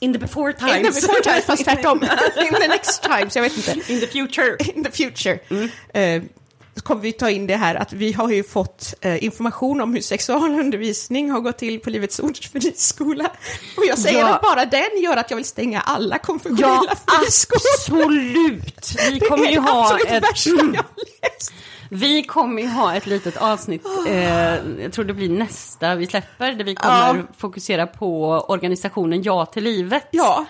In 0.00 0.12
the 0.12 0.18
before 0.18 0.50
In 0.50 0.56
times. 0.56 1.00
the 1.00 1.06
before 1.06 1.22
times, 1.22 1.44
fast 1.44 1.64
tvärtom. 1.68 2.02
In 2.36 2.54
the 2.60 2.68
next 2.68 3.02
times, 3.02 3.36
jag 3.36 3.42
vet 3.42 3.56
inte. 3.56 3.92
In 3.92 4.00
the 4.00 4.06
future. 4.06 4.56
In 4.74 4.84
the 4.84 4.90
future. 4.90 5.38
Mm. 5.50 5.68
Så 5.92 6.41
kommer 6.80 7.02
vi 7.02 7.12
ta 7.12 7.30
in 7.30 7.46
det 7.46 7.56
här 7.56 7.74
att 7.74 7.92
vi 7.92 8.12
har 8.12 8.30
ju 8.30 8.44
fått 8.44 8.94
eh, 9.00 9.24
information 9.24 9.80
om 9.80 9.94
hur 9.94 10.00
sexualundervisning 10.00 11.30
har 11.30 11.40
gått 11.40 11.58
till 11.58 11.80
på 11.80 11.90
Livets 11.90 12.20
Ords 12.20 12.48
friskola. 12.52 13.30
Och 13.76 13.84
jag 13.88 13.98
säger 13.98 14.18
Ja. 14.18 14.34
att 14.34 14.42
bara 14.42 14.64
den 14.64 15.02
gör 15.02 15.16
att 15.16 15.30
jag 15.30 15.36
vill 15.36 15.44
stänga 15.46 15.80
alla 15.80 16.18
konfessionella 16.18 16.82
Ja, 17.06 17.14
friskolor. 17.22 17.62
absolut. 17.78 18.94
Vi 19.10 19.18
Det 19.20 19.26
kommer 19.28 19.46
är 19.46 19.50
ju 19.50 19.54
det 19.56 19.60
ha 19.62 19.84
absolut 19.84 20.06
ett... 20.06 20.22
värsta 20.22 20.50
jag 20.50 20.56
har 20.58 20.84
läst. 21.22 21.52
Vi 21.94 22.22
kommer 22.22 22.62
ju 22.62 22.68
ha 22.68 22.94
ett 22.94 23.06
litet 23.06 23.36
avsnitt, 23.36 23.86
eh, 24.08 24.54
jag 24.82 24.92
tror 24.92 25.04
det 25.04 25.14
blir 25.14 25.28
nästa 25.28 25.94
vi 25.94 26.06
släpper, 26.06 26.52
där 26.52 26.64
vi 26.64 26.74
kommer 26.74 27.16
Ja. 27.16 27.22
fokusera 27.38 27.86
på 27.86 28.28
organisationen 28.48 29.22
Ja 29.22 29.46
till 29.46 29.64
livet. 29.64 30.06
Ja, 30.10 30.44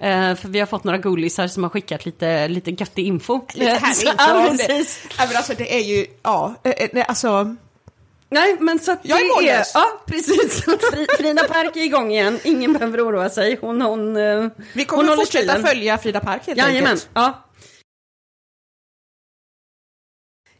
Eh, 0.00 0.34
för 0.34 0.48
vi 0.48 0.58
har 0.60 0.66
fått 0.66 0.84
några 0.84 0.98
gullisar 0.98 1.48
som 1.48 1.62
har 1.62 1.70
skickat 1.70 2.06
lite, 2.06 2.48
lite 2.48 2.70
göttig 2.70 3.06
info. 3.06 3.40
lite 3.54 3.70
Eh, 3.70 3.76
härlig 3.78 3.96
så- 3.96 4.08
info 4.08 4.14
ja, 4.18 4.46
precis. 4.50 5.02
Ja, 5.18 5.24
men 5.28 5.36
alltså 5.36 5.54
det 5.58 5.74
är 5.76 5.80
ju, 5.84 6.06
ja, 6.22 6.54
eh, 6.64 6.70
eh, 6.70 6.88
nej, 6.92 7.04
alltså, 7.08 7.56
Nej, 8.30 8.56
men 8.60 8.78
så 8.78 8.92
att 8.92 9.00
Jag 9.02 9.20
är 9.20 9.34
mållös. 9.34 9.70
Ja, 9.74 9.84
precis. 10.06 10.64
Fri- 10.64 11.06
Frida 11.18 11.42
Park 11.44 11.76
är 11.76 11.80
igång 11.82 12.12
igen. 12.12 12.38
Ingen 12.44 12.72
behöver 12.72 13.08
oroa 13.08 13.30
sig. 13.30 13.58
Hon, 13.60 13.82
hon, 13.82 14.16
eh, 14.16 14.22
vi 14.22 14.48
hon 14.74 14.84
kommer 14.86 15.02
håller 15.08 15.16
fortsätta 15.16 15.52
stilen. 15.52 15.66
följa 15.66 15.98
Frida 15.98 16.20
Park 16.20 16.42
helt 16.46 16.58
Jajamän. 16.58 16.82
enkelt. 16.90 17.08
Ja. 17.14 17.44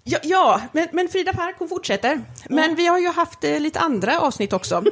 Ja, 0.06 0.18
ja 0.22 0.60
men, 0.72 0.88
men 0.92 1.08
Frida 1.08 1.32
Park 1.32 1.56
hon 1.58 1.68
fortsätter. 1.68 2.20
Men 2.48 2.74
vi 2.74 2.86
har 2.86 2.98
ju 2.98 3.08
haft 3.08 3.44
eh, 3.44 3.60
lite 3.60 3.80
andra 3.80 4.20
avsnitt 4.20 4.52
också. 4.52 4.84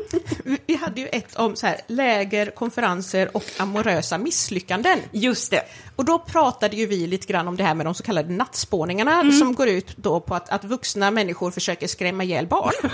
vi, 0.66 0.74
hade 0.76 1.00
ju 1.00 1.06
ett 1.06 1.36
om 1.36 1.56
så 1.56 1.66
här, 1.66 1.80
läger, 1.86 2.50
konferenser 2.50 3.36
och 3.36 3.44
amorösa 3.58 4.18
misslyckanden. 4.18 4.98
Just 5.10 5.50
det. 5.50 5.62
Och 5.96 6.04
då 6.04 6.18
pratade 6.18 6.76
ju 6.76 6.86
vi 6.86 7.06
lite 7.06 7.26
grann 7.26 7.48
om 7.48 7.56
det 7.56 7.64
här 7.64 7.74
med 7.74 7.86
de 7.86 7.94
så 7.94 8.02
kallade 8.02 8.32
nattspåningarna 8.32 9.32
som 9.32 9.54
går 9.54 9.68
ut 9.68 9.96
då 9.96 10.20
på 10.20 10.34
att, 10.34 10.48
att 10.48 10.64
vuxna 10.64 11.10
människor 11.10 11.50
försöker 11.50 11.86
skrämma 11.86 12.24
ihjäl 12.24 12.46
barn. 12.46 12.72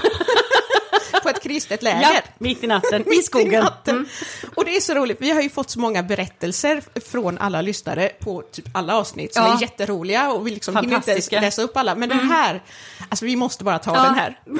på 1.33 1.37
ett 1.37 1.43
kristet 1.43 1.83
läger. 1.83 2.01
Ja, 2.03 2.21
mitt 2.39 2.65
i 2.65 2.67
natten, 2.67 3.03
i 3.07 3.09
Mitt 3.09 3.25
skogen. 3.27 3.65
natten. 3.65 3.97
Mm. 3.97 4.09
Och 4.55 4.65
det 4.65 4.77
är 4.77 4.81
så 4.81 4.95
roligt, 4.95 5.17
vi 5.21 5.31
har 5.31 5.43
ju 5.43 5.51
fått 5.51 5.71
så 5.71 5.79
många 5.81 6.03
berättelser 6.03 6.83
från 7.07 7.39
alla 7.39 7.61
lyssnare 7.63 8.09
på 8.21 8.43
typ 8.43 8.65
alla 8.75 8.97
avsnitt 8.97 9.35
som 9.35 9.43
Ja. 9.43 9.57
är 9.57 9.61
jätteroliga 9.63 10.33
och 10.33 10.47
vi 10.47 10.51
liksom 10.51 10.77
hinner 10.77 10.97
inte. 10.97 11.13
Mm. 11.33 11.43
läsa 11.45 11.63
upp 11.63 11.77
alla. 11.77 11.95
Men 11.95 12.09
den 12.09 12.31
här, 12.31 12.63
alltså 13.09 13.25
vi 13.25 13.37
måste 13.37 13.65
bara 13.65 13.79
ta 13.79 13.95
Ja. 13.95 14.03
den 14.03 14.15
här. 14.15 14.41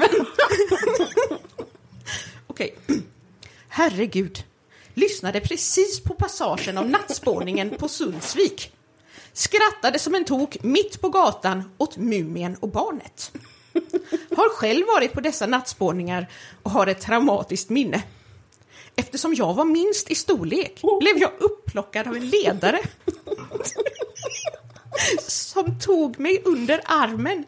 Okej. 2.47 2.75
Herregud. 3.69 4.45
Lyssnade 4.95 5.41
precis 5.41 6.01
på 6.03 6.15
passagen 6.15 6.79
om 6.79 6.87
nattspåningen 6.91 7.71
på 7.71 7.89
Sundsvik. 7.89 8.73
Skrattade 9.33 9.99
som 9.99 10.15
en 10.15 10.25
tok 10.25 10.57
mitt 10.63 11.01
på 11.01 11.09
gatan 11.09 11.71
åt 11.79 11.97
Mumien 11.97 12.57
och 12.61 12.69
barnet. 12.69 13.33
Har 14.39 14.49
själv 14.49 14.87
varit 14.87 15.13
på 15.13 15.21
dessa 15.21 15.47
nattspårningar 15.47 16.27
och 16.63 16.71
har 16.71 16.87
ett 16.87 17.01
traumatiskt 17.01 17.71
minne. 17.71 18.03
Eftersom 18.97 19.35
jag 19.35 19.55
var 19.55 19.65
minst 19.65 20.11
i 20.11 20.15
storlek 20.15 20.81
blev 21.01 21.19
jag 21.19 21.31
upplockad 21.39 22.07
av 22.07 22.17
en 22.17 22.29
ledare 22.29 22.79
som 25.19 25.79
tog 25.79 26.21
mig 26.21 26.43
under 26.45 26.81
armen 26.85 27.45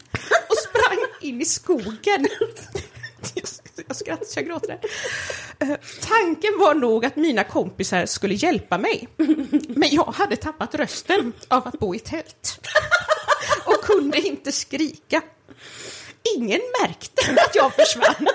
och 0.49 0.57
sprang 0.57 0.99
in 1.21 1.41
i 1.41 1.45
skogen. 1.45 2.27
Jag 3.89 3.97
skrattar 3.97 4.25
så 4.25 4.39
jag 4.39 4.47
gråter. 4.47 4.79
där. 5.59 5.79
Tanken 6.01 6.59
var 6.59 6.75
nog 6.75 7.05
att 7.05 7.17
mina 7.17 7.45
kompisar 7.45 8.07
skulle 8.07 8.35
hjälpa 8.35 8.79
mig. 8.79 9.09
Men 9.69 9.89
jag 9.91 10.05
hade 10.05 10.37
tappat 10.37 10.75
rösten 10.75 11.33
av 11.49 11.69
att 11.69 11.79
bo 11.79 11.95
i 11.95 11.99
tält. 11.99 12.69
Och 13.65 13.85
kunde 13.85 14.21
inte 14.21 14.53
skrika. 14.53 15.23
Ingen 16.37 16.61
märkte 16.81 17.43
att 17.43 17.55
jag 17.55 17.75
försvann. 17.75 18.29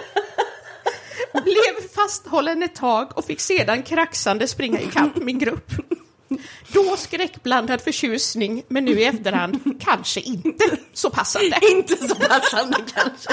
Blev 1.44 1.88
fasthållen 1.96 2.64
ett 2.64 2.76
tag 2.76 3.18
och 3.18 3.26
fick 3.26 3.42
sedan 3.42 3.84
kraxande 3.84 4.48
springa 4.48 4.80
ikapp 4.80 5.16
min 5.16 5.40
grupp. 5.40 5.72
Då 6.68 6.98
skräckblandad 6.98 7.82
förtjusning, 7.82 8.64
men 8.68 8.86
nu 8.86 8.92
i 9.00 9.04
efterhand 9.06 9.60
kanske 9.84 10.20
inte 10.20 10.66
så 10.94 11.10
passande. 11.10 11.60
Inte 11.72 12.08
så 12.08 12.16
passande 12.16 12.78
kanske. 12.96 13.30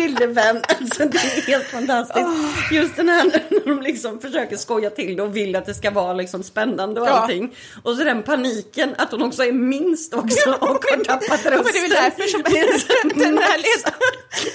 Lille 0.00 0.26
vän, 0.26 0.62
alltså 0.80 1.04
det 1.06 1.18
är 1.18 1.42
helt 1.46 1.64
fantastiskt. 1.66 2.26
Just 2.72 2.96
den 2.96 3.08
här 3.08 3.24
när 3.24 3.66
de 3.66 3.82
liksom 3.82 4.20
försöker 4.20 4.56
skoja 4.56 4.90
till 4.90 5.16
det 5.16 5.22
och 5.22 5.36
vill 5.36 5.56
att 5.56 5.66
det 5.66 5.74
ska 5.74 5.90
vara 5.90 6.12
liksom 6.14 6.42
spännande 6.42 7.00
och 7.00 7.06
Ja. 7.08 7.10
allting. 7.10 7.54
Och 7.82 7.96
så 7.96 8.04
den 8.04 8.22
paniken 8.22 8.94
att 8.98 9.10
hon 9.10 9.22
också 9.22 9.42
är 9.44 9.52
minst 9.52 10.14
också 10.14 10.50
och 10.50 10.68
har 10.84 11.04
tappat 11.04 11.30
rösten. 11.46 11.52
Men 11.64 11.72
det 11.72 11.78
är 11.78 11.82
väl 11.82 11.90
därför 11.90 12.26
som 12.28 12.42
den 13.22 13.38
här 13.38 13.58
maxat- 13.58 13.94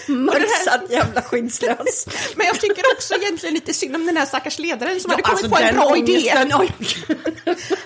Maxat 0.08 0.82
jävla 0.92 1.22
skyddslös. 1.22 2.06
Men 2.36 2.48
jag 2.48 2.60
tycker 2.60 2.84
också 2.94 3.14
egentligen 3.16 3.56
lite 3.56 3.74
synd 3.74 3.96
om 3.96 4.06
den 4.06 4.18
här 4.18 4.26
stackars 4.26 4.60
ledaren 4.60 5.00
som 5.00 5.12
hade 5.12 5.24
kommit 5.24 5.44
Alltså, 5.44 5.56
på 5.56 5.64
en 5.64 5.76
bra 5.76 5.98
idé. 5.98 6.34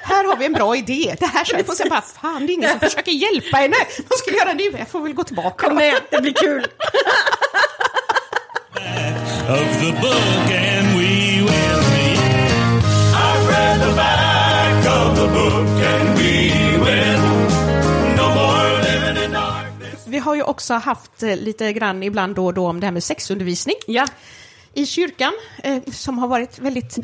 Här 0.02 0.24
har 0.24 0.36
vi 0.38 0.46
en 0.46 0.54
bra 0.54 0.76
idé. 0.76 1.16
Det 1.20 1.26
här 1.26 1.46
ska 1.46 1.58
vi 1.58 1.64
få 1.64 1.76
se. 1.76 1.90
Bara, 1.90 2.02
fan, 2.02 2.46
det 2.46 2.52
är 2.52 2.54
ingen 2.54 2.70
som 2.70 2.80
försöker 2.80 3.12
hjälpa 3.12 3.58
henne. 3.58 3.76
Vad 4.10 4.20
ska 4.20 4.32
vi 4.32 4.38
göra 4.38 4.54
nu? 4.54 4.64
Jag 4.78 4.88
får 4.88 5.02
väl 5.02 5.14
gå 5.14 5.24
tillbaka. 5.24 5.68
Kom 5.68 5.76
med, 5.76 5.94
det 6.10 6.22
blir 6.22 6.34
kul. 6.34 6.68
of 9.50 9.82
the 9.82 9.92
book 10.02 10.52
and 10.52 10.88
we 10.98 11.42
will 11.42 11.82
meet. 11.92 12.20
I've 13.16 13.48
read 13.50 13.80
the 13.82 13.96
back 13.96 14.86
of 14.86 15.18
the 15.20 15.28
book 15.28 15.84
and 15.94 16.18
we 16.18 16.52
will 16.86 17.22
no 18.18 18.28
more 18.36 18.82
living 18.84 19.24
in 19.26 19.32
darkness. 19.32 20.04
Vi 20.08 20.18
har 20.20 20.36
ju 20.36 20.44
också 20.44 20.74
haft 20.74 21.24
eh, 21.24 21.36
lite 21.36 21.74
grann 21.74 22.04
ibland 22.04 22.36
då 22.36 22.46
och 22.46 22.54
då 22.54 22.68
om 22.68 22.80
det 22.80 22.86
här 22.88 22.92
med 22.92 23.04
sexundervisning 23.04 23.76
Ja. 23.88 24.08
i 24.74 24.86
kyrkan 24.86 25.34
eh, 25.64 25.78
som 25.92 26.18
har 26.20 26.28
varit 26.28 26.60
väldigt 26.60 26.98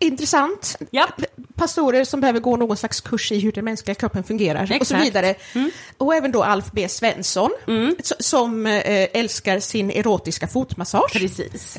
intressant. 0.00 0.78
Ja. 0.90 1.08
Pastorer 1.54 2.04
som 2.04 2.20
behöver 2.20 2.40
gå 2.40 2.56
någon 2.56 2.76
slags 2.76 3.00
kurs 3.00 3.32
i 3.32 3.38
hur 3.38 3.52
den 3.52 3.64
mänskliga 3.64 3.94
kroppen 3.94 4.24
fungerar 4.24 4.62
och 4.62 4.68
så 4.68 4.74
Exakt. 4.74 4.90
Mm. 4.90 5.04
vidare. 5.04 5.34
Och 5.98 6.14
även 6.14 6.32
då 6.32 6.42
Alf 6.44 6.64
B 6.72 6.88
Svensson 6.88 7.50
s- 7.98 8.12
som 8.28 8.66
eh, 8.66 9.08
älskar 9.12 9.60
sin 9.60 9.90
erotiska 9.90 10.48
fotmassage. 10.48 11.12
Precis. 11.12 11.78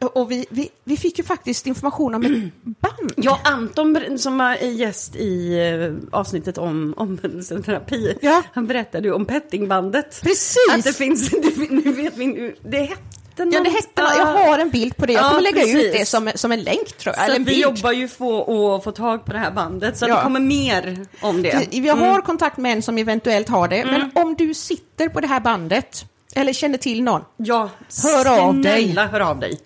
Och 0.00 0.30
vi, 0.30 0.46
vi, 0.50 0.68
vi 0.84 0.96
fick 0.96 1.18
ju 1.18 1.24
faktiskt 1.24 1.66
information 1.66 2.14
om 2.14 2.22
ett 2.22 2.52
band. 2.62 3.12
Ja, 3.16 3.40
Anton 3.44 4.18
som 4.18 4.38
var 4.38 4.54
gäst 4.54 5.16
i 5.16 5.58
eh, 5.58 6.18
avsnittet 6.18 6.58
om, 6.58 6.94
om 6.96 7.18
terapi, 7.64 8.14
Ja. 8.20 8.42
han 8.52 8.66
berättade 8.66 9.08
ju 9.08 9.14
om 9.14 9.24
pettingbandet. 9.24 10.20
Precis! 10.22 10.56
Att 10.72 10.84
det 10.84 10.92
finns, 10.92 11.30
det, 11.30 11.70
nu 11.70 11.92
vet 11.92 12.16
vi 12.16 12.26
nu, 12.26 12.56
det 12.62 12.78
hette 12.82 13.02
Ja, 13.42 13.58
något- 13.58 13.64
det 13.64 13.70
hette, 13.70 14.18
jag 14.18 14.26
har 14.26 14.58
en 14.58 14.70
bild 14.70 14.96
på 14.96 15.06
det. 15.06 15.12
Jag 15.12 15.24
Ja, 15.24 15.28
kommer 15.28 15.42
lägga 15.42 15.62
ut 15.62 15.72
precis. 15.72 15.92
det 15.92 16.06
som, 16.06 16.30
som 16.34 16.52
en 16.52 16.60
länk 16.62 16.86
tror 16.98 17.14
jag. 17.14 17.16
Så 17.16 17.22
Eller 17.22 17.36
en 17.36 17.44
vi 17.44 17.50
bild. 17.50 17.62
jobbar 17.62 17.92
ju 17.92 18.08
på 18.08 18.74
att 18.74 18.84
få 18.84 18.92
tag 18.92 19.24
på 19.24 19.32
det 19.32 19.38
här 19.38 19.50
bandet, 19.50 19.98
så 19.98 20.06
Ja. 20.08 20.16
det 20.16 20.22
kommer 20.22 20.40
mer 20.40 21.06
om 21.20 21.42
det. 21.42 21.68
Vi 21.70 21.88
har 21.88 22.20
kontakt 22.20 22.56
med 22.56 22.72
en 22.72 22.82
som 22.82 22.98
eventuellt 22.98 23.48
har 23.48 23.68
det, 23.68 23.84
men 23.84 24.10
om 24.14 24.34
du 24.34 24.54
sitter 24.54 25.08
på 25.08 25.20
det 25.20 25.26
här 25.26 25.40
bandet 25.40 26.04
eller 26.34 26.52
känner 26.52 26.78
till 26.78 27.02
någon, 27.02 27.22
Ja, 27.36 27.70
Hör 28.02 28.38
av 28.40 28.60
dig. 28.60 28.96
hör 29.12 29.20
av 29.20 29.38
dig. 29.40 29.58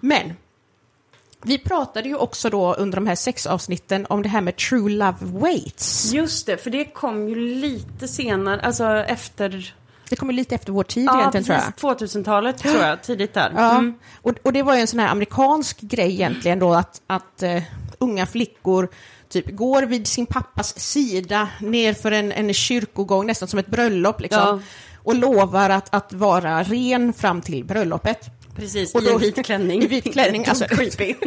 Men 0.00 0.32
vi 1.44 1.58
pratade 1.58 2.08
ju 2.08 2.16
också 2.16 2.50
då 2.50 2.74
under 2.74 2.96
de 2.96 3.06
här 3.06 3.14
sex 3.14 3.46
avsnitten 3.46 4.06
om 4.08 4.22
det 4.22 4.28
här 4.28 4.40
med 4.40 4.56
true 4.56 4.90
love 4.90 5.16
waits. 5.20 6.12
Just 6.12 6.46
det, 6.46 6.56
för 6.56 6.70
det 6.70 6.84
kom 6.84 7.28
ju 7.28 7.34
lite 7.54 8.08
senare, 8.08 8.60
alltså 8.60 8.84
efter, 8.84 9.74
Det 10.10 10.16
kommer 10.16 10.32
lite 10.32 10.54
efter 10.54 10.72
vår 10.72 10.82
tid 10.84 11.04
ja 11.06 11.18
egentligen 11.18 11.44
tror 11.44 11.56
jag. 11.56 11.76
precis, 11.98 12.14
2000-talet 12.16 12.58
tror 12.58 12.76
jag, 12.76 13.02
tidigt 13.02 13.34
där. 13.34 13.52
Ja, 13.56 13.70
Mm. 13.78 13.94
och, 14.22 14.32
och 14.42 14.52
det 14.52 14.62
var 14.62 14.74
ju 14.74 14.80
en 14.80 14.86
sån 14.86 15.00
här 15.00 15.08
amerikansk 15.08 15.80
grej 15.80 16.12
egentligen 16.12 16.58
då 16.58 16.74
att, 16.74 17.00
att 17.06 17.42
eh, 17.42 17.62
unga 17.98 18.26
flickor 18.26 18.88
typ 19.28 19.56
går 19.56 19.82
vid 19.82 20.06
sin 20.06 20.26
pappas 20.26 20.78
sida 20.78 21.48
ner 21.60 21.94
för 21.94 22.12
en, 22.12 22.32
en 22.32 22.54
kyrkogång, 22.54 23.26
nästan 23.26 23.48
som 23.48 23.58
ett 23.58 23.66
bröllop 23.66 24.20
liksom. 24.20 24.40
Ja. 24.42 24.60
Och 25.04 25.14
lovar 25.14 25.70
att, 25.70 25.94
att 25.94 26.12
vara 26.12 26.62
ren 26.62 27.12
fram 27.12 27.40
till 27.40 27.64
bröllopet. 27.64 28.26
Precis, 28.56 28.94
Och 28.94 29.02
i 29.02 29.06
en 29.06 29.12
då- 29.12 29.18
vit 29.18 29.44
klänning. 29.46 29.82
i 29.84 29.86
vit 29.86 30.12
klänning, 30.12 30.46
alltså. 30.48 30.64
creepy. 30.64 31.14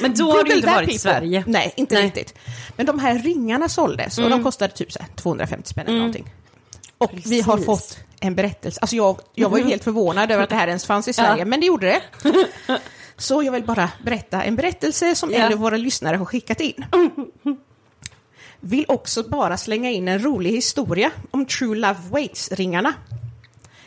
Men 0.00 0.14
då 0.14 0.30
har 0.30 0.44
det 0.44 0.54
inte 0.54 0.66
varit 0.66 0.88
i 0.88 0.92
people. 0.92 0.98
Sverige. 0.98 1.44
Nej, 1.46 1.72
inte 1.76 1.94
Nej. 1.94 2.04
riktigt. 2.04 2.34
Men 2.76 2.86
de 2.86 2.98
här 2.98 3.18
ringarna 3.18 3.68
såldes 3.68 4.18
och 4.18 4.30
de 4.30 4.44
kostade 4.44 4.72
typ 4.74 4.92
så 4.92 4.98
här 4.98 5.08
250 5.16 5.68
spänn 5.68 5.86
eller 5.86 5.98
någonting. 5.98 6.30
Och 7.00 7.10
vi 7.24 7.40
har 7.40 7.52
Precis. 7.56 7.66
fått 7.66 7.98
en 8.20 8.34
berättelse. 8.34 8.78
Alltså 8.80 8.96
jag, 8.96 9.20
jag 9.34 9.48
var 9.50 9.58
ju 9.58 9.64
helt 9.64 9.84
förvånad 9.84 10.30
över 10.30 10.42
att 10.42 10.48
det 10.50 10.56
här 10.56 10.68
ens 10.68 10.86
fanns 10.86 11.08
i 11.08 11.12
Sverige, 11.12 11.44
men 11.44 11.60
det 11.60 11.66
gjorde 11.66 11.86
det. 11.86 12.02
Så 13.16 13.42
jag 13.42 13.52
vill 13.52 13.64
bara 13.64 13.90
berätta 14.04 14.42
en 14.42 14.56
berättelse 14.56 15.14
som 15.14 15.30
Ja. 15.30 15.38
en 15.38 15.52
av 15.52 15.58
våra 15.58 15.76
lyssnare 15.76 16.16
har 16.16 16.24
skickat 16.24 16.60
in. 16.60 16.84
Vill 18.60 18.84
också 18.88 19.22
bara 19.22 19.56
slänga 19.56 19.90
in 19.90 20.08
en 20.08 20.24
rolig 20.24 20.50
historia 20.50 21.10
om 21.30 21.46
True 21.46 21.76
Love 21.76 21.98
Waits-ringarna. 22.10 22.92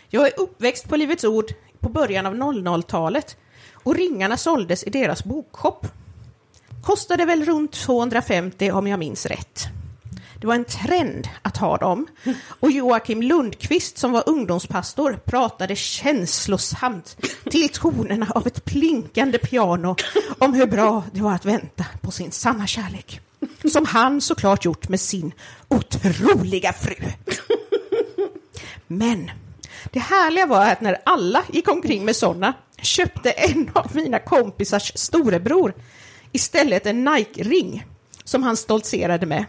Jag 0.10 0.28
är 0.28 0.40
uppväxt 0.40 0.90
på 0.90 0.96
Livets 0.96 1.24
Ord 1.24 1.54
på 1.80 1.90
början 1.90 2.26
av 2.26 2.36
00-talet 2.36 3.38
och 3.74 3.96
ringarna 3.96 4.38
såldes 4.38 4.84
i 4.84 4.90
deras 4.90 5.24
bokshop. 5.24 5.88
Kostade 6.84 7.26
väl 7.26 7.46
runt 7.46 7.72
250 7.72 8.72
om 8.72 8.88
jag 8.88 9.00
minns 9.00 9.26
rätt. 9.26 9.64
Det 10.44 10.48
var 10.48 10.56
en 10.56 10.66
trend 10.66 11.28
att 11.42 11.58
ha 11.58 11.78
dem 11.78 12.08
och 12.60 12.72
Joakim 12.72 13.22
Lundqvist 13.22 13.98
som 13.98 14.12
var 14.12 14.24
ungdomspastor 14.30 15.20
pratade 15.26 15.76
känslosamt 15.76 17.18
till 17.52 17.70
tonerna 17.70 18.28
av 18.36 18.48
ett 18.48 18.66
plinkande 18.66 19.38
piano 19.38 19.96
om 20.40 20.54
hur 20.54 20.66
bra 20.66 21.04
det 21.14 21.22
var 21.22 21.34
att 21.34 21.46
vänta 21.46 21.86
på 22.02 22.12
sin 22.12 22.32
sanna 22.32 22.68
kärlek. 22.68 23.20
Som 23.72 23.86
han 23.86 24.22
såklart 24.22 24.66
gjort 24.66 24.90
med 24.90 25.00
sin 25.00 25.32
otroliga 25.68 26.74
fru. 26.74 26.96
Men 28.88 29.32
det 29.92 30.00
härliga 30.00 30.46
var 30.46 30.66
att 30.72 30.82
när 30.82 30.98
alla 31.06 31.44
gick 31.52 31.68
omkring 31.68 32.06
med 32.06 32.16
sådana 32.16 32.54
köpte 32.82 33.32
en 33.32 33.70
av 33.74 33.96
mina 33.96 34.20
kompisars 34.20 34.92
storebror 34.96 35.74
istället 36.32 36.86
en 36.86 37.04
Nike-ring 37.04 37.84
som 38.24 38.44
han 38.44 38.58
stoltserade 38.58 39.26
med. 39.26 39.46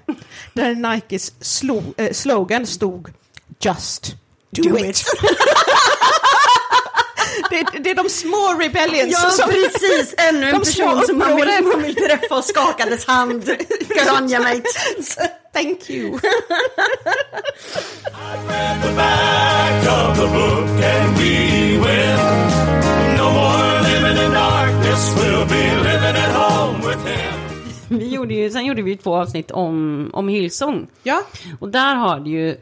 Där 0.52 0.74
Nikes 0.74 1.32
slo- 1.40 1.94
eh, 1.96 2.12
slogan 2.12 2.66
stod 2.66 3.08
Just 3.60 4.16
do, 4.50 4.62
Do 4.62 4.78
it. 4.78 4.84
it. 4.84 5.04
det, 7.50 7.66
det 7.84 7.90
är 7.90 7.94
de 7.94 8.08
små 8.08 8.54
rebellions 8.60 9.12
Ja, 9.12 9.30
som... 9.30 9.50
precis. 9.50 10.14
Ännu 10.18 10.48
en 10.50 10.58
person 10.60 11.02
som 11.06 11.18
man 11.18 11.36
vill, 11.36 11.48
man 11.72 11.82
vill 11.82 11.94
träffa 11.94 12.34
och 12.36 12.44
skaka 12.44 12.86
dess 12.86 13.06
hand. 13.06 13.44
Garanja 13.96 14.40
mate. 14.40 14.62
Thank 15.54 15.90
you. 15.90 16.10
Read 18.48 18.82
the 18.82 18.92
back 18.96 19.86
of 19.86 20.16
the 20.18 20.26
book 20.26 20.68
and 20.84 21.16
we 21.18 21.78
will 21.78 22.18
no 23.16 23.30
more 23.30 23.82
living 23.82 24.24
in 24.24 24.30
darkness. 24.32 25.14
We'll 25.16 25.46
be 25.46 25.76
living 25.76 26.16
at 26.16 26.32
home 26.34 26.80
with 26.88 27.06
him. 27.06 27.43
Vi 27.98 28.08
gjorde 28.08 28.34
ju, 28.34 28.50
sen 28.50 28.64
gjorde 28.64 28.82
vi 28.82 28.96
två 28.96 29.16
avsnitt 29.16 29.50
om, 29.50 30.10
om 30.12 30.28
Hillsong. 30.28 30.86
Ja, 31.02 31.22
Och 31.60 31.68
där 31.68 31.94
har 31.94 32.20
det 32.20 32.30
ju 32.30 32.56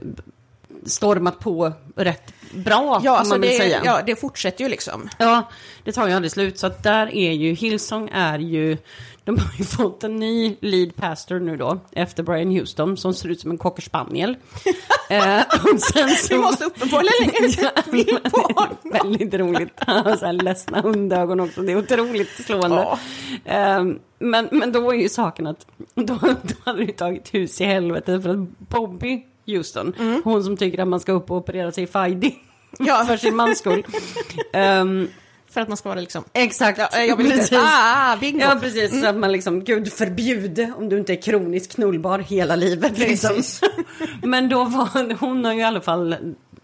stormat 0.86 1.38
på 1.38 1.72
rätt 1.96 2.32
bra, 2.54 3.00
ja, 3.04 3.18
alltså 3.18 3.34
man 3.34 3.40
väl 3.40 3.50
det, 3.50 3.56
säga. 3.56 3.80
ja, 3.84 4.00
det 4.06 4.16
fortsätter 4.16 4.64
ju 4.64 4.70
liksom. 4.70 5.08
Ja, 5.18 5.48
det 5.84 5.92
tar 5.92 6.08
ju 6.08 6.14
aldrig 6.14 6.32
slut. 6.32 6.58
Så 6.58 6.66
att 6.66 6.82
där 6.82 7.14
är 7.14 7.32
ju, 7.32 7.52
Hillsong 7.54 8.08
är 8.12 8.38
ju, 8.38 8.78
de 9.24 9.38
har 9.38 9.52
ju 9.58 9.64
fått 9.64 10.04
en 10.04 10.16
ny 10.16 10.56
lead 10.60 10.96
pastor 10.96 11.38
nu 11.38 11.56
då, 11.56 11.78
efter 11.92 12.22
Brian 12.22 12.50
Houston, 12.50 12.96
som 12.96 13.14
ser 13.14 13.28
ut 13.28 13.40
som 13.40 13.50
en 13.50 13.58
cocker 13.58 13.82
spaniel. 13.82 14.36
eh, 15.10 15.40
och 15.72 15.80
sen 15.80 16.08
så, 16.08 16.34
Vi 16.34 16.40
måste 16.40 16.64
en 16.64 17.92
bild 17.92 18.32
på 18.32 18.40
honom. 18.40 18.76
Väldigt 18.82 19.34
roligt. 19.34 19.72
Han 19.76 20.06
har 20.06 20.16
så 20.16 20.26
här 20.26 20.32
ledsna 20.32 20.80
hundögon 20.80 21.40
också, 21.40 21.62
det 21.62 21.72
är 21.72 21.76
otroligt 21.76 22.44
slående. 22.46 22.76
Ja. 22.76 22.98
Eh, 23.44 23.84
men, 24.18 24.48
men 24.50 24.72
då 24.72 24.90
är 24.90 24.96
ju 24.96 25.08
saken 25.08 25.46
att 25.46 25.66
då, 25.94 26.18
då 26.42 26.54
hade 26.64 26.84
det 26.84 26.92
tagit 26.92 27.34
hus 27.34 27.60
i 27.60 27.64
helvete 27.64 28.20
för 28.20 28.30
att 28.30 28.58
Bobby 28.58 29.26
Houston, 29.46 29.94
hon 30.24 30.44
som 30.44 30.56
tycker 30.56 30.82
att 30.82 30.88
man 30.88 31.00
ska 31.00 31.12
upp 31.12 31.30
och 31.30 31.36
operera 31.36 31.72
sig 31.72 31.84
i 31.84 31.86
Fajdi 31.86 32.38
Ja. 32.78 33.04
för 33.06 33.16
sin 33.16 33.36
mans 33.36 33.58
skull. 33.58 33.86
Ehm, 34.52 35.08
För 35.52 35.60
att 35.60 35.68
man 35.68 35.76
ska 35.76 35.88
vara 35.88 36.00
liksom... 36.00 36.24
Exakt, 36.32 36.78
Ja, 36.78 36.98
jag 36.98 37.16
vill 37.18 37.30
precis. 37.30 37.58
Ah, 37.62 38.16
bingo! 38.16 38.40
Ja, 38.40 38.58
precis. 38.60 39.00
Så 39.00 39.06
att 39.06 39.16
man 39.16 39.32
liksom, 39.32 39.64
gud 39.64 39.92
förbjude 39.92 40.72
om 40.78 40.88
du 40.88 40.98
inte 40.98 41.12
är 41.12 41.22
kroniskt 41.22 41.74
knullbar 41.74 42.18
hela 42.18 42.56
livet. 42.56 42.98
Liksom. 42.98 43.42
Men 44.22 44.48
då 44.48 44.64
var 44.64 45.14
hon 45.20 45.44
har 45.44 45.52
ju 45.52 45.60
i 45.60 45.62
alla 45.62 45.80
fall 45.80 46.16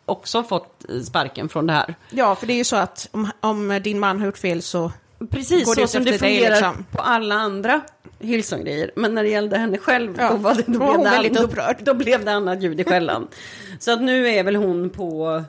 också 0.05 0.43
fått 0.43 0.85
sparken 1.05 1.49
från 1.49 1.67
det 1.67 1.73
här. 1.73 1.95
Ja, 2.11 2.35
för 2.35 2.47
det 2.47 2.53
är 2.53 2.57
ju 2.59 2.65
så 2.65 2.77
att 2.77 3.09
om, 3.11 3.31
om 3.41 3.81
din 3.85 3.99
man 4.01 4.19
har 4.19 4.27
gjort 4.27 4.39
fel 4.39 4.63
så... 4.63 4.93
Precis 5.31 5.65
Går 5.65 5.75
det 5.75 5.81
så 5.81 5.87
som 5.87 6.05
det 6.05 6.19
fungerar 6.19 6.51
liksom? 6.51 6.87
på 6.91 7.03
alla 7.03 7.35
andra 7.35 7.81
Hillsong-grejer. 8.21 8.91
Men 8.97 9.15
när 9.15 9.23
det 9.23 9.29
gällde 9.29 9.59
henne 9.59 9.79
själv, 9.79 10.15
Ja, 10.19 10.31
då, 10.31 10.37
var 10.37 10.55
det, 10.55 10.63
då, 10.67 10.79
då 10.79 10.79
blev 10.79 11.05
det, 11.05 11.11
väldigt 11.11 11.35
då, 11.35 11.75
då 11.79 11.95
blev 11.95 12.25
det 12.25 12.33
annat 12.33 12.63
ljud 12.63 12.81
i 12.81 12.85
skällan. 12.85 13.29
så 13.79 13.93
att 13.93 14.03
nu 14.03 14.29
är 14.29 14.43
väl 14.43 14.57
hon 14.57 14.91
på 14.91 15.43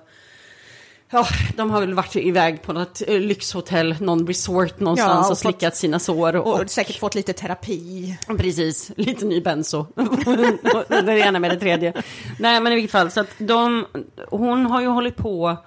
Ja, 1.12 1.28
de 1.56 1.72
har 1.72 1.80
väl 1.80 1.94
varit 1.94 2.16
iväg 2.16 2.62
på 2.62 2.74
något 2.74 3.02
eh, 3.08 3.20
lyxhotell, 3.20 3.96
någon 4.00 4.28
resort 4.28 4.80
någonstans 4.80 5.20
Ja, 5.20 5.26
och 5.26 5.32
och, 5.32 5.38
slickat 5.38 5.76
sina 5.76 6.00
sår. 6.00 6.36
Och, 6.36 6.60
Och 6.60 6.70
säkert 6.70 7.00
fått 7.00 7.16
lite 7.16 7.34
terapi. 7.34 8.18
Precis, 8.38 8.92
lite 8.98 9.26
ny 9.26 9.42
benzo. 9.42 9.86
det 10.88 11.20
ena 11.20 11.40
med 11.40 11.52
det 11.52 11.60
tredje. 11.60 11.94
Nej 12.40 12.62
men 12.62 12.72
i 12.72 12.76
vilket 12.76 12.92
fall, 12.92 13.12
så 13.12 13.20
att 13.20 13.30
de, 13.38 13.86
hon 14.30 14.66
har 14.66 14.82
ju 14.82 14.88
hållit 14.88 15.16
på 15.16 15.58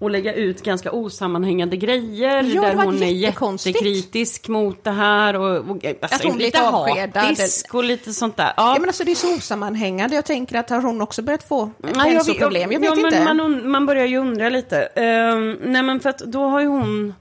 att 0.00 0.12
lägga 0.12 0.34
ut 0.34 0.62
ganska 0.62 0.92
osammanhängande 0.92 1.76
grejer. 1.76 2.42
Ja, 2.42 2.62
där 2.62 2.74
hon 2.74 3.02
är 3.02 3.06
jättekritisk 3.06 4.48
mot 4.48 4.84
det 4.84 4.90
här. 4.90 5.36
Och, 5.36 5.70
och, 5.70 5.84
alltså, 5.84 6.16
Att 6.16 6.24
hon 6.24 6.38
lite 6.38 6.58
hatisk 6.58 7.74
och 7.74 7.84
lite 7.84 8.12
sånt 8.12 8.36
där. 8.36 8.52
Ja. 8.56 8.72
Ja, 8.72 8.76
men 8.80 8.88
alltså 8.88 9.04
det 9.04 9.10
är 9.10 9.14
så 9.14 9.34
osammanhängande. 9.36 10.16
Jag 10.16 10.24
tänker 10.24 10.56
att 10.56 10.70
har 10.70 10.82
hon 10.82 11.00
också 11.00 11.22
börjat 11.22 11.48
få 11.48 11.64
Nej, 11.78 11.92
jag 11.94 12.04
vet- 12.04 12.12
hälsoproblem? 12.12 12.72
Jag 12.72 12.80
vet 12.80 12.98
ja, 12.98 13.06
inte. 13.06 13.34
Man, 13.34 13.70
man 13.70 13.86
börjar 13.86 14.06
ju 14.06 14.18
undra 14.18 14.48
lite. 14.48 14.82
Ehm, 14.82 15.58
nej 15.64 15.82
men 15.82 16.00
för 16.00 16.10
att 16.10 16.18
då 16.18 16.44
har 16.44 16.60
ju 16.60 16.66
hon 16.66 17.14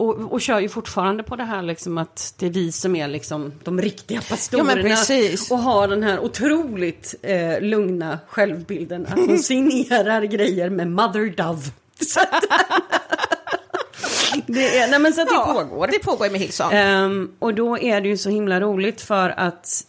och, 0.00 0.32
och 0.32 0.40
kör 0.40 0.60
ju 0.60 0.68
fortfarande 0.68 1.22
på 1.22 1.36
det 1.36 1.44
här 1.44 1.62
liksom 1.62 1.98
att 1.98 2.34
det 2.38 2.46
är 2.46 2.50
vi 2.50 2.72
som 2.72 2.96
är 2.96 3.08
liksom 3.08 3.52
de 3.64 3.80
riktiga 3.80 4.20
pastorerna. 4.20 4.72
precis. 4.72 5.50
Och 5.50 5.58
har 5.58 5.88
den 5.88 6.02
här 6.02 6.20
otroligt 6.20 7.14
eh, 7.22 7.60
lugna 7.60 8.18
självbilden 8.28 9.06
att 9.06 9.18
hon 9.18 9.38
signerar 9.42 10.22
grejer 10.22 10.70
med 10.70 10.90
Mother 10.90 11.36
Dove. 11.36 11.62
Så 12.06 12.20
att, 12.20 12.44
det 14.46 14.78
är, 14.78 14.88
nej 14.88 14.98
men 15.00 15.12
så 15.12 15.22
att 15.22 15.28
det 15.28 15.34
Ja, 15.34 15.52
pågår. 15.54 15.86
Det 15.86 15.98
pågår 15.98 16.30
med 16.30 16.40
Hillsong. 16.40 16.72
Ehm, 16.72 17.30
och 17.38 17.54
då 17.54 17.78
är 17.78 18.00
det 18.00 18.08
ju 18.08 18.16
så 18.16 18.30
himla 18.30 18.60
roligt 18.60 19.00
för 19.00 19.30
att 19.36 19.84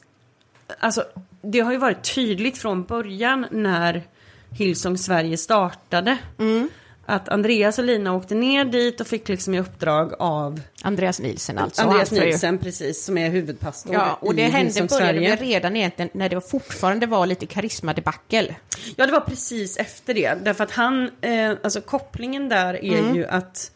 alltså, 0.80 1.04
det 1.42 1.60
har 1.60 1.72
ju 1.72 1.78
varit 1.78 2.16
tydligt 2.16 2.58
från 2.58 2.84
början 2.84 3.46
när 3.52 4.04
Hillsong 4.52 4.98
Sverige 4.98 5.38
startade. 5.38 6.18
Mm. 6.40 6.70
Att 7.06 7.30
Andreas 7.30 7.80
och 7.80 7.86
Lina 7.86 8.14
åkte 8.16 8.36
ner 8.36 8.66
dit 8.66 9.02
och 9.02 9.08
fick 9.08 9.28
liksom 9.30 9.54
i 9.54 9.60
uppdrag 9.60 10.14
av 10.20 10.62
Andreas 10.82 11.20
Nielsen 11.20 11.58
alltså. 11.58 11.82
Andreas 11.82 12.10
Han 12.10 12.20
ju- 12.20 12.26
Nielsen, 12.26 12.58
precis, 12.58 13.06
som 13.06 13.18
är 13.18 13.30
huvudpastor 13.30 13.94
Ja, 13.94 14.18
och 14.22 14.36
det 14.36 14.42
i 14.42 14.46
hände, 14.50 14.84
började 14.90 15.20
väl 15.20 15.38
redan 15.38 15.76
egentligen 15.76 16.10
när 16.14 16.30
det 16.30 16.36
var 16.36 16.42
fortfarande 16.42 17.06
var 17.06 17.26
lite 17.26 17.46
karismadebackel. 17.46 18.54
Ja, 18.96 19.06
det 19.06 19.12
var 19.12 19.20
precis 19.20 19.78
efter 19.78 20.14
det. 20.14 20.38
Därför 20.44 20.64
att 20.64 20.72
han, 20.72 21.10
eh, 21.22 21.52
alltså 21.64 21.82
kopplingen 21.82 22.50
där 22.50 22.74
är 22.86 23.00
Mm. 23.00 23.16
ju 23.16 23.26
att 23.26 23.72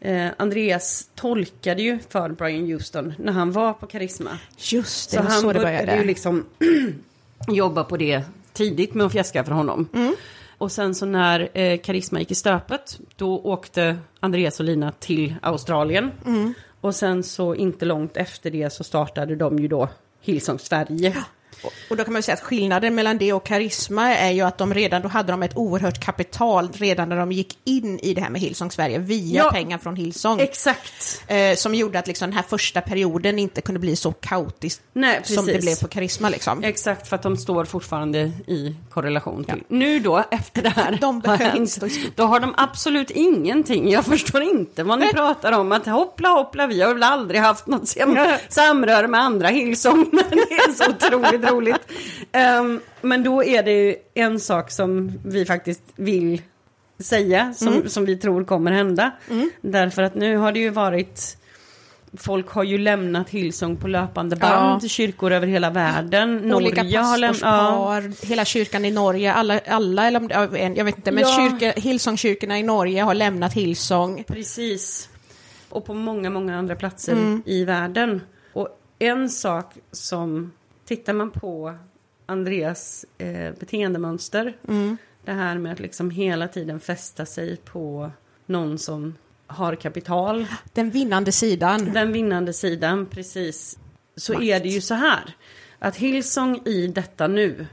eh, 0.00 0.26
Andreas 0.36 1.08
tolkade 1.14 1.82
ju 1.82 1.98
för 2.08 2.28
Brian 2.28 2.66
Houston 2.72 3.14
när 3.18 3.32
han 3.32 3.52
var 3.52 3.72
på 3.72 3.86
Karisma. 3.86 4.38
Just 4.58 5.10
det, 5.10 5.16
Så 5.16 5.22
det 5.22 5.28
han 5.28 5.40
så 5.40 5.52
det 5.52 5.58
började 5.60 5.86
började. 5.86 6.00
ju 6.02 6.06
liksom 6.06 6.44
jobba 7.48 7.84
på 7.84 7.96
det 7.96 8.22
tidigt 8.52 8.94
med 8.94 9.06
att 9.06 9.12
fjäska 9.12 9.44
för 9.44 9.52
honom. 9.52 9.88
Mm. 9.94 10.14
Och 10.58 10.72
sen 10.72 10.94
så 10.94 11.06
när 11.06 11.48
eh, 11.54 11.78
Karisma 11.78 12.18
gick 12.18 12.30
i 12.30 12.34
stöpet, 12.34 13.00
då 13.16 13.40
åkte 13.40 13.98
Andreas 14.20 14.60
och 14.60 14.66
Lina 14.66 14.92
till 14.92 15.34
Australien. 15.42 16.10
Mm. 16.26 16.54
Och 16.80 16.94
sen 16.94 17.22
så 17.22 17.54
inte 17.54 17.84
långt 17.84 18.16
efter 18.16 18.50
det 18.50 18.70
så 18.70 18.84
startade 18.84 19.36
de 19.36 19.58
ju 19.58 19.68
då 19.68 19.88
Hillsong 20.20 20.58
Sverige. 20.58 21.10
Och- 21.10 21.16
Och 21.90 21.96
då 21.96 22.04
kan 22.04 22.12
man 22.12 22.22
säga 22.22 22.34
att 22.34 22.40
skillnaden 22.42 22.94
mellan 22.94 23.18
det 23.18 23.32
och 23.32 23.46
karisma 23.46 24.14
är 24.14 24.30
ju 24.30 24.40
att 24.40 24.58
de 24.58 24.74
redan, 24.74 25.02
då 25.02 25.08
hade 25.08 25.32
de 25.32 25.42
ett 25.42 25.56
oerhört 25.56 26.04
kapital 26.04 26.68
redan 26.72 27.08
när 27.08 27.16
de 27.16 27.32
gick 27.32 27.58
in 27.64 27.98
i 27.98 28.14
det 28.14 28.20
här 28.20 28.30
med 28.30 28.40
Hillsong 28.40 28.70
Sverige 28.70 28.98
via 28.98 29.42
Ja, 29.44 29.50
pengar 29.50 29.78
från 29.78 29.96
Hillsong. 29.96 30.40
Exakt. 30.40 31.22
eh, 31.26 31.54
som 31.56 31.74
gjorde 31.74 31.98
att 31.98 32.06
liksom 32.06 32.30
den 32.30 32.36
här 32.36 32.44
första 32.48 32.80
perioden 32.80 33.38
inte 33.38 33.60
kunde 33.60 33.78
bli 33.78 33.96
så 33.96 34.12
kaotisk 34.12 34.80
Nej, 34.92 35.20
som 35.24 35.46
det 35.46 35.60
blev 35.60 35.80
på 35.80 35.88
karisma 35.88 36.28
liksom. 36.28 36.64
Exakt, 36.64 37.08
för 37.08 37.16
att 37.16 37.22
de 37.22 37.36
står 37.36 37.64
fortfarande 37.64 38.18
i 38.46 38.74
korrelation 38.90 39.44
till. 39.44 39.62
Nu 39.68 40.00
då, 40.00 40.24
efter 40.30 40.62
det 40.62 40.68
här, 40.68 40.98
De 41.00 41.22
har 41.26 41.36
hänt, 41.36 41.78
då 42.16 42.22
har 42.24 42.40
de 42.40 42.54
absolut 42.56 43.10
ingenting. 43.10 43.90
Jag 43.90 44.04
förstår 44.04 44.42
inte 44.42 44.82
vad 44.82 44.98
ni 44.98 45.12
pratar 45.12 45.52
om. 45.52 45.72
Att 45.72 45.86
hoppla 45.86 46.28
hoppla, 46.28 46.66
vi 46.66 46.80
har 46.82 46.94
väl 46.94 47.02
aldrig 47.02 47.40
haft 47.40 47.66
något 47.66 47.88
sam 47.88 48.16
samröre 48.48 49.08
med 49.08 49.20
andra 49.20 49.48
Hillsong. 49.48 50.10
det 50.12 50.54
är 50.54 50.72
så 50.72 50.90
otroligt 50.90 51.50
roligt. 51.50 51.55
Ehm, 52.32 52.80
men 53.02 53.22
då 53.24 53.44
är 53.44 53.62
det 53.62 53.96
en 54.14 54.40
sak 54.40 54.70
som 54.70 55.12
vi 55.24 55.44
faktiskt 55.46 55.82
vill 55.96 56.42
säga, 56.98 57.54
som, 57.54 57.68
Mm. 57.68 57.88
som 57.88 58.04
vi 58.04 58.16
tror 58.16 58.44
kommer 58.44 58.72
hända. 58.72 59.10
Därför 59.60 60.02
att 60.02 60.14
nu 60.14 60.36
har 60.36 60.52
det 60.52 60.58
ju 60.60 60.70
varit 60.70 61.36
Folk 62.18 62.48
har 62.50 62.64
ju 62.64 62.78
lämnat 62.78 63.30
Hillsong 63.30 63.76
på 63.76 63.88
löpande 63.88 64.36
band, 64.36 64.82
Ja. 64.84 64.88
kyrkor 64.88 65.32
över 65.32 65.46
hela 65.46 65.70
världen. 65.70 66.52
Olika 66.54 66.82
Norge 66.82 66.98
har 66.98 67.18
lämnat... 67.18 67.40
Ja. 67.42 68.02
hela 68.22 68.44
kyrkan 68.44 68.84
i 68.84 68.90
Norge, 68.90 69.32
alla, 69.32 69.60
alla 69.68 70.06
eller 70.06 70.20
jag 70.76 70.84
vet 70.84 70.96
inte, 70.96 71.12
men 71.12 71.22
Ja. 71.24 71.36
kyrka, 71.58 71.80
Hillsongkyrkorna 71.80 72.58
i 72.58 72.62
Norge 72.62 73.02
har 73.02 73.14
lämnat 73.14 73.52
Hillsong. 73.52 74.24
Precis. 74.28 75.08
Och 75.68 75.84
på 75.84 75.94
många, 75.94 76.30
många 76.30 76.58
andra 76.58 76.76
platser 76.76 77.12
Mm. 77.12 77.42
i 77.46 77.64
världen. 77.64 78.20
Och 78.52 78.68
en 78.98 79.30
sak 79.30 79.72
som, 79.92 80.52
tittar 80.86 81.12
man 81.12 81.30
på 81.30 81.74
Andreas 82.26 83.04
eh, 83.18 83.52
beteendemönster, 83.60 84.56
Mm. 84.68 84.96
det 85.24 85.32
här 85.32 85.58
med 85.58 85.72
att 85.72 85.80
liksom 85.80 86.10
hela 86.10 86.48
tiden 86.48 86.80
fästa 86.80 87.26
sig 87.26 87.56
på 87.56 88.10
någon 88.46 88.78
som 88.78 89.14
har 89.46 89.74
kapital, 89.74 90.46
Den 90.72 90.90
vinnande 90.90 91.32
sidan. 91.32 91.92
den 91.92 92.12
vinnande 92.12 92.52
sidan, 92.52 93.06
precis, 93.06 93.78
så 94.16 94.42
är 94.42 94.60
det 94.60 94.68
ju 94.68 94.80
så 94.80 94.94
här, 94.94 95.34
att 95.78 95.96
Hillsong 95.96 96.62
i 96.66 96.86
detta 96.86 97.26
nu 97.26 97.66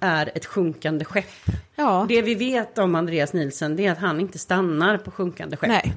är 0.00 0.30
ett 0.34 0.46
sjunkande 0.46 1.04
skepp. 1.04 1.48
Mm. 1.48 1.60
Ja, 1.76 2.06
Det 2.08 2.22
vi 2.22 2.34
vet 2.34 2.78
om 2.78 2.94
Andreas 2.94 3.32
Nielsen 3.32 3.76
det 3.76 3.86
är 3.86 3.92
att 3.92 3.98
han 3.98 4.20
inte 4.20 4.38
stannar 4.38 4.98
på 4.98 5.10
sjunkande 5.10 5.56
skepp. 5.56 5.68
nej. 5.70 5.94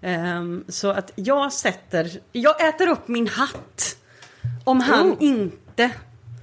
Ehm, 0.00 0.64
så 0.68 0.90
att 0.90 1.12
jag 1.14 1.52
sätter, 1.52 2.10
jag 2.32 2.68
äter 2.68 2.88
upp 2.88 3.08
min 3.08 3.28
hatt. 3.28 3.96
Om 4.64 4.80
han 4.80 5.10
Oh. 5.12 5.16
inte... 5.20 5.56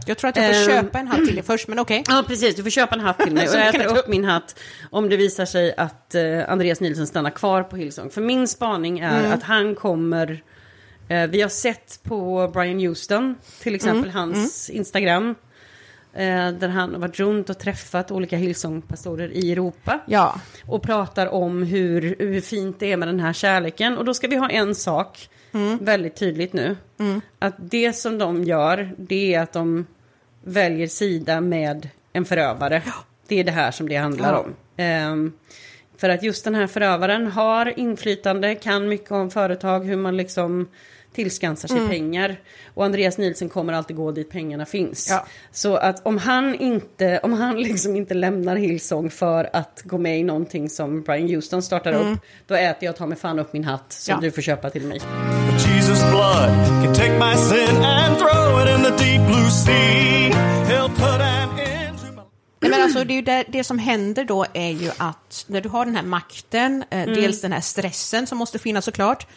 Jag 0.05 0.17
tror 0.17 0.29
att 0.29 0.35
jag 0.35 0.45
får 0.65 0.71
Ehm. 0.71 0.81
köpa 0.83 0.99
en 0.99 1.07
hatt 1.07 1.25
till 1.25 1.35
dig 1.35 1.43
först, 1.43 1.67
men 1.67 1.79
okej. 1.79 2.03
Ja 2.07 2.23
precis, 2.27 2.55
du 2.55 2.63
får 2.63 2.69
köpa 2.69 2.95
en 2.95 3.01
hatt 3.01 3.19
till 3.19 3.33
mig 3.33 3.47
och 3.49 3.55
jag 3.55 3.75
äter 3.75 3.97
upp 3.97 4.07
min 4.07 4.25
hatt 4.25 4.59
om 4.89 5.09
det 5.09 5.17
visar 5.17 5.45
sig 5.45 5.73
att 5.77 6.15
eh, 6.15 6.49
Andreas 6.49 6.79
Nilsson 6.79 7.07
stannar 7.07 7.29
kvar 7.29 7.63
på 7.63 7.75
Hillsong. 7.75 8.09
För 8.09 8.21
min 8.21 8.47
spaning 8.47 8.99
är 8.99 9.19
Mm. 9.19 9.31
att 9.31 9.43
han 9.43 9.75
kommer... 9.75 10.43
Eh, 11.07 11.27
vi 11.27 11.41
har 11.41 11.49
sett 11.49 11.99
på 12.03 12.49
Brian 12.53 12.79
Houston, 12.79 13.35
till 13.61 13.75
exempel 13.75 14.09
Mm. 14.09 14.15
hans 14.15 14.69
Instagram. 14.69 15.35
Eh, 16.13 16.51
där 16.51 16.67
han 16.67 16.93
har 16.93 16.99
varit 16.99 17.19
runt 17.19 17.49
och 17.49 17.59
träffat 17.59 18.11
olika 18.11 18.37
Hillsong-pastorer 18.37 19.31
i 19.33 19.51
Europa. 19.51 19.99
Ja, 20.05 20.39
och 20.65 20.83
pratar 20.83 21.27
om 21.27 21.63
hur, 21.63 22.15
hur 22.19 22.41
fint 22.41 22.79
det 22.79 22.91
är 22.91 22.97
med 22.97 23.07
den 23.07 23.19
här 23.19 23.33
kärleken. 23.33 23.97
Och 23.97 24.05
då 24.05 24.13
ska 24.13 24.27
vi 24.27 24.35
ha 24.35 24.49
en 24.49 24.75
sak 24.75 25.29
väldigt 25.81 26.15
tydligt 26.15 26.53
nu. 26.53 26.75
Att 27.39 27.55
det 27.57 27.93
som 27.93 28.17
de 28.17 28.43
gör, 28.43 28.91
det 28.97 29.33
är 29.33 29.39
att 29.39 29.53
de 29.53 29.85
väljer 30.43 30.87
sida 30.87 31.41
med 31.41 31.89
en 32.13 32.25
förövare. 32.25 32.81
Det 33.27 33.39
är 33.39 33.43
det 33.43 33.51
här 33.51 33.71
som 33.71 33.89
det 33.89 33.95
handlar 33.95 34.33
Ja. 34.33 34.39
om. 34.39 34.55
Ehm, 34.77 35.33
för 35.97 36.09
att 36.09 36.23
just 36.23 36.43
den 36.43 36.55
här 36.55 36.67
förövaren 36.67 37.27
har 37.27 37.79
inflytande, 37.79 38.55
kan 38.55 38.87
mycket 38.87 39.11
om 39.11 39.31
företag, 39.31 39.85
hur 39.85 39.95
man 39.95 40.17
liksom 40.17 40.67
tillskansar 41.15 41.67
sig 41.67 41.87
pengar. 41.87 42.35
Och 42.73 42.85
Andreas 42.85 43.17
Nielsen 43.17 43.49
kommer 43.49 43.73
alltid 43.73 43.95
gå 43.95 44.11
dit 44.11 44.29
pengarna 44.29 44.65
finns. 44.65 45.07
Ja. 45.09 45.25
Så 45.51 45.75
att 45.75 46.05
om 46.05 46.17
han 46.17 46.55
inte, 46.55 47.19
om 47.23 47.33
han 47.33 47.57
liksom 47.61 47.95
inte 47.95 48.13
lämnar 48.13 48.55
Hillsong 48.55 49.09
för 49.09 49.49
att 49.53 49.81
gå 49.83 49.97
med 49.97 50.19
i 50.19 50.23
någonting 50.23 50.69
som 50.69 51.01
Brian 51.01 51.29
Houston 51.29 51.61
startar 51.61 51.93
upp, 51.93 52.19
då 52.47 52.55
äter 52.55 52.85
jag 52.85 52.95
ta 52.95 53.05
mig 53.05 53.17
fan 53.17 53.39
upp 53.39 53.53
min 53.53 53.63
hatt 53.63 53.91
som 53.93 54.11
Ja. 54.11 54.19
du 54.21 54.31
får 54.31 54.41
köpa 54.41 54.69
till 54.69 54.83
mig. 54.85 55.01
Jesus' 55.57 56.09
blood 56.11 56.83
can 56.83 56.93
take 56.95 57.19
my 57.19 57.35
sin 57.35 57.75
and 57.83 58.17
throw 58.17 58.61
it 58.63 58.77
in 58.77 58.83
the 58.83 59.03
deep 59.03 59.27
blue 59.27 59.49
sea. 59.49 60.29
He'll 60.69 60.89
put 60.95 61.21
an 61.21 61.59
end 61.59 61.99
to 61.99 62.05
my 62.05 62.21
Nej, 62.59 62.71
men 62.71 62.81
alltså, 62.83 63.03
det, 63.03 63.13
är 63.13 63.15
ju 63.15 63.21
det, 63.21 63.43
det 63.47 63.63
som 63.63 63.79
händer 63.79 64.23
då 64.25 64.45
är 64.53 64.69
ju 64.71 64.91
att 64.97 65.45
när 65.47 65.61
du 65.61 65.69
har 65.69 65.85
den 65.85 65.95
här 65.95 66.03
makten, 66.03 66.83
eh, 66.89 67.01
Mm. 67.03 67.15
dels 67.15 67.41
den 67.41 67.51
här 67.53 67.61
stressen 67.61 68.27
som 68.27 68.37
måste 68.37 68.59
finnas 68.59 68.85
såklart, 68.85 69.27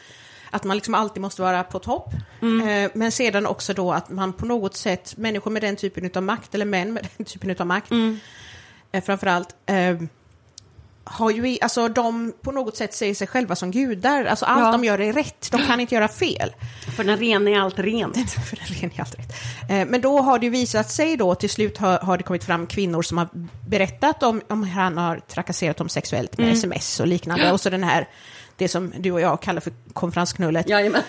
att 0.53 0.65
man 0.65 0.77
liksom 0.77 0.95
alltid 0.95 1.21
måste 1.23 1.43
vara 1.43 1.65
på 1.65 1.79
topp, 1.79 2.13
Mm. 2.43 2.69
eh, 2.69 2.91
men 2.95 3.13
sedan 3.13 3.47
också 3.47 3.75
då 3.75 3.93
att 3.93 4.11
man 4.11 4.33
på 4.33 4.47
något 4.47 4.77
sätt, 4.77 5.17
människor 5.17 5.51
med 5.51 5.63
den 5.63 5.77
typen 5.77 6.11
av 6.15 6.23
makt, 6.23 6.55
eller 6.55 6.65
män 6.65 6.93
med 6.93 7.09
den 7.17 7.25
typen 7.27 7.57
av 7.59 7.67
makt, 7.67 7.91
Mm. 7.91 8.19
eh, 8.93 9.05
framförallt, 9.05 9.49
eh, 9.67 9.97
har 11.05 11.31
ju, 11.31 11.59
alltså 11.61 11.89
de 11.89 12.33
på 12.43 12.53
något 12.53 12.77
sätt 12.77 12.95
ser 12.95 13.15
sig 13.15 13.27
själva 13.27 13.57
som 13.57 13.71
gudar, 13.71 14.25
alltså 14.25 14.45
allt 14.45 14.61
Ja. 14.65 14.73
de 14.73 14.85
gör 14.85 15.01
är 15.01 15.13
rätt, 15.13 15.49
de 15.53 15.61
kan 15.67 15.81
inte 15.81 15.95
göra 15.95 16.09
fel. 16.09 16.53
För 16.97 17.05
den 17.05 17.17
rena 17.19 17.51
är 17.51 17.59
allt 17.61 17.79
rent. 17.79 18.17
För 18.51 18.57
den 18.57 18.67
ren 18.81 18.91
är 18.97 19.01
allt 19.01 19.15
rätt. 19.19 19.91
Men 19.91 20.01
då 20.01 20.21
har 20.21 20.39
det 20.39 20.49
visat 20.49 20.91
sig 20.91 21.17
då, 21.17 21.35
till 21.35 21.51
slut 21.51 21.79
har, 21.79 21.99
har 21.99 22.17
det 22.17 22.23
kommit 22.23 22.45
fram 22.45 22.67
kvinnor 22.67 23.03
som 23.03 23.19
har 23.19 23.29
berättat 23.69 24.23
om, 24.23 24.43
om 24.49 24.63
han 24.65 24.99
har 24.99 25.17
trakasserat 25.19 25.77
dem 25.77 25.89
sexuellt 25.89 26.39
med 26.39 26.53
sms 26.53 27.01
och 27.01 27.07
liknande. 27.07 27.53
Och 27.53 27.61
så 27.61 27.71
den 27.71 27.85
här, 27.85 28.09
det 28.63 28.69
som 28.69 28.93
du 28.99 29.13
och 29.13 29.21
jag 29.21 29.43
kallar 29.43 29.61
för 29.61 29.73
konferensknullet. 29.93 30.69
Jajamän. 30.69 31.03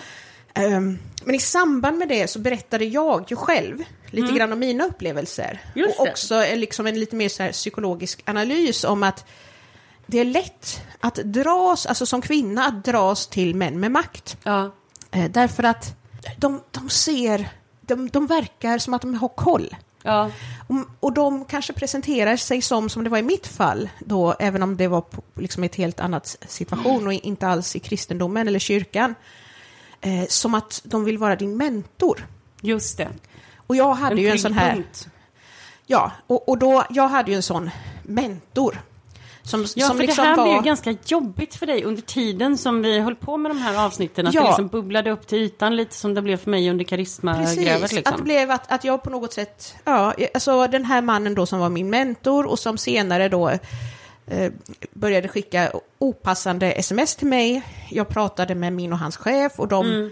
Ehm, 0.54 0.98
Men 1.24 1.34
i 1.34 1.38
samband 1.38 1.98
med 1.98 2.08
det 2.08 2.28
så 2.28 2.38
berättade 2.38 2.84
jag 2.84 3.24
ju 3.30 3.36
själv 3.36 3.82
lite 4.10 4.32
grann 4.32 4.52
om 4.52 4.58
mina 4.58 4.84
upplevelser. 4.84 5.60
Just 5.74 6.00
och 6.00 6.08
också 6.08 6.44
liksom 6.54 6.86
en 6.86 7.00
lite 7.00 7.16
mer 7.16 7.28
så 7.28 7.48
psykologisk 7.52 8.22
analys 8.26 8.84
om 8.84 9.02
att 9.02 9.24
det 10.06 10.18
är 10.20 10.24
lätt 10.24 10.80
att 11.00 11.14
dras, 11.14 11.86
alltså 11.86 12.06
som 12.06 12.22
kvinna, 12.22 12.64
att 12.64 12.84
dras 12.84 13.26
till 13.26 13.54
män 13.54 13.80
med 13.80 13.90
makt. 13.90 14.36
Ja. 14.42 14.74
Eh, 15.10 15.30
därför 15.30 15.62
att 15.62 15.96
de, 16.36 16.60
de 16.70 16.90
ser, 16.90 17.48
de, 17.80 18.08
de 18.08 18.26
verkar 18.26 18.78
som 18.78 18.94
att 18.94 19.02
de 19.02 19.14
har 19.14 19.28
koll. 19.28 19.76
Ja. 20.06 20.30
Och, 20.68 20.76
och 21.00 21.12
de 21.12 21.44
kanske 21.44 21.72
presenterar 21.72 22.36
sig 22.36 22.62
som, 22.62 22.88
som 22.88 23.04
det 23.04 23.10
var 23.10 23.18
i 23.18 23.22
mitt 23.22 23.46
fall, 23.46 23.88
då, 23.98 24.34
även 24.38 24.62
om 24.62 24.76
det 24.76 24.88
var 24.88 25.00
på 25.00 25.22
liksom 25.34 25.64
ett 25.64 25.74
helt 25.74 26.00
annat 26.00 26.36
situation 26.48 27.06
och 27.06 27.12
inte 27.12 27.48
alls 27.48 27.76
i 27.76 27.78
kristendomen 27.80 28.48
eller 28.48 28.58
kyrkan, 28.58 29.14
eh, 30.00 30.26
som 30.28 30.54
att 30.54 30.80
de 30.84 31.04
vill 31.04 31.18
vara 31.18 31.36
din 31.36 31.56
mentor. 31.56 32.26
Just 32.60 32.98
det. 32.98 33.08
Och 33.66 33.76
jag 33.76 33.94
hade 33.94 34.20
ju 34.20 34.28
en 34.28 34.38
sån 34.38 34.52
här, 34.52 34.74
punkt. 34.74 35.08
ja, 35.86 36.12
och, 36.26 36.48
och 36.48 36.58
då, 36.58 36.84
jag 36.90 37.08
hade 37.08 37.30
ju 37.30 37.36
en 37.36 37.42
sån 37.42 37.70
mentor. 38.02 38.78
Som, 39.46 39.66
Ja, 39.76 39.86
som 39.86 39.96
för 39.96 40.04
liksom 40.04 40.22
det 40.24 40.28
här 40.30 40.36
var... 40.36 40.44
blev 40.52 40.62
ganska 40.62 40.94
jobbigt 41.06 41.54
för 41.54 41.66
dig 41.66 41.84
under 41.84 42.02
tiden 42.02 42.58
som 42.58 42.82
vi 42.82 42.98
höll 43.00 43.14
på 43.14 43.36
med 43.36 43.50
de 43.50 43.58
här 43.58 43.84
avsnitten. 43.86 44.26
Att 44.26 44.34
Ja. 44.34 44.40
det 44.40 44.46
liksom 44.48 44.68
bubblade 44.68 45.10
upp 45.10 45.26
till 45.26 45.38
ytan 45.38 45.76
lite 45.76 45.94
som 45.94 46.14
det 46.14 46.22
blev 46.22 46.36
för 46.36 46.50
mig 46.50 46.70
under 46.70 46.84
karismagrävet. 46.84 47.80
Precis, 47.80 47.92
Liksom. 47.92 48.12
att 48.12 48.18
det 48.18 48.24
blev 48.24 48.50
att, 48.50 48.72
att 48.72 48.84
jag 48.84 49.02
på 49.02 49.10
något 49.10 49.32
sätt, 49.32 49.74
ja, 49.84 50.14
alltså 50.34 50.66
den 50.66 50.84
här 50.84 51.02
mannen 51.02 51.34
då 51.34 51.46
som 51.46 51.58
var 51.58 51.68
min 51.68 51.90
mentor 51.90 52.46
och 52.46 52.58
som 52.58 52.78
senare 52.78 53.28
då 53.28 53.48
eh, 54.26 54.52
började 54.92 55.28
skicka 55.28 55.72
opassande 55.98 56.72
sms 56.72 57.16
till 57.16 57.26
mig. 57.26 57.62
Jag 57.90 58.08
pratade 58.08 58.54
med 58.54 58.72
min 58.72 58.92
och 58.92 58.98
hans 58.98 59.16
chef 59.16 59.52
och 59.60 59.68
de, 59.68 59.86
Mm. 59.86 60.10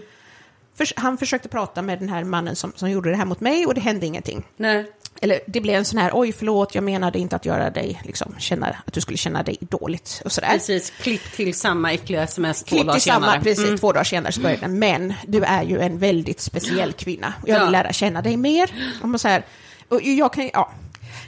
han 0.95 1.17
försökte 1.17 1.49
prata 1.49 1.81
med 1.81 1.99
den 1.99 2.09
här 2.09 2.23
mannen 2.23 2.55
som, 2.55 2.71
som 2.75 2.89
gjorde 2.91 3.09
det 3.09 3.15
här 3.15 3.25
mot 3.25 3.39
mig 3.39 3.65
och 3.65 3.73
det 3.73 3.81
hände 3.81 4.05
ingenting. 4.05 4.43
Nej. 4.57 4.91
Eller 5.23 5.39
det 5.47 5.61
blev 5.61 5.75
en 5.75 5.85
sån 5.85 5.99
här, 5.99 6.11
oj 6.13 6.31
förlåt, 6.31 6.75
jag 6.75 6.83
menade 6.83 7.19
inte 7.19 7.35
att 7.35 7.45
göra 7.45 7.69
dig, 7.69 8.01
liksom, 8.05 8.35
känna, 8.39 8.67
att 8.85 8.93
du 8.93 9.01
skulle 9.01 9.17
känna 9.17 9.43
dig 9.43 9.57
dåligt 9.61 10.21
och 10.25 10.31
sådär. 10.31 10.49
Precis, 10.49 10.89
klipp 10.89 11.21
till 11.35 11.53
samma 11.53 11.93
äckliga 11.93 12.23
sms 12.23 12.63
två 12.63 12.67
Klipp 12.75 12.81
dagar 12.87 12.93
till 12.93 13.01
samma, 13.11 13.25
senare. 13.25 13.41
precis, 13.43 13.65
Mm. 13.65 13.77
två 13.77 13.91
dagar 13.91 14.03
senare 14.03 14.31
så 14.31 14.41
började 14.41 14.61
den. 14.61 14.79
Men 14.79 15.13
du 15.27 15.43
är 15.43 15.63
ju 15.63 15.79
en 15.79 15.97
väldigt 15.99 16.39
speciell 16.39 16.93
kvinna. 16.93 17.33
Och 17.41 17.49
jag 17.49 17.55
vill 17.59 17.63
Ja. 17.65 17.69
lära 17.69 17.93
känna 17.93 18.21
dig 18.21 18.37
mer. 18.37 18.71
Om 19.01 19.11
man 19.11 19.19
så 19.19 19.27
här, 19.27 19.45
och 19.89 20.01
jag 20.01 20.33
kan, 20.33 20.49
ja. 20.53 20.71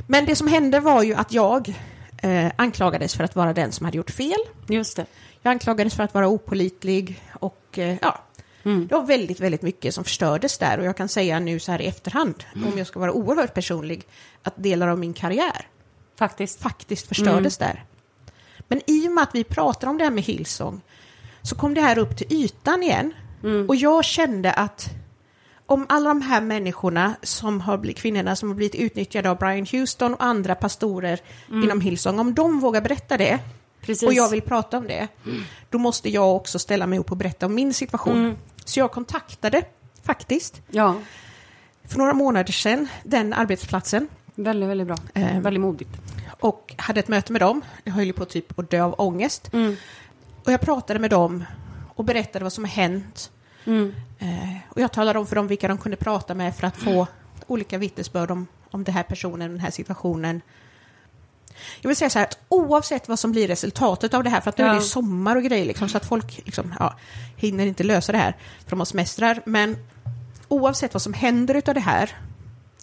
Men 0.08 0.26
det 0.26 0.36
som 0.36 0.48
hände 0.48 0.80
var 0.80 1.04
ju 1.04 1.14
att 1.16 1.34
jag 1.34 1.74
eh, 2.22 2.48
anklagades 2.56 3.16
för 3.16 3.24
att 3.24 3.36
vara 3.36 3.54
den 3.54 3.72
som 3.72 3.86
hade 3.86 3.98
gjort 3.98 4.12
fel. 4.12 4.38
Just 4.68 4.96
det. 4.96 5.06
Jag 5.42 5.52
anklagades 5.52 5.96
för 5.96 6.04
att 6.04 6.14
vara 6.14 6.28
opolitlig 6.28 7.22
och 7.34 7.66
eh, 7.80 7.96
ja. 8.02 8.20
Mm. 8.66 8.88
Det 8.88 8.96
var 8.96 9.04
väldigt, 9.04 9.40
väldigt 9.40 9.62
mycket 9.62 9.94
som 9.94 10.04
förstördes 10.04 10.58
där 10.58 10.78
och 10.80 10.86
jag 10.86 10.98
kan 10.98 11.10
säga 11.10 11.40
nu 11.40 11.60
så 11.60 11.72
här 11.72 11.82
i 11.82 11.86
efterhand, 11.88 12.44
Mm. 12.56 12.68
om 12.68 12.78
jag 12.78 12.88
ska 12.88 13.00
vara 13.00 13.12
oerhört 13.12 13.54
personlig, 13.54 14.04
att 14.44 14.54
delar 14.64 14.88
av 14.88 15.00
min 15.00 15.14
karriär 15.14 15.68
Faktiskt. 16.20 16.62
faktiskt 16.62 17.08
förstördes 17.08 17.60
Mm. 17.62 17.70
där. 17.76 17.84
Men 18.68 18.82
i 18.88 19.08
och 19.08 19.12
med 19.12 19.22
att 19.24 19.36
vi 19.36 19.44
pratar 19.44 19.88
om 19.88 19.98
det 19.98 20.04
här 20.04 20.12
med 20.12 20.24
Hillsong 20.24 20.82
så 21.42 21.56
kom 21.56 21.74
det 21.74 21.82
här 21.82 21.98
upp 21.98 22.18
till 22.18 22.28
ytan 22.34 22.84
igen. 22.84 23.14
Mm. 23.44 23.70
Och 23.70 23.76
jag 23.76 24.06
kände 24.06 24.52
att 24.54 24.90
om 25.68 25.86
alla 25.90 26.08
de 26.10 26.22
här 26.22 26.42
människorna, 26.42 27.16
som 27.24 27.62
har 27.62 27.78
blivit, 27.78 27.98
kvinnorna 27.98 28.36
som 28.36 28.50
har 28.50 28.56
blivit 28.56 28.76
utnyttjade 28.76 29.30
av 29.30 29.38
Brian 29.38 29.66
Houston 29.72 30.14
och 30.14 30.24
andra 30.24 30.56
pastorer 30.56 31.20
inom 31.50 31.82
Hillsong, 31.82 32.20
om 32.20 32.34
de 32.34 32.60
vågar 32.60 32.82
berätta 32.82 33.18
det 33.18 33.30
Mm. 33.30 33.88
Precis. 33.88 34.08
och 34.08 34.14
jag 34.14 34.30
vill 34.30 34.42
prata 34.42 34.78
om 34.78 34.88
det, 34.88 35.08
då 35.70 35.78
måste 35.78 36.10
jag 36.10 36.36
också 36.36 36.60
ställa 36.60 36.88
mig 36.88 37.00
upp 37.00 37.12
och 37.12 37.18
berätta 37.18 37.46
om 37.46 37.56
min 37.56 37.74
situation. 37.74 38.18
Mm. 38.18 38.36
Så 38.66 38.80
jag 38.80 38.92
kontaktade 38.92 39.64
faktiskt 40.04 40.62
Ja, 40.68 40.96
för 41.84 41.98
några 41.98 42.14
månader 42.14 42.54
sedan 42.54 42.88
den 43.04 43.34
arbetsplatsen 43.34 44.08
väldigt, 44.36 44.70
väldigt 44.70 44.88
bra. 44.88 44.98
Eh. 45.14 45.40
Väldigt 45.40 45.62
modigt. 45.62 45.90
och 46.40 46.76
hade 46.78 47.00
ett 47.00 47.08
möte 47.08 47.32
med 47.32 47.42
dem. 47.42 47.62
Jag 47.84 47.94
höll 47.94 48.14
på 48.14 48.26
typ 48.26 48.60
att 48.60 48.70
dö 48.70 48.84
av 48.84 48.96
ångest. 48.98 49.54
Mm. 49.54 49.76
Och 50.44 50.52
jag 50.52 50.62
pratade 50.62 51.00
med 51.00 51.10
dem 51.10 51.44
och 51.96 52.04
berättade 52.06 52.46
vad 52.46 52.54
som 52.54 52.64
har 52.64 52.72
hänt. 52.72 53.32
Mm. 53.66 53.94
Eh, 54.20 54.58
och 54.70 54.82
jag 54.82 54.92
talade 54.92 55.20
om 55.20 55.28
för 55.28 55.36
dem 55.36 55.48
vilka 55.48 55.68
de 55.68 55.78
kunde 55.78 55.98
prata 55.98 56.34
med 56.34 56.56
för 56.56 56.68
att 56.68 56.78
få 56.78 57.08
olika 57.48 57.78
vittnesbörd 57.78 58.32
om, 58.32 58.48
om 58.72 58.84
den 58.84 58.96
här 58.96 59.04
personen, 59.04 59.52
den 59.52 59.60
här 59.60 59.72
situationen. 59.72 60.42
Jag 61.82 61.88
vill 61.90 61.98
säga 61.98 62.10
så 62.10 62.20
här, 62.20 62.26
att 62.26 62.38
oavsett 62.50 63.08
vad 63.10 63.20
som 63.20 63.32
blir 63.32 63.48
resultatet 63.48 64.14
av 64.14 64.24
det 64.24 64.30
här, 64.30 64.42
för 64.42 64.50
att 64.50 64.58
nu 64.58 64.64
är 64.64 64.70
det 64.70 64.76
Ja. 64.76 64.82
sommar 64.82 65.36
och 65.36 65.44
grejer, 65.44 65.66
liksom, 65.66 65.90
så 65.90 65.98
att 65.98 66.06
folk 66.06 66.42
liksom, 66.46 66.74
ja, 66.80 66.96
hinner 67.36 67.66
inte 67.66 67.84
lösa 67.84 68.12
det 68.12 68.18
här, 68.18 68.38
för 68.64 68.70
de 68.70 68.80
har 68.80 68.86
semestrar, 68.86 69.42
men 69.46 69.78
oavsett 70.48 70.94
vad 70.94 71.02
som 71.02 71.14
händer 71.14 71.56
utav 71.56 71.74
det 71.74 71.80
här, 71.80 72.18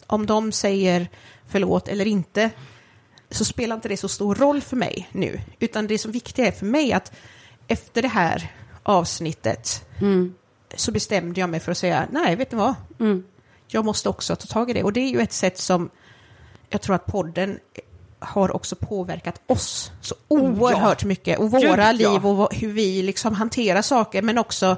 om 0.07 0.25
de 0.25 0.51
säger 0.51 1.09
förlåt 1.47 1.87
eller 1.87 2.05
inte, 2.07 2.49
så 3.29 3.45
spelar 3.45 3.75
inte 3.75 3.89
det 3.89 3.97
så 3.97 4.07
stor 4.07 4.35
roll 4.35 4.61
för 4.61 4.75
mig 4.75 5.09
nu, 5.11 5.41
utan 5.59 5.87
det 5.87 5.97
som 5.97 6.11
viktiga 6.11 6.47
är 6.47 6.51
för 6.51 6.65
mig 6.65 6.93
att 6.93 7.11
efter 7.67 8.01
det 8.01 8.07
här 8.07 8.51
avsnittet 8.83 9.85
Mm. 10.01 10.33
så 10.75 10.91
bestämde 10.91 11.39
jag 11.39 11.49
mig 11.49 11.59
för 11.59 11.71
att 11.71 11.77
säga, 11.77 12.07
nej, 12.11 12.35
vet 12.35 12.51
ni 12.51 12.57
vad? 12.57 12.75
Mm. 12.99 13.23
Jag 13.67 13.85
måste 13.85 14.09
också 14.09 14.35
ta 14.35 14.45
tag 14.47 14.69
i 14.69 14.73
det. 14.73 14.83
Och 14.83 14.93
det 14.93 14.99
är 14.99 15.09
ju 15.09 15.19
ett 15.21 15.33
sätt 15.33 15.57
som 15.57 15.89
jag 16.69 16.81
tror 16.81 16.95
att 16.95 17.05
podden 17.05 17.59
har 18.23 18.55
också 18.55 18.75
påverkat 18.75 19.41
oss 19.47 19.91
så 20.01 20.15
oerhört 20.27 21.03
mycket. 21.03 21.39
Och 21.39 21.51
våra 21.51 21.61
Gud, 21.61 22.01
ja. 22.01 22.11
liv 22.11 22.25
och 22.25 22.53
hur 22.55 22.71
vi 22.71 23.01
liksom 23.01 23.33
hanterar 23.35 23.81
saker, 23.81 24.21
men 24.21 24.37
också 24.37 24.77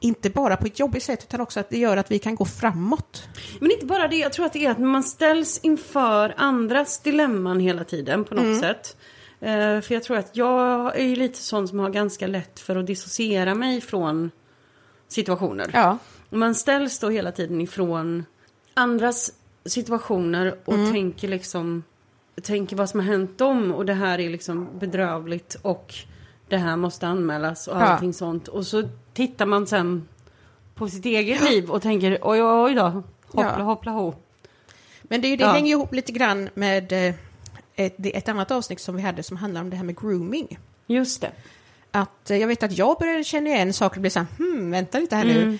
inte 0.00 0.30
bara 0.30 0.56
på 0.56 0.66
ett 0.66 0.78
jobbigt 0.78 1.02
sätt, 1.02 1.24
utan 1.28 1.40
också 1.40 1.60
att 1.60 1.70
det 1.70 1.78
gör 1.78 1.96
att 1.96 2.10
vi 2.10 2.18
kan 2.18 2.34
gå 2.34 2.44
framåt. 2.44 3.22
Men 3.60 3.70
inte 3.70 3.86
bara 3.86 4.08
det, 4.08 4.16
jag 4.16 4.32
tror 4.32 4.46
att 4.46 4.52
det 4.52 4.66
är 4.66 4.70
att 4.70 4.78
man 4.78 5.02
ställs 5.02 5.58
inför 5.62 6.34
andras 6.36 6.98
dilemman 7.00 7.60
hela 7.60 7.84
tiden 7.84 8.24
på 8.24 8.34
något 8.34 8.44
Mm. 8.44 8.60
sätt. 8.60 8.96
Eh, 9.40 9.80
för 9.80 9.92
jag 9.92 10.02
tror 10.02 10.16
att 10.16 10.36
jag 10.36 10.96
är 10.98 11.04
ju 11.04 11.16
lite 11.16 11.38
sån 11.38 11.68
som 11.68 11.78
har 11.78 11.90
ganska 11.90 12.26
lätt 12.26 12.60
för 12.60 12.76
att 12.76 12.86
dissociera 12.86 13.54
mig 13.54 13.80
från 13.80 14.30
situationer. 15.08 15.70
Ja. 15.72 15.98
Man 16.30 16.54
ställs 16.54 16.98
då 16.98 17.08
hela 17.10 17.32
tiden 17.32 17.60
ifrån 17.60 18.24
andras 18.74 19.32
situationer 19.64 20.58
och 20.64 20.74
Mm. 20.74 20.92
tänker 20.92 21.28
liksom 21.28 21.82
tänker 22.42 22.76
vad 22.76 22.90
som 22.90 23.00
har 23.00 23.06
hänt 23.06 23.38
dem 23.38 23.72
och 23.72 23.86
det 23.86 23.94
här 23.94 24.20
är 24.20 24.30
liksom 24.30 24.68
bedrövligt 24.78 25.56
och 25.62 25.94
det 26.48 26.56
här 26.56 26.76
måste 26.76 27.06
anmälas 27.06 27.66
och 27.68 27.76
Ja. 27.76 27.80
allting 27.82 28.12
sånt. 28.12 28.48
Och 28.48 28.66
så 28.66 28.88
tittar 29.14 29.46
man 29.46 29.66
sen 29.66 30.08
på 30.74 30.88
sitt 30.88 31.04
eget 31.04 31.50
liv 31.50 31.70
och 31.70 31.82
tänker 31.82 32.12
oj 32.22 32.42
oj 32.42 32.62
oj 32.64 32.74
då, 32.74 32.82
hoppla 33.26 33.54
Ja. 33.58 33.64
hoppla 33.64 33.92
ho. 33.92 34.14
Men 35.02 35.20
det, 35.20 35.26
är 35.26 35.30
ju- 35.30 35.36
det 35.36 35.44
Ja. 35.44 35.52
hänger 35.52 35.70
ihop 35.70 35.94
lite 35.94 36.12
grann 36.12 36.48
med 36.54 36.92
eh, 36.92 37.14
ett, 37.76 37.94
ett 37.98 38.28
annat 38.28 38.50
avsnitt 38.50 38.80
som 38.80 38.96
vi 38.96 39.02
hade 39.02 39.22
som 39.22 39.36
handlar 39.36 39.60
om 39.60 39.70
det 39.70 39.76
här 39.76 39.84
med 39.84 40.00
grooming. 40.00 40.58
Just 40.86 41.20
det. 41.20 41.30
Att 41.90 42.30
eh, 42.30 42.36
jag 42.36 42.48
vet 42.48 42.62
att 42.62 42.78
jag 42.78 42.98
började 42.98 43.24
känna 43.24 43.48
igen 43.50 43.72
saker 43.72 43.96
och 43.96 44.00
bli 44.00 44.10
så 44.10 44.18
här, 44.18 44.26
hmm, 44.38 44.70
vänta 44.70 44.98
lite 44.98 45.16
här 45.16 45.24
Mm. 45.24 45.36
nu. 45.50 45.58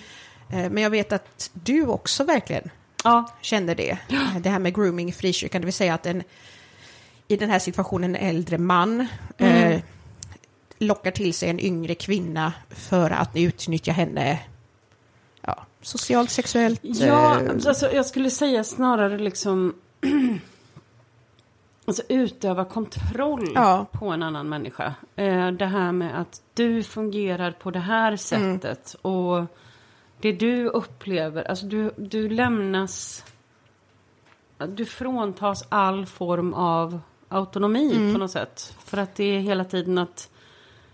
Eh, 0.57 0.69
Men 0.71 0.83
jag 0.83 0.89
vet 0.89 1.11
att 1.13 1.49
du 1.53 1.85
också 1.87 2.23
verkligen 2.23 2.69
Ja, 3.03 3.25
kände 3.41 3.73
det. 3.75 3.97
Det 4.39 4.49
här 4.49 4.59
med 4.59 4.75
grooming 4.75 5.09
i 5.09 5.11
frikyrkan, 5.11 5.61
det 5.61 5.65
vill 5.65 5.73
säga 5.73 5.93
att 5.93 6.05
en, 6.05 6.23
i 7.27 7.35
den 7.37 7.49
här 7.49 7.59
situationen 7.59 8.15
en 8.15 8.29
äldre 8.29 8.57
man 8.57 9.07
Mm. 9.37 9.71
eh, 9.71 9.81
lockar 10.79 11.11
till 11.11 11.33
sig 11.33 11.49
en 11.49 11.59
yngre 11.59 11.95
kvinna 11.95 12.53
för 12.69 13.09
att 13.11 13.29
utnyttja 13.35 13.91
henne 13.91 14.39
ja, 15.41 15.65
socialt, 15.81 16.29
sexuellt. 16.31 16.79
ja 16.83 17.41
eh, 17.41 17.51
alltså, 17.67 17.91
jag 17.91 18.05
skulle 18.05 18.29
säga 18.29 18.63
snarare 18.63 19.17
liksom 19.17 19.73
Alltså 21.87 22.03
utöva 22.09 22.65
kontroll 22.65 23.51
Ja. 23.55 23.85
på 23.91 24.07
en 24.09 24.23
annan 24.23 24.49
människa. 24.49 24.93
Eh, 25.15 25.51
det 25.51 25.65
här 25.65 25.91
med 25.91 26.19
att 26.21 26.41
du 26.53 26.83
fungerar 26.83 27.51
på 27.51 27.71
det 27.71 27.79
här 27.79 28.15
sättet 28.17 28.95
och 29.01 29.45
det 30.21 30.31
du 30.31 30.67
upplever, 30.67 31.43
alltså 31.43 31.65
du, 31.65 31.91
du 31.97 32.29
lämnas, 32.29 33.25
du 34.67 34.85
fråntas 34.85 35.63
all 35.69 36.05
form 36.05 36.53
av 36.53 36.99
autonomi 37.29 38.11
på 38.13 38.17
något 38.19 38.31
sätt. 38.31 38.73
För 38.85 38.97
att 38.97 39.15
det 39.15 39.23
är 39.23 39.39
hela 39.39 39.63
tiden 39.65 39.97
att 39.97 40.29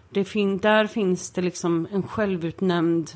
det 0.09 0.23
fin- 0.25 0.57
där 0.57 0.87
finns 0.87 1.31
det 1.31 1.41
liksom 1.41 1.87
en 1.93 2.03
självutnämnd 2.03 3.11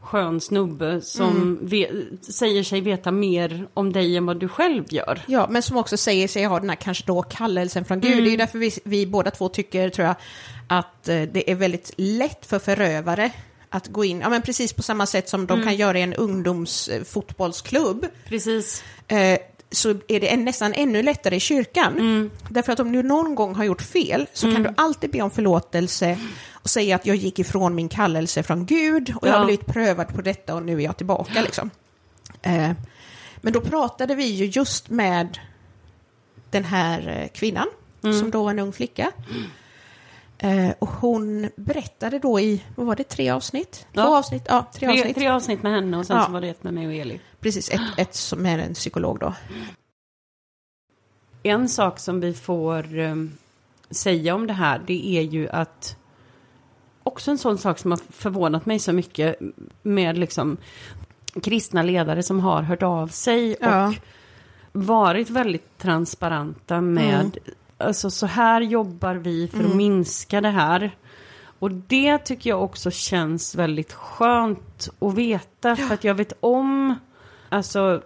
skön 0.00 0.40
snubbe 0.40 1.00
som 1.00 1.58
ve- 1.62 1.90
säger 2.20 2.62
sig 2.64 2.80
veta 2.80 3.10
mer 3.10 3.68
om 3.74 3.92
dig 3.92 4.16
än 4.16 4.26
vad 4.26 4.36
du 4.40 4.48
själv 4.48 4.84
gör. 4.88 5.20
Ja, 5.26 5.46
men 5.50 5.62
som 5.62 5.76
också 5.76 5.96
säger 5.96 6.28
sig 6.28 6.44
ha 6.44 6.60
den 6.60 6.68
här 6.68 6.76
kanske 6.76 7.04
då 7.06 7.22
kallelsen 7.22 7.84
från 7.84 8.00
Gud. 8.00 8.10
Det 8.10 8.14
är 8.14 8.18
Mm. 8.18 8.30
ju 8.30 8.36
därför 8.36 8.58
vi, 8.58 8.70
vi 8.84 9.06
båda 9.06 9.30
två 9.30 9.48
tycker, 9.48 9.88
tror 9.90 10.06
jag, 10.06 10.16
att 10.68 11.08
eh, 11.08 11.22
det 11.22 11.50
är 11.50 11.54
väldigt 11.54 11.90
lätt 11.96 12.46
för 12.46 12.58
förövare 12.58 13.30
att 13.68 13.88
gå 13.88 14.04
in, 14.04 14.20
ja 14.20 14.28
men 14.28 14.42
precis 14.42 14.72
på 14.72 14.82
samma 14.82 15.06
sätt 15.06 15.28
som 15.28 15.40
Mm. 15.40 15.46
de 15.58 15.64
kan 15.64 15.76
göra 15.76 15.98
i 15.98 16.02
en 16.02 16.14
ungdomsfotbollsklubb, 16.14 18.06
Precis. 18.28 18.84
eh, 19.08 19.38
så 19.74 19.88
är 20.08 20.20
det 20.20 20.32
en, 20.32 20.44
nästan 20.44 20.74
ännu 20.74 21.02
lättare 21.02 21.36
i 21.36 21.40
kyrkan. 21.40 21.92
Mm. 21.92 22.30
Därför 22.48 22.72
att 22.72 22.80
om 22.80 22.92
du 22.92 23.02
någon 23.02 23.34
gång 23.34 23.54
har 23.54 23.64
gjort 23.64 23.82
fel 23.82 24.26
så 24.32 24.52
kan 24.52 24.62
du 24.62 24.74
alltid 24.76 25.10
be 25.10 25.22
om 25.22 25.30
förlåtelse 25.30 26.18
och 26.52 26.70
säga 26.70 26.96
att 26.96 27.06
jag 27.06 27.16
gick 27.16 27.38
ifrån 27.38 27.74
min 27.74 27.88
kallelse 27.88 28.42
från 28.42 28.66
Gud 28.66 29.14
och 29.20 29.28
jag 29.28 29.32
har 29.32 29.38
Ja. 29.40 29.44
blivit 29.44 29.66
prövad 29.66 30.08
på 30.14 30.22
detta 30.22 30.54
och 30.54 30.62
nu 30.62 30.76
är 30.76 30.84
jag 30.84 30.96
tillbaka. 30.96 31.42
Liksom. 31.42 31.70
Eh, 32.42 32.70
men 33.36 33.52
då 33.52 33.60
pratade 33.60 34.14
vi 34.14 34.24
ju 34.24 34.44
just 34.46 34.88
med 34.90 35.38
den 36.50 36.64
här 36.64 37.20
eh, 37.22 37.28
kvinnan 37.28 37.66
som 38.00 38.30
då 38.30 38.42
var 38.44 38.50
en 38.50 38.58
ung 38.58 38.72
flicka. 38.72 39.10
Eh, 40.38 40.70
och 40.78 40.88
hon 40.88 41.50
berättade 41.56 42.18
då 42.18 42.40
i, 42.40 42.62
vad 42.76 42.86
var 42.86 42.96
det, 42.96 43.04
tre 43.04 43.30
avsnitt? 43.30 43.86
Ja. 43.92 44.04
Två 44.04 44.16
avsnitt? 44.16 44.42
Ja, 44.48 44.66
tre, 44.74 44.86
Tre, 44.88 44.98
avsnitt. 45.00 45.16
tre 45.16 45.28
avsnitt 45.28 45.62
med 45.62 45.72
henne 45.72 45.96
och 45.96 46.06
sen 46.06 46.16
Ja. 46.16 46.24
så 46.26 46.32
var 46.32 46.40
det 46.40 46.48
ett 46.48 46.64
med 46.64 46.74
mig 46.74 46.86
och 46.86 46.92
Eli. 46.94 47.20
Precis, 47.44 47.70
ett, 47.70 47.80
ett 47.96 48.14
som 48.14 48.46
är 48.46 48.58
en 48.58 48.74
psykolog 48.74 49.18
då. 49.18 49.34
En 51.42 51.68
sak 51.68 51.98
som 51.98 52.20
vi 52.20 52.34
får 52.34 52.98
um, 52.98 53.32
säga 53.90 54.34
om 54.34 54.46
det 54.46 54.52
här, 54.52 54.80
det 54.86 55.06
är 55.18 55.22
ju 55.22 55.48
att 55.48 55.96
också 57.02 57.30
en 57.30 57.38
sån 57.38 57.58
sak 57.58 57.78
som 57.78 57.90
har 57.90 58.00
förvånat 58.10 58.66
mig 58.66 58.78
så 58.78 58.92
mycket 58.92 59.36
med 59.82 60.18
liksom 60.18 60.56
kristna 61.42 61.82
ledare 61.82 62.22
som 62.22 62.40
har 62.40 62.62
hört 62.62 62.82
av 62.82 63.08
sig 63.08 63.56
Ja. 63.60 63.88
och 63.88 63.94
varit 64.72 65.30
väldigt 65.30 65.78
transparenta 65.78 66.80
med 66.80 67.20
Mm. 67.20 67.30
alltså 67.78 68.10
så 68.10 68.26
här 68.26 68.60
jobbar 68.60 69.14
vi 69.14 69.48
för 69.48 69.64
att 69.64 69.76
minska 69.76 70.40
det 70.40 70.48
här. 70.50 70.96
Och 71.58 71.70
det 71.70 72.18
tycker 72.18 72.50
jag 72.50 72.62
också 72.62 72.90
känns 72.90 73.54
väldigt 73.54 73.92
skönt 73.92 74.88
att 74.98 75.14
veta 75.14 75.76
för 75.76 75.94
att 75.94 76.04
jag 76.04 76.14
vet 76.14 76.32
om 76.40 76.94
alltså 77.54 78.02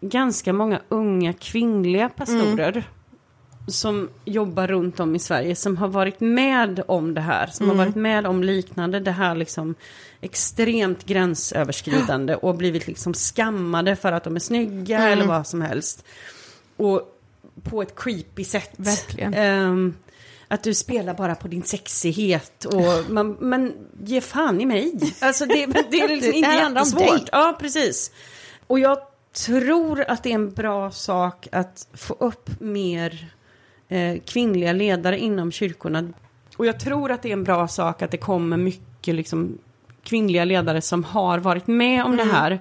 ganska 0.00 0.52
många 0.52 0.80
unga 0.88 1.32
kvinnliga 1.32 2.08
pastorer 2.08 2.84
som 3.66 4.08
jobbar 4.24 4.66
runt 4.66 5.00
om 5.00 5.14
i 5.14 5.18
Sverige 5.18 5.56
som 5.56 5.76
har 5.76 5.88
varit 5.88 6.20
med 6.20 6.82
om 6.88 7.14
det 7.14 7.20
här, 7.20 7.46
som 7.46 7.68
har 7.68 7.76
varit 7.76 7.94
med 7.94 8.26
om 8.26 8.42
liknande, 8.42 9.00
det 9.00 9.10
här 9.10 9.34
liksom 9.34 9.74
extremt 10.20 11.04
gränsöverskridande 11.04 12.34
och 12.34 12.54
blivit 12.54 12.86
liksom 12.86 13.14
skammade 13.14 13.96
för 13.96 14.12
att 14.12 14.24
de 14.24 14.36
är 14.36 14.40
snygga 14.40 15.08
eller 15.08 15.26
vad 15.26 15.46
som 15.46 15.62
helst. 15.62 16.04
Och 16.76 17.18
på 17.62 17.82
ett 17.82 17.94
creepy 17.96 18.44
sätt. 18.44 18.70
Verkligen. 18.76 19.34
Ehm, 19.34 19.94
att 20.48 20.62
du 20.62 20.74
spelar 20.74 21.14
bara 21.14 21.34
på 21.34 21.48
din 21.48 21.62
sexighet 21.62 22.64
och 22.64 22.82
man, 23.10 23.36
men 23.40 23.72
ge 24.04 24.20
fan 24.20 24.60
i 24.60 24.66
mig. 24.66 25.14
Alltså 25.20 25.46
det, 25.46 25.66
det 25.66 26.00
är 26.00 26.08
liksom 26.08 26.34
inte 26.34 26.50
jättesvårt. 26.50 27.28
Ja, 27.32 27.56
precis. 27.60 28.10
Och 28.68 28.78
jag 28.78 28.98
tror 29.46 30.04
att 30.08 30.22
det 30.22 30.30
är 30.30 30.34
en 30.34 30.50
bra 30.52 30.90
sak 30.90 31.48
att 31.52 31.86
få 31.94 32.14
upp 32.20 32.60
mer 32.60 33.28
eh, 33.88 34.16
kvinnliga 34.26 34.72
ledare 34.72 35.18
inom 35.18 35.52
kyrkorna. 35.52 36.08
Och 36.56 36.66
jag 36.66 36.80
tror 36.80 37.10
att 37.12 37.22
det 37.22 37.28
är 37.28 37.32
en 37.32 37.44
bra 37.44 37.68
sak 37.68 38.02
att 38.02 38.10
det 38.10 38.16
kommer 38.16 38.56
mycket 38.56 39.14
liksom, 39.14 39.58
kvinnliga 40.04 40.44
ledare 40.44 40.80
som 40.80 41.04
har 41.04 41.38
varit 41.38 41.66
med 41.66 42.04
om 42.04 42.12
Mm. 42.12 42.26
det 42.28 42.32
här 42.34 42.60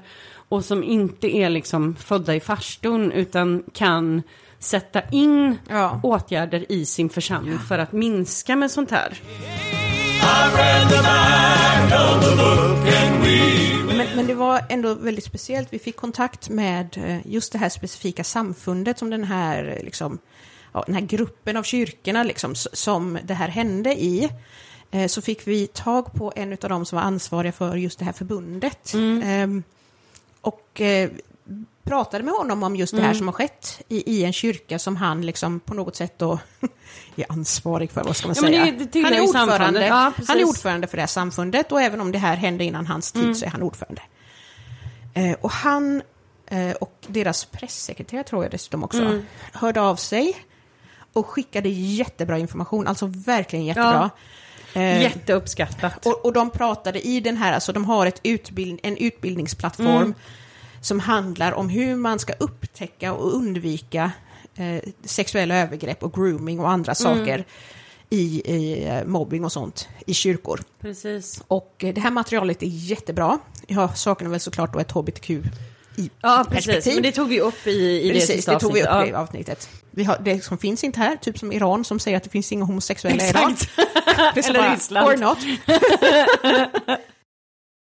och 0.49 0.65
som 0.65 0.83
inte 0.83 1.37
är 1.37 1.49
liksom 1.49 1.95
födda 1.95 2.35
i 2.35 2.39
farstun 2.39 3.11
utan 3.11 3.63
kan 3.73 4.21
sätta 4.59 5.01
in 5.11 5.57
Ja. 5.69 5.99
åtgärder 6.03 6.71
i 6.71 6.85
sin 6.85 7.09
församling 7.09 7.59
för 7.59 7.79
att 7.79 7.91
minska 7.91 8.55
med 8.55 8.71
sånt 8.71 8.91
här. 8.91 9.17
Men, 14.17 14.27
det 14.27 14.33
var 14.33 14.61
ändå 14.69 14.93
väldigt 14.93 15.23
speciellt. 15.25 15.73
Vi 15.73 15.79
fick 15.79 15.95
kontakt 15.95 16.49
med 16.49 16.97
eh, 16.97 17.27
just 17.27 17.51
det 17.51 17.57
här 17.57 17.69
specifika 17.69 18.23
samfundet 18.23 18.99
som 18.99 19.09
den 19.09 19.23
här, 19.23 19.75
eh, 19.77 19.83
liksom, 19.83 20.17
ja, 20.73 20.83
den 20.85 20.95
här 20.95 21.01
gruppen 21.01 21.57
av 21.57 21.63
kyrkorna 21.63 22.23
liksom, 22.23 22.55
som 22.55 23.17
det 23.23 23.33
här 23.33 23.47
hände 23.47 23.93
i. 24.03 24.29
Eh, 24.91 25.07
Så 25.07 25.21
fick 25.21 25.47
vi 25.47 25.67
tag 25.67 26.13
på 26.13 26.33
en 26.35 26.51
av 26.51 26.57
dem 26.69 26.85
som 26.85 26.95
var 26.95 27.03
ansvariga 27.03 27.51
för 27.51 27.75
just 27.75 27.99
det 27.99 28.05
här 28.05 28.13
förbundet. 28.13 28.93
Ehm, 28.93 29.63
Och 30.41 30.81
pratade 31.87 32.23
med 32.23 32.33
honom 32.33 32.63
om 32.63 32.75
just 32.75 32.95
det 32.95 33.01
här 33.01 33.13
som 33.13 33.27
har 33.27 33.33
skett 33.33 33.81
i, 33.87 34.11
i 34.19 34.23
en 34.25 34.33
kyrka 34.33 34.79
som 34.79 34.95
han 34.95 35.21
liksom 35.25 35.59
på 35.59 35.73
något 35.73 35.95
sätt 35.95 36.13
då 36.19 36.39
är 37.15 37.25
ansvarig 37.29 37.91
för, 37.91 38.03
vad 38.03 38.15
ska 38.15 38.27
man 38.27 38.35
Ja, 38.35 38.41
säga? 38.41 38.65
det- 38.91 39.01
han, 39.01 39.13
är 39.13 39.21
ordförande. 39.21 39.85
Ja, 39.87 40.11
han 40.27 40.39
är 40.39 40.45
ordförande 40.45 40.87
för 40.87 40.97
det 40.97 41.01
här 41.01 41.07
samfundet 41.07 41.71
och 41.71 41.81
även 41.81 42.01
om 42.01 42.11
det 42.11 42.17
här 42.17 42.35
hände 42.35 42.63
innan 42.63 42.87
hans 42.87 43.11
tid 43.11 43.37
så 43.37 43.45
är 43.45 43.49
han 43.49 43.61
ordförande. 43.63 44.01
Eh, 45.13 45.33
och 45.41 45.51
han 45.51 46.01
eh, 46.47 46.71
och 46.71 46.93
deras 47.07 47.45
pressekreterare 47.45 48.23
tror 48.23 48.43
jag 48.43 48.51
dessutom 48.51 48.83
också 48.83 49.21
hörde 49.53 49.81
av 49.81 49.95
sig 49.95 50.35
och 51.13 51.27
skickade 51.27 51.69
jättebra 51.69 52.37
information, 52.37 52.87
alltså 52.87 53.05
verkligen 53.05 53.65
jättebra. 53.65 54.09
Eh, 54.73 55.01
Jätteuppskattat. 55.01 56.05
och, 56.05 56.25
och 56.25 56.33
de 56.33 56.49
pratade 56.49 57.07
i 57.07 57.19
den 57.19 57.37
här, 57.37 57.53
alltså 57.53 57.73
de 57.73 57.85
har 57.85 58.05
ett 58.05 58.19
utbild, 58.23 58.79
en 58.83 58.97
utbildningsplattform 58.97 60.13
som 60.81 60.99
handlar 60.99 61.51
om 61.51 61.69
hur 61.69 61.95
man 61.95 62.19
ska 62.19 62.33
upptäcka 62.33 63.13
och 63.13 63.35
undvika 63.35 64.11
eh, 64.55 64.83
sexuella 65.05 65.55
övergrepp 65.55 66.03
och 66.03 66.13
grooming 66.13 66.59
och 66.59 66.69
andra 66.69 66.95
saker 66.95 67.45
i, 68.09 68.41
i 68.55 68.85
eh, 68.87 69.05
mobbing 69.05 69.45
och 69.45 69.51
sånt 69.51 69.87
i 70.05 70.13
kyrkor. 70.13 70.59
Precis. 70.81 71.43
Och 71.47 71.75
eh, 71.83 71.93
det 71.93 72.01
här 72.01 72.11
materialet 72.11 72.63
är 72.63 72.67
jättebra. 72.67 73.39
Jag 73.67 73.97
saknar 73.97 74.29
väl 74.29 74.39
såklart 74.39 74.73
då 74.73 74.79
ett 74.79 74.91
hbtq 74.91 75.29
i 75.29 76.09
Ja, 76.21 76.45
precis. 76.49 76.85
Men 76.85 77.03
det 77.03 77.11
tog 77.11 77.29
vi 77.29 77.41
upp 77.41 77.67
i, 77.67 78.01
i 78.01 78.07
det 78.07 78.13
Precis, 78.13 78.35
sista 78.35 78.53
det 78.53 78.59
tog 78.59 78.73
vi 78.73 78.81
upp 78.83 78.87
avsnittet. 78.89 79.13
i 79.13 79.15
avsnittet. 79.15 79.69
Vi 79.91 80.03
har, 80.03 80.17
det 80.23 80.43
som 80.43 80.57
finns 80.57 80.83
inte 80.83 80.99
här, 80.99 81.15
typ 81.15 81.39
som 81.39 81.51
Iran 81.51 81.83
som 81.83 81.99
säger 81.99 82.17
att 82.17 82.23
det 82.23 82.29
finns 82.29 82.51
inga 82.51 82.65
homosexuella 82.65 83.23
i 83.23 83.29
Iran. 83.29 83.51
Exakt. 83.51 83.71
Det 84.33 84.39
är 84.39 84.41
så 84.41 84.49
Eller 84.49 84.59
bara, 84.59 84.73
Ryssland. 84.73 85.07
Or 85.09 85.17
not. 85.17 85.37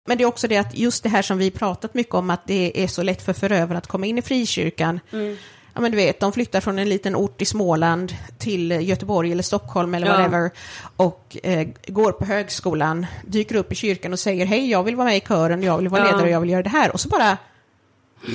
Men 0.06 0.18
det 0.18 0.24
är 0.24 0.28
också 0.28 0.48
det 0.48 0.56
att 0.56 0.78
just 0.78 1.02
det 1.02 1.08
här 1.08 1.22
som 1.22 1.38
vi 1.38 1.50
pratat 1.50 1.94
mycket 1.94 2.14
om, 2.14 2.30
att 2.30 2.46
det 2.46 2.82
är 2.84 2.86
så 2.86 3.02
lätt 3.02 3.22
för 3.22 3.32
förövare 3.32 3.78
att 3.78 3.86
komma 3.86 4.06
in 4.06 4.18
i 4.18 4.22
frikyrkan. 4.22 5.00
Mm. 5.12 5.36
Ja, 5.74 5.80
men 5.80 5.90
du 5.90 5.96
vet, 5.96 6.20
de 6.20 6.32
flyttar 6.32 6.60
från 6.60 6.78
en 6.78 6.88
liten 6.88 7.16
ort 7.16 7.42
i 7.42 7.44
Småland 7.44 8.14
till 8.38 8.70
Göteborg 8.70 9.32
eller 9.32 9.42
Stockholm 9.42 9.94
eller 9.94 10.06
Ja. 10.06 10.12
whatever 10.12 10.50
och 10.96 11.36
eh, 11.42 11.68
går 11.86 12.12
på 12.12 12.24
högskolan, 12.24 13.06
dyker 13.26 13.54
upp 13.54 13.72
i 13.72 13.74
kyrkan 13.74 14.12
och 14.12 14.18
säger 14.18 14.46
hej, 14.46 14.70
jag 14.70 14.82
vill 14.82 14.96
vara 14.96 15.08
med 15.08 15.16
i 15.16 15.20
kören, 15.20 15.62
jag 15.62 15.78
vill 15.78 15.88
vara 15.88 16.06
Ja. 16.06 16.12
ledare 16.12 16.30
jag 16.30 16.40
vill 16.40 16.50
göra 16.50 16.62
det 16.62 16.68
här. 16.68 16.92
Och 16.92 17.00
så 17.00 17.08
bara 17.08 17.36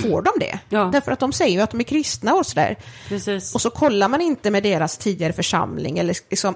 får 0.02 0.22
de 0.22 0.32
det. 0.40 0.60
Ja. 0.70 0.90
Därför 0.94 1.12
att 1.12 1.20
de 1.20 1.34
säger 1.34 1.52
ju 1.56 1.62
att 1.62 1.72
de 1.72 1.80
är 1.80 1.84
kristna 1.84 2.34
och 2.34 2.46
sådär. 2.46 2.76
Och 3.54 3.62
så 3.62 3.70
kollar 3.70 4.08
man 4.08 4.22
inte 4.22 4.52
med 4.52 4.64
deras 4.64 4.98
tidigare 4.98 5.34
församling 5.34 6.00
eller 6.00 6.16
liksom... 6.30 6.56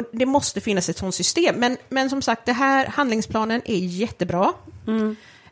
Och 0.00 0.06
det 0.12 0.26
måste 0.26 0.60
finnas 0.60 0.88
ett 0.88 0.98
sådant 0.98 1.14
system. 1.14 1.54
Men, 1.56 1.76
men 1.88 2.10
som 2.10 2.22
sagt, 2.22 2.46
det 2.46 2.52
här 2.52 2.86
handlingsplanen 2.86 3.62
är 3.64 3.76
jättebra. 3.78 4.52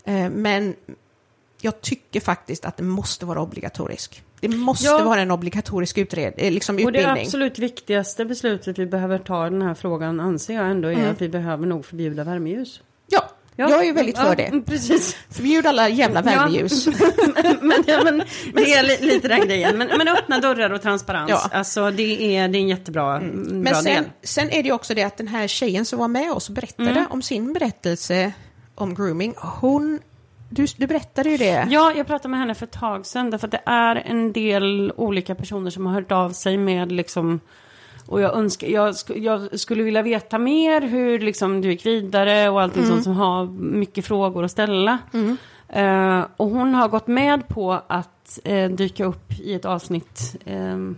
Eh, 0.05 0.31
Men 0.31 0.75
jag 1.61 1.81
tycker 1.81 2.21
faktiskt 2.21 2.65
att 2.65 2.77
det 2.77 2.83
måste 2.83 3.27
vara 3.27 3.41
obligatorisk. 3.43 4.23
Det 4.41 4.49
måste 4.49 4.87
Ja. 4.87 5.05
vara 5.05 5.21
en 5.21 5.31
obligatorisk 5.31 5.99
utred, 5.99 6.35
eh, 6.37 6.53
liksom 6.53 6.75
Och 6.77 6.93
det 6.93 6.99
utbildning. 6.99 7.25
absolut 7.27 7.59
viktigaste 7.59 8.25
beslutet 8.25 8.79
vi 8.79 8.87
behöver 8.87 9.19
ta 9.19 9.47
i 9.47 9.51
den 9.51 9.63
här 9.63 9.75
frågan 9.75 10.21
anser 10.21 10.55
jag 10.55 10.71
ändå 10.71 10.89
är 10.89 10.93
Mm. 10.93 11.11
att 11.11 11.21
vi 11.23 11.29
behöver 11.29 11.67
nog 11.67 11.85
förbjuda 11.87 12.25
värmeljus. 12.25 12.81
Ja, 13.61 13.71
jag 13.71 13.81
är 13.81 13.85
ju 13.85 13.93
väldigt 13.93 14.19
för 14.19 14.27
ja, 14.27 14.35
det. 14.35 14.63
Precis. 14.67 15.17
Förbjud 15.31 15.67
alla 15.67 15.89
jävla 15.89 16.23
värmeljus. 16.23 16.87
men, 17.61 17.85
ja, 17.87 18.01
men, 18.05 18.17
men 18.53 18.65
det 18.65 18.75
är 18.75 18.83
li, 18.83 19.13
lite 19.13 19.29
den 19.29 19.41
grejen. 19.41 19.79
Men, 19.79 19.89
men 19.99 20.09
öppna 20.09 20.39
dörrar 20.39 20.71
och 20.71 20.83
transparens. 20.83 21.31
Ja. 21.31 21.49
Alltså 21.53 21.91
det 21.91 22.37
är, 22.37 22.49
det 22.49 22.59
är 22.59 22.61
en 22.61 22.69
jättebra 22.69 23.17
mm. 23.17 23.31
Men 23.31 23.63
bra 23.63 23.75
sen, 23.75 23.85
del. 23.95 24.05
sen 24.23 24.51
är 24.51 24.63
det 24.63 24.69
ju 24.69 24.73
också 24.73 24.95
det 24.95 25.03
att 25.03 25.17
den 25.17 25.29
här 25.29 25.47
tjejen 25.47 25.85
som 25.85 25.99
var 25.99 26.09
med 26.09 26.33
oss 26.33 26.49
och 26.49 26.55
berättade 26.55 26.91
Mm. 26.91 27.07
om 27.11 27.23
sin 27.23 27.53
berättelse 27.53 28.33
om 28.75 28.95
grooming, 28.95 29.35
hon... 29.37 30.01
Du, 30.51 30.67
du 30.77 30.87
berättade 30.87 31.31
ju 31.31 31.37
det. 31.37 31.67
Ja, 31.71 31.93
jag 31.97 32.07
pratade 32.07 32.29
med 32.29 32.41
henne 32.41 32.55
för 32.55 32.67
ett 32.67 32.73
tag 32.73 33.07
sedan. 33.07 33.31
Därför 33.31 33.47
att 33.47 33.53
det 33.53 33.63
är 33.67 33.97
en 33.97 34.33
del 34.33 34.93
olika 34.97 35.35
personer 35.35 35.71
som 35.71 35.87
har 35.87 35.95
hört 35.95 36.13
av 36.13 36.31
sig 36.31 36.59
med 36.59 36.93
liksom... 36.93 37.41
Och 38.09 38.21
jag, 38.21 38.35
önskar, 38.37 38.67
jag, 38.67 38.91
sk- 38.91 39.19
jag 39.19 39.61
skulle 39.61 39.83
vilja 39.83 40.03
veta 40.03 40.39
mer 40.39 40.81
hur 40.81 41.19
liksom, 41.19 41.61
du 41.61 41.71
gick 41.71 41.87
vidare 41.87 42.49
och 42.49 42.63
allting 42.63 42.83
Mm. 42.83 42.93
sånt 42.95 43.05
som 43.05 43.17
har 43.17 43.47
mycket 43.61 44.05
frågor 44.07 44.45
att 44.45 44.51
ställa. 44.51 44.99
Eh, 45.69 46.25
och 46.37 46.51
hon 46.51 46.75
har 46.75 46.89
gått 46.89 47.07
med 47.07 47.49
på 47.49 47.83
att 47.87 48.39
eh, 48.45 48.71
dyka 48.71 49.05
upp 49.05 49.33
i 49.41 49.55
ett 49.55 49.65
avsnitt 49.65 50.37
ehm, 50.47 50.97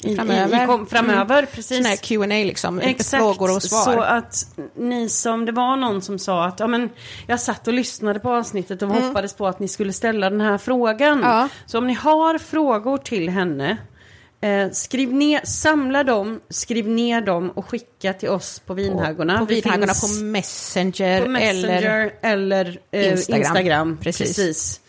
i, 0.00 0.16
Framöver. 0.16 0.60
I, 0.60 0.64
i, 0.64 0.66
kom, 0.66 0.86
framöver. 0.86 1.46
Precis. 1.52 1.76
Sån 1.76 1.86
här 1.86 1.96
Q&A 1.96 2.26
liksom, 2.26 2.78
Exakt, 2.80 3.22
frågor 3.22 3.56
och 3.56 3.62
svar. 3.62 3.92
så 3.94 4.00
att 4.00 4.58
ni 4.76 5.08
som, 5.08 5.44
det 5.44 5.52
var 5.52 5.76
någon 5.76 6.02
som 6.02 6.18
sa 6.18 6.44
att 6.44 6.60
ja, 6.60 6.66
men 6.66 6.90
jag 7.26 7.40
satt 7.40 7.66
och 7.68 7.74
lyssnade 7.74 8.18
på 8.20 8.30
avsnittet 8.32 8.82
och 8.82 8.88
hoppades 8.88 9.34
på 9.34 9.46
att 9.46 9.58
ni 9.60 9.68
skulle 9.68 9.92
ställa 9.92 10.30
den 10.30 10.40
här 10.40 10.58
frågan. 10.58 11.18
Mm. 11.18 11.30
Ja. 11.30 11.48
Så 11.66 11.78
om 11.78 11.86
ni 11.86 11.92
har 11.94 12.38
frågor 12.38 12.98
till 12.98 13.28
henne, 13.28 13.76
eh, 14.40 14.70
skriv 14.70 15.14
ner, 15.14 15.40
samla 15.44 16.04
dem, 16.04 16.40
skriv 16.50 16.88
ner 16.88 17.20
dem 17.20 17.50
och 17.50 17.70
skicka 17.70 18.12
till 18.12 18.28
oss 18.28 18.62
på 18.66 18.74
Vinhaggorna. 18.74 19.38
på 19.38 19.44
Vi 19.44 19.54
Vinhaggorna 19.54 19.94
finns 19.94 20.18
på 20.18 20.24
Messenger, 20.24 21.22
på 21.22 21.28
Messenger 21.30 22.12
eller... 22.22 22.22
eller, 22.22 22.80
eh, 22.90 23.12
Instagram. 23.12 23.40
Instagram. 23.40 23.98
Precis. 24.02 24.36
Precis. 24.36 24.80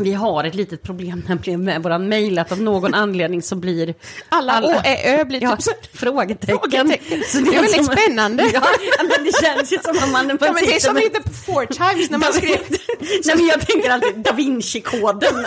Vi 0.00 0.12
har 0.14 0.44
ett 0.44 0.54
litet 0.54 0.82
problem 0.82 1.22
nämligen 1.28 1.64
med 1.64 1.82
våran 1.82 2.08
mejl, 2.08 2.38
att 2.38 2.52
av 2.52 2.60
någon 2.60 2.94
anledning 2.94 3.42
så 3.42 3.56
blir 3.56 3.94
Alla 4.28 4.62
Å, 4.64 4.70
Ä, 4.84 5.18
Ö 5.20 5.24
blir 5.24 5.42
ja, 5.42 5.56
typ 5.56 5.62
så- 5.64 5.70
frågetecken. 5.98 6.58
Frågetecken. 6.58 7.22
Så 7.28 7.38
Det 7.38 7.48
är 7.56 7.60
väldigt 7.62 7.74
som- 7.84 7.96
spännande. 7.96 8.50
Ja, 8.52 8.62
men 8.98 9.24
det 9.24 9.32
känns 9.46 9.72
ju 9.72 9.78
som 9.84 10.04
om 10.04 10.12
man... 10.12 10.26
man 10.26 10.38
Ja, 10.40 10.52
men 10.52 10.64
det 10.64 10.74
är 10.76 10.80
som 10.80 10.94
med- 10.94 11.02
lite 11.02 11.20
Four 11.46 11.66
Times 11.66 12.10
när 12.10 12.18
man 12.18 12.32
skrev... 12.32 12.56
Nej 13.24 13.36
men 13.36 13.46
jag 13.46 13.66
tänker 13.66 13.90
alltid 13.90 14.16
da 14.18 14.32
Vinci-koden, 14.32 15.44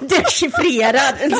dechiffrerad. 0.00 1.14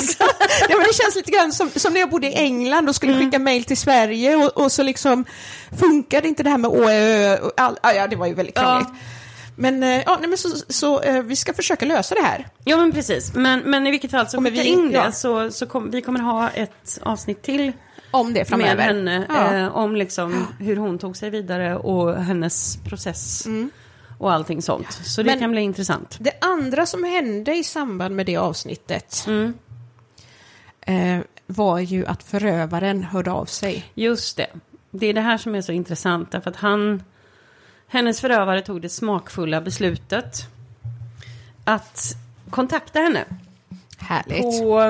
Ja, 0.69 0.77
men 0.77 0.87
det 0.87 0.95
känns 1.03 1.15
lite 1.17 1.31
grann 1.31 1.53
som, 1.53 1.71
som 1.77 1.93
när 1.93 2.01
jag 2.01 2.11
bodde 2.11 2.27
i 2.27 2.35
England 2.35 2.89
och 2.89 2.95
skulle 2.97 3.13
Mm. 3.13 3.25
skicka 3.25 3.39
mejl 3.39 3.65
till 3.65 3.77
Sverige 3.77 4.37
och, 4.37 4.57
och 4.65 4.73
så 4.73 4.83
liksom 4.83 5.25
funkade 5.81 6.29
inte 6.29 6.43
det 6.43 6.51
här 6.51 6.59
med 6.59 6.71
Å, 6.71 6.89
Ä, 6.89 7.39
Ö 7.43 7.51
all, 7.57 7.77
ja, 7.83 8.07
det 8.07 8.17
var 8.17 8.27
ju 8.27 8.35
väldigt 8.35 8.59
krångligt. 8.59 8.89
Men, 9.57 9.83
eh, 9.83 10.03
ja, 10.07 10.17
nej, 10.21 10.29
men 10.29 10.39
så, 10.39 10.49
så 10.69 11.01
eh, 11.01 11.23
vi 11.23 11.37
ska 11.37 11.53
försöka 11.55 11.87
lösa 11.87 12.15
det 12.15 12.21
här. 12.23 12.49
Ja 12.65 12.77
men 12.77 12.93
precis, 12.93 13.35
men, 13.35 13.61
men 13.61 13.87
i 13.87 13.91
vilket 13.91 14.11
fall 14.11 14.29
så 14.29 14.39
skicka 14.43 14.63
vi- 14.63 14.69
in 14.69 14.89
det 14.89 14.95
ja. 14.95 15.13
så, 15.13 15.51
så 15.51 15.67
kom, 15.67 15.91
vi 15.91 16.03
kommer 16.03 16.21
ha 16.21 16.51
ett 16.51 16.99
avsnitt 17.03 17.43
till 17.43 17.73
Om 18.11 18.33
det 18.33 18.45
framöver. 18.45 18.77
med 18.77 18.85
henne 18.85 19.27
Ja. 19.29 19.55
eh, 19.55 19.77
om 19.77 19.97
liksom 19.97 20.47
hur 20.59 20.77
hon 20.77 20.99
tog 20.99 21.17
sig 21.17 21.31
vidare 21.31 21.77
och 21.77 22.23
hennes 22.25 22.77
process 22.77 23.47
och 24.19 24.33
allting 24.33 24.63
sånt. 24.63 24.93
Så 24.93 25.23
det 25.23 25.29
Mm. 25.31 25.33
Men- 25.33 25.41
kan 25.41 25.51
bli 25.51 25.61
intressant. 25.61 26.17
Det 26.21 26.33
andra 26.41 26.87
som 26.87 27.05
hände 27.05 27.57
i 27.57 27.65
samband 27.65 28.17
med 28.17 28.27
det 28.27 28.37
avsnittet 28.37 29.25
Mm. 29.27 29.55
eh, 30.81 31.25
var 31.47 31.79
ju 31.79 32.07
att 32.07 32.23
förövaren 32.23 33.03
hörde 33.03 33.31
av 33.33 33.45
sig. 33.45 33.85
Just 33.95 34.37
det. 34.37 34.47
Det 34.91 35.07
är 35.07 35.15
det 35.15 35.21
här 35.21 35.39
som 35.39 35.55
är 35.55 35.61
så 35.61 35.73
intressant 35.73 36.31
därför 36.33 36.51
att 36.51 36.57
han, 36.57 37.03
hennes 37.89 38.21
förövare 38.21 38.63
tog 38.63 38.83
det 38.83 38.89
smakfulla 38.89 39.61
beslutet 39.61 40.37
att 41.65 42.17
kontakta 42.51 42.99
henne. 43.01 43.25
Härligt. 43.99 44.43
på, 44.43 44.81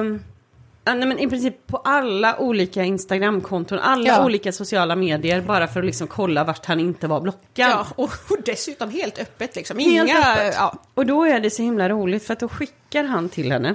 ja, 0.84 0.94
nej, 0.94 1.08
men 1.08 1.18
i 1.18 1.28
princip 1.28 1.66
på 1.66 1.76
alla 1.76 2.38
olika 2.38 2.82
Instagramkonton, 2.84 3.78
alla 3.78 4.06
Ja. 4.06 4.24
olika 4.24 4.52
sociala 4.52 4.96
medier 4.96 5.40
bara 5.40 5.68
för 5.68 5.80
att 5.80 5.86
liksom 5.86 6.06
kolla 6.06 6.44
vart 6.44 6.66
han 6.66 6.80
inte 6.80 7.06
var 7.06 7.20
blockad. 7.20 7.42
Ja, 7.70 7.86
och, 7.96 8.02
och 8.04 8.38
dessutom 8.44 8.90
helt 8.90 9.18
öppet 9.18 9.56
liksom. 9.56 9.78
Helt 9.78 10.08
Inga, 10.10 10.32
öppet. 10.32 10.54
Ja, 10.58 10.78
Och 10.94 11.06
då 11.06 11.24
är 11.24 11.40
det 11.40 11.50
så 11.50 11.62
himla 11.62 11.88
roligt 11.88 12.24
för 12.24 12.32
att 12.32 12.40
då 12.40 12.48
skickar 12.48 13.04
han 13.04 13.28
till 13.28 13.52
henne 13.52 13.74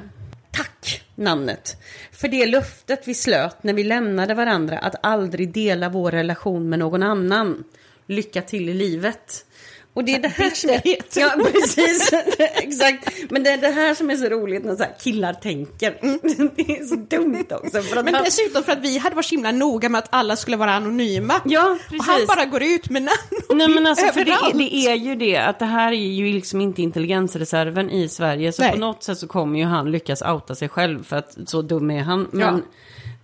Tack 0.52 1.04
namnet 1.16 1.78
för 2.12 2.28
det 2.28 2.46
löftet 2.46 3.08
vi 3.08 3.14
slöt 3.14 3.64
när 3.64 3.74
vi 3.74 3.84
lämnade 3.84 4.34
varandra 4.34 4.78
att 4.80 4.96
aldrig 5.04 5.54
dela 5.54 5.90
vår 5.90 6.12
relation 6.12 6.70
med 6.70 6.80
någon 6.80 7.04
annan. 7.04 7.64
Lycka 8.12 8.42
till 8.42 8.70
i 8.70 8.74
livet. 8.74 9.46
Och 9.94 10.04
det 10.04 10.16
är 10.16 10.20
det 10.20 10.28
här 10.28 10.50
som 10.50 10.70
är... 10.70 10.82
Ja, 11.20 11.34
precis. 11.52 12.14
Exakt. 12.40 13.10
Men 13.32 13.44
det 13.44 13.50
är 13.50 13.58
det 13.58 13.68
här 13.68 13.94
som 13.96 14.10
är 14.10 14.16
så 14.18 14.26
roligt 14.30 14.66
när 14.66 14.76
så 14.76 14.84
här 14.84 14.96
killar 15.00 15.34
tänker. 15.34 15.92
Det 16.56 16.72
är 16.80 16.86
så 16.86 16.96
dumt 16.96 17.46
också. 17.50 17.82
För 17.82 17.98
att 17.98 18.06
Men 18.06 18.14
han- 18.16 18.24
dessutom 18.24 18.64
för 18.64 18.72
att 18.72 18.82
vi 18.82 18.98
hade 18.98 19.16
varit 19.16 19.26
så 19.26 19.36
himla 19.36 19.52
noga 19.52 19.90
med 19.90 20.00
att 20.00 20.08
alla 20.10 20.36
skulle 20.36 20.58
vara 20.58 20.74
anonyma. 20.74 21.34
Ja, 21.46 21.72
Och 21.72 21.78
han 22.06 22.16
precis. 22.16 22.28
bara 22.28 22.46
går 22.46 22.64
ut 22.64 22.90
med 22.90 23.02
namn 23.02 23.44
Nej 23.60 23.68
men 23.68 23.88
alltså 23.88 24.06
för 24.06 24.26
det, 24.26 24.32
överallt. 24.32 24.58
det 24.58 24.76
är 24.76 24.96
ju 24.96 25.16
det 25.16 25.38
att 25.38 25.60
det 25.60 25.66
här 25.66 25.92
är 25.92 25.96
ju 26.12 26.34
liksom 26.34 26.62
inte 26.62 26.82
intelligensreserven 26.82 27.90
i 27.90 28.08
Sverige. 28.10 28.52
Så 28.52 28.62
Nej. 28.62 28.72
på 28.72 28.78
något 28.78 29.04
sätt 29.04 29.18
så 29.18 29.28
kommer 29.28 29.60
ju 29.60 29.66
han 29.66 29.92
lyckas 29.92 30.22
outa 30.22 30.56
sig 30.56 30.70
själv 30.70 31.04
för 31.04 31.16
att 31.16 31.38
så 31.46 31.62
dum 31.62 31.92
är 31.92 32.02
han. 32.02 32.28
Men 32.32 32.42
Ja. 32.42 32.60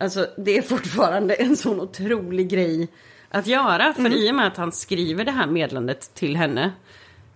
alltså 0.06 0.28
det 0.38 0.58
är 0.58 0.62
fortfarande 0.62 1.34
en 1.34 1.58
sån 1.58 1.80
otrolig 1.82 2.50
grej 2.50 2.88
att 3.32 3.48
göra. 3.48 3.94
För 3.94 4.00
Mm. 4.00 4.14
i 4.14 4.32
och 4.32 4.36
med 4.36 4.48
att 4.48 4.58
han 4.58 4.72
skriver 4.72 5.26
det 5.26 5.32
här 5.32 5.48
meddelandet 5.48 6.14
till 6.14 6.36
henne. 6.38 6.72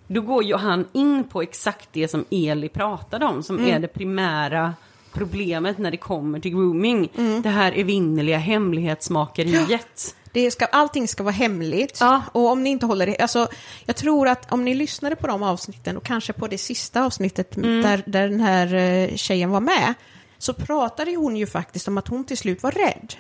Då 0.08 0.22
går 0.22 0.44
ju 0.44 0.56
han 0.56 0.88
in 0.94 1.24
på 1.24 1.42
exakt 1.42 1.90
det 1.92 2.08
som 2.08 2.26
Eli 2.32 2.70
pratade 2.70 3.26
om. 3.26 3.44
Som 3.44 3.58
Mm. 3.58 3.76
är 3.76 3.80
det 3.80 3.88
primära 3.88 4.74
problemet 5.14 5.78
när 5.78 5.92
det 5.92 5.98
kommer 5.98 6.40
till 6.40 6.52
grooming. 6.52 7.10
Mm. 7.18 7.42
Det 7.42 7.50
här 7.50 7.72
evinnerliga 7.76 8.38
hemlighetsmakeriet. 8.38 10.16
Det 10.34 10.52
ska, 10.52 10.66
allting 10.66 11.08
ska 11.08 11.24
vara 11.24 11.34
hemligt. 11.34 11.98
Ja. 12.00 12.22
Och 12.32 12.46
om 12.52 12.64
ni 12.64 12.70
inte 12.70 12.86
håller 12.86 13.06
det, 13.06 13.18
alltså, 13.20 13.48
jag 13.86 13.96
tror 13.96 14.28
att 14.28 14.52
om 14.52 14.66
ni 14.66 14.74
lyssnade 14.76 15.16
på 15.16 15.28
de 15.28 15.44
avsnitten 15.44 15.98
och 15.98 16.04
kanske 16.04 16.34
på 16.34 16.48
det 16.48 16.58
sista 16.58 17.06
avsnittet 17.06 17.58
Mm. 17.58 17.82
där, 17.82 18.04
där 18.06 18.30
den 18.30 18.40
här 18.40 18.74
eh, 18.76 19.16
tjejen 19.16 19.50
var 19.50 19.60
med, 19.62 19.94
så 20.38 20.54
pratade 20.54 21.16
hon 21.16 21.36
ju 21.36 21.48
faktiskt 21.48 21.88
om 21.88 21.98
att 21.98 22.08
hon 22.08 22.24
till 22.24 22.38
slut 22.38 22.64
var 22.64 22.72
rädd. 22.72 23.14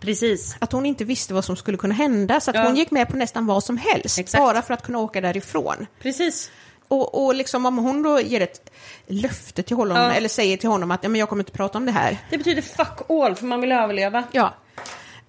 Precis. 0.00 0.56
Att 0.58 0.72
hon 0.72 0.86
inte 0.86 1.04
visste 1.04 1.34
vad 1.34 1.44
som 1.44 1.56
skulle 1.56 1.78
kunna 1.78 1.94
hända, 1.94 2.40
så 2.40 2.50
att 2.50 2.56
Ja. 2.56 2.62
hon 2.62 2.76
gick 2.76 2.90
med 2.90 3.08
på 3.08 3.16
nästan 3.16 3.46
vad 3.46 3.64
som 3.64 3.76
helst, 3.76 4.18
Exakt. 4.18 4.42
bara 4.44 4.62
för 4.62 4.74
att 4.74 4.82
kunna 4.82 4.98
åka 4.98 5.20
därifrån. 5.20 5.86
Precis. 6.02 6.50
Och, 6.88 7.24
och 7.26 7.34
liksom 7.34 7.66
om 7.66 7.78
hon 7.78 8.02
då 8.02 8.20
ger 8.20 8.40
ett 8.40 8.70
löfte 9.06 9.62
till 9.62 9.76
honom, 9.76 9.96
Ja. 9.96 10.12
eller 10.12 10.28
säger 10.28 10.56
till 10.56 10.68
honom 10.68 10.90
att 10.90 11.02
ja, 11.02 11.08
men 11.08 11.18
jag 11.18 11.28
kommer 11.28 11.42
inte 11.42 11.52
prata 11.52 11.78
om 11.78 11.86
det 11.86 11.92
här, 11.92 12.18
Det 12.30 12.38
betyder 12.38 12.62
fuck 12.62 13.10
all 13.10 13.34
för 13.34 13.46
man 13.46 13.60
vill 13.60 13.72
överleva. 13.72 14.24
Ja. 14.32 14.54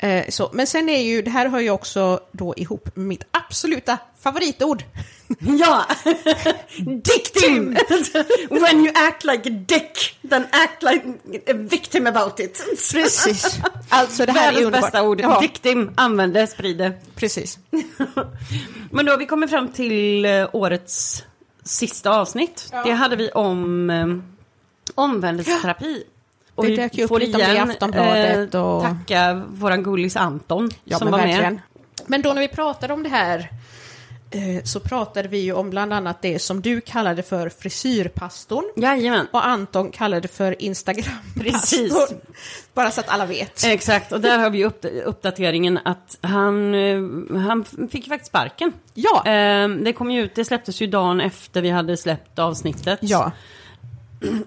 Eh, 0.01 0.26
så. 0.30 0.49
Men 0.53 0.67
sen 0.67 0.89
är 0.89 1.01
ju, 1.01 1.21
det 1.21 1.30
här 1.31 1.49
hör 1.49 1.59
ju 1.59 1.69
också 1.69 2.19
då 2.31 2.53
ihop 2.57 2.89
med 2.95 3.05
mitt 3.05 3.23
absoluta 3.31 3.97
favoritord. 4.19 4.84
Ja! 5.39 5.85
Dictim! 6.77 7.77
When 8.49 8.80
you 8.85 8.91
act 8.95 9.23
like 9.23 9.49
a 9.49 9.53
dick, 9.67 10.17
then 10.30 10.45
act 10.51 10.84
like 10.84 11.03
a 11.47 11.53
victim 11.53 12.07
about 12.07 12.39
it. 12.39 12.63
Precis. 12.93 13.59
Alltså 13.89 14.26
det 14.26 14.31
här 14.31 14.39
är 14.41 14.45
Världens 14.45 14.65
underbart. 14.65 14.81
bästa 14.81 15.03
ord. 15.03 15.21
Ja, 15.21 15.39
Dictim, 15.41 15.91
använd 15.95 16.34
det, 16.34 16.47
sprid 16.47 16.77
det. 16.77 16.93
precis. 17.15 17.59
Men 18.91 19.05
då 19.05 19.11
har 19.11 19.17
vi 19.17 19.26
kommit 19.26 19.49
fram 19.49 19.67
till 19.71 20.26
eh, 20.26 20.49
årets 20.53 21.23
sista 21.63 22.09
avsnitt. 22.11 22.69
Ja. 22.71 22.84
Det 22.84 22.91
hade 22.91 23.15
vi 23.15 23.31
om 23.31 23.89
eh, 23.89 24.07
omvändelseterapi. 24.95 26.03
Och 26.60 26.65
Det 26.65 26.72
vi 26.72 26.77
dök 26.77 26.95
ju 26.98 27.03
upp 27.03 27.19
lite 27.19 27.31
om 27.38 27.40
det 27.44 27.48
i 27.48 27.52
igen, 27.52 27.69
Aftonbladet 27.69 28.53
eh, 28.53 28.61
och- 28.65 28.84
Tacka 28.84 29.44
våran 29.49 29.84
gullis 29.84 30.15
Anton 30.15 30.69
Ja, 30.84 30.98
som 30.98 31.06
men 31.06 31.11
var 31.11 31.19
verkligen. 31.27 31.53
med. 31.53 31.61
Men 32.07 32.22
då 32.22 32.34
när 32.34 32.41
vi 32.41 32.48
pratade 32.48 32.94
om 32.94 33.03
det 33.03 33.10
här 33.10 33.49
eh, 34.31 34.64
så 34.64 34.80
pratade 34.80 35.27
vi 35.27 35.38
ju 35.38 35.53
om 35.53 35.69
bland 35.69 35.94
annat 35.94 36.22
det 36.22 36.40
som 36.40 36.61
du 36.61 36.81
kallade 36.81 37.23
för 37.23 37.49
frisyrpastorn 37.49 38.65
Jajamän. 38.76 39.27
och 39.31 39.48
Anton 39.48 39.91
kallade 39.91 40.27
för 40.27 40.61
Instagrampastorn. 40.61 41.44
Precis. 41.44 41.94
Bara 42.73 42.91
så 42.91 42.99
att 42.99 43.10
alla 43.10 43.26
vet. 43.26 43.64
Exakt, 43.65 44.11
och 44.11 44.22
där 44.22 44.38
har 44.40 44.49
vi 44.49 44.65
upp, 44.65 44.86
uppdateringen 45.06 45.80
att 45.86 46.18
han, 46.22 46.73
eh, 46.76 46.99
han 47.40 47.65
fick 47.91 48.07
faktiskt 48.07 48.30
sparken. 48.30 48.73
Ja. 48.94 49.23
Eh, 49.26 49.68
Det 49.69 49.94
kom 49.94 50.11
ju 50.11 50.22
ut, 50.22 50.36
det 50.36 50.45
släpptes 50.45 50.81
ju 50.81 50.88
dagen 50.88 51.22
efter 51.22 51.61
vi 51.61 51.69
hade 51.69 51.98
släppt 51.98 52.40
avsnittet. 52.40 52.99
Ja. 53.02 53.31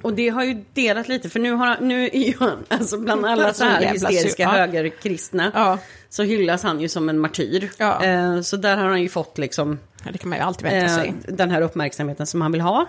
Och 0.02 0.12
det 0.12 0.28
har 0.28 0.44
ju 0.44 0.64
delat 0.74 1.08
lite, 1.08 1.28
för 1.28 1.40
nu, 1.40 1.52
har 1.52 1.76
nu 1.80 2.04
är 2.04 2.26
ju 2.26 2.34
han, 2.38 2.64
alltså 2.68 2.98
bland 2.98 3.26
alla 3.26 3.54
så 3.54 3.64
här 3.64 3.92
hysteriska 3.92 4.42
ja. 4.42 4.48
högerkristna, 4.48 5.50
Ja. 5.54 5.78
så 6.08 6.22
hyllas 6.22 6.62
han 6.62 6.80
ju 6.80 6.88
som 6.88 7.08
en 7.08 7.18
martyr. 7.18 7.70
Ja. 7.78 8.04
Eh, 8.04 8.40
Så 8.40 8.56
där 8.56 8.76
har 8.76 8.88
han 8.88 9.02
ju 9.02 9.08
fått 9.08 9.38
liksom 9.38 9.78
det 10.12 10.18
kan 10.18 10.28
man 10.28 10.38
ju 10.38 10.44
alltid 10.44 10.62
vänta 10.62 10.86
eh, 10.86 10.94
sig. 10.96 11.14
den 11.28 11.50
här 11.50 11.62
uppmärksamheten 11.62 12.26
som 12.26 12.40
han 12.42 12.52
vill 12.52 12.60
ha. 12.60 12.86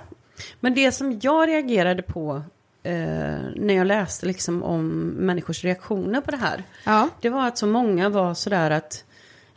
Men 0.59 0.73
det 0.73 0.91
som 0.91 1.19
jag 1.21 1.47
reagerade 1.47 2.01
på 2.01 2.41
eh, 2.83 2.93
när 3.55 3.73
jag 3.73 3.87
läste 3.87 4.25
liksom 4.25 4.63
om 4.63 4.87
människors 5.09 5.63
reaktioner 5.63 6.21
på 6.21 6.31
det 6.31 6.37
här. 6.37 6.63
Ja. 6.83 7.09
Det 7.21 7.29
var 7.29 7.47
att 7.47 7.57
så 7.57 7.67
många 7.67 8.09
var 8.09 8.33
sådär 8.33 8.71
att 8.71 9.03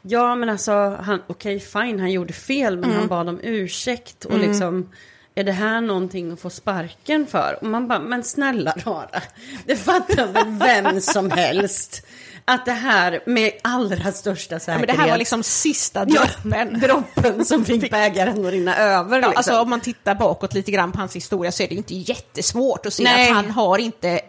Ja 0.02 0.34
men 0.34 0.48
alltså, 0.48 0.98
okej 1.26 1.60
fine 1.60 2.00
han 2.00 2.12
gjorde 2.12 2.32
fel 2.32 2.78
men 2.78 2.90
han 2.90 3.08
bad 3.08 3.28
om 3.28 3.40
ursäkt 3.42 4.24
och 4.24 4.38
liksom 4.38 4.90
Är 5.38 5.44
det 5.44 5.52
här 5.52 5.80
någonting 5.80 6.32
att 6.32 6.40
få 6.40 6.50
sparken 6.50 7.26
för? 7.26 7.58
Och 7.60 7.66
man 7.66 7.88
bara, 7.88 7.98
men 7.98 8.24
snälla 8.24 8.74
rara 8.84 9.22
Det 9.66 9.76
fattar 9.76 10.26
väl 10.26 10.46
vem 10.48 11.00
som 11.00 11.30
helst 11.30 12.06
Att 12.44 12.64
det 12.64 12.72
här 12.72 13.20
med 13.26 13.52
allra 13.62 14.12
största 14.12 14.54
Ja, 14.54 14.58
säkerhet 14.58 14.86
men 14.88 14.96
det 14.96 15.02
här 15.02 15.10
var 15.10 15.18
liksom 15.18 15.42
sista 15.42 16.04
droppen. 16.04 16.80
droppen 16.80 17.44
som 17.44 17.64
fick 17.64 17.90
bägaren 17.90 18.46
att 18.46 18.52
rinna 18.52 18.76
över. 18.76 19.16
Ja, 19.16 19.28
liksom. 19.28 19.32
alltså 19.36 19.60
om 19.60 19.70
man 19.70 19.80
tittar 19.80 20.14
bakåt 20.14 20.54
lite 20.54 20.70
grann 20.70 20.92
på 20.92 20.98
hans 20.98 21.16
historia 21.16 21.52
så 21.52 21.62
är 21.62 21.68
det 21.68 21.74
inte 21.74 21.94
jättesvårt 21.94 22.86
att 22.86 22.92
se 22.92 23.02
Nej. 23.02 23.30
att 23.30 23.36
han 23.36 23.50
har 23.50 23.78
inte... 23.78 24.20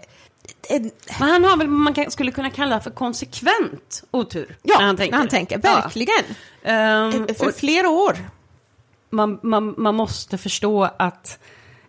En, 0.70 0.92
Men 1.20 1.30
han 1.30 1.44
har 1.44 1.58
väl 1.58 1.68
vad 1.68 1.80
man 1.80 2.12
skulle 2.12 2.32
kunna 2.32 2.50
kalla 2.50 2.80
för 2.80 2.92
konsekvent 2.92 4.04
otur. 4.12 4.58
ja, 4.64 4.80
när 4.80 4.86
han 4.86 4.98
tänker. 4.98 5.12
när 5.12 5.18
han 5.18 5.28
tänker. 5.28 5.58
Verkligen. 5.58 6.24
Ja. 6.64 6.72
Ehm, 6.72 7.28
För 7.36 7.48
och 7.48 7.56
flera 7.56 7.90
år. 7.90 8.18
Man, 9.18 9.40
man, 9.44 9.76
man 9.78 9.96
måste 9.96 10.38
förstå 10.38 10.84
att 11.00 11.40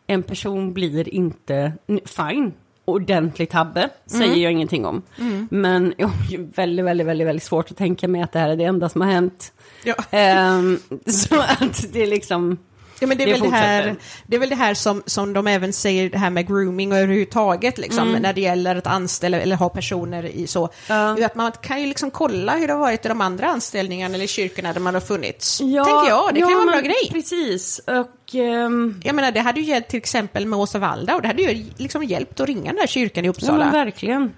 en 0.07 0.23
person 0.23 0.73
blir 0.75 1.09
inte, 1.09 1.73
fine, 2.05 2.53
ordentlig 2.85 3.51
tabbe, 3.51 3.91
säger 4.07 4.27
Mm. 4.27 4.41
jag 4.41 4.53
ingenting 4.53 4.87
om. 4.87 5.03
Men 5.51 5.95
jag 5.99 6.09
har 6.09 6.55
väldigt, 6.55 6.85
väldigt, 6.85 7.07
väldigt, 7.07 7.27
väldigt 7.27 7.43
svårt 7.43 7.71
att 7.71 7.77
tänka 7.77 8.09
mig 8.09 8.23
att 8.23 8.33
det 8.33 8.39
här 8.39 8.49
är 8.49 8.57
det 8.57 8.65
enda 8.65 8.89
som 8.89 9.01
har 9.01 9.09
hänt. 9.09 9.53
Ja. 9.85 9.95
Ehm, 10.11 10.79
så 11.07 11.41
att 11.41 11.93
det 11.93 12.03
är 12.03 12.07
liksom... 12.07 12.59
Ja, 13.01 13.07
men 13.07 13.19
det, 13.19 13.25
är 13.25 13.27
Det 13.27 13.33
väl 13.33 13.43
det, 13.51 13.57
här, 13.57 13.97
det 14.27 14.37
är 14.37 14.41
väl 14.41 14.49
det 14.49 14.55
här 14.55 14.75
som, 14.75 15.03
som 15.07 15.33
de 15.33 15.47
även 15.47 15.73
säger, 15.73 16.11
det 16.11 16.19
här 16.19 16.31
med 16.31 16.47
grooming 16.47 16.93
och 16.93 16.99
överhuvudtaget, 16.99 17.79
liksom, 17.79 18.13
när 18.13 18.33
det 18.33 18.41
gäller 18.41 18.77
att 18.77 18.87
anställa 18.87 19.41
eller 19.41 19.57
ha 19.57 19.69
personer 19.69 20.27
i 20.27 20.47
så. 20.47 20.69
Ja. 20.89 21.25
Att 21.27 21.35
man 21.35 21.53
kan 21.53 21.81
ju 21.81 21.87
liksom 21.87 22.11
kolla 22.11 22.57
hur 22.57 22.67
det 22.67 22.73
har 22.73 22.81
varit 22.81 23.05
i 23.05 23.09
de 23.09 23.21
andra 23.21 23.47
anställningarna 23.47 24.15
eller 24.15 24.27
kyrkorna 24.27 24.73
där 24.73 24.81
man 24.81 24.95
har 24.95 25.01
funnits. 25.01 25.61
Ja, 25.61 25.85
Tänker 25.85 26.09
jag, 26.09 26.35
det 26.35 26.41
kan 26.41 26.51
ja, 26.51 26.59
ju 26.59 26.65
vara 26.65 26.77
en 26.77 26.83
bra 26.83 26.91
grej. 26.91 27.11
Precis, 27.13 27.79
och 27.79 28.35
ehm, 28.35 29.01
Jag 29.05 29.15
menar, 29.15 29.33
det 29.33 29.41
hade 29.41 29.61
ju 29.61 29.67
hjälpt 29.67 29.91
till 29.91 29.99
exempel 29.99 30.47
med 30.47 30.59
Åsa 30.59 30.79
Valda 30.79 31.15
och 31.17 31.23
det 31.23 31.29
hade 31.29 31.43
ju 31.43 31.65
liksom 31.77 32.05
hjälpt 32.05 32.41
att 32.41 32.47
ringa 32.49 32.71
den 32.71 32.81
här 32.81 32.87
kyrkan 32.87 33.25
i 33.25 33.27
Ja, 33.27 33.31
Uppsala. 33.31 33.59
men 33.65 33.73
verkligen. 33.73 34.33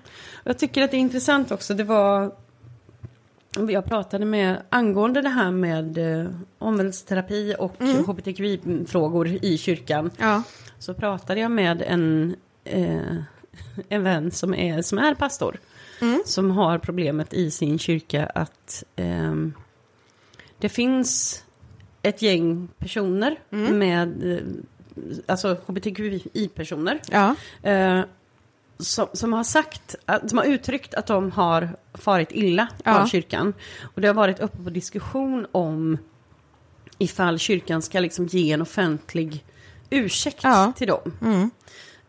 Jag 0.45 0.59
tycker 0.59 0.82
att 0.82 0.91
det 0.91 0.97
är 0.97 0.99
intressant 0.99 1.51
också. 1.53 1.74
Det 1.74 1.85
var... 1.85 2.32
Jag 3.56 3.85
pratade 3.85 4.24
med 4.24 4.62
angående 4.68 5.22
det 5.22 5.28
här 5.28 5.51
med 5.51 5.98
eh, 5.98 6.31
omvälvsterapi 6.59 7.55
och 7.59 7.74
hbtqi-frågor 8.06 9.28
i 9.28 9.59
kyrkan. 9.59 10.10
Ja. 10.18 10.43
Så 10.78 10.94
pratade 10.94 11.40
jag 11.40 11.51
med 11.51 11.82
en, 11.82 12.36
eh, 12.64 13.16
en 13.89 14.02
vän 14.02 14.31
som 14.31 14.55
är, 14.55 14.82
som 14.82 14.98
är 14.98 15.14
pastor. 15.14 15.56
Som 16.24 16.51
har 16.51 16.78
problemet 16.78 17.35
i 17.35 17.51
sin 17.51 17.78
kyrka 17.78 18.27
att 18.27 18.85
ehm, 18.97 19.52
det 20.59 20.68
finns 20.68 21.43
ett 22.02 22.22
gäng 22.22 22.68
personer 22.78 23.39
med, 23.72 24.32
eh, 24.32 24.39
alltså 25.27 25.56
hbtqi-personer. 25.66 27.01
Ja. 27.10 27.35
Som, 28.81 29.07
som 29.12 29.32
har 29.32 29.44
sagt, 29.44 29.94
som 30.27 30.39
har 30.39 30.44
uttryckt 30.44 30.94
att 30.94 31.07
de 31.07 31.31
har 31.31 31.69
farit 31.94 32.28
illa 32.32 32.69
Ja. 32.85 33.02
av 33.02 33.07
kyrkan. 33.07 33.55
Och 33.94 34.01
det 34.01 34.07
har 34.09 34.15
varit 34.15 34.40
uppe 34.40 34.62
på 34.65 34.70
diskussion 34.70 35.47
om 35.52 35.98
ifall 36.98 37.39
kyrkan 37.39 37.82
ska 37.82 38.01
liksom 38.01 38.27
ge 38.27 38.52
en 38.52 38.62
offentlig 38.62 39.44
ursäkt 39.90 40.40
Ja. 40.43 40.73
till 40.77 40.89
dem. 40.89 41.51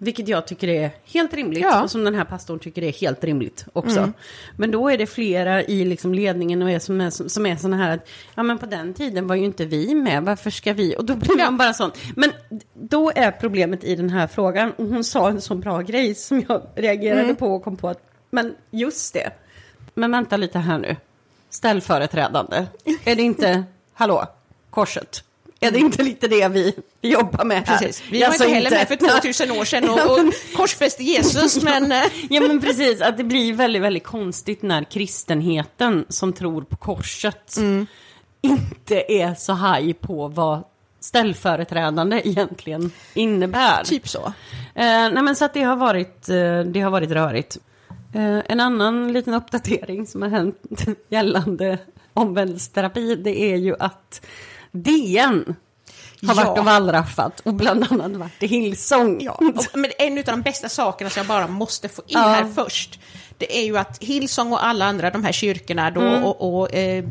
Vilket 0.03 0.27
jag 0.27 0.47
tycker 0.47 0.67
är 0.67 0.91
helt 1.05 1.33
rimligt 1.33 1.61
Ja. 1.63 1.83
och 1.83 1.91
som 1.91 2.03
den 2.03 2.15
här 2.15 2.23
pastorn 2.23 2.59
tycker 2.59 2.83
är 2.83 2.91
helt 2.91 3.23
rimligt 3.23 3.65
också. 3.73 4.11
Men 4.57 4.71
då 4.71 4.89
är 4.89 4.97
det 4.97 5.07
flera 5.07 5.63
i 5.63 5.85
liksom 5.85 6.13
ledningen 6.13 6.61
och 6.61 6.71
är 6.71 6.79
som 6.79 7.01
är, 7.01 7.29
som, 7.29 7.45
är 7.45 7.55
såna 7.55 7.77
här 7.77 7.95
att 7.95 8.09
ja 8.35 8.43
men 8.43 8.57
på 8.57 8.65
den 8.65 8.93
tiden 8.93 9.27
var 9.27 9.35
ju 9.35 9.45
inte 9.45 9.65
vi 9.65 9.95
med, 9.95 10.23
varför 10.23 10.49
ska 10.49 10.73
vi? 10.73 10.95
Och 10.97 11.05
då 11.05 11.15
blir 11.15 11.37
man 11.37 11.57
bara 11.57 11.73
sån. 11.73 11.91
Men 12.15 12.31
då 12.73 13.11
är 13.15 13.31
problemet 13.31 13.83
i 13.83 13.95
den 13.95 14.09
här 14.09 14.27
frågan, 14.27 14.71
och 14.71 14.85
hon 14.85 15.03
sa 15.03 15.29
en 15.29 15.41
så 15.41 15.55
bra 15.55 15.81
grej 15.81 16.15
som 16.15 16.43
jag 16.47 16.61
reagerade 16.75 17.35
på 17.35 17.47
och 17.47 17.63
kom 17.63 17.77
på 17.77 17.89
att 17.89 18.01
men 18.29 18.55
just 18.71 19.13
det. 19.13 19.31
Men 19.93 20.11
vänta 20.11 20.37
lite 20.37 20.59
här 20.59 20.77
nu. 20.77 20.95
Ställföreträdande. 21.49 22.65
Är 23.03 23.15
det 23.15 23.21
inte, 23.21 23.63
hallå, 23.93 24.25
korset? 24.69 25.23
Är 25.63 25.71
det 25.71 25.79
inte 25.79 26.03
lite 26.03 26.27
det 26.27 26.47
vi, 26.47 26.75
jobbar 27.01 27.45
med 27.45 27.67
här? 27.67 27.77
Precis. 27.77 28.03
Vi 28.11 28.19
var 28.21 28.33
inte 28.33 28.47
heller 28.47 28.71
med 28.71 28.87
för 28.87 28.95
2000 28.95 29.51
år 29.51 29.65
sedan 29.65 29.89
och, 29.89 30.11
och 30.11 30.33
korsfäste 30.55 31.03
Jesus, 31.03 31.63
men... 31.63 31.91
eh, 31.91 32.03
Ja 32.29 32.41
men 32.41 32.61
precis, 32.61 33.01
att 33.01 33.17
det 33.17 33.23
blir 33.23 33.53
väldigt, 33.53 33.81
väldigt 33.81 34.03
konstigt 34.03 34.61
när 34.61 34.83
kristenheten 34.83 36.05
som 36.09 36.33
tror 36.33 36.61
på 36.61 36.75
korset 36.75 37.57
inte 38.41 39.13
är 39.13 39.33
så 39.33 39.53
haj 39.53 39.93
på 39.93 40.27
vad 40.27 40.63
ställföreträdande 40.99 42.21
egentligen 42.23 42.91
innebär. 43.13 43.83
Typ 43.83 44.07
så. 44.07 44.25
Eh, 44.75 44.83
nej 45.11 45.23
men 45.23 45.35
så 45.35 45.45
att 45.45 45.53
det 45.53 45.63
har 45.63 45.75
varit, 45.75 46.29
eh, 46.29 46.59
det 46.59 46.81
har 46.81 46.89
varit 46.91 47.11
rörigt. 47.11 47.57
Eh, 48.13 48.39
en 48.45 48.59
annan 48.59 49.13
liten 49.13 49.33
uppdatering 49.33 50.07
som 50.07 50.21
har 50.21 50.29
hänt 50.29 50.57
gällande 51.09 51.77
omvälvsterapi 52.13 53.15
det 53.15 53.41
är 53.41 53.55
ju 53.55 53.75
att 53.79 54.25
DN 54.71 55.55
har 56.27 56.35
Ja. 56.35 56.43
varit 56.43 56.59
och 56.59 56.65
wallraffat 56.65 57.39
och 57.39 57.53
bland 57.53 57.83
annat 57.91 58.11
varit 58.11 58.43
i 58.43 58.47
Hillsong. 58.47 59.21
Ja, 59.21 59.39
men 59.73 59.91
en 59.97 60.17
av 60.17 60.23
de 60.23 60.41
bästa 60.41 60.69
sakerna 60.69 61.09
som 61.09 61.19
jag 61.19 61.27
bara 61.27 61.47
måste 61.47 61.89
få 61.89 62.01
in 62.01 62.07
Ja. 62.07 62.19
här 62.19 62.45
först, 62.55 62.99
det 63.37 63.59
är 63.59 63.63
ju 63.63 63.77
att 63.77 64.03
Hillsong 64.03 64.51
och 64.53 64.65
alla 64.65 64.85
andra 64.85 65.09
de 65.09 65.23
här 65.23 65.31
kyrkorna 65.31 65.91
då 65.91 66.01
Mm. 66.01 66.23
och, 66.23 66.59
och 66.61 66.73
eh, 66.75 67.05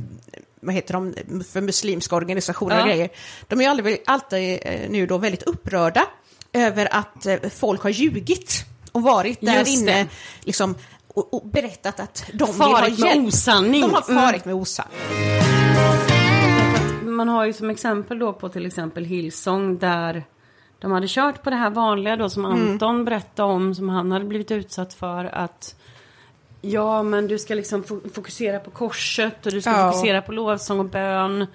vad 0.61 0.75
heter 0.75 0.95
de 0.95 1.15
för 1.53 1.61
muslimska 1.61 2.17
organisationer 2.17 2.77
Ja. 2.77 2.83
och 2.83 2.89
grejer, 2.89 3.09
de 3.49 3.61
är 3.61 3.65
ju 3.65 3.71
alltid, 3.71 3.99
alltid 4.07 4.59
eh, 4.63 4.91
nu 4.91 5.07
då 5.07 5.19
väldigt 5.19 5.43
upprörda 5.43 6.07
över 6.53 6.95
att 6.95 7.27
eh, 7.27 7.37
folk 7.55 7.83
har 7.83 7.91
ljugit 7.91 8.65
och 8.93 9.03
varit 9.03 9.41
där 9.41 9.59
Just 9.59 9.71
inne 9.81 9.93
det. 9.93 10.07
liksom, 10.45 10.75
och, 11.15 11.35
och 11.35 11.47
berättat 11.49 12.01
att 12.01 12.25
de 12.33 12.45
vill 12.47 12.55
Farit 12.55 12.99
ha 12.99 13.05
med 13.07 13.15
hjälp. 13.17 13.29
osanning. 13.29 13.81
De 13.83 13.95
har 13.95 14.05
Mm. 14.11 14.23
farit 14.23 14.45
med 14.45 14.55
osanning. 14.55 16.10
Man 17.21 17.29
har 17.29 17.45
ju 17.47 17.53
som 17.53 17.71
exempel 17.71 18.19
då 18.19 18.33
på 18.33 18.49
till 18.49 18.67
exempel 18.67 19.05
Hillsong 19.05 19.79
där 19.79 20.25
de 20.79 20.93
hade 20.93 21.07
kört 21.09 21.43
på 21.43 21.51
det 21.51 21.57
här 21.57 21.71
vanliga 21.71 22.17
då 22.17 22.31
som 22.31 22.45
Mm. 22.45 22.71
Anton 22.71 23.05
berättade 23.05 23.53
om 23.53 23.75
som 23.75 23.89
han 23.89 24.13
hade 24.13 24.25
blivit 24.25 24.51
utsatt 24.51 24.95
för 24.95 25.25
att 25.25 25.75
Ja 26.63 27.03
men 27.03 27.27
du 27.27 27.39
ska 27.39 27.55
liksom 27.55 27.83
fo- 27.85 28.15
fokusera 28.15 28.61
på 28.61 28.71
korset 28.71 29.47
och 29.47 29.53
du 29.53 29.61
ska 29.61 29.71
Ja. 29.71 29.93
fokusera 29.93 30.23
på 30.23 30.33
lovsång 30.33 30.79
och 30.79 30.85
bön. 30.85 31.47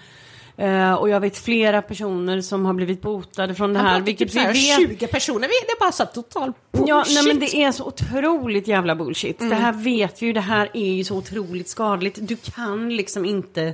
Eh, 0.58 0.94
och 0.94 1.10
jag 1.10 1.20
vet 1.20 1.38
flera 1.38 1.82
personer 1.82 2.42
som 2.42 2.66
har 2.66 2.74
blivit 2.74 3.02
botade 3.02 3.56
från 3.56 3.74
det 3.74 3.80
här. 3.80 4.02
Vilket 4.02 4.32
typ 4.32 4.42
vi 4.42 4.46
vet 4.48 4.78
20 4.90 5.08
personer, 5.08 5.40
det 5.42 5.72
är 5.72 5.80
bara 5.80 5.92
så 5.92 6.06
total 6.06 6.54
bullshit. 6.72 6.90
Ja, 6.90 7.04
nej 7.08 7.28
men 7.28 7.40
det 7.40 7.56
är 7.56 7.72
så 7.72 7.86
otroligt 7.86 8.68
jävla 8.68 8.96
bullshit. 8.96 9.40
Det 9.40 9.56
här 9.56 9.72
vet 9.74 10.22
vi 10.22 10.26
ju, 10.26 10.34
det 10.34 10.42
här 10.42 10.70
är 10.74 10.94
ju 10.94 11.04
så 11.04 11.18
otroligt 11.18 11.70
skadligt. 11.70 12.18
Du 12.22 12.36
kan 12.36 12.96
liksom 12.96 13.26
inte... 13.26 13.74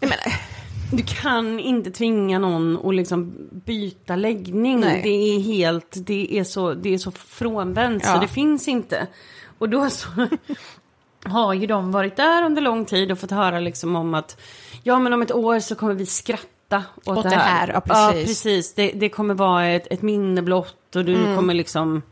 Jag 0.00 0.08
menar, 0.08 0.34
Du 0.92 1.02
kan 1.02 1.60
inte 1.60 1.90
tvinga 1.90 2.38
någon 2.38 2.86
att 2.88 2.94
liksom 2.94 3.32
byta 3.50 4.16
läggning. 4.16 4.80
Nej. 4.80 5.00
Det 5.02 5.08
är 5.10 5.40
helt, 5.40 5.96
det 6.06 6.38
är 6.38 6.44
så, 6.44 6.74
det 6.74 6.94
är 6.94 6.98
så 6.98 7.10
frånvänt 7.10 8.04
så 8.04 8.10
Ja. 8.10 8.18
det 8.20 8.28
finns 8.28 8.68
inte. 8.68 9.06
Och 9.58 9.68
då 9.68 9.90
så 9.90 10.08
har 11.24 11.54
ju 11.54 11.66
de 11.66 11.92
varit 11.92 12.16
där 12.16 12.42
under 12.44 12.62
lång 12.62 12.84
tid 12.84 13.12
och 13.12 13.18
fått 13.18 13.30
höra 13.30 13.60
liksom 13.60 13.96
om 13.96 14.14
att 14.14 14.40
ja 14.82 14.98
men 14.98 15.12
om 15.12 15.22
ett 15.22 15.32
år 15.32 15.60
så 15.60 15.74
kommer 15.74 15.94
vi 15.94 16.06
skratta 16.06 16.82
åt, 17.04 17.16
Åt 17.18 17.22
det 17.22 17.28
det 17.30 17.36
här. 17.36 17.66
här, 17.66 17.68
ja, 17.74 17.80
precis. 17.80 18.04
Mm. 18.04 18.18
Ja, 18.18 18.24
precis. 18.26 18.74
Det, 18.74 18.92
det 18.94 19.08
kommer 19.08 19.34
vara 19.34 19.66
ett, 19.66 19.86
ett 19.90 20.02
minne 20.02 20.42
blott 20.42 20.96
och 20.96 21.04
du 21.04 21.36
kommer 21.36 21.54
liksom 21.54 22.02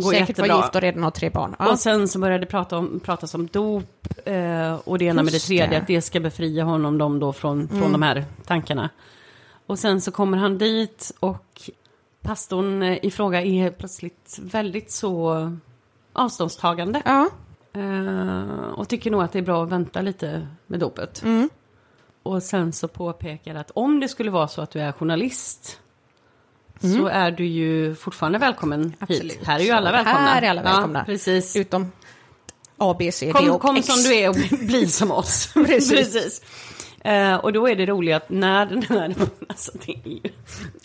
gå 0.00 0.10
säkert 0.10 0.28
jättebra. 0.28 0.54
vara 0.54 0.64
gift 0.64 0.74
och 0.74 0.80
redan 0.80 1.02
ha 1.02 1.10
tre 1.10 1.30
barn. 1.30 1.56
Ja. 1.58 1.70
Och 1.70 1.78
sen 1.78 2.08
så 2.08 2.18
började 2.18 2.44
det 2.44 2.50
prata 2.50 2.78
om, 2.78 3.00
pratas 3.00 3.34
om 3.34 3.46
dop 3.46 4.06
eh, 4.24 4.74
och 4.74 4.98
det 4.98 5.04
ena 5.04 5.22
med 5.22 5.32
det 5.32 5.36
Just 5.36 5.46
tredje, 5.46 5.66
det. 5.66 5.76
att 5.76 5.86
det 5.86 6.02
ska 6.02 6.20
befria 6.20 6.64
honom 6.64 6.98
dem 6.98 7.18
då 7.18 7.32
från, 7.32 7.68
från 7.68 7.78
Mm. 7.78 7.92
de 7.92 8.02
här 8.02 8.24
tankarna. 8.44 8.90
Och 9.66 9.78
sen 9.78 10.00
så 10.00 10.10
kommer 10.10 10.38
han 10.38 10.58
dit 10.58 11.12
och 11.20 11.70
pastorn 12.22 12.82
eh, 12.82 12.98
i 13.04 13.10
fråga 13.10 13.42
är 13.42 13.70
plötsligt 13.70 14.38
väldigt 14.42 14.90
så 14.92 15.52
avståndstagande. 16.12 17.02
ja. 17.04 17.28
Eh, 17.74 18.68
och 18.74 18.88
tycker 18.88 19.10
nog 19.10 19.22
att 19.22 19.32
det 19.32 19.38
är 19.38 19.42
bra 19.42 19.62
att 19.64 19.68
vänta 19.70 20.00
lite 20.00 20.46
med 20.66 20.80
dopet. 20.80 21.22
Mm. 21.22 21.50
Och 22.22 22.42
sen 22.42 22.72
så 22.72 22.88
påpekar 22.88 23.54
att 23.54 23.70
om 23.74 24.00
det 24.00 24.08
skulle 24.08 24.30
vara 24.30 24.48
så 24.48 24.62
att 24.62 24.70
du 24.70 24.80
är 24.80 24.92
journalist 24.92 25.80
så 26.82 27.06
är 27.06 27.30
du 27.30 27.46
ju 27.46 27.94
fortfarande 27.94 28.38
välkommen 28.38 28.80
Mm. 28.80 28.92
Absolut. 28.98 29.32
hit. 29.32 29.46
Här 29.46 29.60
är 29.60 29.64
ju 29.64 29.70
alla 29.70 29.92
välkomna. 29.92 30.18
här 30.18 30.42
är 30.42 30.50
alla 30.50 30.62
välkomna. 30.62 30.98
Ja, 30.98 31.04
precis. 31.04 31.56
Utom 31.56 31.92
A, 32.78 32.96
B, 32.98 33.12
C, 33.12 33.26
D 33.26 33.32
Kom, 33.32 33.50
och 33.50 33.60
kom 33.60 33.76
X. 33.76 33.86
som 33.86 34.02
du 34.02 34.14
är 34.14 34.28
och 34.28 34.36
bli 34.60 34.86
som 34.86 35.10
oss. 35.10 35.48
Precis. 35.54 36.42
Eh, 37.04 37.34
och 37.34 37.52
då 37.52 37.68
är 37.68 37.76
det 37.76 37.86
roligt 37.86 38.14
att 38.16 38.30
när 38.30 38.66
den 38.66 38.82
här, 38.82 39.14
alltså 39.48 39.72
det 39.86 39.92
är 39.92 40.08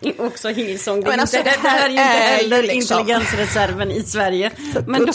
ju 0.07 0.13
också 0.25 0.47
Hillsong, 0.49 1.01
det, 1.01 1.07
är 1.07 1.11
men 1.11 1.19
alltså, 1.19 1.37
det 1.37 1.43
det 1.43 1.49
här 1.69 1.85
är 1.85 1.89
ju 1.89 1.95
inte 1.97 2.03
heller 2.03 2.63
liksom- 2.63 2.99
intelligensreserven 2.99 3.91
i 3.91 4.01
Sverige. 4.03 4.51
Men 4.87 5.05
då, 5.05 5.11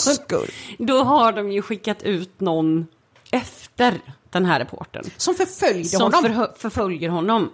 då 0.77 1.03
har 1.03 1.31
de 1.31 1.51
ju 1.51 1.61
skickat 1.61 2.03
ut 2.03 2.39
någon 2.39 2.87
efter 3.31 3.93
den 4.29 4.45
här 4.45 4.59
reporten. 4.59 5.03
Som 5.17 5.35
förföljde 5.35 5.89
Som 5.89 6.01
honom. 6.01 6.25
förhö- 6.25 6.51
förföljer 6.57 7.09
honom. 7.09 7.51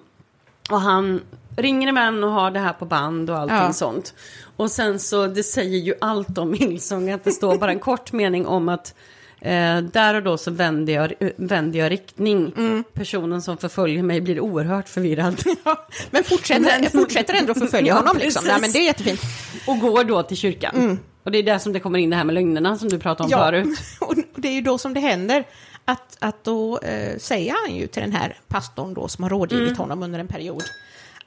Och 0.70 0.82
han 0.82 1.22
ringer 1.62 1.94
vän 1.94 2.24
och 2.24 2.32
har 2.32 2.52
det 2.52 2.60
här 2.60 2.74
på 2.74 2.86
band 2.86 3.30
och 3.30 3.38
allting 3.38 3.58
Ja. 3.58 3.74
sånt. 3.74 4.14
Och 4.58 4.72
sen 4.72 5.00
så, 5.00 5.28
det 5.28 5.44
säger 5.44 5.78
ju 5.80 5.94
allt 6.02 6.38
om 6.38 6.54
Hillsong, 6.54 7.10
att 7.12 7.24
det 7.24 7.32
står 7.32 7.58
bara 7.58 7.72
en 7.72 7.80
kort 7.80 8.12
mening 8.12 8.48
om 8.48 8.70
att 8.70 8.94
eh, 9.42 9.78
där 9.78 10.14
och 10.16 10.24
då 10.24 10.38
så 10.38 10.52
vänder 10.52 10.94
jag, 10.94 11.14
vänder 11.36 11.80
jag 11.80 11.92
riktning. 11.92 12.54
Mm. 12.58 12.84
Personen 12.94 13.42
som 13.42 13.58
förföljer 13.58 14.04
mig 14.04 14.22
blir 14.22 14.40
oerhört 14.40 14.90
förvirrad. 14.90 15.42
Ja, 15.66 15.88
men 16.12 16.24
fortsätter, 16.24 16.90
fortsätter 16.90 17.34
ändå 17.34 17.54
förfölja 17.54 17.94
honom. 17.94 18.16
Ja, 18.20 18.24
Liksom. 18.24 18.44
Nej, 18.48 18.62
men 18.62 18.72
det 18.72 18.80
är 18.80 18.86
jättefint. 18.86 19.22
Och 19.68 19.80
går 19.80 20.04
då 20.04 20.24
till 20.24 20.38
kyrkan. 20.38 21.00
Och 21.24 21.32
det 21.32 21.38
är 21.38 21.44
där 21.44 21.58
som 21.58 21.74
det 21.74 21.80
kommer 21.80 22.00
in 22.00 22.10
det 22.10 22.16
här 22.16 22.24
med 22.24 22.34
lögnerna 22.36 22.78
som 22.78 22.90
du 22.90 23.00
pratade 23.00 23.36
om 23.36 23.42
förut. 23.42 23.80
och 24.02 24.16
det 24.36 24.48
är 24.48 24.54
ju 24.54 24.62
då 24.62 24.78
som 24.78 24.94
det 24.94 25.00
händer. 25.00 25.44
Att, 25.86 26.18
att 26.20 26.44
då 26.44 26.78
eh, 26.80 27.18
säger 27.18 27.56
han 27.68 27.76
ju 27.76 27.88
till 27.88 28.02
den 28.02 28.12
här 28.12 28.38
pastorn 28.48 28.94
då 28.94 29.08
som 29.08 29.24
har 29.24 29.30
rådgivit 29.30 29.68
Mm. 29.68 29.78
honom 29.78 30.04
under 30.04 30.20
en 30.20 30.28
period 30.28 30.64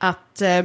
att 0.03 0.41
eh, 0.43 0.63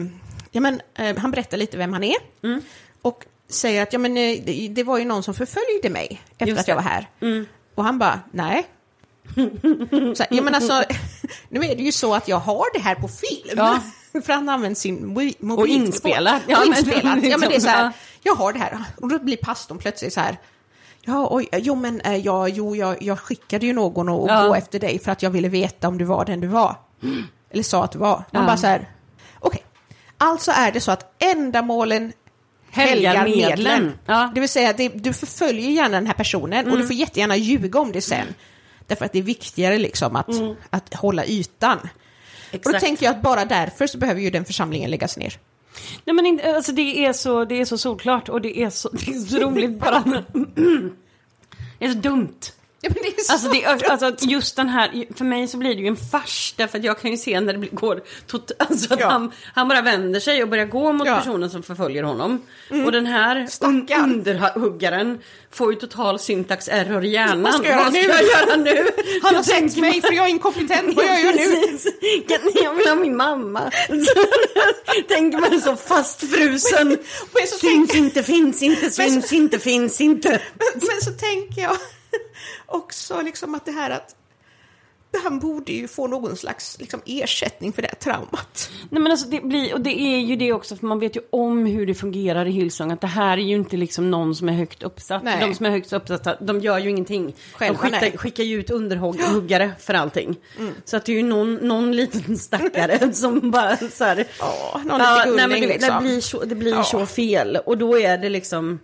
ja, 0.52 0.62
men, 0.62 0.82
eh, 0.96 1.18
han 1.18 1.32
berättar 1.32 1.58
lite 1.58 1.78
vem 1.78 1.94
han 1.94 2.04
är 2.04 2.16
Mm. 2.44 2.62
och 3.02 3.26
säger 3.50 3.84
att 3.84 3.94
ja, 3.94 4.00
men, 4.00 4.18
eh, 4.18 4.38
det, 4.46 4.68
det 4.72 4.84
var 4.84 4.98
ju 4.98 5.06
någon 5.06 5.24
som 5.24 5.34
förföljde 5.34 5.90
mig 5.90 6.22
efter 6.32 6.46
Just 6.48 6.60
att 6.62 6.68
jag 6.68 6.76
var 6.76 6.82
här. 6.84 7.10
Och 7.76 7.84
han 7.84 8.00
bara, 8.00 8.20
nej. 8.32 8.68
Så, 10.16 10.24
ja, 10.30 10.42
men 10.42 10.56
alltså, 10.56 10.84
nu 11.50 11.60
är 11.60 11.76
det 11.76 11.84
ju 11.84 11.92
så 11.92 12.16
att 12.16 12.28
jag 12.28 12.38
har 12.40 12.66
det 12.74 12.80
här 12.80 12.96
på 12.96 13.08
film. 13.08 13.54
Ja. 13.58 13.80
För 14.26 14.34
han 14.34 14.50
använder 14.50 14.76
sin 14.76 15.00
mobi- 15.00 15.36
mobiltelefon. 15.40 15.60
Och 15.60 15.68
inspelat. 15.68 16.42
Ja, 16.48 16.54
Ja, 16.54 16.60
men- 16.60 16.68
inspelat. 16.78 17.24
Ja, 17.24 17.38
men 17.38 17.50
det 17.50 17.56
är 17.56 17.60
så 17.60 17.68
här, 17.70 17.84
Ja. 17.84 17.92
jag 18.24 18.36
har 18.36 18.54
det 18.54 18.60
här. 18.60 18.84
Och 19.02 19.10
då 19.10 19.20
blir 19.20 19.38
pastorn 19.38 19.78
plötsligt 19.78 20.14
så 20.14 20.20
här, 20.20 20.38
ja, 21.02 21.28
oj, 21.32 21.50
jo, 21.52 21.76
men 21.76 22.02
ja, 22.24 22.48
jo, 22.48 22.76
jag, 22.76 23.02
jag 23.04 23.20
skickade 23.20 23.66
ju 23.66 23.74
någon 23.74 24.10
att 24.10 24.28
Ja. 24.28 24.48
gå 24.48 24.56
efter 24.56 24.80
dig 24.80 25.00
för 25.00 25.12
att 25.12 25.24
jag 25.24 25.30
ville 25.30 25.50
veta 25.50 25.88
om 25.88 25.98
du 25.98 26.06
var 26.06 26.26
den 26.26 26.40
du 26.42 26.48
var. 26.48 26.76
Eller 27.50 27.64
sa 27.64 27.84
att 27.84 27.92
du 27.92 28.00
var. 28.00 28.16
Man 28.32 28.42
Ja. 28.42 28.48
bara 28.48 28.58
så 28.58 28.68
här, 28.68 28.90
Alltså 30.18 30.52
är 30.52 30.72
det 30.72 30.82
så 30.82 30.92
att 30.92 31.16
ändamålen 31.20 32.14
Helgar 32.70 33.24
medlen. 33.26 33.98
Ja. 34.06 34.22
Mm. 34.22 34.34
Det 34.34 34.40
vill 34.40 34.50
säga, 34.50 34.74
det, 34.74 34.90
du 34.90 35.14
förföljer 35.14 35.70
gärna 35.70 35.90
den 35.98 36.08
här 36.08 36.14
personen 36.14 36.72
och 36.72 36.78
du 36.78 36.88
får 36.88 36.96
jättegärna 36.96 37.36
ljuga 37.36 37.80
om 37.80 37.92
det 37.92 38.02
sen. 38.02 38.28
Därför 38.88 39.06
att 39.06 39.14
det 39.14 39.20
är 39.20 39.24
viktigare 39.24 39.78
liksom 39.78 40.16
att, 40.16 40.30
att 40.70 40.94
hålla 40.94 41.26
ytan. 41.26 41.78
Och 41.78 41.84
då 41.84 41.90
Mm. 42.50 42.62
Exakt. 42.62 42.86
tänker 42.86 43.06
jag 43.06 43.16
att 43.16 43.22
bara 43.22 43.46
därför 43.46 43.88
så 43.88 43.98
behöver 43.98 44.22
ju 44.22 44.30
den 44.30 44.46
församlingen 44.46 44.92
läggas 44.92 45.18
ner. 45.18 45.40
Nej 46.06 46.16
men 46.16 46.56
alltså 46.56 46.72
det 46.72 47.06
är 47.06 47.14
så, 47.14 47.46
det 47.46 47.62
är 47.62 47.66
så 47.66 47.78
solklart 47.78 48.30
och 48.30 48.42
det 48.42 48.60
är 48.60 48.70
så, 48.70 48.90
det 48.94 49.12
är 49.12 49.20
så 49.20 49.38
roligt 49.40 49.80
bara. 49.80 50.04
Det 51.80 51.86
är 51.86 51.92
så 51.92 51.98
dumt. 51.98 52.40
Ja, 52.82 52.90
men 52.94 53.04
det 53.04 53.10
är 53.22 53.24
så 53.24 53.34
Alltså, 53.34 53.50
det, 53.50 53.66
alltså 53.66 54.26
just 54.26 54.56
den 54.56 54.70
här, 54.70 55.14
för 55.18 55.26
mig 55.26 55.48
så 55.48 55.58
blir 55.58 55.76
det 55.76 55.82
ju 55.82 55.88
en 55.88 55.98
fars 55.98 56.54
därför 56.58 56.78
att 56.78 56.84
jag 56.84 57.00
kan 57.00 57.12
ju 57.12 57.18
se 57.18 57.40
när 57.40 57.54
det 57.54 57.68
går, 57.68 58.04
tot, 58.28 58.52
alltså 58.60 58.94
att 58.94 59.00
Ja. 59.00 59.10
han, 59.10 59.32
han 59.56 59.68
bara 59.68 59.82
vänder 59.82 60.20
sig 60.20 60.44
och 60.44 60.50
börjar 60.50 60.66
gå 60.66 60.94
mot 60.94 61.08
Ja. 61.08 61.14
Mm. 61.14 61.24
personen 61.24 61.50
som 61.50 61.64
förföljer 61.64 62.04
honom. 62.04 62.42
Och 62.86 62.92
den 62.92 63.06
här 63.06 63.48
un, 63.62 63.88
underhuggaren 64.04 65.20
får 65.52 65.74
ju 65.74 65.80
total 65.80 66.20
syntax 66.20 66.68
error 66.68 67.06
i 67.06 67.10
hjärnan. 67.10 67.42
Vad 67.44 67.54
ska 67.54 67.68
jag 67.70 67.78
Vad 67.78 67.94
ska 67.94 68.02
nu? 68.02 68.08
jag 68.08 68.24
göra 68.24 68.56
nu? 68.56 68.88
Han 69.24 69.36
har 69.36 69.44
tänker 69.44 69.82
mig 69.82 70.02
för 70.02 70.14
jag 70.14 70.26
är 70.26 70.30
inkompetent, 70.30 70.96
vad 70.96 71.06
gör 71.06 71.14
jag 71.26 71.36
nu? 71.36 71.78
Kan- 72.28 72.64
Jag 72.64 72.74
vill 72.76 72.88
ha 72.88 72.96
min 72.96 73.18
mamma. 73.18 73.72
Tänker 75.08 75.38
man 75.38 75.62
så 75.62 75.76
fastfrusen. 75.76 76.88
Men 76.88 77.48
så 77.48 77.58
Syns 77.58 77.96
inte, 77.96 78.24
finns 78.24 78.62
inte, 78.62 78.92
syns 78.92 79.34
inte, 79.34 79.60
finns 79.60 80.02
inte. 80.02 80.30
Men, 80.30 80.68
men 80.88 81.02
så 81.02 81.12
tänker 81.12 81.62
jag 81.62 81.78
också 82.66 83.22
liksom 83.22 83.56
att 83.56 83.66
det 83.66 83.72
här 83.72 83.90
att 83.90 84.16
han 85.24 85.40
borde 85.40 85.72
ju 85.72 85.88
få 85.88 86.08
någon 86.08 86.38
slags 86.38 86.78
liksom, 86.80 87.02
ersättning 87.06 87.74
för 87.74 87.82
det 87.82 87.88
här 87.88 87.96
traumat. 87.96 88.70
Nej 88.90 89.02
men 89.02 89.12
alltså 89.12 89.28
det 89.28 89.42
blir, 89.42 89.74
och 89.74 89.82
det 89.82 90.00
är 90.02 90.20
ju 90.20 90.36
det 90.36 90.54
också 90.54 90.76
för 90.76 90.86
man 90.86 91.00
vet 91.00 91.16
ju 91.16 91.22
om 91.30 91.66
hur 91.66 91.86
det 91.86 91.94
fungerar 91.94 92.46
i 92.46 92.52
Hillsong 92.52 92.92
att 92.92 93.02
det 93.02 93.08
här 93.08 93.38
är 93.38 93.42
ju 93.42 93.56
inte 93.56 93.78
liksom 93.78 94.12
någon 94.12 94.36
som 94.36 94.50
är 94.50 94.54
högt 94.54 94.84
uppsatt. 94.84 95.24
Nej. 95.24 95.40
De 95.48 95.56
som 95.56 95.66
är 95.66 95.70
högt 95.70 95.94
uppsatta, 95.94 96.36
de 96.40 96.60
gör 96.60 96.78
ju 96.80 96.90
ingenting. 96.90 97.36
Själva, 97.54 97.90
de 97.90 98.00
skickar, 98.00 98.18
skickar 98.18 98.44
ju 98.44 98.60
ut 98.60 98.70
underhuggare 98.70 99.72
för 99.80 99.94
allting. 99.94 100.36
Så 100.86 100.98
att 100.98 101.06
det 101.06 101.12
är 101.12 101.16
ju 101.18 101.24
någon, 101.24 101.56
någon 101.56 101.92
liten 101.96 102.38
stackare 102.48 103.14
som 103.14 103.52
bara 103.52 103.78
så 103.78 104.04
här. 104.04 104.28
Ja, 104.40 104.82
någon 104.86 105.00
Ja, 105.00 105.24
lite 105.26 105.36
nej, 105.38 105.48
men 105.48 105.62
det, 105.62 105.68
liksom. 105.68 105.96
det 105.96 106.02
blir, 106.10 106.22
så, 106.22 106.44
det 106.44 106.56
blir 106.56 106.72
Ja. 106.72 106.84
så 106.84 107.06
fel. 107.06 107.58
Och 107.66 107.78
då 107.78 108.00
är 108.00 108.18
det 108.18 108.30
liksom, 108.30 108.80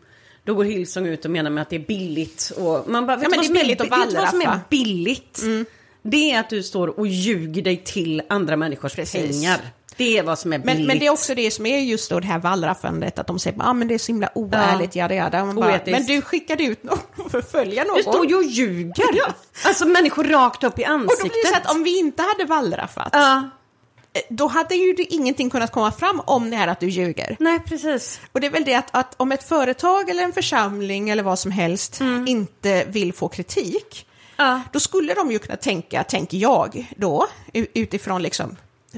då 0.45 0.53
går 0.53 0.63
Hillsong 0.63 1.05
ut 1.07 1.25
och 1.25 1.31
menar 1.31 1.49
med 1.49 1.61
att 1.61 1.69
det 1.69 1.75
är 1.75 1.79
billigt. 1.87 2.51
Och 2.57 2.89
man 2.89 3.05
bara, 3.05 3.19
Ja, 3.23 3.29
men 3.29 3.39
det 3.39 3.45
är 3.45 3.53
billigt 3.53 3.81
att 3.81 3.91
vet 3.91 4.09
du 4.09 4.15
vad 4.15 4.29
som 4.29 4.41
är 4.41 4.59
billigt? 4.69 5.41
Det 6.01 6.31
är 6.31 6.39
att 6.39 6.49
du 6.49 6.63
står 6.63 6.99
och 6.99 7.07
ljuger 7.07 7.61
dig 7.61 7.77
till 7.85 8.21
andra 8.29 8.55
människors 8.55 8.95
Precis. 8.95 9.41
pengar. 9.41 9.59
Det 9.97 10.17
är 10.17 10.23
vad 10.23 10.39
som 10.39 10.53
är 10.53 10.59
billigt. 10.59 10.77
Men, 10.77 10.87
men 10.87 10.99
det 10.99 11.05
är 11.05 11.09
också 11.11 11.35
det 11.35 11.51
som 11.51 11.65
är 11.65 11.79
just 11.79 12.09
då 12.09 12.19
det 12.19 12.27
här 12.27 12.39
wallraffandet, 12.39 13.19
att 13.19 13.27
de 13.27 13.39
säger 13.39 13.59
att 13.59 13.67
ah, 13.67 13.73
men 13.73 13.87
det 13.87 13.93
är 13.93 13.97
så 13.97 14.11
himla 14.11 14.29
oärligt, 14.35 14.95
jada 14.95 15.15
jada. 15.15 15.45
Man 15.45 15.55
bara, 15.55 15.79
men 15.85 16.05
du 16.05 16.21
skickade 16.21 16.63
ut 16.63 16.83
någon 16.83 16.97
för 17.15 17.23
att 17.23 17.31
förfölja 17.31 17.83
någon. 17.83 17.97
Du 17.97 18.03
står 18.03 18.25
ju 18.25 18.35
och 18.35 18.43
ljuger. 18.43 18.93
Ja. 19.13 19.33
Alltså 19.65 19.87
människor 19.87 20.23
rakt 20.23 20.63
upp 20.63 20.79
i 20.79 20.83
och 20.83 20.87
då 20.87 20.93
ansiktet. 20.93 21.21
blir 21.31 21.43
det 21.43 21.49
så 21.49 21.55
att 21.69 21.75
om 21.75 21.83
vi 21.83 21.99
inte 21.99 22.23
hade 22.23 22.45
wallraffat, 22.45 23.09
Ja, 23.11 23.49
då 24.29 24.47
hade 24.47 24.75
ju 24.75 24.93
det 24.93 25.03
ingenting 25.13 25.49
kunnat 25.49 25.71
komma 25.71 25.91
fram 25.91 26.21
om 26.25 26.49
det 26.49 26.55
här 26.55 26.67
att 26.67 26.79
du 26.79 26.89
ljuger. 26.89 27.35
nej 27.39 27.59
precis. 27.59 28.19
Och 28.31 28.41
det 28.41 28.47
är 28.47 28.51
väl 28.51 28.63
det 28.65 28.75
att, 28.75 28.87
att 28.91 29.13
om 29.17 29.31
ett 29.31 29.43
företag 29.43 30.09
eller 30.09 30.23
en 30.23 30.33
församling 30.33 31.09
eller 31.09 31.23
vad 31.23 31.39
som 31.39 31.51
helst 31.51 32.01
inte 32.27 32.85
vill 32.85 33.13
få 33.13 33.27
kritik, 33.27 34.07
Ja. 34.37 34.61
då 34.71 34.79
skulle 34.79 35.13
de 35.13 35.31
ju 35.31 35.39
kunna 35.39 35.55
tänka, 35.55 36.03
tänker 36.03 36.37
jag 36.37 36.85
då, 36.97 37.27
utifrån 37.53 38.21
liksom 38.21 38.55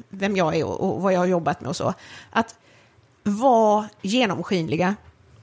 vem 0.09 0.35
jag 0.37 0.55
är 0.55 0.65
och, 0.65 0.79
och 0.95 1.01
vad 1.01 1.13
jag 1.13 1.19
har 1.19 1.25
jobbat 1.25 1.61
med 1.61 1.69
och 1.69 1.75
så, 1.75 1.93
att 2.31 2.55
vara 3.23 3.89
genomskinliga. 4.01 4.95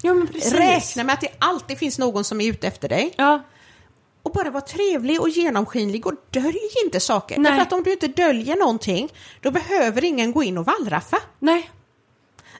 Ja 0.02 0.14
men 0.14 0.26
precis. 0.26 0.52
Räkna 0.52 1.04
med 1.04 1.12
att 1.12 1.20
det 1.20 1.28
alltid 1.38 1.78
finns 1.78 1.98
någon 1.98 2.24
som 2.24 2.40
är 2.40 2.48
ute 2.50 2.66
efter 2.66 2.88
dig. 2.88 3.14
Ja. 3.16 3.42
Och 4.22 4.32
bara 4.32 4.50
vara 4.50 4.60
trevlig 4.60 5.20
och 5.20 5.28
genomskinlig 5.28 6.06
och 6.06 6.14
dölj 6.30 6.58
inte 6.84 7.00
saker. 7.00 7.38
Nej. 7.38 7.50
Därför 7.50 7.62
att 7.62 7.72
om 7.72 7.82
du 7.82 7.92
inte 7.92 8.08
döljer 8.08 8.56
någonting, 8.56 9.12
då 9.40 9.50
behöver 9.50 10.04
ingen 10.04 10.32
gå 10.32 10.42
in 10.42 10.58
och 10.58 10.66
wallraffa. 10.66 11.18
Nej. 11.38 11.70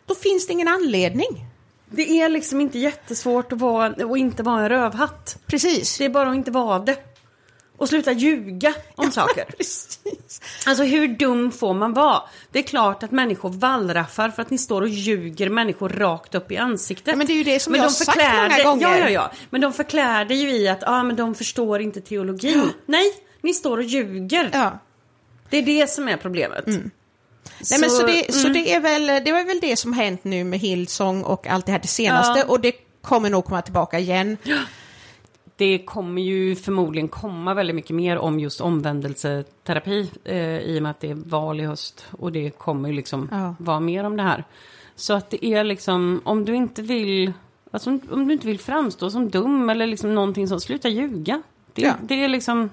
Då 0.07 0.15
finns 0.15 0.47
det 0.47 0.53
ingen 0.53 0.69
anledning. 0.69 1.47
Det 1.91 2.21
är 2.21 2.29
liksom 2.29 2.61
inte 2.61 2.79
jättesvårt 2.79 3.53
att, 3.53 3.59
vara, 3.59 3.87
att 3.87 4.17
inte 4.19 4.43
vara 4.43 4.63
en 4.63 4.69
rövhatt. 4.69 5.39
Precis. 5.47 5.99
Det 5.99 6.05
är 6.05 6.09
bara 6.09 6.31
att 6.31 6.37
inte 6.37 6.51
vara 6.51 6.79
det. 6.79 7.12
Och 7.77 7.89
sluta 7.89 8.13
ljuga 8.13 8.75
om 8.95 9.13
saker. 9.13 9.45
Precis. 9.57 10.41
Alltså 10.67 10.85
hur 10.85 11.09
dum 11.09 11.53
får 11.53 11.75
man 11.75 11.93
vara? 11.93 12.23
Det 12.51 12.59
är 12.59 12.63
klart 12.63 13.03
att 13.03 13.11
människor 13.11 13.51
wallraffar 13.51 14.31
för 14.31 14.43
att 14.43 14.51
ni 14.51 14.59
står 14.59 14.83
och 14.83 14.89
ljuger 14.89 15.49
människor 15.49 15.89
rakt 15.89 16.35
upp 16.35 16.53
i 16.53 16.57
ansiktet. 16.57 17.07
Ja, 17.07 17.17
men 17.17 17.27
det 17.27 17.33
är 17.33 17.37
ju 17.37 17.45
det 17.45 17.61
som 17.61 17.73
Men 17.73 17.81
jag 17.81 17.91
de 17.91 17.93
har 17.93 18.05
sagt 18.05 18.65
många 18.65 18.65
gånger. 18.65 18.99
Ja, 18.99 19.05
ja, 19.05 19.11
ja. 19.11 19.33
Men 19.51 19.61
de 19.61 19.73
förklär 19.73 20.25
det 20.25 20.35
ju 20.35 20.51
i 20.51 20.69
att 20.69 20.83
ah, 20.87 21.03
men 21.03 21.17
de 21.17 21.35
förstår 21.35 21.81
inte 21.81 22.01
teologin. 22.01 22.73
Nej, 22.87 23.13
ni 23.41 23.55
står 23.55 23.79
och 23.79 23.85
ljuger. 23.85 24.51
Ja. 24.53 24.79
Det 25.51 25.57
är 25.57 25.63
det 25.63 25.91
som 25.91 26.09
är 26.09 26.17
problemet. 26.17 26.67
Nej, 27.71 27.81
men 27.81 27.91
så, 27.91 28.07
det, 28.07 28.35
så 28.35 28.47
mm. 28.49 28.53
det, 28.53 28.75
är 28.75 28.81
väl, 28.81 29.07
det 29.25 29.33
var 29.33 29.45
väl 29.45 29.61
det 29.61 29.77
som 29.77 29.93
hänt 29.93 30.25
nu 30.25 30.45
med 30.45 30.59
Hillsong 30.59 31.23
och 31.23 31.47
allt 31.47 31.67
det 31.67 31.73
här 31.73 31.79
det 31.79 31.89
senaste 31.89 32.39
Ja. 32.39 32.45
och 32.45 32.61
det 32.61 32.73
kommer 33.03 33.31
nog 33.31 33.45
komma 33.45 33.63
tillbaka 33.63 33.99
igen. 33.99 34.37
Det 35.57 35.79
kommer 35.79 36.23
ju 36.23 36.55
förmodligen 36.57 37.09
komma 37.09 37.55
väldigt 37.55 37.77
mycket 37.77 37.97
mer 37.97 38.19
om 38.19 38.41
just 38.41 38.61
omvändelseterapi 38.61 40.11
eh, 40.25 40.59
i 40.59 40.79
och 40.79 40.83
med 40.83 40.91
att 40.91 41.01
det 41.01 41.11
är 41.11 41.15
val 41.15 41.61
i 41.61 41.65
höst 41.65 42.07
och 42.11 42.33
det 42.33 42.51
kommer 42.51 42.89
ju 42.89 42.95
liksom 42.95 43.29
Ja. 43.33 43.55
vara 43.59 43.81
mer 43.81 44.05
om 44.05 44.17
det 44.17 44.23
här. 44.23 44.45
Så 44.97 45.13
att 45.15 45.31
det 45.31 45.47
är 45.47 45.65
liksom, 45.65 46.21
om 46.25 46.45
du 46.45 46.55
inte 46.55 46.83
vill, 46.83 47.33
alltså 47.71 47.91
om- 47.91 48.01
om 48.11 48.27
du 48.29 48.33
inte 48.35 48.47
vill 48.47 48.59
framstå 48.59 49.11
som 49.11 49.31
dum 49.31 49.71
eller 49.71 49.87
liksom 49.87 50.15
någonting 50.15 50.49
som, 50.49 50.61
sluta 50.61 50.89
ljuga. 50.89 51.43
Det, 51.75 51.83
Ja. 51.83 51.95
det 52.03 52.25
är 52.25 52.29
liksom, 52.29 52.71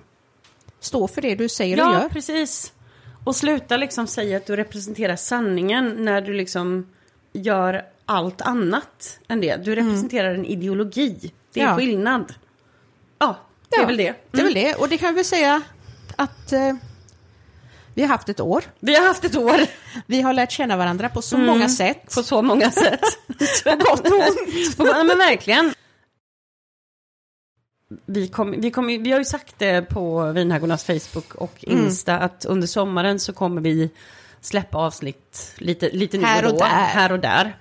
Stå 0.79 1.07
för 1.07 1.21
det 1.21 1.35
du 1.35 1.49
säger 1.49 1.77
och 1.87 1.93
ja 1.93 2.01
gör. 2.01 2.09
precis. 2.09 2.73
Och 3.23 3.35
sluta 3.35 3.77
liksom 3.77 4.07
säga 4.07 4.37
att 4.37 4.45
du 4.45 4.55
representerar 4.55 5.15
sanningen 5.15 5.95
när 6.05 6.21
du 6.21 6.33
liksom 6.33 6.87
gör 7.33 7.81
allt 8.05 8.41
annat 8.41 9.19
än 9.27 9.41
det. 9.41 9.65
Du 9.65 9.75
representerar 9.75 10.33
en 10.33 10.45
ideologi. 10.45 11.31
Det 11.53 11.59
är 11.59 11.63
Mm. 11.63 11.71
Ja. 11.71 11.77
skillnad. 11.77 12.33
Ja, 13.19 13.37
det 13.69 13.75
är 13.75 13.79
Ja, 13.81 13.87
väl 13.87 13.97
det. 13.97 14.15
Det 14.31 14.39
är 14.39 14.43
väl 14.43 14.53
det. 14.53 14.75
Och 14.75 14.89
det 14.89 14.97
kan 14.97 15.09
vi 15.09 15.15
väl 15.15 15.25
säga 15.25 15.61
att 16.15 16.51
eh, 16.51 16.73
vi 17.93 18.01
har 18.01 18.09
haft 18.09 18.29
ett 18.29 18.39
år. 18.39 18.63
Vi 18.79 18.95
har 18.95 19.07
haft 19.07 19.23
ett 19.23 19.35
år 19.35 19.59
Vi 20.05 20.21
har 20.21 20.33
lärt 20.33 20.51
känna 20.51 20.77
varandra 20.77 21.09
på 21.09 21.21
så 21.21 21.35
Mm. 21.35 21.47
många 21.47 21.69
sätt. 21.69 22.15
på 22.15 22.23
så 22.23 22.41
många 22.41 22.71
sätt. 22.71 23.01
På 23.63 23.75
gott 23.75 23.99
och 23.99 24.13
ont. 24.13 24.77
På- 24.77 24.87
ja, 24.87 25.03
men 25.03 25.17
verkligen. 25.17 25.73
Vi, 28.05 28.27
kom, 28.27 28.61
vi, 28.61 28.71
kom, 28.71 28.87
vi 28.87 29.11
har 29.11 29.19
ju 29.19 29.25
sagt 29.25 29.55
det 29.57 29.81
på 29.81 30.31
Vinhaggornas 30.31 30.83
Facebook 30.85 31.35
och 31.35 31.63
Mm. 31.67 31.85
Insta 31.85 32.17
att 32.19 32.45
under 32.45 32.67
sommaren 32.67 33.19
så 33.19 33.33
kommer 33.33 33.61
vi 33.61 33.89
släppa 34.41 34.77
avsnitt 34.77 35.53
lite, 35.57 35.89
lite 35.89 36.17
nu 36.17 36.23
och, 36.25 36.43
och 36.45 36.51
då, 36.51 36.57
där. 36.57 36.65
här 36.67 37.11
och 37.11 37.19
där. 37.19 37.57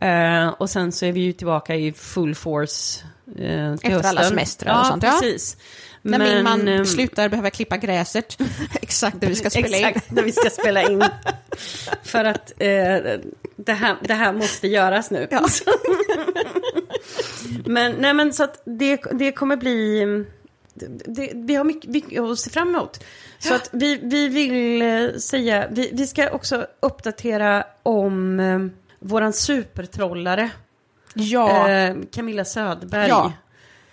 Eh, 0.00 0.48
och 0.48 0.70
sen 0.70 0.92
så 0.92 1.06
är 1.06 1.12
vi 1.12 1.20
ju 1.20 1.32
tillbaka 1.32 1.74
i 1.74 1.92
full 1.92 2.34
force 2.34 3.04
uh, 3.28 3.34
till 3.34 3.44
Efter 3.44 3.90
hösten. 3.90 4.06
alla 4.06 4.22
semestrar 4.22 4.72
och 4.72 4.80
ja, 4.80 4.84
sånt, 4.84 5.02
ja. 5.02 5.18
precis. 5.20 5.56
När 6.02 6.18
min 6.18 6.44
man 6.44 6.68
ehm, 6.68 6.86
slutar 6.86 7.28
behöva 7.28 7.50
klippa 7.50 7.76
gräset. 7.76 8.38
Exakt 8.80 9.20
det 9.20 9.26
vi 9.26 9.34
ska 9.34 9.50
spela 9.50 9.76
in. 9.76 9.84
Exakt, 9.84 10.10
när 10.10 10.22
vi 10.22 10.32
ska 10.32 10.50
spela 10.50 10.82
in. 10.82 11.04
För 12.02 12.24
att 12.24 12.50
eh, 12.50 13.18
det, 13.56 13.72
här, 13.72 13.96
det 14.02 14.14
här 14.14 14.32
måste 14.32 14.68
göras 14.68 15.10
nu. 15.10 15.26
Ja. 15.30 15.46
Men, 17.64 17.92
nej, 17.92 18.14
men 18.14 18.32
så 18.32 18.44
att 18.44 18.62
det, 18.64 19.00
det 19.12 19.32
kommer 19.32 19.56
bli... 19.56 20.04
Det, 21.06 21.32
vi 21.34 21.54
har 21.54 21.64
mycket, 21.64 21.90
mycket 21.90 22.20
att 22.20 22.38
se 22.38 22.50
fram 22.50 22.68
emot. 22.68 23.04
Så 23.38 23.54
att 23.54 23.68
vi, 23.72 24.00
vi 24.02 24.28
vill 24.28 25.22
säga... 25.22 25.68
Vi, 25.70 25.90
vi 25.92 26.06
ska 26.06 26.30
också 26.30 26.66
uppdatera 26.80 27.64
om 27.82 28.40
våran 28.98 29.32
supertrollare. 29.32 30.50
Ja, 31.14 31.68
Eh, 31.70 31.96
Camilla 32.12 32.44
Söderberg. 32.44 33.08
Ja. 33.08 33.32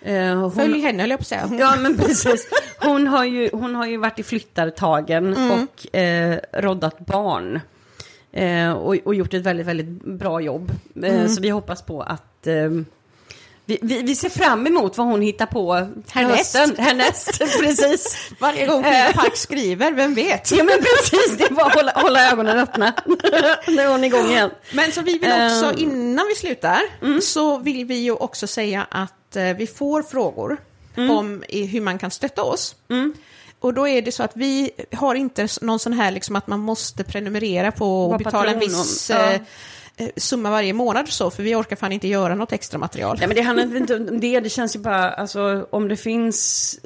Eh, 0.02 0.34
hon, 0.38 0.52
följ 0.52 0.80
henne 0.80 1.02
höll 1.02 1.10
jag 1.10 1.18
på 1.18 1.22
att 1.22 1.26
säga. 1.26 1.46
Hon, 1.46 1.58
Ja, 1.58 1.76
men 1.80 1.96
precis. 1.96 2.48
Hon 2.80 3.06
har 3.06 3.24
ju, 3.24 3.50
hon 3.52 3.74
har 3.74 3.86
ju 3.86 3.96
varit 3.96 4.18
i 4.18 4.22
flyttartagen 4.22 5.36
och 5.50 5.96
eh, 5.96 6.38
roddat 6.52 6.98
barn. 6.98 7.60
Eh, 8.32 8.72
och, 8.72 8.96
och 9.04 9.14
gjort 9.14 9.34
ett 9.34 9.42
väldigt, 9.42 9.66
väldigt 9.66 10.04
bra 10.04 10.40
jobb. 10.40 10.72
Eh, 11.04 11.26
Så 11.26 11.40
vi 11.40 11.48
hoppas 11.48 11.82
på 11.82 12.02
att... 12.02 12.46
Eh, 13.68 13.78
vi, 13.82 13.94
vi, 13.96 14.02
vi 14.02 14.14
ser 14.16 14.28
fram 14.28 14.66
emot 14.66 14.98
vad 14.98 15.06
hon 15.06 15.22
hittar 15.22 15.46
på 15.46 15.72
Härnäst. 16.10 16.56
hösten. 16.56 16.76
Härnäst. 16.84 17.38
precis. 17.38 18.30
Varje 18.40 18.66
gång 18.66 18.82
Frida 18.84 19.12
Park 19.14 19.36
skriver, 19.36 19.92
vem 19.92 20.14
vet? 20.14 20.50
Ja, 20.52 20.64
men 20.64 20.78
precis. 20.78 21.38
Det 21.38 21.44
är 21.44 21.50
bara 21.50 21.66
att 21.66 21.74
hålla, 21.74 21.92
hålla 21.92 22.30
ögonen 22.32 22.58
öppna. 22.58 22.94
nu 23.66 23.80
är 23.82 23.88
hon 23.88 24.04
igång 24.04 24.26
igen. 24.30 24.50
Men 24.72 24.92
så 24.92 25.02
vi 25.02 25.18
vill 25.18 25.30
också, 25.32 25.64
Ehm. 25.66 25.78
innan 25.78 26.26
vi 26.28 26.34
slutar, 26.34 26.80
så 27.20 27.58
vill 27.58 27.84
vi 27.84 27.94
ju 27.94 28.12
också 28.12 28.46
säga 28.46 28.86
att 28.90 29.36
eh, 29.36 29.44
vi 29.44 29.66
får 29.66 30.02
frågor 30.02 30.56
om 30.96 31.44
i, 31.48 31.66
hur 31.66 31.80
man 31.80 31.98
kan 31.98 32.10
stötta 32.10 32.42
oss. 32.42 32.74
Och 33.60 33.74
då 33.74 33.88
är 33.88 34.02
det 34.02 34.12
så 34.12 34.22
att 34.22 34.32
vi 34.34 34.70
har 34.92 35.14
inte 35.14 35.48
någon 35.60 35.78
sån 35.78 35.92
här 35.92 36.10
liksom 36.10 36.36
att 36.36 36.46
man 36.46 36.60
måste 36.60 37.04
prenumerera 37.04 37.72
på 37.72 38.10
och 38.10 38.18
betala 38.18 38.50
en 38.50 38.58
viss 38.58 39.10
om- 39.10 39.16
ja. 39.16 39.38
Eh, 39.96 40.08
summa 40.16 40.50
varje 40.50 40.72
månad 40.72 41.08
så, 41.08 41.30
för 41.30 41.42
vi 41.42 41.54
orkar 41.54 41.76
fan 41.76 41.92
inte 41.92 42.08
göra 42.08 42.34
något 42.34 42.52
extra 42.52 42.78
material. 42.78 43.16
Nej 43.18 43.28
men 43.28 43.36
det 43.36 43.42
handlar 43.42 43.76
inte 43.76 43.96
om 43.96 44.20
det, 44.20 44.40
det 44.40 44.48
känns 44.48 44.76
ju 44.76 44.80
bara, 44.80 45.10
alltså 45.10 45.66
om 45.70 45.88
det 45.88 45.96
finns... 45.96 46.78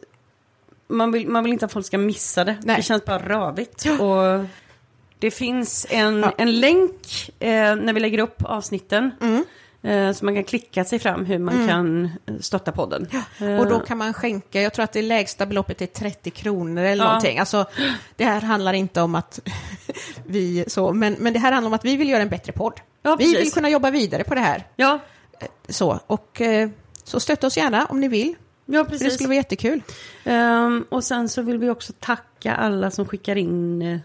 Man 0.88 1.12
vill, 1.12 1.28
man 1.28 1.44
vill 1.44 1.52
inte 1.52 1.64
att 1.64 1.72
folk 1.72 1.86
ska 1.86 1.98
missa 1.98 2.44
det. 2.44 2.56
Nej. 2.62 2.76
Det 2.76 2.82
känns 2.82 3.04
bara 3.04 3.18
rövigt. 3.18 3.84
Ja. 3.84 3.98
Och 4.02 4.46
det 5.18 5.30
finns 5.30 5.86
en, 5.90 6.20
Ja. 6.20 6.32
en 6.38 6.60
länk 6.60 7.30
eh, 7.38 7.76
när 7.76 7.92
vi 7.92 8.00
lägger 8.00 8.18
upp 8.18 8.44
avsnitten. 8.44 9.10
Mm. 9.20 9.44
Eh, 9.82 10.12
så 10.14 10.24
man 10.24 10.34
kan 10.34 10.44
klicka 10.44 10.84
sig 10.84 10.98
fram 10.98 11.24
hur 11.24 11.38
man 11.38 11.68
kan 11.68 12.04
eh, 12.04 12.34
stötta 12.40 12.72
podden. 12.72 13.08
Och 13.60 13.66
då 13.66 13.80
kan 13.80 13.98
man 13.98 14.14
skänka, 14.14 14.60
jag 14.62 14.72
tror 14.74 14.84
att 14.84 14.92
det 14.92 15.02
lägsta 15.02 15.46
beloppet 15.46 15.82
är 15.82 15.86
30 15.86 16.30
kronor 16.30 16.82
eller 16.82 17.04
Ja. 17.04 17.08
någonting. 17.08 17.38
Alltså, 17.38 17.64
det 18.16 18.24
här 18.24 18.40
handlar 18.40 18.72
inte 18.72 19.00
om 19.00 19.14
att 19.14 19.40
vi 20.26 20.64
så, 20.66 20.92
men, 20.92 21.16
men 21.18 21.32
det 21.32 21.38
här 21.38 21.52
handlar 21.52 21.68
om 21.68 21.74
att 21.74 21.84
vi 21.84 21.96
vill 21.96 22.08
göra 22.08 22.22
en 22.22 22.28
bättre 22.28 22.52
podd. 22.52 22.80
Ja, 23.02 23.16
vi 23.16 23.24
precis. 23.24 23.40
vill 23.40 23.52
kunna 23.52 23.68
jobba 23.70 23.90
vidare 23.90 24.24
på 24.24 24.34
det 24.34 24.40
här. 24.40 24.66
Ja, 24.76 24.98
Så, 25.68 26.00
och 26.06 26.40
eh, 26.40 26.68
så 27.04 27.20
stötta 27.20 27.46
oss 27.46 27.56
gärna 27.56 27.84
om 27.84 28.00
ni 28.00 28.08
vill. 28.08 28.34
ja 28.66 28.84
För 28.84 28.90
det 28.92 28.98
precis. 28.98 29.14
skulle 29.14 29.28
vara 29.28 29.36
jättekul. 29.36 29.82
Ehm, 30.24 30.84
och 30.88 31.04
sen 31.04 31.28
så 31.28 31.42
vill 31.42 31.58
vi 31.58 31.70
också 31.70 31.92
tacka 32.00 32.54
alla 32.54 32.90
som 32.90 33.06
skickar 33.06 33.36
in 33.36 33.82
eh, 33.82 33.98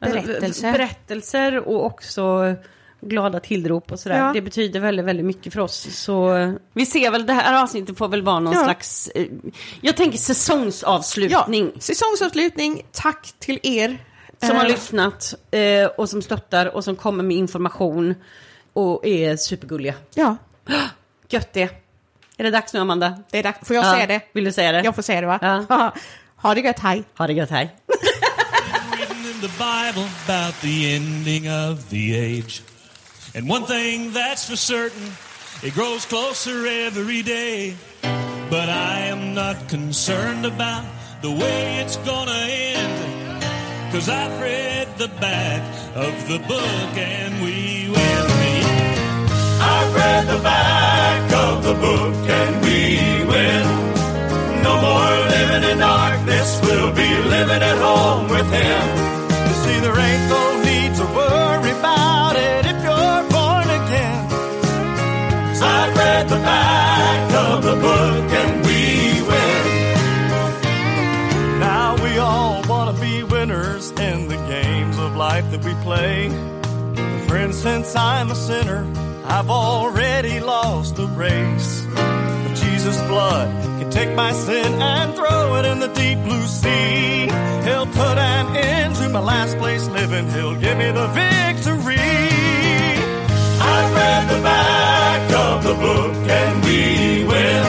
alltså, 0.00 0.20
Berättelser. 0.26 0.72
berättelser 0.72 1.58
och 1.68 1.84
också 1.86 2.54
glada 3.00 3.40
tillrop 3.40 3.92
och 3.92 4.00
sådär. 4.00 4.18
Ja. 4.18 4.32
Det 4.32 4.40
betyder 4.42 4.80
väldigt, 4.80 5.04
väldigt 5.06 5.26
mycket 5.26 5.52
för 5.52 5.60
oss. 5.60 5.86
Så 6.04 6.34
eh, 6.36 6.52
vi 6.72 6.86
ser 6.86 7.10
väl, 7.10 7.26
det 7.26 7.32
här 7.32 7.62
avsnittet 7.62 7.98
får 7.98 8.08
väl 8.08 8.22
vara 8.22 8.40
någon 8.40 8.54
Ja. 8.54 8.64
slags, 8.64 9.08
eh, 9.14 9.26
jag 9.80 9.96
tänker 9.96 10.18
säsongsavslutning. 10.18 11.72
Säsongsavslutning, 11.78 12.82
tack 12.92 13.34
till 13.38 13.58
er. 13.62 13.98
Som 14.46 14.56
har 14.56 14.64
Eh, 14.64 14.70
lyssnat 14.70 15.34
eh, 15.50 15.86
och 15.86 16.08
som 16.10 16.22
stöttar 16.22 16.66
och 16.66 16.84
som 16.84 16.96
kommer 16.96 17.24
med 17.24 17.36
information 17.36 18.14
och 18.72 19.06
är 19.06 19.36
supergulliga. 19.36 19.94
Ja, 20.14 20.36
Gött 21.28 21.52
det. 21.52 21.70
Är 22.36 22.44
det 22.44 22.50
dags 22.50 22.72
nu 22.72 22.80
Amanda? 22.80 23.22
det 23.30 23.38
är 23.38 23.42
dags. 23.42 23.68
Får 23.68 23.76
jag 23.76 23.84
Ja, 23.84 23.92
säga 23.94 24.06
det? 24.06 24.20
Vill 24.32 24.44
du 24.44 24.52
säga 24.52 24.72
det? 24.72 24.82
Jag 24.84 24.94
får 24.94 25.02
säga 25.02 25.20
det 25.20 25.26
va? 25.26 25.38
Ja. 25.68 25.94
ha 26.36 26.54
det 26.54 26.60
gött, 26.60 26.78
hej. 26.78 27.04
Ha 27.18 27.26
det 27.26 27.32
gött, 27.32 27.50
hej. 27.50 27.76
The 29.40 29.48
Bible 29.48 30.08
about 30.26 30.54
the 30.60 30.94
ending 30.96 31.48
of 31.50 31.88
the 31.90 32.14
age. 32.38 32.62
And 33.34 33.50
one 33.50 33.66
thing 33.66 34.12
that's 34.12 34.44
for 34.46 34.56
certain, 34.56 35.12
it 35.62 35.74
grows 35.74 36.06
closer 36.06 36.66
every 36.86 37.22
day. 37.22 37.76
But 38.50 38.68
I 38.68 39.08
am 39.10 39.34
not 39.34 39.68
concerned 39.70 40.46
about 40.46 40.84
the 41.22 41.28
way 41.30 41.80
it's 41.84 41.96
gonna 41.96 42.46
end. 42.48 43.11
Cause 43.92 44.08
I've 44.08 44.40
read 44.40 44.88
the 44.96 45.08
back 45.20 45.62
of 45.94 46.26
the 46.26 46.38
book 46.48 46.96
and 46.96 47.44
we 47.44 47.90
win. 47.92 48.22
I've 49.60 49.94
read 49.94 50.26
the 50.28 50.42
back 50.42 51.30
of 51.30 51.62
the 51.62 51.74
book 51.74 52.14
and 52.40 52.54
we 52.64 52.80
win. 53.28 53.64
No 54.64 54.80
more 54.80 55.12
living 55.36 55.70
in 55.72 55.78
darkness, 55.78 56.58
we'll 56.62 56.94
be 56.94 57.10
living 57.36 57.62
at 57.62 57.76
home 57.76 58.30
with 58.30 58.48
Him. 58.50 58.84
You 59.46 59.54
see, 59.62 59.78
there 59.84 59.98
ain't 60.08 60.26
no 60.36 60.42
need 60.64 60.94
to 60.96 61.04
worry 61.12 61.72
about 61.78 62.36
it 62.36 62.64
if 62.72 62.78
you're 62.86 63.24
born 63.28 63.68
again. 63.80 64.24
I've 65.60 65.94
read 65.94 66.28
the 66.30 66.40
back 66.40 67.32
of 67.44 67.62
the 67.62 67.76
book 67.76 68.31
that 75.52 75.64
we 75.64 75.74
play. 75.84 76.30
Friends, 77.28 77.58
since 77.58 77.94
I'm 77.94 78.30
a 78.30 78.34
sinner, 78.34 78.90
I've 79.26 79.50
already 79.50 80.40
lost 80.40 80.96
the 80.96 81.06
race. 81.08 81.84
But 81.94 82.54
Jesus' 82.54 83.00
blood 83.02 83.48
can 83.78 83.90
take 83.90 84.14
my 84.16 84.32
sin 84.32 84.72
and 84.80 85.14
throw 85.14 85.56
it 85.56 85.66
in 85.66 85.78
the 85.78 85.88
deep 85.88 86.18
blue 86.24 86.46
sea. 86.46 87.28
He'll 87.66 87.86
put 87.86 88.16
an 88.16 88.56
end 88.56 88.96
to 88.96 89.10
my 89.10 89.20
last 89.20 89.58
place 89.58 89.86
living. 89.88 90.26
He'll 90.30 90.56
give 90.56 90.78
me 90.78 90.90
the 90.90 91.08
victory. 91.08 92.00
I've 93.72 93.90
read 94.00 94.24
the 94.34 94.40
back 94.42 95.22
of 95.46 95.64
the 95.64 95.74
book 95.74 96.14
and 96.40 96.64
we 96.64 97.24
win. 97.28 97.64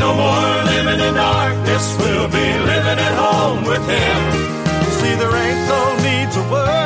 No 0.00 0.10
more 0.22 0.64
living 0.72 1.00
in 1.06 1.14
darkness, 1.14 1.96
we'll 1.98 2.28
be 2.28 2.48
living 2.72 2.98
at 3.08 3.14
home 3.24 3.64
with 3.64 3.84
Him. 3.96 4.20
See, 4.98 5.14
there 5.20 5.36
ain't 5.44 5.62
no 5.68 5.82
need 6.06 6.32
to 6.32 6.42
worry 6.50 6.77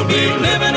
We'll 0.00 0.08
be 0.08 0.26
living. 0.40 0.69